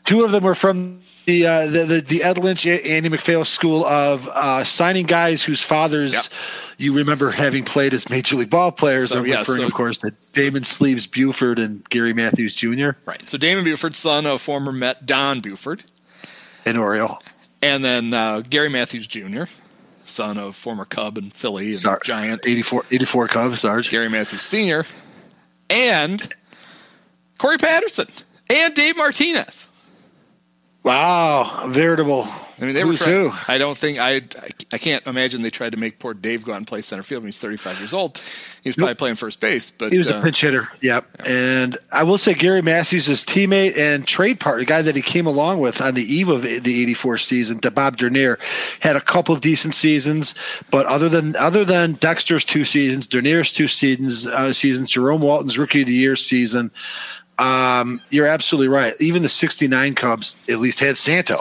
Two 0.04 0.24
of 0.24 0.32
them 0.32 0.42
were 0.42 0.56
from 0.56 1.02
the, 1.26 1.46
uh, 1.46 1.66
the, 1.66 1.84
the 1.84 2.00
the 2.00 2.22
Ed 2.22 2.38
Lynch 2.38 2.66
Andy 2.66 3.08
MacPhail 3.08 3.44
school 3.44 3.84
of 3.84 4.28
uh, 4.28 4.62
signing 4.64 5.06
guys 5.06 5.42
whose 5.42 5.60
fathers 5.60 6.12
yep. 6.12 6.24
you 6.78 6.94
remember 6.94 7.30
having 7.30 7.64
played 7.64 7.92
as 7.92 8.08
major 8.08 8.36
league 8.36 8.48
ball 8.48 8.70
players. 8.70 9.10
So, 9.10 9.18
I'm 9.18 9.26
yeah, 9.26 9.40
referring, 9.40 9.60
so, 9.60 9.66
of 9.66 9.74
course, 9.74 9.98
to 9.98 10.12
Damon 10.32 10.62
Sleeves 10.64 11.06
Buford 11.06 11.58
and 11.58 11.86
Gary 11.90 12.12
Matthews 12.12 12.54
Jr. 12.54 12.90
Right. 13.04 13.28
So 13.28 13.36
Damon 13.36 13.64
Buford, 13.64 13.94
son 13.96 14.24
of 14.24 14.40
former 14.40 14.70
Met 14.70 15.04
Don 15.04 15.40
Buford, 15.40 15.82
and 16.64 16.78
Oriole, 16.78 17.20
and 17.60 17.84
then 17.84 18.14
uh, 18.14 18.42
Gary 18.48 18.68
Matthews 18.68 19.06
Jr. 19.08 19.44
Son 20.04 20.38
of 20.38 20.54
former 20.54 20.84
Cub 20.84 21.18
and 21.18 21.34
Philly 21.34 21.72
and 21.72 21.98
Giant 22.04 22.46
84, 22.46 22.84
84 22.92 23.28
Cubs, 23.28 23.60
Sarge. 23.60 23.90
Gary 23.90 24.08
Matthews 24.08 24.42
Sr. 24.42 24.86
and 25.68 26.32
Corey 27.38 27.58
Patterson 27.58 28.06
and 28.48 28.72
Dave 28.74 28.96
Martinez. 28.96 29.65
Wow, 30.86 31.66
veritable. 31.66 32.28
I 32.28 32.64
mean, 32.64 32.74
they 32.74 32.82
Who's 32.82 33.00
were. 33.00 33.28
Trying, 33.28 33.32
I 33.48 33.58
don't 33.58 33.76
think 33.76 33.98
I, 33.98 34.22
I. 34.72 34.78
can't 34.78 35.04
imagine 35.08 35.42
they 35.42 35.50
tried 35.50 35.72
to 35.72 35.76
make 35.76 35.98
poor 35.98 36.14
Dave 36.14 36.44
go 36.44 36.52
out 36.52 36.58
and 36.58 36.66
play 36.66 36.80
center 36.80 37.02
field 37.02 37.24
when 37.24 37.26
he's 37.28 37.40
35 37.40 37.80
years 37.80 37.92
old. 37.92 38.18
He 38.62 38.68
was 38.68 38.76
probably 38.76 38.92
nope. 38.92 38.98
playing 38.98 39.16
first 39.16 39.40
base, 39.40 39.68
but 39.72 39.90
he 39.90 39.98
was 39.98 40.12
uh, 40.12 40.18
a 40.18 40.22
pinch 40.22 40.42
hitter. 40.42 40.68
Yep. 40.82 41.04
Yeah. 41.18 41.26
And 41.26 41.76
I 41.92 42.04
will 42.04 42.18
say 42.18 42.34
Gary 42.34 42.62
Matthews, 42.62 43.06
his 43.06 43.24
teammate 43.24 43.76
and 43.76 44.06
trade 44.06 44.38
partner, 44.38 44.60
the 44.60 44.66
guy 44.66 44.80
that 44.80 44.94
he 44.94 45.02
came 45.02 45.26
along 45.26 45.58
with 45.58 45.80
on 45.80 45.94
the 45.94 46.04
eve 46.04 46.28
of 46.28 46.42
the 46.42 46.82
'84 46.82 47.18
season, 47.18 47.58
to 47.62 47.72
Bob 47.72 47.96
Dernier, 47.96 48.38
had 48.78 48.94
a 48.94 49.00
couple 49.00 49.34
of 49.34 49.40
decent 49.40 49.74
seasons. 49.74 50.36
But 50.70 50.86
other 50.86 51.08
than 51.08 51.34
other 51.34 51.64
than 51.64 51.94
Dexter's 51.94 52.44
two 52.44 52.64
seasons, 52.64 53.08
Dernier's 53.08 53.50
two 53.52 53.66
seasons, 53.66 54.24
uh, 54.28 54.52
seasons, 54.52 54.92
Jerome 54.92 55.20
Walton's 55.20 55.58
Rookie 55.58 55.80
of 55.80 55.88
the 55.88 55.94
Year 55.94 56.14
season. 56.14 56.70
Um, 57.38 58.00
you're 58.10 58.26
absolutely 58.26 58.68
right. 58.68 58.94
Even 59.00 59.22
the 59.22 59.28
69 59.28 59.94
Cubs 59.94 60.36
at 60.48 60.58
least 60.58 60.80
had 60.80 60.96
Santo. 60.96 61.40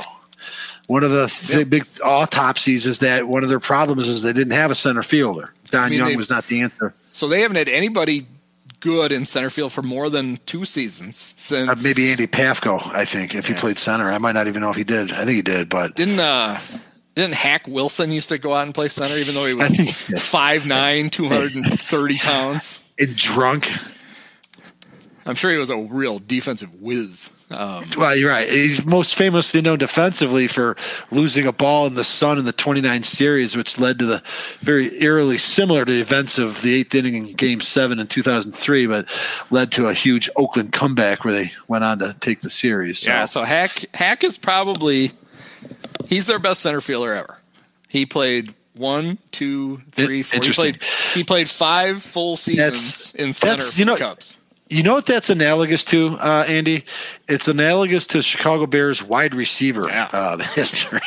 One 0.88 1.04
of 1.04 1.12
the 1.12 1.28
th- 1.28 1.70
big 1.70 1.88
autopsies 2.04 2.86
is 2.86 3.00
that 3.00 3.28
one 3.28 3.44
of 3.44 3.50
their 3.50 3.60
problems 3.60 4.08
is 4.08 4.22
they 4.22 4.34
didn't 4.34 4.54
have 4.54 4.70
a 4.70 4.76
center 4.76 5.02
fielder. 5.02 5.52
Don 5.72 5.86
I 5.86 5.90
mean, 5.90 6.00
Young 6.00 6.16
was 6.16 6.30
not 6.30 6.46
the 6.48 6.62
answer. 6.62 6.94
So 7.12 7.28
they 7.28 7.42
haven't 7.42 7.58
had 7.58 7.70
anybody 7.70 8.28
good 8.82 9.12
in 9.12 9.26
center 9.26 9.50
field 9.50 9.74
for 9.74 9.82
more 9.82 10.12
than 10.12 10.38
two 10.46 10.64
seasons 10.64 11.34
since 11.38 11.70
uh, 11.70 11.76
maybe 11.82 12.12
Andy 12.12 12.28
Pafko. 12.28 12.86
I 12.94 13.04
think 13.04 13.34
if 13.34 13.50
yeah. 13.50 13.56
he 13.56 13.60
played 13.60 13.80
center, 13.80 14.12
I 14.12 14.20
might 14.20 14.34
not 14.34 14.48
even 14.48 14.62
know 14.62 14.70
if 14.70 14.76
he 14.76 14.84
did. 14.84 15.12
I 15.12 15.26
think 15.26 15.38
he 15.38 15.42
did, 15.42 15.70
but 15.70 15.96
didn't 15.96 16.20
uh, 16.20 16.60
didn't 17.16 17.34
Hack 17.34 17.68
Wilson 17.68 18.12
used 18.12 18.30
to 18.30 18.38
go 18.38 18.54
out 18.54 18.64
and 18.64 18.76
play 18.76 18.88
center 18.88 19.16
even 19.18 19.34
though 19.34 19.46
he 19.46 19.56
was 19.56 19.70
5'9", 19.72 21.12
230 21.12 22.18
pounds 22.20 22.82
and 23.00 23.16
drunk. 23.16 23.72
I'm 25.28 25.36
sure 25.36 25.52
he 25.52 25.58
was 25.58 25.72
a 25.72 25.78
real 25.78 26.20
defensive 26.20 26.82
whiz. 26.82 27.32
Um, 27.50 27.86
well, 27.98 28.16
you're 28.16 28.30
right. 28.30 28.48
He's 28.48 28.86
most 28.86 29.16
famously 29.16 29.60
known 29.60 29.80
defensively 29.80 30.48
for 30.48 30.76
losing 31.10 31.48
a 31.48 31.52
ball 31.52 31.88
in 31.88 31.94
the 31.96 32.04
sun 32.04 32.38
in 32.38 32.46
the 32.46 32.54
29 32.54 33.02
series, 33.04 33.56
which 33.56 33.80
led 33.80 33.98
to 34.00 34.06
the 34.06 34.22
very 34.62 35.02
eerily 35.02 35.40
similar 35.40 35.84
to 35.84 35.92
the 35.92 36.00
events 36.00 36.38
of 36.38 36.62
the 36.62 36.76
eighth 36.76 36.94
inning 36.94 37.16
in 37.16 37.34
Game 37.34 37.62
Seven 37.62 38.00
in 38.00 38.06
2003, 38.06 38.86
but 38.88 39.46
led 39.50 39.72
to 39.74 39.88
a 39.88 39.94
huge 39.94 40.30
Oakland 40.36 40.74
comeback 40.74 41.26
where 41.26 41.34
they 41.34 41.52
went 41.68 41.84
on 41.84 42.00
to 42.00 42.16
take 42.20 42.42
the 42.42 42.50
series. 42.50 43.00
So. 43.00 43.10
Yeah. 43.10 43.26
So 43.26 43.44
Hack 43.44 43.86
Hack 43.96 44.24
is 44.24 44.38
probably 44.38 45.12
he's 46.06 46.28
their 46.28 46.40
best 46.40 46.62
center 46.62 46.82
fielder 46.82 47.14
ever. 47.14 47.38
He 47.90 48.06
played 48.06 48.54
one, 48.76 49.18
two, 49.32 49.82
three, 49.92 50.22
four. 50.22 50.44
He 50.44 50.52
played 50.52 50.84
he 51.14 51.24
played 51.24 51.50
five 51.50 52.02
full 52.02 52.38
seasons 52.38 53.12
that's, 53.12 53.16
in 53.16 53.34
center 53.34 53.64
for 53.64 53.80
you 53.80 53.86
know, 53.86 53.96
Cubs. 53.96 54.40
You 54.76 54.84
know 54.84 54.96
what 54.96 55.06
that's 55.06 55.30
analogous 55.30 55.86
to, 55.86 56.18
uh, 56.20 56.44
Andy? 56.50 56.84
It's 57.30 57.48
analogous 57.48 58.06
to 58.08 58.22
Chicago 58.22 58.66
Bears 58.66 59.02
wide 59.02 59.34
receiver 59.34 59.86
yeah. 59.88 60.10
uh, 60.12 60.38
history. 60.54 61.00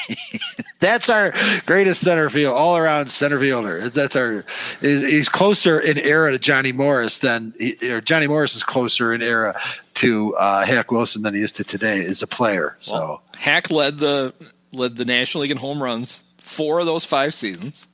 that's 0.78 1.10
our 1.10 1.34
greatest 1.66 2.00
center 2.00 2.30
field, 2.30 2.56
all 2.56 2.78
around 2.78 3.10
center 3.10 3.38
fielder. 3.38 3.90
That's 3.90 4.16
our. 4.16 4.46
He's 4.80 5.28
closer 5.28 5.78
in 5.78 5.98
era 5.98 6.32
to 6.32 6.38
Johnny 6.38 6.72
Morris 6.72 7.18
than 7.18 7.52
or 7.82 8.00
Johnny 8.00 8.26
Morris 8.26 8.56
is 8.56 8.62
closer 8.62 9.12
in 9.12 9.20
era 9.20 9.54
to 9.96 10.34
uh, 10.36 10.64
Hack 10.64 10.90
Wilson 10.90 11.20
than 11.20 11.34
he 11.34 11.42
is 11.42 11.52
to 11.52 11.64
today 11.64 12.02
as 12.06 12.22
a 12.22 12.26
player. 12.26 12.74
So 12.80 12.94
well, 12.94 13.22
Hack 13.36 13.70
led 13.70 13.98
the 13.98 14.32
led 14.72 14.96
the 14.96 15.04
National 15.04 15.42
League 15.42 15.50
in 15.50 15.58
home 15.58 15.82
runs 15.82 16.22
four 16.38 16.80
of 16.80 16.86
those 16.86 17.04
five 17.04 17.34
seasons. 17.34 17.86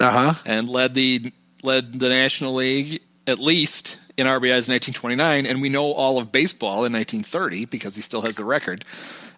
Uh 0.00 0.32
huh. 0.32 0.42
And 0.46 0.70
led 0.70 0.94
the 0.94 1.34
led 1.62 2.00
the 2.00 2.08
National 2.08 2.54
League 2.54 3.02
at 3.26 3.38
least 3.38 3.98
in 4.16 4.26
RBIs 4.26 4.68
in 4.68 4.74
1929, 4.74 5.46
and 5.46 5.62
we 5.62 5.68
know 5.68 5.92
all 5.92 6.18
of 6.18 6.30
baseball 6.30 6.84
in 6.84 6.92
1930 6.92 7.66
because 7.66 7.96
he 7.96 8.02
still 8.02 8.22
has 8.22 8.36
the 8.36 8.44
record 8.44 8.84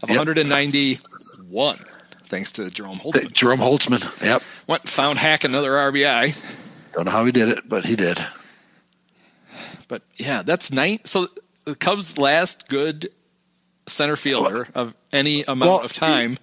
of 0.02 0.08
yep. 0.08 0.18
191, 0.18 1.78
thanks 2.24 2.52
to 2.52 2.70
Jerome 2.70 2.98
Holtzman. 2.98 3.32
Jerome 3.32 3.60
Holtzman, 3.60 4.22
yep. 4.22 4.42
Went 4.66 4.88
found 4.88 5.18
Hack 5.18 5.44
another 5.44 5.72
RBI. 5.72 6.36
Don't 6.92 7.06
know 7.06 7.10
how 7.10 7.24
he 7.24 7.32
did 7.32 7.48
it, 7.48 7.68
but 7.68 7.84
he 7.84 7.96
did. 7.96 8.24
But 9.88 10.02
yeah, 10.16 10.42
that's 10.42 10.72
nine. 10.72 11.00
So 11.04 11.28
the 11.64 11.74
Cubs' 11.74 12.18
last 12.18 12.68
good 12.68 13.10
center 13.86 14.16
fielder 14.16 14.68
of 14.74 14.96
any 15.12 15.42
amount 15.42 15.70
well, 15.70 15.80
of 15.80 15.92
time. 15.92 16.38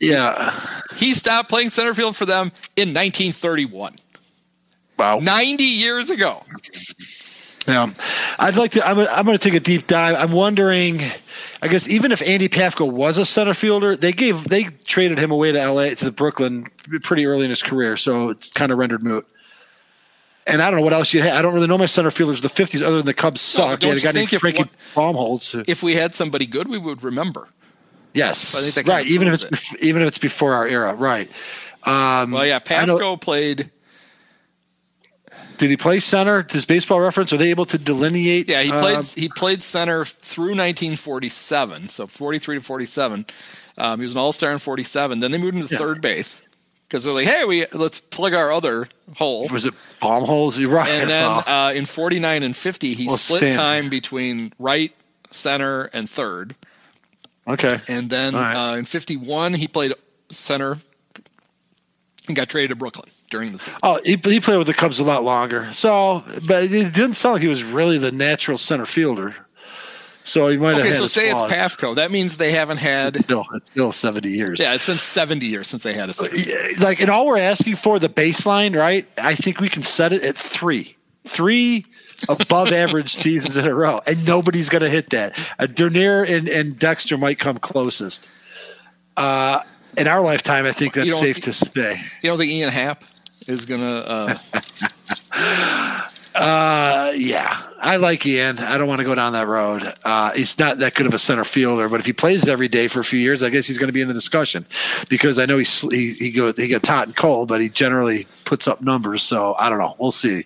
Yeah, 0.00 0.52
he 0.96 1.14
stopped 1.14 1.48
playing 1.48 1.70
center 1.70 1.94
field 1.94 2.16
for 2.16 2.26
them 2.26 2.52
in 2.76 2.88
1931. 2.88 3.94
Wow, 4.98 5.18
90 5.18 5.64
years 5.64 6.10
ago. 6.10 6.40
Yeah, 7.66 7.90
I'd 8.38 8.56
like 8.56 8.72
to. 8.72 8.86
I'm, 8.86 8.98
I'm 8.98 9.24
going 9.24 9.36
to 9.36 9.42
take 9.42 9.54
a 9.54 9.60
deep 9.60 9.86
dive. 9.86 10.16
I'm 10.16 10.32
wondering. 10.32 11.00
I 11.62 11.68
guess 11.68 11.88
even 11.88 12.12
if 12.12 12.22
Andy 12.22 12.48
Pafko 12.48 12.90
was 12.90 13.18
a 13.18 13.24
center 13.24 13.54
fielder, 13.54 13.96
they 13.96 14.12
gave 14.12 14.48
they 14.48 14.64
traded 14.84 15.18
him 15.18 15.30
away 15.30 15.52
to 15.52 15.60
L.A. 15.60 15.94
to 15.94 16.04
the 16.04 16.12
Brooklyn 16.12 16.66
pretty 17.02 17.26
early 17.26 17.44
in 17.44 17.50
his 17.50 17.62
career, 17.62 17.96
so 17.96 18.28
it's 18.28 18.50
kind 18.50 18.70
of 18.70 18.78
rendered 18.78 19.02
moot. 19.02 19.26
And 20.46 20.62
I 20.62 20.70
don't 20.70 20.78
know 20.78 20.84
what 20.84 20.92
else 20.92 21.12
you 21.12 21.22
had. 21.22 21.34
I 21.34 21.42
don't 21.42 21.54
really 21.54 21.66
know 21.66 21.78
my 21.78 21.86
center 21.86 22.10
fielders 22.10 22.44
of 22.44 22.54
the 22.54 22.62
50s 22.62 22.80
other 22.82 22.98
than 22.98 23.06
the 23.06 23.14
Cubs 23.14 23.40
suck. 23.40 23.70
No, 23.70 23.76
don't 23.76 24.02
you 24.02 24.12
think 24.12 24.32
if, 24.32 24.44
if 25.66 25.82
we 25.82 25.94
had 25.94 26.14
somebody 26.14 26.46
good, 26.46 26.68
we 26.68 26.78
would 26.78 27.02
remember. 27.02 27.48
Yes, 28.14 28.78
right. 28.86 29.04
Even 29.06 29.28
if 29.28 29.34
it's 29.34 29.72
it. 29.72 29.82
even 29.82 30.02
if 30.02 30.08
it's 30.08 30.18
before 30.18 30.54
our 30.54 30.66
era, 30.66 30.94
right? 30.94 31.28
Um, 31.82 32.30
well, 32.32 32.46
yeah, 32.46 32.58
Pafko 32.60 33.20
played 33.20 33.70
Did 35.58 35.70
he 35.70 35.76
play 35.76 36.00
center? 36.00 36.42
Does 36.42 36.64
Baseball 36.64 37.00
Reference 37.00 37.32
are 37.32 37.36
they 37.36 37.50
able 37.50 37.64
to 37.66 37.78
delineate? 37.78 38.48
Yeah, 38.48 38.62
he 38.62 38.70
played 38.70 38.98
uh, 38.98 39.02
he 39.14 39.28
played 39.28 39.62
center 39.62 40.04
through 40.04 40.50
1947, 40.56 41.88
so 41.88 42.06
43 42.06 42.58
to 42.58 42.62
47. 42.62 43.26
Um, 43.78 43.98
he 44.00 44.04
was 44.04 44.12
an 44.14 44.18
All 44.18 44.32
Star 44.32 44.52
in 44.52 44.58
47. 44.58 45.18
Then 45.20 45.30
they 45.32 45.38
moved 45.38 45.56
him 45.56 45.66
to 45.66 45.72
Yeah. 45.74 45.78
third 45.78 46.00
base 46.02 46.42
because 46.88 47.04
they're 47.04 47.14
like, 47.14 47.26
hey, 47.26 47.44
we 47.44 47.66
let's 47.72 48.00
plug 48.00 48.34
our 48.34 48.52
other 48.52 48.88
hole. 49.16 49.48
was 49.48 49.64
it 49.64 49.74
bomb 50.00 50.24
holes? 50.24 50.58
You're 50.58 50.70
right. 50.70 50.88
And 50.88 51.10
then 51.10 51.24
uh, 51.46 51.72
in 51.74 51.84
49 51.86 52.42
and 52.42 52.56
50, 52.56 52.94
he 52.94 53.06
Well, 53.06 53.16
split 53.16 53.54
time 53.54 53.88
between 53.88 54.52
right, 54.58 54.92
center, 55.30 55.84
and 55.92 56.08
third. 56.08 56.54
okay. 57.48 57.80
And 57.88 58.08
then 58.10 58.34
right. 58.34 58.72
uh, 58.72 58.76
in 58.76 58.84
51, 58.84 59.54
he 59.54 59.68
played 59.68 59.94
center 60.30 60.78
and 62.26 62.34
got 62.36 62.48
traded 62.48 62.70
to 62.70 62.76
Brooklyn 62.76 63.08
during 63.30 63.52
the 63.52 63.58
season. 63.58 63.78
Oh, 63.82 64.00
he, 64.04 64.16
he 64.22 64.40
played 64.40 64.58
with 64.58 64.66
the 64.66 64.74
Cubs 64.74 64.98
a 64.98 65.04
lot 65.04 65.24
longer. 65.24 65.72
So, 65.72 66.24
but 66.46 66.64
it 66.64 66.94
didn't 66.94 67.14
sound 67.14 67.34
like 67.34 67.42
he 67.42 67.48
was 67.48 67.62
really 67.64 67.98
the 67.98 68.12
natural 68.12 68.58
center 68.58 68.86
fielder. 68.86 69.34
So 70.26 70.48
he 70.48 70.56
might 70.56 70.74
have 70.74 70.84
Okay, 70.84 70.96
so 70.96 71.06
say 71.06 71.30
it's. 71.30 71.40
Pafko. 71.40 71.94
That 71.94 72.10
means 72.10 72.36
they 72.36 72.50
haven't 72.50 72.78
had. 72.78 73.16
Still, 73.16 73.44
it's 73.54 73.68
still 73.68 73.92
70 73.92 74.28
years. 74.28 74.60
Yeah, 74.60 74.74
it's 74.74 74.86
been 74.86 74.98
70 74.98 75.46
years 75.46 75.68
since 75.68 75.84
they 75.84 75.92
had 75.92 76.08
a 76.08 76.12
six. 76.12 76.80
Like, 76.80 77.00
and 77.00 77.08
all 77.08 77.26
we're 77.26 77.38
asking 77.38 77.76
for 77.76 78.00
the 78.00 78.08
baseline, 78.08 78.76
right? 78.76 79.06
I 79.18 79.36
think 79.36 79.60
we 79.60 79.68
can 79.68 79.84
set 79.84 80.12
it 80.12 80.24
at 80.24 80.36
three. 80.36 80.96
Three 81.26 81.86
above 82.28 82.68
average 82.72 83.14
seasons 83.14 83.56
in 83.56 83.66
a 83.66 83.74
row. 83.74 84.00
And 84.04 84.26
nobody's 84.26 84.68
going 84.68 84.82
to 84.82 84.90
hit 84.90 85.10
that. 85.10 85.38
Uh, 85.60 85.66
Dernier 85.66 86.24
and, 86.24 86.48
and 86.48 86.76
Dexter 86.76 87.16
might 87.16 87.38
come 87.38 87.58
closest. 87.58 88.28
Uh, 89.16 89.60
in 89.96 90.08
our 90.08 90.20
lifetime, 90.22 90.66
I 90.66 90.72
think 90.72 90.94
that's 90.94 91.18
safe 91.20 91.40
to 91.42 91.52
say. 91.52 92.00
You 92.22 92.30
don't 92.30 92.38
think 92.38 92.50
Ian 92.50 92.70
Happ 92.70 93.04
is 93.46 93.66
gonna? 93.66 94.38
Uh, 95.32 96.08
Uh, 96.36 97.12
yeah, 97.16 97.58
I 97.80 97.96
like 97.96 98.26
Ian. 98.26 98.58
I 98.58 98.76
don't 98.76 98.88
want 98.88 98.98
to 98.98 99.04
go 99.04 99.14
down 99.14 99.32
that 99.32 99.46
road. 99.46 99.90
Uh, 100.04 100.32
he's 100.32 100.58
not 100.58 100.78
that 100.78 100.94
good 100.94 101.06
of 101.06 101.14
a 101.14 101.18
center 101.18 101.44
fielder, 101.44 101.88
but 101.88 101.98
if 101.98 102.04
he 102.04 102.12
plays 102.12 102.42
it 102.42 102.50
every 102.50 102.68
day 102.68 102.88
for 102.88 103.00
a 103.00 103.04
few 103.04 103.18
years, 103.18 103.42
I 103.42 103.48
guess 103.48 103.66
he's 103.66 103.78
going 103.78 103.88
to 103.88 103.92
be 103.92 104.02
in 104.02 104.08
the 104.08 104.14
discussion 104.14 104.66
because 105.08 105.38
I 105.38 105.46
know 105.46 105.56
he's, 105.56 105.80
he 105.80 106.12
he 106.12 106.30
go 106.30 106.52
he 106.52 106.68
gets 106.68 106.86
hot 106.86 107.06
and 107.06 107.16
cold, 107.16 107.48
but 107.48 107.62
he 107.62 107.70
generally 107.70 108.26
puts 108.44 108.68
up 108.68 108.82
numbers. 108.82 109.22
So 109.22 109.54
I 109.58 109.70
don't 109.70 109.78
know. 109.78 109.96
We'll 109.98 110.10
see. 110.10 110.44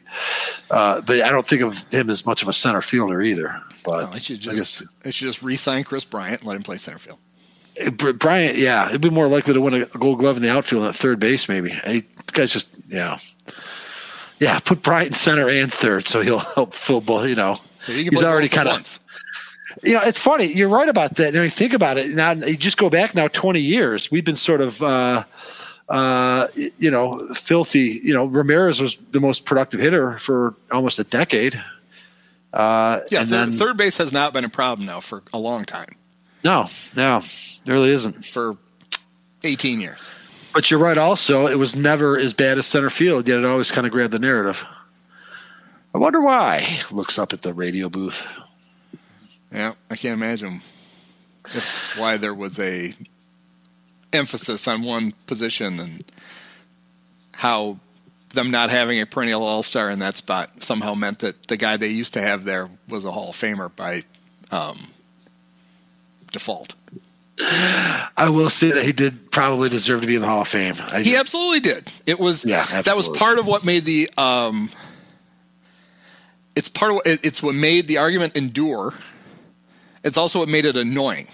Uh, 0.71 1.01
but 1.01 1.23
I 1.23 1.31
don't 1.31 1.47
think 1.47 1.63
of 1.63 1.77
him 1.89 2.09
as 2.09 2.25
much 2.25 2.43
of 2.43 2.49
a 2.49 2.53
center 2.53 2.83
fielder 2.83 3.21
either. 3.21 3.61
But 3.85 4.05
no, 4.05 4.13
they 4.13 4.21
should 4.21 4.37
I 4.49 4.55
just 4.55 4.81
guess 4.81 4.95
they 5.03 5.11
should 5.11 5.27
just 5.27 5.43
re-sign 5.43 5.83
Kris 5.83 6.05
Bryant 6.05 6.43
and 6.43 6.49
let 6.49 6.57
him 6.57 6.63
play 6.63 6.77
center 6.77 6.99
field. 6.99 7.19
Br- 7.89 8.13
Bryant, 8.13 8.57
yeah, 8.57 8.91
he'd 8.91 9.01
be 9.01 9.11
more 9.11 9.29
likely 9.29 9.55
to 9.55 9.61
win 9.61 9.75
a 9.75 9.87
Gold 9.87 10.19
Glove 10.19 10.37
in 10.37 10.43
the 10.43 10.51
outfield 10.51 10.83
than 10.83 10.91
at 10.91 10.97
third 10.97 11.21
base. 11.21 11.49
Maybe 11.49 11.71
hey, 11.71 12.01
this 12.01 12.31
guy's 12.33 12.53
just 12.53 12.69
yeah, 12.89 13.19
yeah. 14.39 14.59
Put 14.61 14.83
Bryant 14.83 15.09
in 15.09 15.15
center 15.15 15.49
and 15.49 15.73
third, 15.73 16.07
so 16.07 16.21
he'll 16.21 16.39
help 16.55 16.75
fill 16.75 17.01
both. 17.01 17.29
You 17.29 17.37
know, 17.37 17.57
Yeah, 17.89 17.95
you 17.97 18.11
he's 18.11 18.23
already 18.23 18.49
kind 18.49 18.69
of 18.69 19.01
you 19.83 19.93
know, 19.93 20.03
it's 20.03 20.21
funny. 20.21 20.47
You're 20.47 20.69
right 20.69 20.89
about 20.89 21.17
that. 21.17 21.35
And 21.35 21.45
you 21.45 21.51
think 21.51 21.73
about 21.73 21.99
it 21.99 22.11
now. 22.11 22.33
You 22.33 22.57
just 22.57 22.77
go 22.77 22.91
back 22.91 23.15
now 23.15 23.29
20 23.29 23.61
years. 23.61 24.11
We've 24.11 24.25
been 24.25 24.37
sort 24.37 24.61
of, 24.61 24.83
uh, 24.83 25.25
uh, 25.89 26.47
you 26.79 26.91
know, 26.91 27.29
filthy. 27.35 28.01
You 28.03 28.15
know, 28.15 28.25
Ramirez 28.25 28.81
was 28.81 28.97
the 29.13 29.21
most 29.21 29.45
productive 29.45 29.81
hitter 29.81 30.19
for 30.19 30.55
almost 30.71 30.99
a 30.99 31.05
decade. 31.05 31.61
Uh, 32.53 33.01
Yeah, 33.11 33.21
and 33.21 33.29
third, 33.29 33.39
then, 33.39 33.53
third 33.53 33.77
base 33.77 33.97
has 33.99 34.13
not 34.13 34.33
been 34.33 34.45
a 34.45 34.49
problem 34.49 34.87
now 34.87 35.01
for 35.01 35.23
a 35.33 35.39
long 35.39 35.65
time, 35.65 35.95
no, 36.45 36.67
no, 36.97 37.21
there 37.65 37.75
really 37.75 37.91
isn't. 37.91 38.27
for 38.27 38.57
18 39.43 39.81
years. 39.81 39.99
But 40.53 40.71
you're 40.71 40.81
right. 40.81 40.99
Also, 40.99 41.47
it 41.47 41.59
was 41.59 41.77
never 41.77 42.19
as 42.19 42.33
bad 42.33 42.59
as 42.59 42.67
center 42.67 42.91
field. 42.91 43.29
Yet 43.29 43.39
it 43.39 43.45
always 43.45 43.71
kind 43.71 43.87
of 43.87 43.93
grabbed 43.93 44.13
the 44.13 44.19
narrative. 44.19 44.65
I 45.95 45.99
wonder 45.99 46.21
why. 46.21 46.81
Looks 46.91 47.19
up 47.19 47.33
at 47.33 47.43
the 47.43 47.55
radio 47.55 47.89
booth. 47.89 48.27
Yeah, 49.53 49.73
I 49.91 49.97
can't 49.97 50.15
imagine 50.15 50.61
if, 51.47 51.97
why 51.99 52.17
there 52.17 52.35
was 52.35 52.59
a 52.59 52.95
emphasis 54.13 54.67
on 54.69 54.83
one 54.83 55.13
position 55.27 55.81
and 55.81 56.05
how 57.33 57.79
them 58.31 58.51
not 58.51 58.71
having 58.71 59.01
a 59.01 59.07
perennial 59.07 59.43
All 59.43 59.63
Star 59.63 59.91
in 59.91 59.99
that 60.01 60.17
spot 60.17 60.63
somehow 60.63 60.95
meant 60.95 61.21
that 61.21 61.49
the 61.49 61.57
guy 61.57 61.77
they 61.77 61.89
used 61.89 62.15
to 62.15 62.21
have 62.21 62.45
there 62.45 62.69
was 62.89 63.05
a 63.05 63.11
Hall 63.11 63.31
of 63.31 63.37
Famer 63.37 63.75
by 63.75 64.05
um, 64.53 64.89
default. 66.33 66.75
I 67.43 68.29
will 68.31 68.51
say 68.51 68.71
that 68.73 68.85
he 68.85 68.93
did 68.93 69.31
probably 69.31 69.69
deserve 69.71 70.03
to 70.03 70.07
be 70.07 70.15
in 70.15 70.21
the 70.21 70.27
Hall 70.29 70.43
of 70.43 70.49
Fame. 70.49 70.75
I 70.93 70.99
He 70.99 71.05
just- 71.13 71.21
absolutely 71.21 71.61
did. 71.61 71.89
It 72.07 72.21
was 72.21 72.45
Yeah, 72.45 72.83
that 72.83 72.97
was 72.97 73.09
part 73.09 73.39
of 73.39 73.47
what 73.47 73.65
made 73.65 73.85
the 73.87 74.11
um, 74.19 74.69
it's 76.55 76.69
part 76.69 76.91
of 76.91 76.97
what, 76.97 77.07
it's 77.07 77.43
what 77.43 77.55
made 77.55 77.87
the 77.89 77.99
argument 77.99 78.37
endure. 78.37 78.93
It's 80.05 80.17
also 80.19 80.39
what 80.41 80.49
made 80.49 80.65
it 80.67 80.77
annoying. 80.77 81.29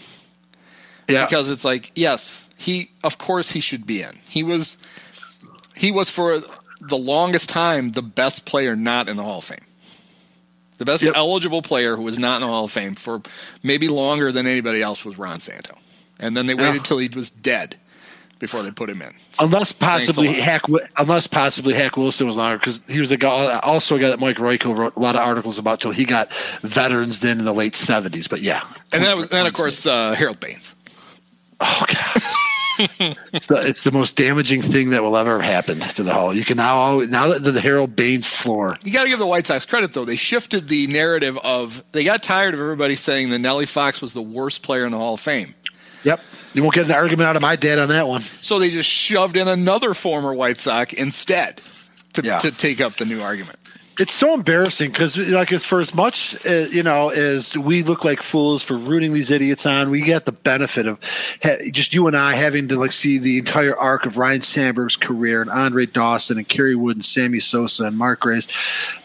yeah. 1.09 1.25
because 1.25 1.51
it's 1.51 1.65
like 1.65 1.91
yes 1.95 2.45
he 2.57 2.91
of 3.05 3.17
course 3.19 3.53
he 3.53 3.61
should 3.61 3.87
be 3.87 4.03
in 4.03 4.19
he 4.29 4.43
was 4.43 4.77
he 5.77 5.93
was 5.93 6.09
for 6.11 6.41
the 6.81 6.97
longest 6.97 7.49
time 7.49 7.93
the 7.93 8.03
best 8.03 8.45
player 8.47 8.75
not 8.75 9.09
in 9.09 9.17
the 9.17 9.23
hall 9.23 9.39
of 9.39 9.45
fame 9.45 9.59
the 10.79 10.85
best 10.85 11.03
Yep. 11.03 11.15
eligible 11.17 11.63
player 11.63 11.97
who 11.97 12.03
was 12.03 12.19
not 12.19 12.37
in 12.37 12.41
the 12.43 12.47
hall 12.47 12.65
of 12.65 12.73
fame 12.73 12.95
for 12.95 13.23
maybe 13.63 13.89
longer 13.89 14.33
than 14.33 14.47
anybody 14.47 14.83
else 14.83 15.05
was 15.05 15.19
ron 15.19 15.41
santo 15.41 15.77
and 16.19 16.37
then 16.37 16.47
they 16.47 16.55
Yeah. 16.55 16.63
waited 16.71 16.85
till 16.85 16.99
he 16.99 17.09
was 17.15 17.31
dead 17.31 17.77
before 18.39 18.63
they 18.63 18.71
put 18.71 18.91
him 18.91 19.01
in 19.01 19.15
Unless 19.41 19.73
possibly. 19.73 20.29
Hack, 20.29 20.63
unless 20.99 21.27
possibly 21.27 21.73
Hack 21.73 21.97
Wilson 21.97 22.27
was 22.27 22.37
longer 22.37 22.59
because 22.59 22.81
he 22.87 23.01
was 23.01 23.11
a 23.11 23.17
guy, 23.17 23.59
also 23.63 23.97
a 23.97 23.99
guy 23.99 24.09
that 24.11 24.21
Mike 24.21 24.37
Royko 24.37 24.77
wrote 24.77 24.95
a 24.95 25.01
lot 25.01 25.15
of 25.15 25.23
articles 25.23 25.59
about 25.59 25.81
till 25.81 25.91
he 25.91 26.05
got 26.05 26.31
veterans 26.61 27.21
then 27.21 27.39
in 27.39 27.47
the 27.47 27.55
late 27.55 27.75
seventies. 27.77 28.29
But 28.29 28.43
yeah, 28.43 28.63
and 28.93 29.03
then, 29.03 29.27
then 29.31 29.47
of 29.47 29.55
course 29.55 29.87
uh, 29.87 30.13
harold 30.15 30.39
baines 30.41 30.75
oh 31.61 31.85
god, 31.89 32.23
it's 32.79 33.47
the 33.47 33.57
it's 33.67 33.83
the 33.85 33.93
most 33.93 34.17
damaging 34.17 34.63
thing 34.63 34.91
that 34.91 35.03
will 35.03 35.17
ever 35.17 35.41
happen 35.41 35.81
to 35.81 36.03
the 36.03 36.13
Hall. 36.13 36.35
You 36.35 36.45
can 36.45 36.57
now 36.57 36.77
always, 36.77 37.11
now 37.11 37.29
that 37.29 37.41
the 37.41 37.61
Harold 37.61 37.97
Baines 37.97 38.27
floor, 38.27 38.77
you 38.85 38.93
got 38.93 39.05
to 39.05 39.09
give 39.09 39.19
the 39.19 39.27
White 39.27 39.47
Sox 39.47 39.65
credit 39.67 39.93
though. 39.93 40.05
They 40.05 40.17
shifted 40.17 40.69
the 40.69 40.87
narrative 40.89 41.39
of 41.45 41.83
they 41.93 42.05
got 42.05 42.23
tired 42.23 42.55
of 42.55 42.61
everybody 42.61 42.97
saying 42.97 43.31
that 43.31 43.39
Nellie 43.39 43.67
Fox 43.67 44.01
was 44.03 44.13
the 44.13 44.23
worst 44.23 44.63
player 44.63 44.85
in 44.85 44.93
the 44.93 44.99
Hall 44.99 45.15
of 45.15 45.21
Fame. 45.21 45.55
yep, 46.05 46.21
you 46.55 46.63
won't 46.63 46.75
get 46.75 46.87
an 46.87 46.93
argument 46.93 47.29
out 47.29 47.37
of 47.37 47.43
my 47.43 47.57
dad 47.57 47.79
on 47.79 47.89
that 47.89 48.07
one. 48.09 48.21
So 48.21 48.59
they 48.59 48.71
just 48.71 48.91
shoved 48.91 49.37
in 49.37 49.49
another 49.49 49.95
former 49.95 50.33
White 50.35 50.57
Sox 50.59 50.93
instead 50.93 51.61
to, 52.15 52.23
Yeah. 52.23 52.39
to 52.39 52.51
take 52.51 52.81
up 52.81 52.95
the 52.95 53.05
new 53.05 53.21
argument. 53.21 53.59
It's 53.99 54.13
so 54.13 54.35
embarrassing 54.35 54.91
because, 54.91 55.17
like, 55.17 55.53
as 55.53 55.65
for 55.65 55.81
as 55.81 55.95
much 55.95 56.37
uh, 56.47 56.67
you 56.71 56.83
know 56.83 57.09
as 57.09 57.57
we 57.57 57.83
look 57.83 58.05
like 58.05 58.23
fools 58.23 58.63
for 58.63 58.75
rooting 58.75 59.13
these 59.15 59.31
idiots 59.31 59.65
on, 59.65 59.91
we 59.91 60.03
get 60.03 60.27
the 60.27 60.33
benefit 60.33 60.87
of 60.87 60.99
ha- 61.43 61.57
just 61.73 61.95
you 61.95 62.07
and 62.07 62.17
I 62.17 62.35
having 62.35 62.69
to 62.69 62.77
like 62.77 62.93
see 62.93 63.19
the 63.19 63.39
entire 63.39 63.77
arc 63.77 64.05
of 64.05 64.19
Ryne 64.19 64.43
Sandberg's 64.43 64.97
career 64.97 65.41
and 65.41 65.51
Andre 65.51 65.87
Dawson 65.87 66.37
and 66.37 66.47
Kerry 66.49 66.75
Wood 66.75 66.97
and 66.97 67.05
Sammy 67.05 67.41
Sosa 67.41 67.85
and 67.85 67.97
Mark 67.97 68.21
Grace. 68.21 68.49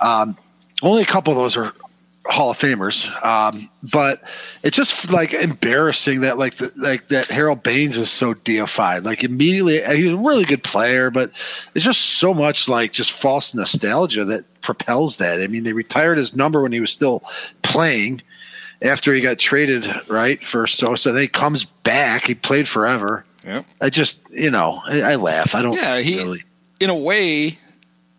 Um, 0.02 0.38
only 0.82 1.04
a 1.04 1.06
couple 1.06 1.32
of 1.32 1.38
those 1.38 1.56
are 1.56 1.74
Hall 2.26 2.52
of 2.52 2.60
Famers, 2.60 3.10
um, 3.26 3.70
but 3.92 4.22
it's 4.64 4.78
just 4.78 5.12
like 5.12 5.34
embarrassing 5.34 6.22
that 6.22 6.38
like 6.38 6.56
the, 6.56 6.72
like 6.78 7.08
that 7.08 7.28
Harold 7.28 7.64
Baines 7.64 7.98
is 7.98 8.12
so 8.12 8.36
deified. 8.36 9.04
Like 9.04 9.24
immediately, 9.24 9.82
he 9.96 10.06
was 10.06 10.14
a 10.14 10.18
really 10.18 10.46
good 10.46 10.64
player, 10.64 11.10
but 11.10 11.32
it's 11.74 11.84
just 11.84 12.02
so 12.02 12.34
much 12.34 12.70
like 12.70 12.94
just 12.94 13.12
false 13.12 13.54
nostalgia 13.56 14.24
that 14.26 14.44
propels 14.62 15.18
that. 15.18 15.42
I 15.42 15.48
mean, 15.48 15.64
they 15.64 15.74
retired 15.74 16.20
his 16.20 16.36
number 16.36 16.62
when 16.62 16.72
he 16.72 16.80
was 16.80 16.92
still 16.92 17.24
playing 17.64 18.22
after 18.82 19.14
he 19.14 19.22
got 19.22 19.40
traded, 19.40 19.88
right 20.08 20.42
for 20.44 20.68
Sosa. 20.68 21.12
Then 21.12 21.24
he 21.24 21.28
comes 21.28 21.64
back. 21.64 22.28
He 22.28 22.36
played 22.36 22.68
forever. 22.68 23.26
Yep. 23.46 23.66
I 23.82 23.90
just, 23.90 24.22
you 24.30 24.52
know, 24.52 24.80
I, 24.86 25.02
I 25.02 25.16
laugh. 25.16 25.56
I 25.56 25.64
don't. 25.64 25.76
Yeah, 25.76 26.00
he 26.00 26.18
really. 26.18 26.44
in 26.80 26.90
a 26.90 26.96
way. 26.96 27.58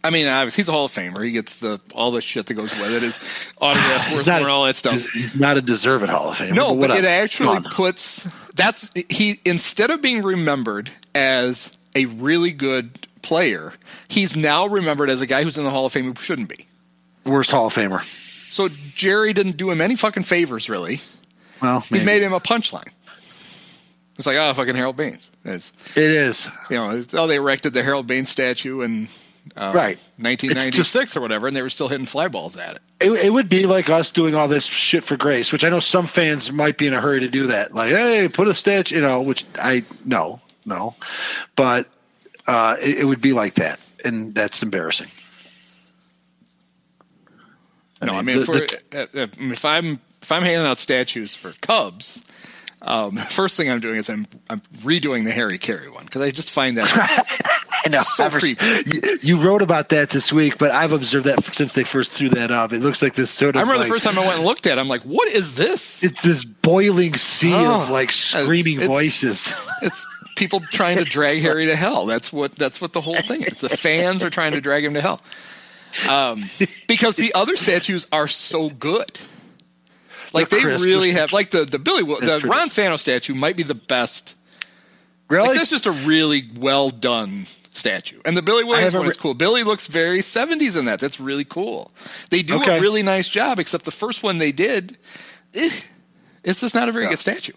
I 0.05 0.11
mean, 0.11 0.27
obviously 0.27 0.62
he's 0.62 0.69
a 0.69 0.73
Hall 0.73 0.87
of 0.87 0.91
Famer. 0.93 1.24
He 1.24 1.31
gets 1.31 1.57
the 1.57 1.81
all 1.95 2.11
the 2.11 2.20
shit 2.20 2.47
that 2.47 2.55
goes 2.55 2.73
with 2.77 2.93
it, 2.93 3.03
his 3.03 3.19
autographs, 3.61 4.07
He's 4.07 4.27
worth 4.27 4.41
more, 4.41 4.51
all 4.51 4.65
that 4.65 4.74
stuff. 4.77 5.11
He's 5.12 5.37
not 5.37 5.57
a 5.57 5.62
deserved 5.62 6.09
Hall 6.09 6.31
of 6.31 6.39
Famer. 6.39 6.55
No, 6.55 6.74
but 6.74 6.91
it 6.91 7.05
actually 7.05 7.61
puts 7.70 8.29
that's 8.55 8.91
he 9.09 9.41
instead 9.45 9.91
of 9.91 10.03
being 10.03 10.23
remembered 10.23 10.91
as 11.15 11.79
a 11.95 12.07
really 12.07 12.51
good 12.51 13.07
player, 13.23 13.74
he's 14.09 14.37
now 14.37 14.66
remembered 14.66 15.09
as 15.09 15.20
a 15.20 15.27
guy 15.27 15.45
who's 15.45 15.57
in 15.57 15.65
the 15.65 15.70
Hall 15.70 15.87
of 15.87 15.93
Fame 15.93 16.05
who 16.07 16.15
shouldn't 16.16 16.49
be. 16.49 16.66
worst 17.24 17.51
Hall 17.53 17.66
of 17.69 17.74
Famer. 17.74 18.03
So 18.03 18.69
Jerry 18.69 19.33
didn't 19.33 19.57
do 19.57 19.70
him 19.70 19.81
any 19.81 19.95
fucking 19.97 20.24
favors, 20.24 20.69
really. 20.69 21.01
Well, 21.62 21.81
He's 21.81 22.05
made 22.05 22.23
him 22.23 22.33
a 22.33 22.41
punchline. 22.41 22.89
It's 24.19 24.27
like, 24.27 24.37
oh, 24.37 24.53
fucking 24.53 24.74
Harold 24.74 24.97
Baines. 24.97 25.31
It's, 25.45 25.73
It 25.97 26.11
is. 26.11 26.51
you 26.69 26.77
know, 26.77 26.91
it's, 26.91 27.15
oh, 27.15 27.27
they 27.27 27.37
erected 27.37 27.73
the 27.73 27.83
Harold 27.83 28.07
Baines 28.07 28.29
statue 28.29 28.83
in 28.83 29.09
uh, 29.56 29.73
Right. 29.74 29.97
1996 30.19 31.16
or 31.16 31.20
whatever, 31.20 31.47
and 31.47 31.56
they 31.56 31.62
were 31.62 31.70
still 31.70 31.89
hitting 31.89 32.06
fly 32.06 32.28
balls 32.28 32.56
at 32.56 32.77
it. 32.77 32.82
It, 33.01 33.10
it 33.27 33.32
would 33.32 33.48
be 33.48 33.66
like 33.66 33.89
us 33.89 34.10
doing 34.10 34.35
all 34.35 34.48
this 34.48 34.64
shit 34.64 35.05
for 35.05 35.16
grace, 35.16 35.52
which 35.52 35.64
I 35.64 35.69
know 35.69 35.81
some 35.81 36.06
fans 36.06 36.52
might 36.52 36.78
be 36.78 36.86
in 36.86 36.94
a 36.94 37.01
hurry 37.01 37.20
to 37.20 37.28
do 37.28 37.47
that. 37.48 37.74
Like, 37.74 37.90
hey, 37.90 38.28
put 38.28 38.48
a 38.48 38.55
statue, 38.55 38.97
you 38.97 39.01
know, 39.01 39.20
which 39.20 39.44
I 39.60 39.85
no, 40.05 40.40
no, 40.64 40.94
but 41.56 41.89
uh, 42.47 42.77
it, 42.81 43.01
it 43.01 43.05
would 43.05 43.20
be 43.20 43.32
like 43.32 43.55
that, 43.55 43.81
and 44.05 44.35
that's 44.35 44.62
embarrassing. 44.62 45.09
no, 48.02 48.12
I 48.14 48.23
mean, 48.23 48.36
the, 48.40 48.78
if, 48.93 49.12
the, 49.12 49.31
if 49.39 49.64
I'm 49.64 50.01
if 50.20 50.31
I'm 50.31 50.43
handing 50.43 50.66
out 50.66 50.78
statues 50.78 51.35
for 51.35 51.52
Cubs, 51.60 52.24
um, 52.82 53.16
the 53.16 53.20
first 53.31 53.56
thing 53.56 53.70
I'm 53.70 53.81
doing 53.81 53.97
is 53.97 54.09
I'm 54.09 54.27
I'm 54.48 54.60
redoing 54.82 55.24
the 55.24 55.32
Harry 55.32 55.59
Caray 55.59 55.89
one 55.89 56.05
because 56.05 56.23
I 56.23 56.31
just 56.31 56.51
find 56.51 56.78
that 56.78 57.27
I 57.87 57.89
know. 57.89 58.03
So 58.03 58.29
you, 58.87 59.19
you, 59.23 59.37
wrote 59.37 59.63
about 59.63 59.89
that 59.89 60.11
this 60.11 60.33
week, 60.33 60.59
but 60.59 60.71
I've 60.71 60.93
observed 60.93 61.27
that 61.27 61.43
since 61.45 61.73
they 61.73 61.85
first 61.85 62.13
threw 62.13 62.29
that 62.31 62.51
up. 62.51 62.73
It 62.73 62.81
looks 62.81 63.03
like 63.03 63.15
this 63.15 63.31
sort 63.31 63.57
of. 63.57 63.57
I 63.57 63.61
remember 63.63 63.79
like, 63.79 63.89
the 63.89 63.95
first 63.95 64.05
time 64.05 64.19
I 64.19 64.25
went 64.25 64.37
and 64.37 64.47
looked 64.47 64.67
at. 64.67 64.79
it, 64.79 64.81
I'm 64.81 64.89
like, 64.89 65.03
what 65.03 65.29
is 65.33 65.55
this? 65.55 66.03
It's 66.05 66.23
this 66.23 66.45
boiling 66.45 67.15
sea 67.15 67.55
oh, 67.55 67.83
of 67.83 67.91
like 67.91 68.13
screaming 68.13 68.79
it's, 68.79 68.87
voices. 68.87 69.55
It's 69.83 70.07
people 70.37 70.61
trying 70.61 70.99
to 70.99 71.05
drag 71.05 71.43
Harry 71.43 71.67
to 71.67 71.75
hell. 71.75 72.07
That's 72.07 72.33
what 72.33 72.55
that's 72.55 72.81
what 72.81 72.93
the 72.93 73.01
whole 73.01 73.17
thing 73.17 73.43
is. 73.43 73.61
The 73.61 73.69
fans 73.69 74.23
are 74.23 74.31
trying 74.31 74.53
to 74.53 74.61
drag 74.61 74.85
him 74.85 74.95
to 74.95 75.01
hell. 75.01 75.21
Um, 76.09 76.45
because 76.89 77.17
the 77.17 77.35
other 77.35 77.57
statues 77.57 78.07
are 78.13 78.29
so 78.29 78.69
good. 78.69 79.19
Like 80.33 80.49
they 80.49 80.65
really 80.65 81.13
have, 81.13 81.33
like 81.33 81.51
the 81.51 81.65
the 81.65 81.79
Billy, 81.79 82.03
the 82.05 82.47
Ron 82.47 82.71
Santo 82.71 82.97
statue 82.97 83.35
might 83.35 83.57
be 83.57 83.65
the 83.65 83.75
best. 83.75 84.37
Really, 85.29 85.49
like, 85.49 85.57
that's 85.57 85.71
just 85.71 85.87
a 85.87 85.93
really 85.93 86.45
well 86.59 86.91
done 86.91 87.47
statue. 87.73 88.20
And 88.24 88.36
the 88.36 88.43
Billy 88.43 88.65
Williams 88.65 88.94
one 88.94 89.07
is 89.07 89.16
cool. 89.16 89.35
Billy 89.35 89.65
looks 89.65 89.86
very 89.86 90.19
70s 90.19 90.78
in 90.78 90.85
that. 90.85 91.01
That's 91.01 91.19
really 91.19 91.44
cool. 91.44 91.90
They 92.31 92.43
do 92.43 92.57
okay. 92.57 92.78
a 92.78 92.81
really 92.81 93.03
nice 93.03 93.28
job, 93.28 93.59
except 93.59 93.85
the 93.85 93.90
first 93.90 94.23
one 94.23 94.39
they 94.39 94.53
did, 94.53 94.99
eh, 95.55 95.70
it's 96.44 96.61
just 96.61 96.74
not 96.74 96.89
a 96.89 96.93
very 96.93 97.07
yeah. 97.07 97.11
good 97.11 97.19
statue. 97.19 97.53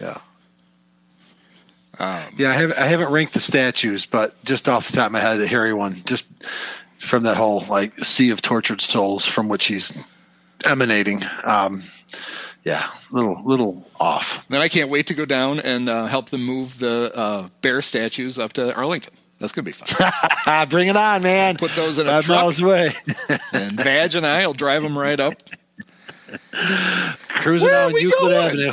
Yeah. 0.00 0.18
Um, 1.98 2.22
yeah, 2.36 2.50
I 2.50 2.52
haven't, 2.52 2.78
I 2.78 2.86
haven't 2.86 3.10
ranked 3.10 3.34
the 3.34 3.40
statues, 3.40 4.06
but 4.06 4.42
just 4.44 4.68
off 4.68 4.86
the 4.88 4.96
top 4.96 5.06
of 5.06 5.12
my 5.12 5.20
head, 5.20 5.38
the 5.38 5.48
Harry 5.48 5.74
one, 5.74 5.94
just 6.04 6.26
from 6.98 7.24
that 7.24 7.36
whole 7.36 7.64
like 7.68 8.04
sea 8.04 8.30
of 8.30 8.40
tortured 8.40 8.80
souls 8.80 9.26
from 9.26 9.48
which 9.48 9.66
he's 9.66 9.92
emanating. 10.64 11.22
Um, 11.44 11.82
yeah, 12.64 12.90
little 13.10 13.42
little 13.44 13.86
off. 13.98 14.46
Then 14.48 14.60
I 14.60 14.68
can't 14.68 14.90
wait 14.90 15.06
to 15.08 15.14
go 15.14 15.24
down 15.24 15.60
and 15.60 15.88
uh, 15.88 16.06
help 16.06 16.30
them 16.30 16.44
move 16.44 16.78
the 16.78 17.12
uh, 17.14 17.48
bear 17.60 17.82
statues 17.82 18.38
up 18.38 18.52
to 18.54 18.74
Arlington. 18.74 19.14
That's 19.38 19.52
gonna 19.52 19.64
be 19.64 19.72
fun. 19.72 20.68
Bring 20.68 20.88
it 20.88 20.96
on, 20.96 21.22
man! 21.22 21.56
Put 21.56 21.72
those 21.72 21.98
in 21.98 22.06
Five 22.06 22.24
a 22.24 22.26
truck. 22.26 22.40
miles 22.40 22.60
away. 22.60 22.92
and 23.52 23.72
Vag 23.80 24.14
and 24.14 24.26
I 24.26 24.46
will 24.46 24.54
drive 24.54 24.82
them 24.82 24.98
right 24.98 25.18
up. 25.18 25.34
Cruising 27.28 27.68
Where 27.68 27.90
down 27.90 28.00
Euclid? 28.00 28.34
Avenue. 28.34 28.72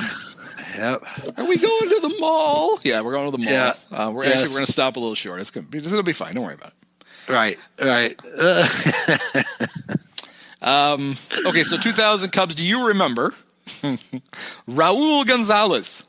Yep. 0.76 1.38
Are 1.38 1.46
we 1.46 1.58
going 1.58 1.90
to 1.90 2.00
the 2.02 2.16
mall? 2.20 2.80
Yeah, 2.84 3.02
we're 3.02 3.14
going 3.14 3.32
to 3.32 3.38
the 3.38 3.44
mall. 3.44 3.54
Yeah. 3.54 3.74
Uh, 3.92 4.12
we're 4.12 4.26
yes. 4.26 4.34
actually 4.34 4.50
we're 4.50 4.58
going 4.58 4.66
to 4.66 4.72
stop 4.72 4.98
a 4.98 5.00
little 5.00 5.16
short. 5.16 5.40
It's 5.40 5.52
going 5.52 5.66
to 5.66 5.72
be 5.72 5.82
to 5.82 6.04
be 6.04 6.12
fine. 6.12 6.34
Don't 6.34 6.44
worry 6.44 6.56
about 6.56 6.74
it. 6.74 7.32
Right. 7.32 7.58
Right. 7.80 8.20
um, 10.62 11.16
okay, 11.46 11.64
so 11.64 11.78
2000 11.78 12.32
Cubs. 12.32 12.56
Do 12.56 12.66
you 12.66 12.88
remember 12.88 13.34
Raul 14.68 15.26
Gonzalez? 15.26 16.04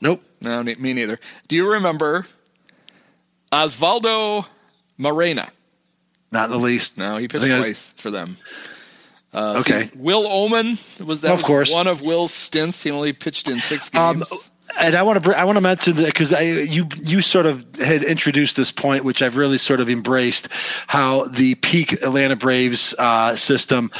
Nope. 0.00 0.22
No, 0.40 0.62
me 0.62 0.74
neither. 0.92 1.20
Do 1.48 1.56
you 1.56 1.70
remember 1.70 2.26
Oswaldo 3.52 4.46
Mairena? 4.98 5.50
Not 6.32 6.50
the 6.50 6.58
least. 6.58 6.98
No, 6.98 7.16
he 7.16 7.28
pitched 7.28 7.46
twice 7.46 7.92
for 7.96 8.10
them. 8.10 8.36
Uh, 9.34 9.60
okay. 9.60 9.88
Will 9.94 10.24
Ohman 10.24 11.04
was 11.04 11.20
that 11.22 11.32
of 11.32 11.38
was 11.38 11.46
course. 11.46 11.72
one 11.72 11.86
of 11.86 12.02
Will's 12.02 12.34
stints. 12.34 12.82
He 12.82 12.90
only 12.90 13.12
pitched 13.12 13.48
in 13.48 13.58
six 13.58 13.94
um, 13.94 14.16
games. 14.16 14.32
Um, 14.32 14.38
and 14.78 14.94
I 14.94 15.02
want 15.02 15.22
to 15.22 15.38
I 15.38 15.44
want 15.44 15.56
to 15.56 15.60
mention 15.60 15.96
that 15.96 16.06
because 16.06 16.30
you 16.30 16.88
you 16.96 17.22
sort 17.22 17.46
of 17.46 17.64
had 17.76 18.02
introduced 18.02 18.56
this 18.56 18.70
point, 18.70 19.04
which 19.04 19.22
I've 19.22 19.36
really 19.36 19.58
sort 19.58 19.80
of 19.80 19.88
embraced, 19.88 20.48
how 20.86 21.24
the 21.26 21.54
peak 21.56 21.92
Atlanta 21.94 22.36
Braves 22.36 22.94
uh, 22.98 23.36
system 23.36 23.90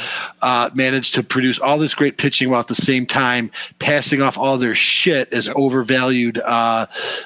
uh, 0.41 0.69
managed 0.73 1.15
to 1.15 1.23
produce 1.23 1.59
all 1.59 1.77
this 1.77 1.93
great 1.93 2.17
pitching 2.17 2.49
while 2.49 2.59
at 2.59 2.67
the 2.67 2.75
same 2.75 3.05
time 3.05 3.51
passing 3.79 4.21
off 4.21 4.37
all 4.37 4.57
their 4.57 4.75
shit 4.75 5.31
as 5.33 5.49
overvalued 5.55 6.37
uh, 6.39 6.85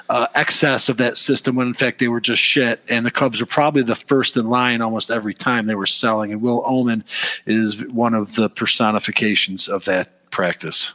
uh, 0.10 0.28
excess 0.36 0.90
of 0.90 0.98
that 0.98 1.18
system 1.18 1.56
when 1.56 1.68
in 1.68 1.74
fact 1.74 2.00
they 2.00 2.08
were 2.08 2.22
just 2.22 2.42
shit. 2.42 2.82
And 2.90 3.06
the 3.06 3.12
Cubs 3.12 3.40
were 3.40 3.48
probably 3.48 3.84
the 3.84 3.96
first 3.96 4.38
in 4.38 4.50
line 4.50 4.82
almost 4.82 5.12
every 5.12 5.34
time 5.34 5.68
they 5.68 5.76
were 5.76 5.86
selling. 5.86 6.32
And 6.32 6.42
Will 6.42 6.64
Ohman 6.64 7.04
is 7.46 7.86
one 7.88 8.14
of 8.14 8.36
the 8.36 8.50
personifications 8.50 9.68
of 9.68 9.86
that 9.86 10.30
practice 10.32 10.94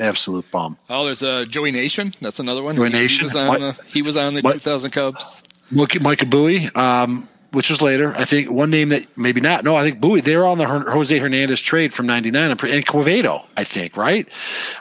absolute 0.00 0.50
bomb. 0.50 0.76
Oh, 0.88 1.04
there's 1.04 1.22
a 1.22 1.30
uh, 1.30 1.44
Joey 1.44 1.70
Nation. 1.70 2.12
That's 2.20 2.38
another 2.38 2.62
one. 2.62 2.76
Joey 2.76 2.88
Nation. 2.90 3.20
He 3.20 3.24
was 3.24 3.36
on 3.36 3.60
the, 3.60 3.78
he 3.86 4.02
was 4.02 4.16
on 4.16 4.34
the 4.34 4.42
2000 4.42 4.90
Cubs. 4.90 5.42
Micah 6.00 6.26
Bowie, 6.26 6.68
um, 6.74 7.28
which 7.52 7.70
was 7.70 7.82
later. 7.82 8.14
I 8.16 8.24
think 8.24 8.50
one 8.50 8.70
name 8.70 8.90
that 8.90 9.06
maybe 9.16 9.40
not. 9.40 9.64
No, 9.64 9.76
I 9.76 9.82
think 9.82 10.00
Bowie. 10.00 10.20
They 10.20 10.36
were 10.36 10.46
on 10.46 10.58
the 10.58 10.66
Jose 10.66 11.16
Hernandez 11.18 11.60
trade 11.60 11.92
from 11.92 12.06
'99 12.06 12.50
and 12.50 12.58
Quevedo. 12.58 13.44
I 13.56 13.64
think 13.64 13.96
right. 13.96 14.28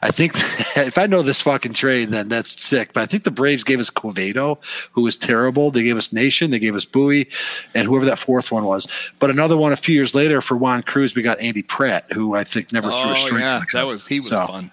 I 0.03 0.11
think 0.11 0.33
if 0.77 0.97
I 0.97 1.07
know 1.07 1.21
this 1.21 1.41
fucking 1.41 1.73
trade, 1.73 2.09
then 2.09 2.29
that's 2.29 2.61
sick. 2.61 2.93
But 2.93 3.03
I 3.03 3.05
think 3.05 3.23
the 3.23 3.31
Braves 3.31 3.63
gave 3.63 3.79
us 3.79 3.89
Quevedo, 3.89 4.57
who 4.91 5.01
was 5.01 5.17
terrible. 5.17 5.71
They 5.71 5.83
gave 5.83 5.97
us 5.97 6.13
Nation. 6.13 6.51
They 6.51 6.59
gave 6.59 6.75
us 6.75 6.85
Bowie, 6.85 7.29
and 7.73 7.87
whoever 7.87 8.05
that 8.05 8.19
fourth 8.19 8.51
one 8.51 8.65
was. 8.65 8.87
But 9.19 9.29
another 9.29 9.57
one 9.57 9.71
a 9.71 9.77
few 9.77 9.95
years 9.95 10.13
later 10.13 10.41
for 10.41 10.55
Juan 10.55 10.83
Cruz, 10.83 11.15
we 11.15 11.21
got 11.21 11.39
Andy 11.39 11.63
Pratt, 11.63 12.11
who 12.11 12.35
I 12.35 12.43
think 12.43 12.71
never 12.71 12.89
oh, 12.91 13.01
threw 13.01 13.09
a 13.09 13.13
oh, 13.13 13.15
string. 13.15 13.41
Yeah, 13.41 13.61
that 13.73 13.87
was 13.87 14.07
he 14.07 14.17
was 14.17 14.27
so, 14.27 14.47
fun. 14.47 14.71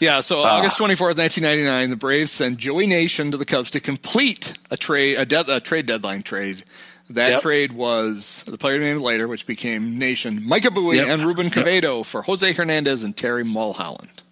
Yeah, 0.00 0.22
so 0.22 0.40
uh, 0.40 0.44
August 0.44 0.78
24th, 0.78 1.18
1999, 1.18 1.90
the 1.90 1.96
Braves 1.96 2.32
send 2.32 2.56
Joey 2.56 2.86
Nation 2.86 3.30
to 3.32 3.36
the 3.36 3.44
Cubs 3.44 3.70
to 3.70 3.80
complete 3.80 4.58
a 4.70 4.76
trade 4.76 5.18
a, 5.18 5.26
de- 5.26 5.56
a 5.56 5.60
trade 5.60 5.86
deadline 5.86 6.22
trade. 6.22 6.64
That 7.10 7.30
yep. 7.30 7.40
trade 7.42 7.72
was 7.72 8.44
the 8.46 8.56
player 8.56 8.78
named 8.78 9.00
later, 9.00 9.28
which 9.28 9.46
became 9.46 9.98
Nation, 9.98 10.46
Micah 10.46 10.70
Bowie 10.70 10.96
yep. 10.96 11.08
and 11.08 11.26
Ruben 11.26 11.50
Quevedo 11.50 11.98
yep. 11.98 12.06
for 12.06 12.22
Jose 12.22 12.52
Hernandez 12.52 13.02
and 13.02 13.16
Terry 13.16 13.44
Mulholland. 13.44 14.22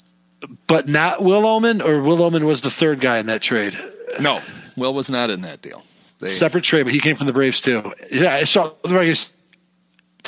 But 0.69 0.89
not 0.89 1.23
Will 1.23 1.43
Ohman, 1.43 1.85
or 1.85 2.01
Will 2.01 2.19
Ohman 2.19 2.45
was 2.45 2.63
the 2.63 2.71
third 2.71 3.01
guy 3.01 3.19
in 3.19 3.27
that 3.27 3.43
trade? 3.43 3.77
No, 4.21 4.41
Will 4.77 4.95
was 4.95 5.11
not 5.11 5.29
in 5.29 5.43
that 5.43 5.61
deal. 5.61 5.83
They, 6.21 6.31
Separate 6.31 6.65
trade, 6.65 6.85
but 6.85 6.93
he 6.93 7.01
came 7.01 7.17
from 7.17 7.27
the 7.27 7.33
Braves 7.33 7.61
too. 7.61 7.93
Yeah, 8.11 8.33
I 8.33 8.45
saw 8.45 8.73
the 8.85 9.33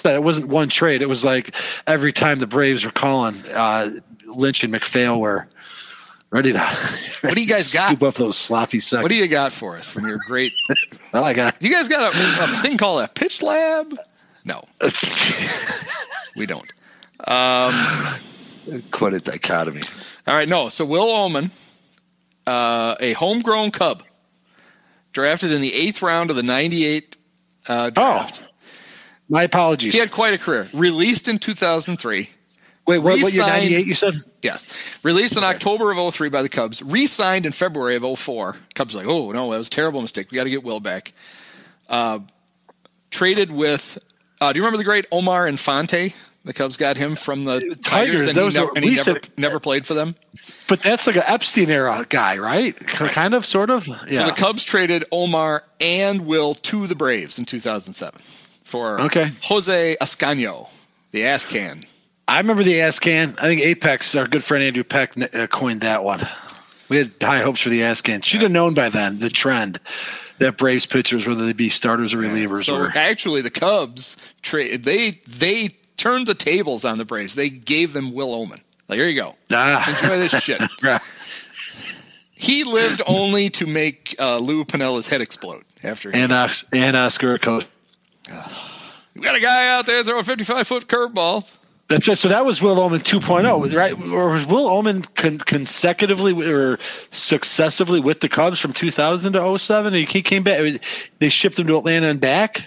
that 0.02 0.14
it 0.14 0.22
wasn't 0.22 0.48
one 0.48 0.68
trade. 0.68 1.02
It 1.02 1.08
was 1.08 1.24
like 1.24 1.54
every 1.86 2.12
time 2.12 2.38
the 2.38 2.46
Braves 2.46 2.84
were 2.84 2.90
calling, 2.90 3.36
uh, 3.52 3.90
Lynch 4.34 4.62
and 4.62 4.72
MacPhail 4.72 5.20
were 5.20 5.46
ready 6.30 6.52
to. 6.52 6.58
What 7.20 7.34
do 7.34 7.40
you 7.40 7.48
guys 7.48 7.72
got? 7.72 7.88
Scoop 7.88 8.02
up 8.02 8.14
those 8.14 8.36
sloppy 8.36 8.80
seconds. 8.80 9.02
What 9.02 9.12
do 9.12 9.16
you 9.18 9.28
got 9.28 9.52
for 9.52 9.76
us 9.76 9.88
from 9.88 10.06
your 10.06 10.18
great? 10.26 10.52
well, 11.12 11.24
I 11.24 11.32
got. 11.32 11.62
You 11.62 11.70
guys 11.70 11.88
got 11.88 12.14
a, 12.14 12.44
a 12.44 12.62
thing 12.62 12.78
called 12.78 13.02
a 13.02 13.08
pitch 13.08 13.42
lab? 13.42 13.96
No, 14.44 14.64
we 16.36 16.46
don't. 16.46 16.70
Um, 17.26 17.74
Quite 18.90 19.14
a 19.14 19.20
dichotomy. 19.20 19.82
All 20.26 20.34
right, 20.34 20.48
no. 20.48 20.68
So 20.68 20.84
Will 20.84 21.08
Ohman, 21.08 21.50
uh, 22.46 22.94
a 23.00 23.12
homegrown 23.14 23.72
Cub, 23.72 24.02
drafted 25.12 25.50
in 25.50 25.60
the 25.60 25.74
eighth 25.74 26.02
round 26.02 26.30
of 26.30 26.36
the 26.36 26.42
'98 26.42 27.16
uh, 27.68 27.90
draft. 27.90 28.44
Oh, 28.44 28.46
my 29.28 29.42
apologies. 29.42 29.94
He 29.94 30.00
had 30.00 30.10
quite 30.10 30.34
a 30.34 30.38
career. 30.38 30.66
Released 30.74 31.28
in 31.28 31.38
2003. 31.38 32.30
Wait, 32.90 32.98
what, 32.98 33.22
what 33.22 33.32
year? 33.32 33.46
98 33.46 33.86
you 33.86 33.94
said? 33.94 34.14
Yes. 34.42 34.94
Released 35.04 35.36
in 35.36 35.44
October 35.44 35.92
of 35.92 36.14
03 36.14 36.28
by 36.28 36.42
the 36.42 36.48
Cubs. 36.48 36.82
Re-signed 36.82 37.46
in 37.46 37.52
February 37.52 37.94
of 37.94 38.18
04. 38.18 38.56
Cubs 38.74 38.96
like, 38.96 39.06
oh, 39.06 39.30
no, 39.30 39.50
that 39.52 39.58
was 39.58 39.68
a 39.68 39.70
terrible 39.70 40.00
mistake. 40.00 40.30
We 40.30 40.36
got 40.36 40.44
to 40.44 40.50
get 40.50 40.64
Will 40.64 40.80
back. 40.80 41.12
Uh, 41.88 42.20
traded 43.10 43.52
with, 43.52 43.98
uh, 44.40 44.52
do 44.52 44.58
you 44.58 44.64
remember 44.64 44.78
the 44.78 44.84
great 44.84 45.06
Omar 45.12 45.46
Infante? 45.46 46.14
The 46.44 46.52
Cubs 46.52 46.76
got 46.76 46.96
him 46.96 47.14
from 47.16 47.44
the 47.44 47.60
Tigers, 47.60 47.78
Tigers 47.82 48.26
and, 48.28 48.52
he, 48.52 48.58
ne- 48.58 48.70
and 48.74 48.84
he 48.84 48.94
never, 48.96 49.20
never 49.36 49.60
played 49.60 49.86
for 49.86 49.94
them. 49.94 50.16
But 50.68 50.82
that's 50.82 51.06
like 51.06 51.16
an 51.16 51.24
Epstein 51.26 51.70
era 51.70 52.04
guy, 52.08 52.38
right? 52.38 53.00
right? 53.00 53.12
Kind 53.12 53.34
of, 53.34 53.44
sort 53.44 53.70
of. 53.70 53.86
Yeah. 53.86 54.20
So 54.20 54.26
the 54.26 54.32
Cubs 54.32 54.64
traded 54.64 55.04
Omar 55.12 55.64
and 55.80 56.26
Will 56.26 56.54
to 56.54 56.86
the 56.86 56.94
Braves 56.96 57.38
in 57.38 57.44
2007 57.44 58.20
for 58.64 59.00
okay. 59.02 59.28
Jose 59.42 59.96
Ascanio, 60.00 60.68
the 61.10 61.24
ass 61.24 61.44
can. 61.44 61.84
I 62.30 62.38
remember 62.38 62.62
the 62.62 62.80
ass 62.80 63.00
can. 63.00 63.34
I 63.38 63.48
think 63.48 63.60
Apex, 63.60 64.14
our 64.14 64.28
good 64.28 64.44
friend 64.44 64.62
Andrew 64.62 64.84
Peck, 64.84 65.14
uh, 65.34 65.48
coined 65.48 65.80
that 65.80 66.04
one. 66.04 66.20
We 66.88 66.98
had 66.98 67.12
high 67.20 67.40
hopes 67.40 67.60
for 67.60 67.70
the 67.70 67.82
ass 67.82 68.00
can. 68.00 68.22
Should 68.22 68.42
have 68.42 68.52
known 68.52 68.72
by 68.72 68.88
then 68.88 69.18
the 69.18 69.30
trend 69.30 69.80
that 70.38 70.56
Braves 70.56 70.86
pitchers, 70.86 71.26
whether 71.26 71.44
they 71.44 71.52
be 71.52 71.68
starters 71.68 72.14
or 72.14 72.18
relievers, 72.18 72.66
so 72.66 72.78
were. 72.78 72.92
actually 72.94 73.42
the 73.42 73.50
Cubs. 73.50 74.16
They 74.48 75.20
they 75.26 75.70
turned 75.96 76.28
the 76.28 76.36
tables 76.36 76.84
on 76.84 76.98
the 76.98 77.04
Braves. 77.04 77.34
They 77.34 77.50
gave 77.50 77.94
them 77.94 78.12
Will 78.12 78.28
Ohman. 78.28 78.60
Like 78.88 78.98
here 78.98 79.08
you 79.08 79.20
go. 79.20 79.34
Ah. 79.50 79.88
Enjoy 79.88 80.16
this 80.18 80.40
shit. 80.40 80.62
He 82.32 82.64
lived 82.64 83.02
only 83.06 83.50
to 83.50 83.66
make 83.66 84.16
uh, 84.18 84.38
Lou 84.38 84.64
Piniella's 84.64 85.08
head 85.08 85.20
explode 85.20 85.62
after. 85.82 86.10
And 86.14 86.32
and 86.72 86.96
Oscar 86.96 87.34
Acosta. 87.34 87.68
We 89.14 89.20
got 89.20 89.34
a 89.34 89.40
guy 89.40 89.68
out 89.76 89.84
there 89.84 90.02
throwing 90.02 90.24
55 90.24 90.66
foot 90.66 90.86
curveballs. 90.86 91.59
That's 91.90 92.06
right. 92.06 92.16
So 92.16 92.28
that 92.28 92.44
was 92.44 92.62
Will 92.62 92.76
Ohman 92.76 93.00
2.0, 93.00 93.74
right? 93.74 93.92
Or 94.12 94.28
was 94.28 94.46
Will 94.46 94.68
Ohman 94.68 95.12
con- 95.16 95.38
consecutively 95.38 96.32
or 96.48 96.78
successively 97.10 97.98
with 97.98 98.20
the 98.20 98.28
Cubs 98.28 98.60
from 98.60 98.72
2000 98.72 99.32
to 99.32 99.58
07? 99.58 99.92
He 99.94 100.22
came 100.22 100.44
back. 100.44 100.80
They 101.18 101.28
shipped 101.28 101.58
him 101.58 101.66
to 101.66 101.76
Atlanta 101.76 102.06
and 102.06 102.20
back. 102.20 102.64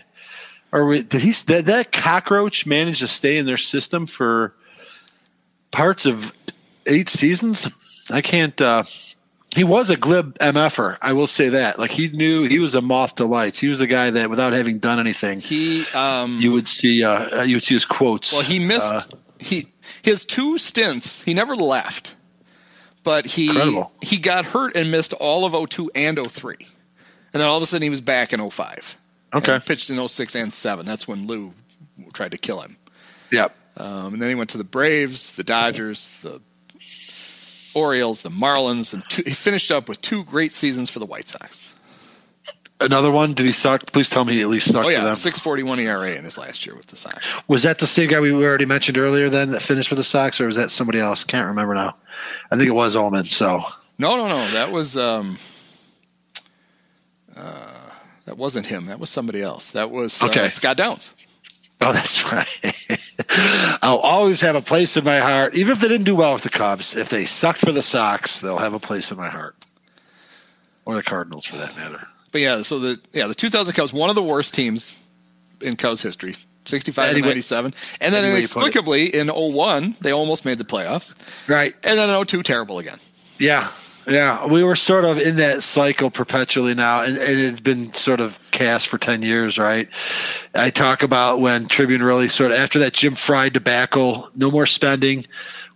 or 0.74 0.94
did 0.94 1.22
he 1.22 1.34
did 1.46 1.68
that 1.68 1.94
cockroach 1.94 2.66
manage 2.66 3.00
to 3.00 3.08
stay 3.08 3.38
in 3.38 3.46
their 3.46 3.56
system 3.58 4.08
for 4.08 4.54
parts 5.72 6.06
of 6.06 6.34
eight 6.86 7.08
seasons? 7.08 8.12
I 8.12 8.20
can't. 8.20 8.60
Uh, 8.60 8.84
he 9.54 9.64
was 9.64 9.90
a 9.90 9.96
glib 9.96 10.38
mf'er. 10.40 10.98
I 11.02 11.14
will 11.14 11.28
say 11.28 11.50
that. 11.50 11.78
Like 11.80 11.92
he 11.92 12.08
knew 12.10 12.44
he 12.44 12.60
was 12.60 12.76
a 12.76 12.82
moth 12.82 13.16
to 13.16 13.26
lights. 13.26 13.60
He 13.60 13.68
was 13.68 13.80
the 13.80 13.88
guy 13.88 14.10
that, 14.10 14.30
without 14.30 14.54
having 14.54 14.80
done 14.80 15.00
anything, 15.00 15.40
He 15.42 15.86
um 15.94 16.40
you 16.40 16.52
would 16.52 16.68
see. 16.68 17.04
Uh, 17.04 17.44
you 17.44 17.56
would 17.58 17.64
see 17.64 17.76
his 17.76 17.86
quotes. 17.86 18.34
well 18.34 18.42
he 18.42 18.60
missed 18.60 19.14
Uh, 19.14 19.18
he 19.40 19.68
his 20.02 20.26
two 20.26 20.58
stints, 20.58 21.24
he 21.24 21.34
never 21.34 21.56
left. 21.56 22.16
But 23.04 23.26
he 23.26 23.48
Incredible. 23.50 23.92
he 24.02 24.18
got 24.18 24.46
hurt 24.46 24.76
and 24.78 24.90
missed 24.90 25.12
all 25.14 25.44
of 25.46 25.70
02 25.70 25.92
and 25.94 26.18
03. 26.32 26.56
And 27.34 27.42
then 27.42 27.48
all 27.50 27.58
of 27.58 27.64
a 27.64 27.66
sudden 27.66 27.84
he 27.84 27.90
was 27.90 28.00
back 28.00 28.32
in 28.32 28.40
05. 28.50 28.98
okay. 29.34 29.60
Pitched 29.66 29.90
in 29.90 30.08
06 30.08 30.36
and 30.36 30.54
7. 30.54 30.86
That's 30.86 31.06
when 31.06 31.28
Lou 31.28 31.54
tried 32.14 32.32
to 32.32 32.38
kill 32.38 32.62
him. 32.62 32.78
Yep. 33.32 33.54
Um, 33.76 34.14
and 34.14 34.22
then 34.22 34.30
he 34.30 34.36
went 34.36 34.52
to 34.52 34.58
the 34.58 34.64
Braves, 34.64 35.34
the 35.34 35.44
Dodgers, 35.44 36.18
the 36.22 36.40
Orioles, 37.76 38.22
the 38.22 38.30
Marlins, 38.30 38.94
and 38.94 39.04
two, 39.10 39.24
he 39.26 39.32
finished 39.32 39.72
up 39.72 39.90
with 39.90 40.02
two 40.02 40.24
great 40.24 40.52
seasons 40.52 40.90
for 40.90 41.00
the 41.00 41.06
White 41.06 41.28
Sox. 41.28 41.76
Another 42.82 43.12
one. 43.12 43.34
Did 43.34 43.46
he 43.46 43.52
suck? 43.52 43.86
Please 43.92 44.10
tell 44.10 44.26
me 44.26 44.34
he 44.34 44.42
at 44.42 44.50
least 44.50 44.72
sucked 44.72 44.86
Oh 44.86 44.90
yeah, 44.90 45.14
six 45.14 45.40
forty 45.40 45.64
one 45.64 45.80
ERA 45.80 46.12
in 46.16 46.26
his 46.26 46.38
last 46.38 46.66
year 46.66 46.76
with 46.76 46.88
the 46.88 46.98
Sox. 46.98 47.24
Was 47.48 47.64
that 47.64 47.78
the 47.80 47.88
same 47.88 48.10
guy 48.10 48.20
we 48.20 48.34
already 48.34 48.66
mentioned 48.66 48.98
earlier? 48.98 49.30
Then 49.30 49.52
that 49.52 49.62
finished 49.62 49.88
for 49.90 49.96
the 49.96 50.04
Sox, 50.04 50.42
or 50.42 50.48
was 50.48 50.56
that 50.58 50.70
somebody 50.72 51.00
else? 51.00 51.24
Can't 51.24 51.48
remember 51.48 51.76
now. 51.76 51.96
I 52.52 52.58
think 52.58 52.68
it 52.68 52.74
was 52.74 52.96
Ullman. 52.96 53.24
So 53.26 53.62
No, 53.98 54.18
no, 54.18 54.28
no. 54.28 54.52
That 54.52 54.72
was 54.72 54.98
um, 54.98 55.38
uh, 57.38 57.70
that 58.26 58.38
wasn't 58.38 58.66
him. 58.66 58.88
That 58.88 59.00
was 59.00 59.10
somebody 59.10 59.42
else. 59.42 59.72
That 59.72 59.90
was 59.92 60.22
uh, 60.22 60.28
Okay. 60.28 60.50
Scott 60.50 60.76
Downs. 60.78 61.14
Oh, 61.90 61.92
that's 61.94 62.32
right. 62.32 63.80
I'll 63.82 63.98
always 63.98 64.42
have 64.42 64.56
a 64.56 64.62
place 64.62 64.96
in 64.98 65.04
my 65.04 65.20
heart, 65.20 65.56
even 65.56 65.74
if 65.74 65.80
they 65.82 65.88
didn't 65.88 66.06
do 66.06 66.16
well 66.16 66.34
with 66.34 66.44
the 66.44 66.50
Cubs. 66.50 66.96
If 66.96 67.10
they 67.10 67.26
sucked 67.26 67.60
for 67.60 67.72
the 67.72 67.82
Sox, 67.84 68.42
they'll 68.42 68.58
have 68.58 68.74
a 68.74 68.80
place 68.80 69.12
in 69.12 69.18
my 69.18 69.30
heart, 69.30 69.56
or 70.86 70.96
the 70.96 71.04
Cardinals, 71.04 71.46
for 71.46 71.58
that 71.58 71.76
matter. 71.76 72.08
But 72.32 72.42
yeah, 72.42 72.62
so 72.62 72.80
the 72.80 73.00
yeah 73.14 73.28
the 73.28 73.36
2000 73.36 73.74
Cubs, 73.74 73.94
one 73.94 74.10
of 74.10 74.16
the 74.16 74.24
worst 74.24 74.54
teams 74.54 74.98
in 75.62 75.76
Cubs 75.76 76.02
history. 76.02 76.36
65 76.66 77.04
Anyway- 77.10 77.18
and 77.20 77.26
97. 77.28 77.74
And 78.00 78.14
then 78.14 78.24
any 78.24 78.34
way 78.34 78.42
you 78.42 78.48
put 78.48 78.60
it. 78.60 78.62
inexplicably 78.64 79.14
in 79.14 79.28
01, 79.28 79.98
they 80.00 80.12
almost 80.14 80.46
made 80.46 80.58
the 80.58 80.64
playoffs. 80.64 81.14
Right. 81.50 81.76
And 81.84 82.00
then 82.00 82.10
in 82.10 82.26
02, 82.26 82.42
terrible 82.42 82.80
again. 82.80 83.00
Yeah. 83.38 83.68
Yeah. 84.08 84.46
We 84.46 84.64
were 84.64 84.76
sort 84.76 85.06
of 85.06 85.20
in 85.20 85.38
that 85.38 85.64
cycle 85.64 86.10
perpetually 86.10 86.74
now, 86.74 87.04
and, 87.04 87.18
and 87.18 87.40
it 87.40 87.50
had 87.52 87.64
been 87.64 87.94
sort 87.94 88.20
of 88.20 88.38
cast 88.52 88.88
for 88.88 88.98
10 88.98 89.22
years, 89.22 89.58
right? 89.58 89.88
I 90.54 90.70
talk 90.70 91.04
about 91.04 91.40
when 91.40 91.68
Tribune 91.68 92.04
really 92.04 92.28
sort 92.28 92.52
of, 92.52 92.58
after 92.58 92.80
that 92.80 92.94
Jim 92.94 93.16
Frey 93.16 93.50
debacle, 93.50 94.30
no 94.36 94.52
more 94.52 94.66
spending. 94.66 95.26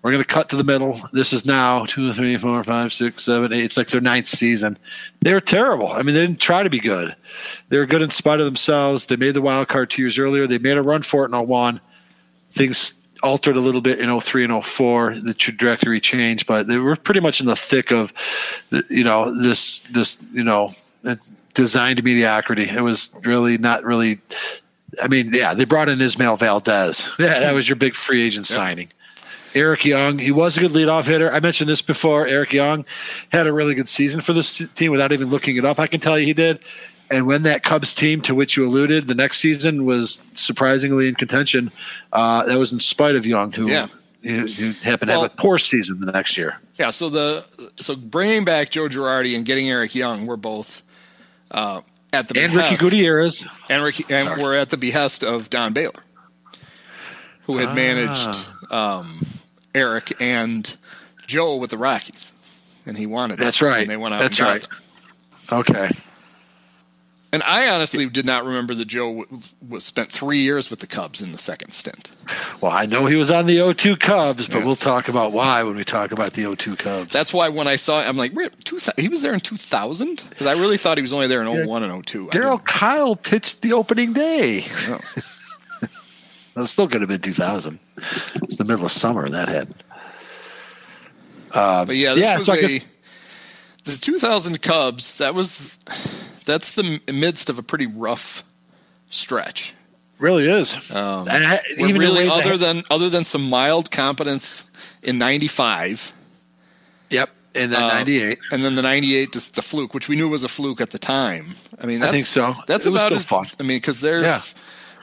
We're 0.01 0.11
going 0.11 0.23
to 0.23 0.33
cut 0.33 0.49
to 0.49 0.55
the 0.55 0.63
middle. 0.63 0.99
This 1.11 1.33
is 1.33 1.45
now 1.45 1.85
two, 1.85 2.13
three, 2.13 2.37
four, 2.37 2.63
five, 2.63 2.93
six, 2.93 3.23
seven, 3.23 3.51
eight. 3.51 3.63
It's 3.63 3.77
like 3.77 3.87
their 3.87 4.01
ninth 4.01 4.27
season. 4.27 4.77
They 5.21 5.33
were 5.33 5.41
terrible. 5.41 5.91
I 5.91 6.03
mean, 6.03 6.15
they 6.15 6.25
didn't 6.25 6.39
try 6.39 6.63
to 6.63 6.69
be 6.69 6.79
good. 6.79 7.15
They 7.69 7.77
were 7.77 7.85
good 7.85 8.01
in 8.01 8.11
spite 8.11 8.39
of 8.39 8.45
themselves. 8.45 9.07
They 9.07 9.15
made 9.15 9.33
the 9.33 9.41
wild 9.41 9.67
card 9.67 9.89
two 9.89 10.03
years 10.03 10.17
earlier. 10.19 10.47
They 10.47 10.59
made 10.59 10.77
a 10.77 10.81
run 10.81 11.01
for 11.01 11.25
it 11.25 11.33
in 11.33 11.47
01. 11.47 11.81
Things 12.51 12.96
altered 13.23 13.56
a 13.57 13.60
little 13.60 13.81
bit 13.81 13.99
in 13.99 14.19
03 14.19 14.45
and 14.45 14.64
04. 14.64 15.19
The 15.22 15.34
trajectory 15.34 15.99
changed, 16.02 16.45
but 16.48 16.68
they 16.68 16.77
were 16.77 16.95
pretty 16.95 17.19
much 17.19 17.39
in 17.39 17.45
the 17.45 17.56
thick 17.56 17.91
of, 17.91 18.14
the- 18.69 18.84
you 18.89 19.03
know, 19.03 19.34
this, 19.41 19.80
this, 19.91 20.18
you 20.34 20.44
know, 20.44 20.69
designed 21.53 22.03
mediocrity. 22.03 22.69
It 22.69 22.81
was 22.81 23.11
really 23.23 23.57
not 23.57 23.84
really. 23.84 24.19
I 25.02 25.07
mean, 25.07 25.34
yeah, 25.34 25.53
they 25.53 25.65
brought 25.65 25.89
in 25.89 26.02
Ismael 26.02 26.38
Valdez. 26.38 27.10
Yeah, 27.19 27.39
that 27.39 27.53
was 27.53 27.68
your 27.68 27.76
big 27.76 27.94
free 27.95 28.22
agent 28.23 28.48
signing. 28.48 28.89
Eric 29.56 29.85
Young, 29.85 30.19
he 30.19 30.31
was 30.31 30.57
a 30.57 30.60
good 30.61 30.72
leadoff 30.72 31.06
hitter. 31.06 31.31
I 31.31 31.39
mentioned 31.39 31.69
this 31.69 31.81
before. 31.81 32.27
Eric 32.27 32.53
Young 32.53 32.85
had 33.31 33.48
a 33.48 33.53
really 33.53 33.73
good 33.76 33.89
season 33.89 34.22
for 34.22 34.34
this 34.34 34.61
team 34.76 34.91
without 34.91 35.11
even 35.11 35.30
looking 35.30 35.56
it 35.57 35.65
up. 35.65 35.80
I 35.80 35.88
can 35.88 35.99
tell 35.99 36.18
you 36.19 36.26
he 36.26 36.34
did. 36.34 36.60
And 37.09 37.25
when 37.25 37.43
that 37.43 37.63
Cubs 37.63 37.93
team, 37.93 38.21
to 38.23 38.35
which 38.35 38.57
you 38.57 38.65
alluded, 38.65 39.07
the 39.07 39.15
next 39.15 39.39
season 39.39 39.85
was 39.85 40.19
surprisingly 40.35 41.07
in 41.07 41.15
contention, 41.15 41.71
uh, 42.13 42.43
that 42.45 42.57
was 42.57 42.73
in 42.73 42.79
spite 42.79 43.15
of 43.15 43.25
Young, 43.25 43.51
who, 43.51 43.69
Yeah. 43.69 43.88
who 44.23 44.45
happened 44.84 45.09
to 45.09 45.13
Well- 45.15 45.21
have 45.23 45.31
a 45.31 45.35
poor 45.35 45.57
season 45.57 45.99
the 46.01 46.11
next 46.11 46.38
year. 46.38 46.59
Yeah, 46.75 46.89
so 46.89 47.09
the 47.09 47.45
so 47.79 47.95
bringing 47.95 48.43
back 48.43 48.69
Joe 48.71 48.88
Girardi 48.89 49.35
and 49.35 49.45
getting 49.45 49.69
Eric 49.69 49.95
Young 49.95 50.25
were 50.25 50.38
both 50.38 50.81
uh, 51.51 51.79
at 52.11 52.27
the 52.27 52.39
And 52.41 52.53
Ricky 52.53 52.75
behest- 52.75 52.81
Gutierrez. 52.81 53.45
and 53.69 53.84
Ricky 53.84 54.03
and 54.09 54.27
Sorry. 54.27 54.41
were 54.43 54.53
at 54.55 54.69
the 54.69 54.77
behest 54.77 55.23
of 55.23 55.49
Don 55.49 55.71
Baylor, 55.73 56.03
who 57.43 57.57
had 57.57 57.73
managed 57.73 58.45
Ah. 58.69 58.99
um, 58.99 59.25
Eric 59.73 60.13
and 60.21 60.75
Joe 61.25 61.55
with 61.55 61.69
the 61.69 61.77
Rockies, 61.77 62.34
and 62.85 62.97
he 62.97 63.05
wanted. 63.05 63.38
That's 63.39 63.59
them, 63.59 63.69
right. 63.69 63.81
And 63.81 63.89
they 63.89 63.97
went 63.97 64.13
out. 64.13 64.19
That's 64.19 64.39
right. 64.41 64.67
Okay. 65.53 65.89
And 67.38 67.43
I 67.43 67.69
honestly 67.69 68.09
did 68.09 68.26
not 68.26 68.45
remember 68.45 68.73
that 68.73 68.85
Joe 68.88 69.19
w- 69.22 69.41
was 69.69 69.84
spent 69.85 70.11
three 70.11 70.39
years 70.39 70.72
with 70.72 70.80
the 70.80 70.88
Cubs 70.88 71.22
in 71.22 71.34
the 71.34 71.38
second 71.38 71.73
stint. 71.73 72.09
Well, 72.61 72.72
I 72.72 72.88
know 72.88 73.05
he 73.05 73.15
was 73.15 73.30
on 73.30 73.45
the 73.45 73.59
02 73.76 73.95
Cubs, 73.97 74.47
but 74.47 74.55
Yes. 74.55 74.65
we'll 74.65 74.76
talk 74.76 75.07
about 75.07 75.34
why 75.34 75.61
when 75.61 75.76
we 75.76 75.84
talk 75.84 76.11
about 76.11 76.34
the 76.34 76.45
02 76.55 76.76
Cubs. 76.77 77.11
That's 77.11 77.31
why 77.31 77.49
when 77.49 77.68
I 77.68 77.76
saw, 77.76 78.01
it, 78.01 78.07
I'm 78.07 78.18
like, 78.18 78.34
"Wait, 78.35 78.49
two 78.65 78.80
thou- 78.80 78.93
he 78.97 79.07
was 79.07 79.22
there 79.22 79.35
in 79.35 79.39
2000 79.39 80.26
because 80.31 80.47
I 80.47 80.53
really 80.53 80.77
thought 80.77 80.97
he 80.97 81.03
was 81.03 81.14
only 81.14 81.27
there 81.27 81.43
in 81.43 81.47
Yeah. 81.51 81.65
01 81.68 81.84
and 81.84 81.91
02. 81.93 82.26
Darryl 82.31 82.65
Kile 82.65 83.15
pitched 83.15 83.61
the 83.61 83.73
opening 83.73 84.14
day. 84.14 84.65
Oh. 84.88 84.99
It 86.59 86.65
still 86.65 86.88
could 86.88 87.01
have 87.01 87.07
been 87.07 87.22
2000. 87.22 87.77
It 87.97 88.47
was 88.47 88.57
the 88.57 88.64
middle 88.65 88.84
of 88.88 88.91
summer 88.91 89.30
that 89.30 89.47
happened. 89.47 89.84
Uh, 91.51 91.85
But 91.85 91.95
yeah, 91.97 92.15
this 92.15 92.23
yeah, 92.23 92.35
was 92.38 92.45
so 92.47 92.53
a 92.53 92.61
guess- 92.61 92.85
the 93.84 93.95
2000 93.95 94.59
Cubs. 94.64 95.18
That 95.18 95.35
was 95.35 95.77
that's 96.47 96.71
the 96.71 96.99
midst 97.11 97.49
of 97.51 97.59
a 97.59 97.63
pretty 97.63 97.85
rough 97.85 98.43
stretch. 99.11 99.73
really 100.17 100.49
is. 100.49 100.91
Um, 100.91 101.27
and 101.29 101.45
I, 101.45 101.59
even 101.77 101.97
really, 101.99 102.23
ways 102.23 102.31
I 102.31 102.39
other 102.41 102.57
than 102.57 102.83
other 102.89 103.09
than 103.09 103.23
some 103.23 103.47
mild 103.49 103.91
competence 103.91 104.69
in 105.03 105.19
'95, 105.19 106.11
yep, 107.11 107.29
and 107.53 107.71
then 107.71 107.83
uh, 107.83 107.87
98. 107.89 108.39
and 108.51 108.63
then 108.63 108.75
the 108.75 108.81
'98 108.81 109.31
just 109.33 109.55
the 109.55 109.61
fluke, 109.61 109.93
which 109.93 110.09
we 110.09 110.15
knew 110.15 110.27
was 110.27 110.43
a 110.43 110.47
fluke 110.47 110.81
at 110.81 110.89
the 110.89 110.99
time. 110.99 111.53
I 111.79 111.85
mean, 111.85 112.01
I 112.01 112.09
think 112.09 112.25
so. 112.25 112.55
That's 112.65 112.87
It 112.87 112.89
about 112.89 113.13
fun. 113.21 113.45
I 113.59 113.63
mean, 113.63 113.77
because 113.77 114.01
there's 114.01 114.23
Yeah. 114.23 114.41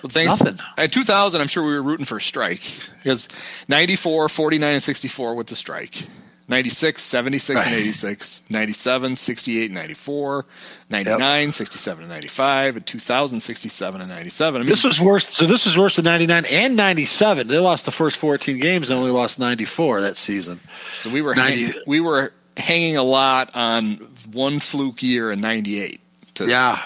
well, 0.03 0.11
thanks, 0.11 0.41
Nothing. 0.41 0.59
At 0.77 0.91
2000, 0.93 1.41
I'm 1.41 1.49
sure 1.49 1.65
we 1.65 1.73
were 1.75 1.83
rooting 1.83 2.07
for 2.07 2.17
a 2.17 2.21
strike 2.21 2.63
because 3.03 3.29
94, 3.69 4.29
49, 4.29 4.75
and 4.75 4.83
64 4.83 5.35
with 5.37 5.47
the 5.47 5.57
strike. 5.57 6.07
96, 6.47 7.01
76, 7.03 7.61
and 7.65 7.73
Right. 7.73 7.81
86, 7.81 8.43
97, 8.51 9.17
68, 9.17 9.65
and 9.71 9.75
94, 9.75 10.45
99, 10.91 11.53
67, 11.53 12.03
and 12.05 12.11
95, 12.13 12.77
and 12.77 12.87
2000, 12.87 13.41
67, 13.41 14.01
and 14.03 14.11
97. 14.11 14.61
I 14.61 14.65
mean, 14.65 14.69
This 14.69 14.85
was 14.85 15.01
worse. 15.01 15.27
So 15.29 15.47
this 15.47 15.67
is 15.67 15.79
worse 15.79 15.97
than 15.97 16.05
99 16.05 16.45
and 16.51 16.77
97. 16.77 17.49
They 17.49 17.59
lost 17.59 17.87
the 17.87 17.91
first 17.93 18.19
14 18.19 18.59
games 18.61 18.91
and 18.91 18.99
only 18.99 19.11
lost 19.11 19.39
94 19.39 20.03
that 20.03 20.17
season. 20.19 20.61
So 20.99 21.09
we 21.09 21.23
were 21.23 21.33
hang- 21.35 21.73
we 21.87 22.01
were 22.01 22.33
hanging 22.59 22.97
a 22.99 23.03
lot 23.03 23.51
on 23.57 23.95
one 24.31 24.61
fluke 24.61 25.03
year 25.03 25.33
in 25.33 25.41
'98. 25.41 26.01
To, 26.35 26.47
Yeah. 26.47 26.79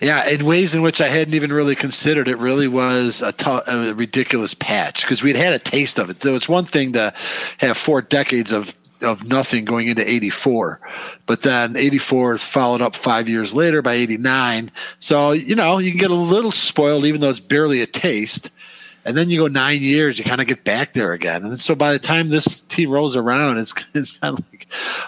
Yeah, 0.00 0.28
in 0.28 0.44
ways 0.44 0.74
in 0.74 0.82
which 0.82 1.00
I 1.00 1.08
hadn't 1.08 1.34
even 1.34 1.52
really 1.52 1.74
considered, 1.74 2.28
it 2.28 2.38
really 2.38 2.68
was 2.68 3.20
a, 3.20 3.94
ridiculous 3.94 4.54
patch 4.54 5.02
because 5.02 5.22
we'd 5.22 5.34
had 5.34 5.52
a 5.52 5.58
taste 5.58 5.98
of 5.98 6.08
it. 6.08 6.22
So 6.22 6.36
it's 6.36 6.48
one 6.48 6.64
thing 6.64 6.92
to 6.92 7.12
have 7.58 7.76
four 7.76 8.02
decades 8.02 8.52
of 8.52 8.74
of 9.00 9.28
nothing 9.28 9.64
going 9.64 9.86
into 9.86 10.08
84 10.08 10.80
but 11.26 11.42
then 11.42 11.76
84 11.76 12.34
is 12.34 12.42
followed 12.42 12.82
up 12.82 12.96
five 12.96 13.28
years 13.28 13.54
later 13.54 13.80
by 13.80 13.92
89 13.92 14.72
so 14.98 15.30
you 15.30 15.54
know 15.54 15.78
you 15.78 15.92
can 15.92 16.00
get 16.00 16.10
a 16.10 16.14
little 16.14 16.50
spoiled 16.50 17.06
even 17.06 17.20
though 17.20 17.30
it's 17.30 17.38
barely 17.38 17.80
a 17.80 17.86
taste 17.86 18.50
and 19.08 19.16
then 19.16 19.30
you 19.30 19.40
go 19.40 19.46
nine 19.46 19.80
years, 19.80 20.18
you 20.18 20.24
kind 20.26 20.42
of 20.42 20.46
get 20.46 20.64
back 20.64 20.92
there 20.92 21.14
again. 21.14 21.42
And 21.42 21.58
so 21.58 21.74
by 21.74 21.94
the 21.94 21.98
time 21.98 22.28
this 22.28 22.60
team 22.60 22.90
rolls 22.90 23.16
around, 23.16 23.56
it's, 23.56 23.72
it's 23.94 24.18
kind 24.18 24.38
of 24.38 24.44
like 24.52 24.66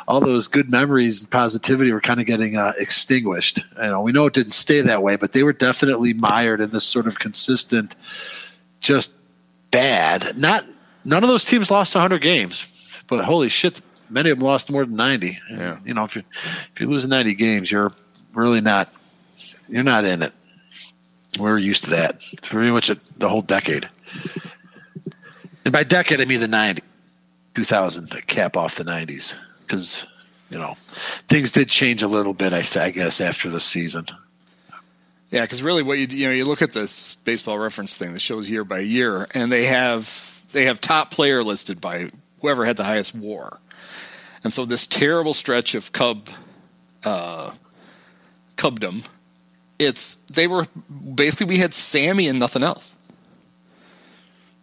all 0.09 0.21
those 0.23 0.47
good 0.47 0.71
memories 0.71 1.21
and 1.21 1.31
positivity 1.31 1.93
were 1.93 2.01
kind 2.01 2.19
of 2.19 2.25
getting 2.25 2.57
uh, 2.57 2.73
extinguished. 2.79 3.63
You 3.77 3.89
know, 3.89 4.01
we 4.01 4.13
know 4.13 4.25
it 4.25 4.33
didn't 4.33 4.53
stay 4.53 4.81
that 4.81 5.03
way, 5.03 5.17
but 5.17 5.35
they 5.35 5.43
were 5.43 5.53
definitely 5.53 6.15
mired 6.15 6.63
in 6.63 6.71
this 6.71 6.85
sort 6.85 7.07
of 7.07 7.19
consistent, 7.19 7.95
just 8.81 9.13
bad. 9.71 10.35
Not 10.35 10.65
none 11.05 11.23
of 11.23 11.29
those 11.29 11.45
teams 11.45 11.71
lost 11.71 11.95
100 11.95 12.23
games, 12.23 12.97
but 13.07 13.23
holy 13.23 13.51
shit, 13.51 13.83
many 14.09 14.31
of 14.31 14.39
them 14.39 14.47
lost 14.47 14.71
more 14.71 14.87
than 14.87 14.97
90. 14.97 15.39
Yeah. 15.51 15.79
You 15.85 15.93
know, 15.93 16.05
if 16.05 16.17
you 16.17 16.23
if 16.73 16.81
you 16.81 16.89
lose 16.89 17.05
90 17.05 17.35
games, 17.35 17.71
you're 17.71 17.93
really 18.33 18.63
not 18.63 18.91
you're 19.69 19.83
not 19.83 20.07
in 20.07 20.23
it. 20.23 20.33
We're 21.39 21.59
used 21.59 21.85
to 21.85 21.91
that 21.91 22.25
pretty 22.43 22.71
much 22.71 22.91
the 23.17 23.29
whole 23.29 23.43
decade. 23.43 23.89
And 25.65 25.73
by 25.73 25.85
decade, 25.85 26.21
I 26.21 26.25
mean 26.25 26.41
the 26.41 26.49
90, 26.49 26.83
2000 27.55 28.11
to 28.11 28.23
cap 28.23 28.57
off 28.57 28.77
the 28.77 28.85
90s. 28.85 29.35
Because, 29.61 30.07
you 30.51 30.59
know, 30.59 30.75
things 31.29 31.53
did 31.53 31.69
change 31.69 32.03
a 32.03 32.09
little 32.09 32.35
bit, 32.35 32.53
I, 32.53 32.63
th- 32.63 32.77
I 32.77 32.91
guess, 32.91 33.21
after 33.21 33.51
the 33.51 33.61
season. 33.61 34.07
Yeah, 35.31 35.43
because 35.43 35.63
really, 35.63 35.85
what 35.85 35.99
you 35.99 36.09
you 36.11 36.27
know, 36.27 36.33
you 36.33 36.45
look 36.45 36.61
at 36.61 36.73
this 36.73 37.15
baseball 37.17 37.57
reference 37.57 37.97
thing 37.97 38.13
that 38.15 38.21
shows 38.21 38.51
year 38.51 38.65
by 38.65 38.81
year, 38.81 39.29
and 39.33 39.51
they 39.53 39.67
have 39.67 40.43
they 40.53 40.65
have 40.65 40.81
top 40.81 41.13
player 41.13 41.45
listed 41.45 41.81
by 41.81 42.11
whoever 42.41 42.65
had 42.65 42.77
the 42.77 42.83
highest 42.83 43.15
WAR, 43.15 43.61
and 44.43 44.53
so 44.53 44.65
this 44.65 44.89
terrible 44.89 45.33
stretch 45.33 45.77
of 45.77 45.93
Cub, 45.93 46.29
uh, 47.05 47.53
Cubdom, 48.57 49.05
it's 49.81 50.17
they 50.33 50.47
were 50.47 50.67
basically 51.15 51.47
we 51.47 51.59
had 51.59 51.75
Sammy 51.75 52.29
and 52.29 52.39
nothing 52.39 52.63
else. 52.63 52.95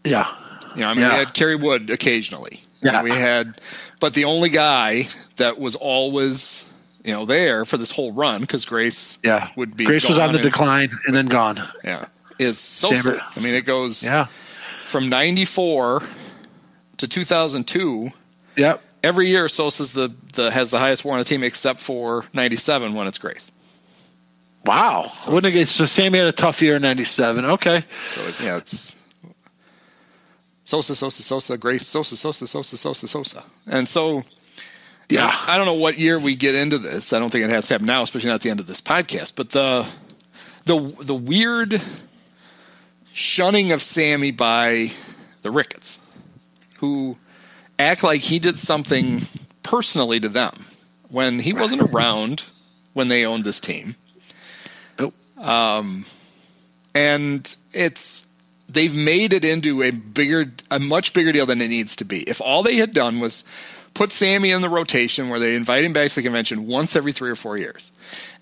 Yeah. 0.06 0.27
You 0.76 0.81
know, 0.81 0.89
I 0.89 0.94
mean, 0.94 1.02
Yeah. 1.03 1.14
we 1.14 1.19
had 1.19 1.34
Kerry 1.34 1.56
Wood 1.56 1.89
occasionally. 1.89 2.61
Yeah. 2.84 3.02
we 3.02 3.10
had, 3.10 3.60
but 3.99 4.14
the 4.14 4.26
only 4.26 4.49
guy 4.49 5.07
that 5.38 5.60
was 5.60 5.76
always, 5.76 6.64
you 7.03 7.11
know, 7.11 7.26
there 7.26 7.65
for 7.65 7.77
this 7.77 7.91
whole 7.91 8.11
run 8.14 8.41
because 8.41 8.65
Grace, 8.65 9.18
Yeah. 9.23 9.49
would 9.56 9.76
be 9.76 9.85
Grace 9.85 10.07
was 10.07 10.19
on 10.19 10.30
the 10.31 10.35
and- 10.39 10.44
decline 10.44 10.89
and 11.07 11.15
then 11.15 11.26
gone. 11.26 11.61
Yeah, 11.84 12.06
it's 12.38 12.61
Sosa. 12.61 12.98
Sammer- 13.02 13.19
I 13.35 13.39
mean, 13.39 13.56
it 13.56 13.65
goes 13.65 14.03
Yeah. 14.03 14.27
from 14.85 15.10
'94 15.10 16.03
to 16.98 17.07
2002. 17.07 18.14
Yep. 18.56 18.81
Every 19.03 19.27
year, 19.27 19.49
Sosa's 19.49 19.91
the, 19.91 20.11
the 20.34 20.52
has 20.52 20.69
the 20.69 20.80
highest 20.80 21.03
WAR 21.03 21.14
on 21.14 21.19
the 21.19 21.26
team, 21.26 21.44
except 21.44 21.80
for 21.80 22.26
'97 22.34 22.94
when 22.94 23.07
it's 23.07 23.18
Grace. 23.18 23.48
Wow. 24.68 25.10
Wouldn't 25.27 25.56
it, 25.56 25.68
so 25.69 25.85
Sammy 25.85 26.19
had 26.19 26.27
a 26.27 26.31
tough 26.34 26.61
year 26.61 26.76
in 26.76 26.81
97. 26.81 27.45
Okay. 27.45 27.84
So 28.07 28.22
it, 28.22 28.35
yeah, 28.41 28.57
it's 28.57 28.95
Sosa, 30.65 30.94
Sosa, 30.95 31.23
Sosa, 31.23 31.57
Grace, 31.57 31.88
Sosa, 31.88 32.18
Sosa, 32.18 32.45
Sosa, 32.45 32.76
Sosa, 32.77 33.07
Sosa, 33.07 33.44
and 33.65 33.88
so 33.88 34.23
Yeah. 35.10 35.34
I 35.48 35.56
don't 35.57 35.65
know 35.65 35.73
what 35.73 35.98
year 35.98 36.19
we 36.19 36.35
get 36.35 36.53
into 36.53 36.77
this. 36.77 37.14
I 37.14 37.19
don't 37.19 37.30
think 37.31 37.45
it 37.45 37.49
has 37.49 37.68
to 37.69 37.76
happen 37.76 37.88
now, 37.88 38.02
especially 38.02 38.27
not 38.27 38.35
at 38.35 38.41
the 38.41 38.49
end 38.49 38.60
of 38.60 38.68
this 38.68 38.81
podcast. 38.81 39.35
But 39.38 39.52
the 39.52 39.88
the 40.65 40.77
the 41.02 41.15
weird 41.15 41.81
shunning 43.14 43.72
of 43.72 43.81
Sammy 43.81 44.31
by 44.31 44.91
the 45.44 45.52
Ricketts, 45.52 45.99
who 46.80 47.18
act 47.80 48.03
like 48.03 48.22
he 48.22 48.38
did 48.39 48.60
something 48.60 49.22
personally 49.64 50.19
to 50.19 50.27
them 50.27 50.65
when 51.10 51.39
he 51.39 51.53
wasn't 51.53 51.81
around 51.81 52.44
when 52.94 53.07
they 53.07 53.26
owned 53.26 53.45
this 53.45 53.61
team. 53.61 53.95
Nope. 55.40 56.06
and 56.96 57.56
it's 57.74 58.28
they've 58.70 58.94
made 58.96 59.34
it 59.34 59.46
into 59.46 59.84
a 59.84 59.92
bigger 59.92 60.52
a 60.72 60.80
much 60.80 61.14
bigger 61.14 61.32
deal 61.32 61.46
than 61.46 61.62
it 61.62 61.68
needs 61.70 61.96
to 61.98 62.06
be 62.06 62.22
if 62.24 62.42
all 62.42 62.64
they 62.64 62.76
had 62.76 62.92
done 62.92 63.20
was 63.20 63.44
put 63.94 64.12
sammy 64.12 64.52
in 64.52 64.62
the 64.62 64.70
rotation 64.70 65.30
where 65.30 65.40
they 65.40 65.56
invite 65.56 65.84
him 65.84 65.94
back 65.94 66.10
to 66.10 66.16
the 66.16 66.22
convention 66.22 66.68
once 66.68 66.96
every 66.96 67.12
three 67.12 67.30
or 67.30 67.36
four 67.36 67.58
years 67.58 67.92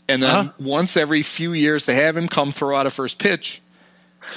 and 0.08 0.22
then 0.24 0.30
Uh-huh. 0.36 0.52
once 0.60 0.98
every 0.98 1.22
few 1.22 1.54
years 1.54 1.86
they 1.86 1.96
have 1.96 2.16
him 2.18 2.28
come 2.28 2.52
throw 2.52 2.76
out 2.76 2.86
a 2.86 2.90
first 2.90 3.20
pitch 3.20 3.62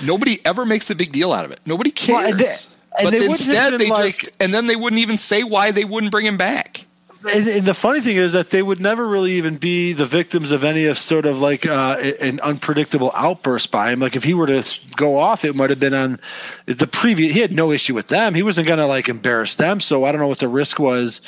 nobody 0.03 0.39
ever 0.45 0.67
makes 0.67 0.91
a 0.91 0.95
big 0.95 1.13
deal 1.13 1.33
out 1.33 1.45
of 1.45 1.51
it 1.51 1.61
nobody 1.65 1.91
cares 1.91 2.17
Well, 2.19 2.31
and 2.33 2.39
they- 2.41 2.57
and 2.99 3.05
but 3.05 3.11
they 3.13 3.25
instead 3.27 3.73
they 3.75 3.89
been 3.89 3.89
just 3.97 4.29
and 4.41 4.53
then 4.53 4.67
they 4.67 4.75
wouldn't 4.77 5.01
even 5.01 5.17
say 5.19 5.45
why 5.45 5.71
they 5.71 5.85
wouldn't 5.85 6.11
bring 6.11 6.27
him 6.27 6.37
back 6.37 6.85
And, 7.27 7.49
and 7.49 7.65
the 7.65 7.75
funny 7.75 8.01
thing 8.01 8.17
is 8.17 8.33
that 8.33 8.51
they 8.51 8.63
would 8.63 8.81
never 8.81 9.07
really 9.07 9.33
even 9.33 9.57
be 9.57 9.93
the 9.93 10.07
victims 10.07 10.53
of 10.53 10.63
any 10.63 10.87
of 10.87 10.99
sort 10.99 11.27
of 11.27 11.41
like 11.41 11.67
uh, 11.67 11.97
an 12.23 12.39
unpredictable 12.41 13.11
outburst 13.15 13.73
by 13.73 13.93
him. 13.93 13.99
Like 13.99 14.15
if 14.15 14.23
he 14.23 14.35
were 14.35 14.47
to 14.47 14.65
go 14.97 15.19
off, 15.19 15.45
it 15.45 15.57
might 15.57 15.71
have 15.71 15.81
been 15.81 15.95
on 15.95 16.21
the 16.67 16.87
previous. 16.87 17.33
He 17.33 17.41
had 17.41 17.53
no 17.53 17.73
issue 17.73 17.95
with 17.95 18.07
them. 18.07 18.35
He 18.35 18.45
wasn't 18.45 18.69
going 18.69 18.79
to 18.79 18.87
like 18.87 19.09
embarrass 19.09 19.57
them. 19.57 19.81
So 19.81 20.05
I 20.05 20.13
don't 20.13 20.21
know 20.21 20.29
what 20.29 20.39
the 20.39 20.49
risk 20.49 20.79
was. 20.79 21.21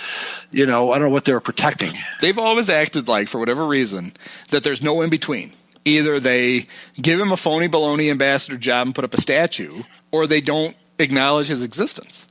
You 0.53 0.65
know, 0.65 0.93
I 0.93 0.99
don't 0.99 1.09
know 1.09 1.13
what 1.13 1.25
they 1.25 1.33
were 1.33 1.41
protecting. 1.41 1.93
they've 2.21 2.39
always 2.39 2.71
acted 2.71 3.09
like, 3.09 3.27
for 3.27 3.39
whatever 3.39 3.67
reason, 3.67 4.13
that 4.51 4.63
there's 4.63 4.83
no 4.83 5.03
in 5.03 5.11
between. 5.11 5.53
Either 5.85 6.21
they 6.21 6.67
give 7.01 7.19
him 7.19 7.33
a 7.33 7.37
phony 7.37 7.69
baloney 7.69 8.11
ambassador 8.11 8.57
job 8.57 8.87
and 8.87 8.95
put 8.95 9.05
up 9.05 9.15
a 9.15 9.21
statue, 9.21 9.83
or 10.13 10.27
they 10.27 10.41
don't 10.41 10.77
acknowledge 10.99 11.49
his 11.49 11.63
existence. 11.63 12.29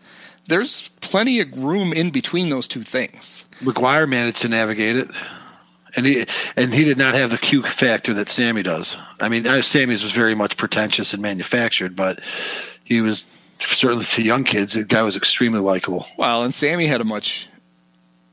There's 0.49 0.89
plenty 1.01 1.39
of 1.39 1.57
room 1.57 1.93
in 1.93 2.09
between 2.09 2.49
those 2.49 2.67
two 2.67 2.83
things. 2.83 3.45
McGwire 3.61 4.07
managed 4.07 4.37
to 4.37 4.49
navigate 4.49 4.97
it. 4.97 5.09
And 5.95 6.05
he 6.05 6.25
and 6.55 6.71
he 6.73 6.83
did 6.83 6.99
not 6.99 7.15
have 7.15 7.31
the 7.31 7.37
Q 7.37 7.63
factor 7.63 8.13
that 8.13 8.29
Sammy 8.29 8.61
does. 8.61 8.95
I 9.21 9.29
mean, 9.29 9.43
Sammy's 9.63 10.03
was 10.03 10.11
very 10.11 10.35
much 10.35 10.55
pretentious 10.55 11.13
and 11.13 11.21
manufactured, 11.21 11.95
but 11.95 12.19
he 12.83 13.01
was 13.01 13.25
certainly 13.59 14.05
to 14.05 14.21
young 14.21 14.43
kids. 14.43 14.73
The 14.73 14.83
guy 14.83 15.01
was 15.01 15.17
extremely 15.17 15.59
likable. 15.59 16.05
Well, 16.15 16.43
and 16.43 16.53
Sammy 16.53 16.85
had 16.85 17.01
a 17.01 17.05
much 17.05 17.49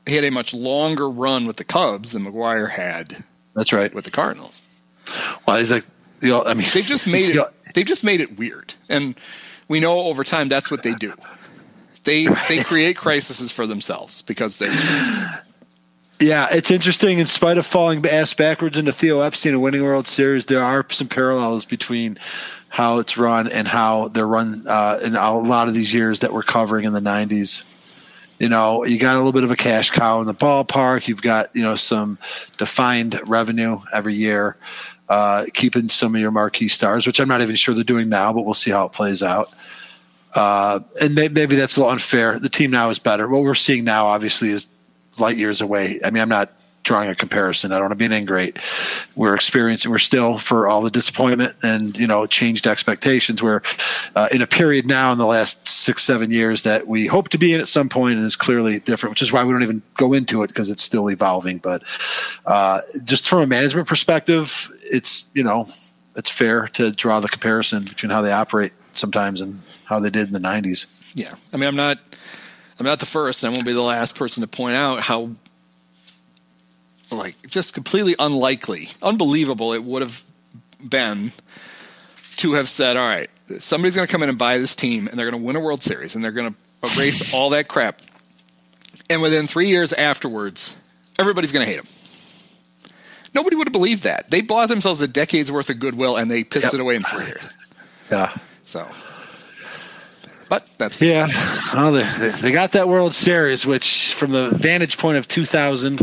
he 0.05 0.15
had 0.15 0.23
a 0.23 0.31
much 0.31 0.53
longer 0.53 1.09
run 1.09 1.45
with 1.45 1.57
the 1.57 1.63
Cubs 1.63 2.11
than 2.11 2.25
McGwire 2.25 2.69
had 2.69 3.23
That's 3.55 3.73
right. 3.73 3.93
with 3.93 4.05
the 4.05 4.11
Cardinals. 4.11 4.61
Well, 5.45 5.57
he's 5.57 5.71
like, 5.71 5.85
you 6.21 6.29
know, 6.29 6.43
I 6.43 6.53
mean, 6.53 6.67
They've 6.73 6.83
just 6.83 7.07
made 7.07 7.35
it. 7.35 7.45
They've 7.73 7.85
just 7.85 8.03
made 8.03 8.21
it 8.21 8.37
weird, 8.37 8.73
and 8.89 9.15
we 9.67 9.79
know 9.79 9.99
over 9.99 10.23
time 10.23 10.47
that's 10.47 10.71
what 10.71 10.83
they 10.83 10.93
do. 10.93 11.13
They 12.07 12.25
they 12.47 12.63
create 12.63 12.95
crises 12.95 13.51
for 13.51 13.67
themselves 13.67 14.21
because 14.21 14.55
they're 14.55 15.43
Yeah, 16.21 16.47
it's 16.49 16.71
interesting. 16.71 17.19
In 17.19 17.27
spite 17.27 17.57
of 17.57 17.65
falling 17.65 18.03
ass 18.07 18.33
backwards 18.33 18.77
into 18.77 18.93
Theo 18.93 19.19
Epstein 19.19 19.51
and 19.51 19.61
winning 19.61 19.83
World 19.83 20.07
Series, 20.07 20.45
there 20.45 20.63
are 20.63 20.85
some 20.89 21.09
parallels 21.09 21.65
between 21.65 22.17
how 22.69 22.99
it's 22.99 23.17
run 23.17 23.51
and 23.51 23.67
how 23.67 24.07
they're 24.07 24.25
run 24.25 24.63
uh, 24.69 24.99
in 25.03 25.17
a 25.17 25.37
lot 25.37 25.67
of 25.67 25.73
these 25.73 25.93
years 25.93 26.21
that 26.21 26.31
we're 26.31 26.43
covering 26.43 26.85
in 26.85 26.93
the 26.93 27.01
'90s. 27.01 27.63
You 28.39 28.47
know, 28.47 28.85
you 28.85 28.97
got 28.97 29.15
a 29.15 29.17
little 29.17 29.33
bit 29.33 29.43
of 29.43 29.51
a 29.51 29.57
cash 29.57 29.91
cow 29.91 30.21
in 30.21 30.27
the 30.27 30.33
ballpark. 30.33 31.09
You've 31.09 31.21
got 31.21 31.53
you 31.53 31.61
know 31.61 31.75
some 31.75 32.17
defined 32.57 33.19
revenue 33.27 33.79
every 33.93 34.15
year, 34.15 34.55
uh, 35.09 35.43
keeping 35.53 35.89
some 35.89 36.15
of 36.15 36.21
your 36.21 36.31
marquee 36.31 36.69
stars, 36.69 37.05
which 37.05 37.19
I'm 37.19 37.27
not 37.27 37.41
even 37.41 37.57
sure 37.57 37.75
they're 37.75 37.83
doing 37.83 38.07
now, 38.07 38.31
but 38.31 38.45
we'll 38.45 38.53
see 38.53 38.71
how 38.71 38.85
it 38.85 38.93
plays 38.93 39.21
out. 39.21 39.51
Uh, 40.37 40.79
and 41.01 41.15
may- 41.15 41.29
maybe 41.29 41.55
that's 41.55 41.77
a 41.77 41.79
little 41.79 41.91
unfair. 41.91 42.39
The 42.39 42.49
team 42.49 42.69
now 42.69 42.91
is 42.91 42.99
better. 42.99 43.27
What 43.27 43.41
we're 43.41 43.55
seeing 43.55 43.83
now, 43.83 44.05
obviously, 44.05 44.49
is 44.49 44.67
light 45.17 45.35
years 45.35 45.61
away. 45.61 45.99
I 46.05 46.11
mean, 46.11 46.21
I'm 46.21 46.29
not 46.29 46.51
drawing 46.83 47.09
a 47.09 47.15
comparison. 47.15 47.71
I 47.71 47.75
don't 47.75 47.85
want 47.85 47.91
to 47.91 47.97
be 47.97 48.05
an 48.05 48.13
ingrate. 48.13 48.59
We're 49.15 49.35
experiencing, 49.35 49.91
we're 49.91 49.97
still 49.97 50.37
for 50.37 50.67
all 50.67 50.81
the 50.81 50.91
disappointment 50.91 51.55
and, 51.63 51.97
you 51.97 52.07
know, 52.07 52.27
changed 52.27 52.65
expectations. 52.67 53.41
We're 53.41 53.61
uh, 54.15 54.29
in 54.31 54.41
a 54.41 54.47
period 54.47 54.85
now 54.85 55.11
in 55.11 55.17
the 55.17 55.25
last 55.25 55.67
six, 55.67 56.03
seven 56.03 56.31
years 56.31 56.63
that 56.63 56.87
we 56.87 57.07
hope 57.07 57.29
to 57.29 57.37
be 57.37 57.53
in 57.53 57.59
at 57.59 57.67
some 57.67 57.89
point 57.89 58.17
and 58.17 58.25
is 58.25 58.35
clearly 58.37 58.79
different, 58.79 59.11
which 59.11 59.21
is 59.21 59.33
why 59.33 59.43
we 59.43 59.51
don't 59.51 59.63
even 59.63 59.81
go 59.95 60.13
into 60.13 60.43
it 60.43 60.47
because 60.47 60.69
it's 60.69 60.83
still 60.83 61.09
evolving. 61.09 61.57
But 61.57 61.83
uh, 62.45 62.81
just 63.03 63.27
from 63.27 63.41
a 63.41 63.47
management 63.47 63.87
perspective, 63.87 64.71
it's, 64.83 65.29
you 65.33 65.43
know, 65.43 65.65
it's 66.15 66.29
fair 66.29 66.67
to 66.69 66.91
draw 66.91 67.19
the 67.19 67.27
comparison 67.27 67.83
between 67.83 68.11
how 68.11 68.21
they 68.21 68.31
operate 68.31 68.71
sometimes 68.97 69.41
and 69.41 69.61
how 69.85 69.99
they 69.99 70.09
did 70.09 70.27
in 70.27 70.33
the 70.33 70.39
90s. 70.39 70.85
Yeah, 71.13 71.31
I 71.53 71.57
mean, 71.57 71.67
I'm 71.67 71.75
not, 71.75 71.97
I'm 72.79 72.85
not 72.85 72.99
the 72.99 73.05
first, 73.05 73.43
and 73.43 73.51
I 73.51 73.53
won't 73.53 73.65
be 73.65 73.73
the 73.73 73.81
last 73.81 74.15
person 74.15 74.41
to 74.41 74.47
point 74.47 74.75
out 74.75 75.01
how, 75.03 75.31
like, 77.11 77.35
just 77.47 77.73
completely 77.73 78.15
unlikely, 78.19 78.89
unbelievable 79.01 79.73
it 79.73 79.83
would 79.83 80.01
have 80.01 80.23
been 80.83 81.31
to 82.37 82.53
have 82.53 82.67
said, 82.69 82.97
"All 82.97 83.07
right, 83.07 83.27
somebody's 83.59 83.95
going 83.95 84.07
to 84.07 84.11
come 84.11 84.21
in 84.23 84.29
and 84.29 84.37
buy 84.37 84.57
this 84.57 84.75
team, 84.75 85.07
and 85.07 85.17
they're 85.17 85.29
going 85.29 85.41
to 85.41 85.45
win 85.45 85.55
a 85.55 85.59
World 85.59 85.81
Series, 85.81 86.15
and 86.15 86.23
they're 86.23 86.31
going 86.31 86.53
to 86.53 86.95
erase 86.97 87.33
all 87.33 87.49
that 87.51 87.67
crap," 87.67 88.01
and 89.09 89.21
within 89.21 89.47
three 89.47 89.67
years 89.69 89.93
afterwards, 89.93 90.77
everybody's 91.17 91.51
going 91.51 91.65
to 91.65 91.71
hate 91.71 91.81
them. 91.81 91.87
Nobody 93.33 93.55
would 93.55 93.67
have 93.67 93.73
believed 93.73 94.03
that. 94.03 94.29
They 94.29 94.41
bought 94.41 94.67
themselves 94.69 95.01
a 95.01 95.07
decade's 95.07 95.51
worth 95.51 95.69
of 95.69 95.79
goodwill, 95.79 96.15
and 96.17 96.29
they 96.29 96.43
pissed 96.43 96.65
Yep. 96.65 96.73
it 96.75 96.79
away 96.79 96.95
in 96.95 97.03
three 97.03 97.25
years. 97.25 97.53
Yeah. 98.11 98.35
So, 98.67 98.85
but 100.49 100.69
that's 100.77 101.01
Yeah, 101.01 101.27
well, 101.73 101.93
they, 101.93 102.03
they 102.41 102.51
got 102.51 102.73
that 102.73 102.89
World 102.89 103.15
Series, 103.15 103.65
which 103.65 104.13
from 104.13 104.31
the 104.31 104.49
vantage 104.49 104.97
point 104.97 105.17
of 105.17 105.25
2000 105.25 106.01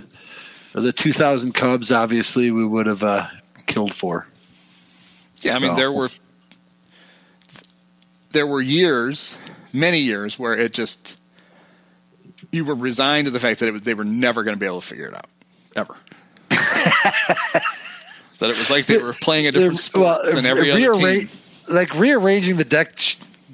or 0.74 0.80
the 0.80 0.90
2000 0.90 1.52
Cubs, 1.52 1.92
obviously 1.92 2.50
we 2.50 2.64
would 2.64 2.86
have 2.86 3.04
uh, 3.04 3.26
killed 3.66 3.92
for. 3.92 4.26
Yeah, 5.42 5.56
I 5.56 5.58
mean 5.58 5.72
So- 5.72 5.76
there 5.76 5.92
were 5.92 6.08
there 8.30 8.46
were 8.46 8.62
years, 8.62 9.38
many 9.70 10.00
years 10.00 10.38
where 10.38 10.54
it 10.54 10.72
just 10.72 11.18
you 12.50 12.64
were 12.64 12.74
resigned 12.74 13.26
to 13.26 13.30
the 13.30 13.40
fact 13.40 13.60
that 13.60 13.66
it 13.68 13.72
was, 13.72 13.82
they 13.82 13.92
were 13.92 14.04
never 14.04 14.42
going 14.42 14.56
to 14.56 14.58
be 14.58 14.64
able 14.64 14.80
to 14.80 14.86
figure 14.86 15.08
it 15.08 15.14
out 15.14 15.26
ever. 15.76 15.94
that 16.48 17.62
it 18.40 18.56
was 18.56 18.70
like 18.70 18.86
they 18.86 18.96
were 18.96 19.12
playing 19.12 19.46
a 19.48 19.52
different 19.52 19.78
sport 19.80 20.24
than 20.24 20.46
every 20.46 20.70
other 20.70 20.94
team. 20.94 21.28
Like 21.68 21.94
rearranging 21.94 22.56
the 22.56 22.64
deck 22.64 22.98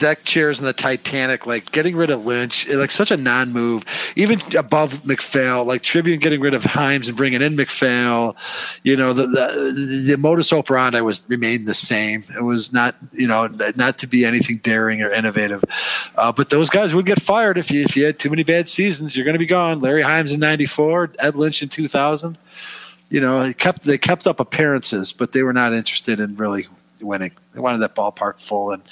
deck 0.01 0.24
chairs 0.24 0.59
in 0.59 0.66
the 0.66 0.73
Titanic, 0.73 1.47
like 1.47 1.70
getting 1.70 1.95
rid 1.95 2.11
of 2.11 2.27
Lynch, 2.27 2.66
like 2.69 2.91
such 2.91 3.12
a 3.12 3.16
non-move. 3.16 3.85
Even 4.16 4.41
above 4.57 5.07
MacPhail, 5.07 5.65
like 5.65 5.82
Tribune 5.82 6.19
getting 6.19 6.41
rid 6.41 6.55
of 6.55 6.65
Himes 6.65 7.07
and 7.07 7.16
bringing 7.16 7.43
in 7.43 7.55
MacPhail. 7.55 8.37
You 8.82 8.97
know, 8.97 9.12
the 9.12 9.27
the, 9.27 10.05
the 10.09 10.16
modus 10.16 10.53
operandi 10.53 11.01
was 11.03 11.23
remained 11.28 11.66
the 11.66 11.74
same. 11.74 12.24
It 12.37 12.43
was 12.43 12.73
not, 12.73 12.97
you 13.12 13.28
know, 13.28 13.49
not 13.77 13.99
to 13.99 14.09
be 14.09 14.24
anything 14.24 14.57
daring 14.57 15.03
or 15.03 15.12
innovative. 15.12 15.62
Uh, 16.16 16.32
but 16.32 16.51
those 16.51 16.70
guys 16.70 16.95
would 16.95 17.07
get 17.07 17.23
fired 17.23 17.59
if 17.59 17.70
you 17.70 17.85
if 17.85 17.95
you 17.95 18.05
had 18.05 18.19
too 18.19 18.31
many 18.31 18.43
bad 18.43 18.69
seasons. 18.69 19.15
You're 19.15 19.24
going 19.24 19.35
to 19.35 19.39
be 19.39 19.47
gone. 19.47 19.81
Larry 19.81 20.03
Himes 20.03 20.32
in 20.32 20.41
'94, 20.41 21.12
Ed 21.20 21.37
Lynch 21.37 21.62
in 21.62 21.69
2000. 21.69 22.37
you 23.11 23.20
know, 23.20 23.43
they 23.43 23.53
kept 23.53 23.82
they 23.82 23.99
kept 23.99 24.27
up 24.27 24.41
appearances, 24.41 25.12
but 25.12 25.32
they 25.32 25.43
were 25.43 25.53
not 25.53 25.74
interested 25.74 26.20
in 26.20 26.37
really 26.37 26.66
winning. 27.02 27.32
They 27.55 27.60
wanted 27.60 27.78
that 27.78 27.94
ballpark 27.94 28.40
full 28.40 28.72
and 28.72 28.82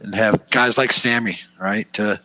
and 0.00 0.14
have 0.14 0.50
guys 0.50 0.78
like 0.78 0.92
Sammy, 0.92 1.38
right, 1.58 1.90
to 1.94 2.20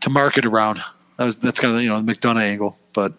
to 0.00 0.10
market 0.10 0.44
around. 0.44 0.82
That 1.16 1.24
was 1.24 1.36
that's 1.38 1.60
kind 1.60 1.74
of 1.74 1.80
you 1.80 1.88
know 1.88 2.00
the 2.00 2.12
McDonough 2.12 2.40
angle, 2.40 2.78
but 2.92 3.14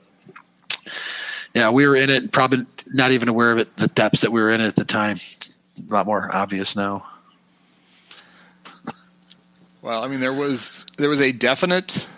yeah, 1.54 1.70
we 1.72 1.88
were 1.88 1.96
in 1.96 2.10
it, 2.10 2.32
probably 2.32 2.66
not 2.94 3.12
even 3.12 3.30
aware 3.30 3.52
of 3.52 3.58
it, 3.58 3.76
the 3.78 3.88
depths 3.88 4.22
that 4.22 4.32
we 4.32 4.42
were 4.42 4.52
in 4.52 4.62
at 4.62 4.76
the 4.76 4.86
time. 4.86 5.18
a 5.90 5.94
lot 5.94 6.06
more 6.06 6.34
obvious 6.34 6.76
now. 6.76 7.06
Well, 9.82 10.04
I 10.04 10.08
mean, 10.08 10.20
there 10.20 10.34
was 10.34 10.86
there 10.98 11.10
was 11.10 11.22
a 11.22 11.32
definite. 11.32 12.10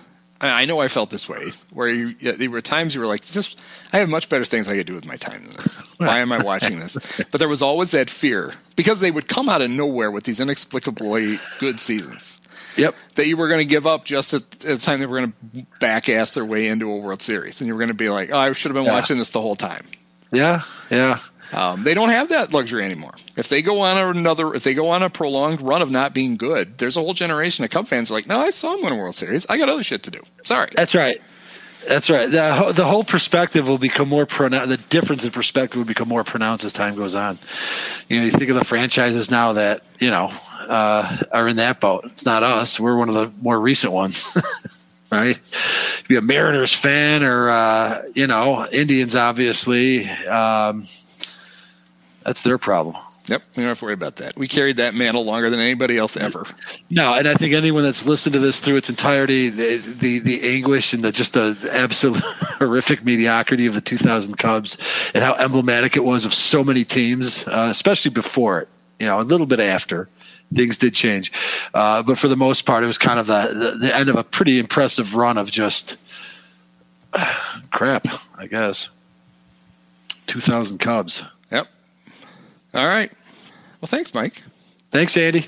I 0.42 0.66
know 0.66 0.80
I 0.80 0.88
felt 0.88 1.10
this 1.10 1.28
way, 1.28 1.52
where 1.74 1.90
you, 1.90 2.14
there 2.14 2.50
were 2.50 2.62
times 2.62 2.96
you 2.96 3.02
were 3.02 3.08
like, 3.08 3.26
"Just, 3.26 3.60
I 3.92 3.98
have 3.98 4.08
much 4.10 4.30
better 4.30 4.46
things 4.46 4.70
I 4.70 4.76
could 4.78 4.86
do 4.88 4.96
with 4.96 5.06
my 5.06 5.18
time 5.18 5.44
than 5.44 5.54
this. 5.58 5.82
Why 5.98 6.20
am 6.20 6.32
I 6.32 6.42
watching 6.42 6.80
this?" 6.80 6.98
But 7.32 7.40
there 7.40 7.50
was 7.50 7.62
always 7.62 7.92
that 7.92 8.10
fear 8.10 8.54
because 8.78 9.02
they 9.02 9.12
would 9.12 9.28
come 9.28 9.50
out 9.50 9.62
of 9.62 9.70
nowhere 9.70 10.10
with 10.12 10.24
these 10.24 10.40
inexplicably 10.40 11.40
good 11.60 11.80
seasons. 11.80 12.40
Yep. 12.78 12.96
That 13.16 13.28
you 13.28 13.36
were 13.36 13.50
going 13.50 13.60
to 13.60 13.66
give 13.66 13.86
up 13.86 14.06
just 14.06 14.34
at, 14.34 14.44
at 14.54 14.60
the 14.62 14.78
time 14.78 15.00
they 15.02 15.06
were 15.06 15.20
going 15.20 15.34
to 15.54 15.66
back 15.82 16.08
ass 16.08 16.34
their 16.34 16.46
way 16.46 16.68
into 16.68 16.90
a 16.90 16.96
World 16.98 17.22
Series, 17.22 17.60
and 17.60 17.68
you 17.68 17.74
were 17.74 17.80
going 17.80 17.90
to 17.90 17.94
be 17.94 18.10
like, 18.10 18.32
"Oh, 18.32 18.38
I 18.38 18.54
should 18.54 18.70
have 18.70 18.76
been 18.76 18.86
Yeah. 18.86 18.94
watching 18.94 19.18
this 19.18 19.30
the 19.30 19.42
whole 19.42 19.56
time." 19.58 19.86
Yeah, 20.32 20.62
yeah. 20.90 21.20
Um, 21.52 21.84
they 21.84 21.94
don't 21.94 22.10
have 22.10 22.30
that 22.30 22.54
luxury 22.54 22.84
anymore. 22.84 23.16
If 23.36 23.50
they 23.50 23.62
go 23.62 23.80
on 23.82 23.98
another, 23.98 24.54
if 24.54 24.64
they 24.64 24.74
go 24.74 24.90
on 24.90 25.02
a 25.02 25.10
prolonged 25.10 25.62
run 25.62 25.82
of 25.82 25.90
not 25.90 26.14
being 26.14 26.38
good, 26.38 26.78
there's 26.78 26.98
a 26.98 27.02
whole 27.02 27.14
generation 27.14 27.64
of 27.66 27.72
Cub 27.72 27.88
fans 27.88 28.12
like, 28.12 28.28
"No, 28.28 28.38
I 28.40 28.52
saw 28.52 28.76
him 28.76 28.84
win 28.84 28.94
a 28.94 28.96
World 28.96 29.16
Series. 29.16 29.46
I 29.50 29.58
got 29.58 29.70
other 29.70 29.84
shit 29.84 30.04
to 30.04 30.12
do." 30.12 30.22
Sorry. 30.44 30.70
That's 30.76 30.94
right. 30.94 31.22
That's 31.88 32.10
right. 32.10 32.30
The, 32.30 32.74
the 32.76 32.86
whole 32.86 33.04
perspective 33.04 33.68
will 33.68 33.78
become 33.78 34.10
more 34.10 34.26
pronounced. 34.26 34.70
The 34.70 34.78
difference 34.90 35.24
in 35.24 35.32
perspective 35.32 35.78
will 35.78 35.86
become 35.86 36.08
more 36.10 36.24
pronounced 36.24 36.66
as 36.66 36.74
time 36.74 36.96
goes 36.96 37.16
on. 37.16 37.40
You 38.10 38.20
know, 38.20 38.26
you 38.26 38.32
think 38.32 38.50
of 38.50 38.58
the 38.58 38.66
franchises 38.66 39.32
now 39.32 39.54
that 39.54 39.82
you 40.00 40.10
know 40.12 40.32
uh, 40.68 41.18
are 41.32 41.48
in 41.48 41.56
that 41.58 41.80
boat. 41.80 42.06
It's 42.06 42.26
not 42.26 42.44
us. 42.44 42.80
We're 42.80 42.98
one 42.98 43.10
of 43.10 43.16
the 43.16 43.32
more 43.42 43.60
recent 43.60 43.94
ones, 43.94 44.38
right? 45.12 45.40
Be 46.08 46.18
a 46.18 46.22
Mariners 46.22 46.74
fan 46.74 47.24
or 47.24 47.50
uh, 47.50 48.02
you 48.14 48.28
know 48.28 48.68
Indians, 48.72 49.16
obviously. 49.16 50.10
Um, 50.10 50.84
that's 52.30 52.44
their 52.44 52.60
problem. 52.60 52.96
Yep, 53.26 53.42
we 53.56 53.64
don't 53.64 53.70
have 53.70 53.80
to 53.80 53.86
worry 53.86 53.96
about 53.96 54.18
that. 54.18 54.38
We 54.38 54.46
carried 54.48 54.78
that 54.78 54.94
mantle 54.94 55.26
longer 55.26 55.50
than 55.50 55.60
anybody 55.60 55.98
else 55.98 56.16
ever. 56.16 56.46
No, 56.92 57.16
and 57.16 57.28
I 57.28 57.34
think 57.34 57.56
anyone 57.56 57.82
that's 57.82 58.06
listened 58.06 58.34
to 58.34 58.40
this 58.40 58.60
through 58.60 58.76
its 58.76 58.88
entirety, 58.88 59.50
the 59.50 59.78
the, 59.78 60.20
the 60.20 60.48
anguish 60.48 60.94
and 60.94 61.04
the 61.04 61.12
just 61.12 61.34
the 61.34 61.58
absolute 61.74 62.22
horrific 62.60 63.04
mediocrity 63.04 63.66
of 63.66 63.74
the 63.74 63.82
2000 63.82 64.38
Cubs, 64.38 64.78
and 65.16 65.24
how 65.24 65.34
emblematic 65.36 65.96
it 65.96 66.04
was 66.04 66.24
of 66.24 66.36
so 66.36 66.64
many 66.64 66.84
teams, 66.84 67.48
uh, 67.48 67.68
especially 67.72 68.12
before 68.12 68.62
it. 68.62 68.68
You 69.00 69.08
know, 69.08 69.20
a 69.20 69.24
little 69.24 69.48
bit 69.48 69.60
after 69.60 70.08
things 70.54 70.78
did 70.78 70.94
change, 70.94 71.32
uh, 71.74 72.04
but 72.04 72.20
for 72.20 72.28
the 72.28 72.38
most 72.38 72.68
part, 72.68 72.84
it 72.84 72.88
was 72.88 73.00
kind 73.00 73.20
of 73.20 73.26
the, 73.26 73.42
the 73.54 73.88
the 73.88 73.96
end 73.96 74.10
of 74.10 74.18
a 74.18 74.24
pretty 74.24 74.60
impressive 74.60 75.16
run 75.16 75.40
of 75.40 75.50
just 75.50 75.98
crap, 77.72 78.08
I 78.38 78.46
guess. 78.46 78.90
2000 80.28 80.78
Cubs. 80.78 81.24
All 82.74 82.88
right. 82.88 83.12
Well, 83.82 83.88
thanks, 83.88 84.14
Mike. 84.14 84.44
Thanks, 84.92 85.16
Andy. 85.18 85.48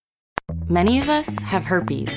Many 0.71 0.99
of 0.99 1.09
us 1.09 1.37
have 1.39 1.65
herpes. 1.65 2.13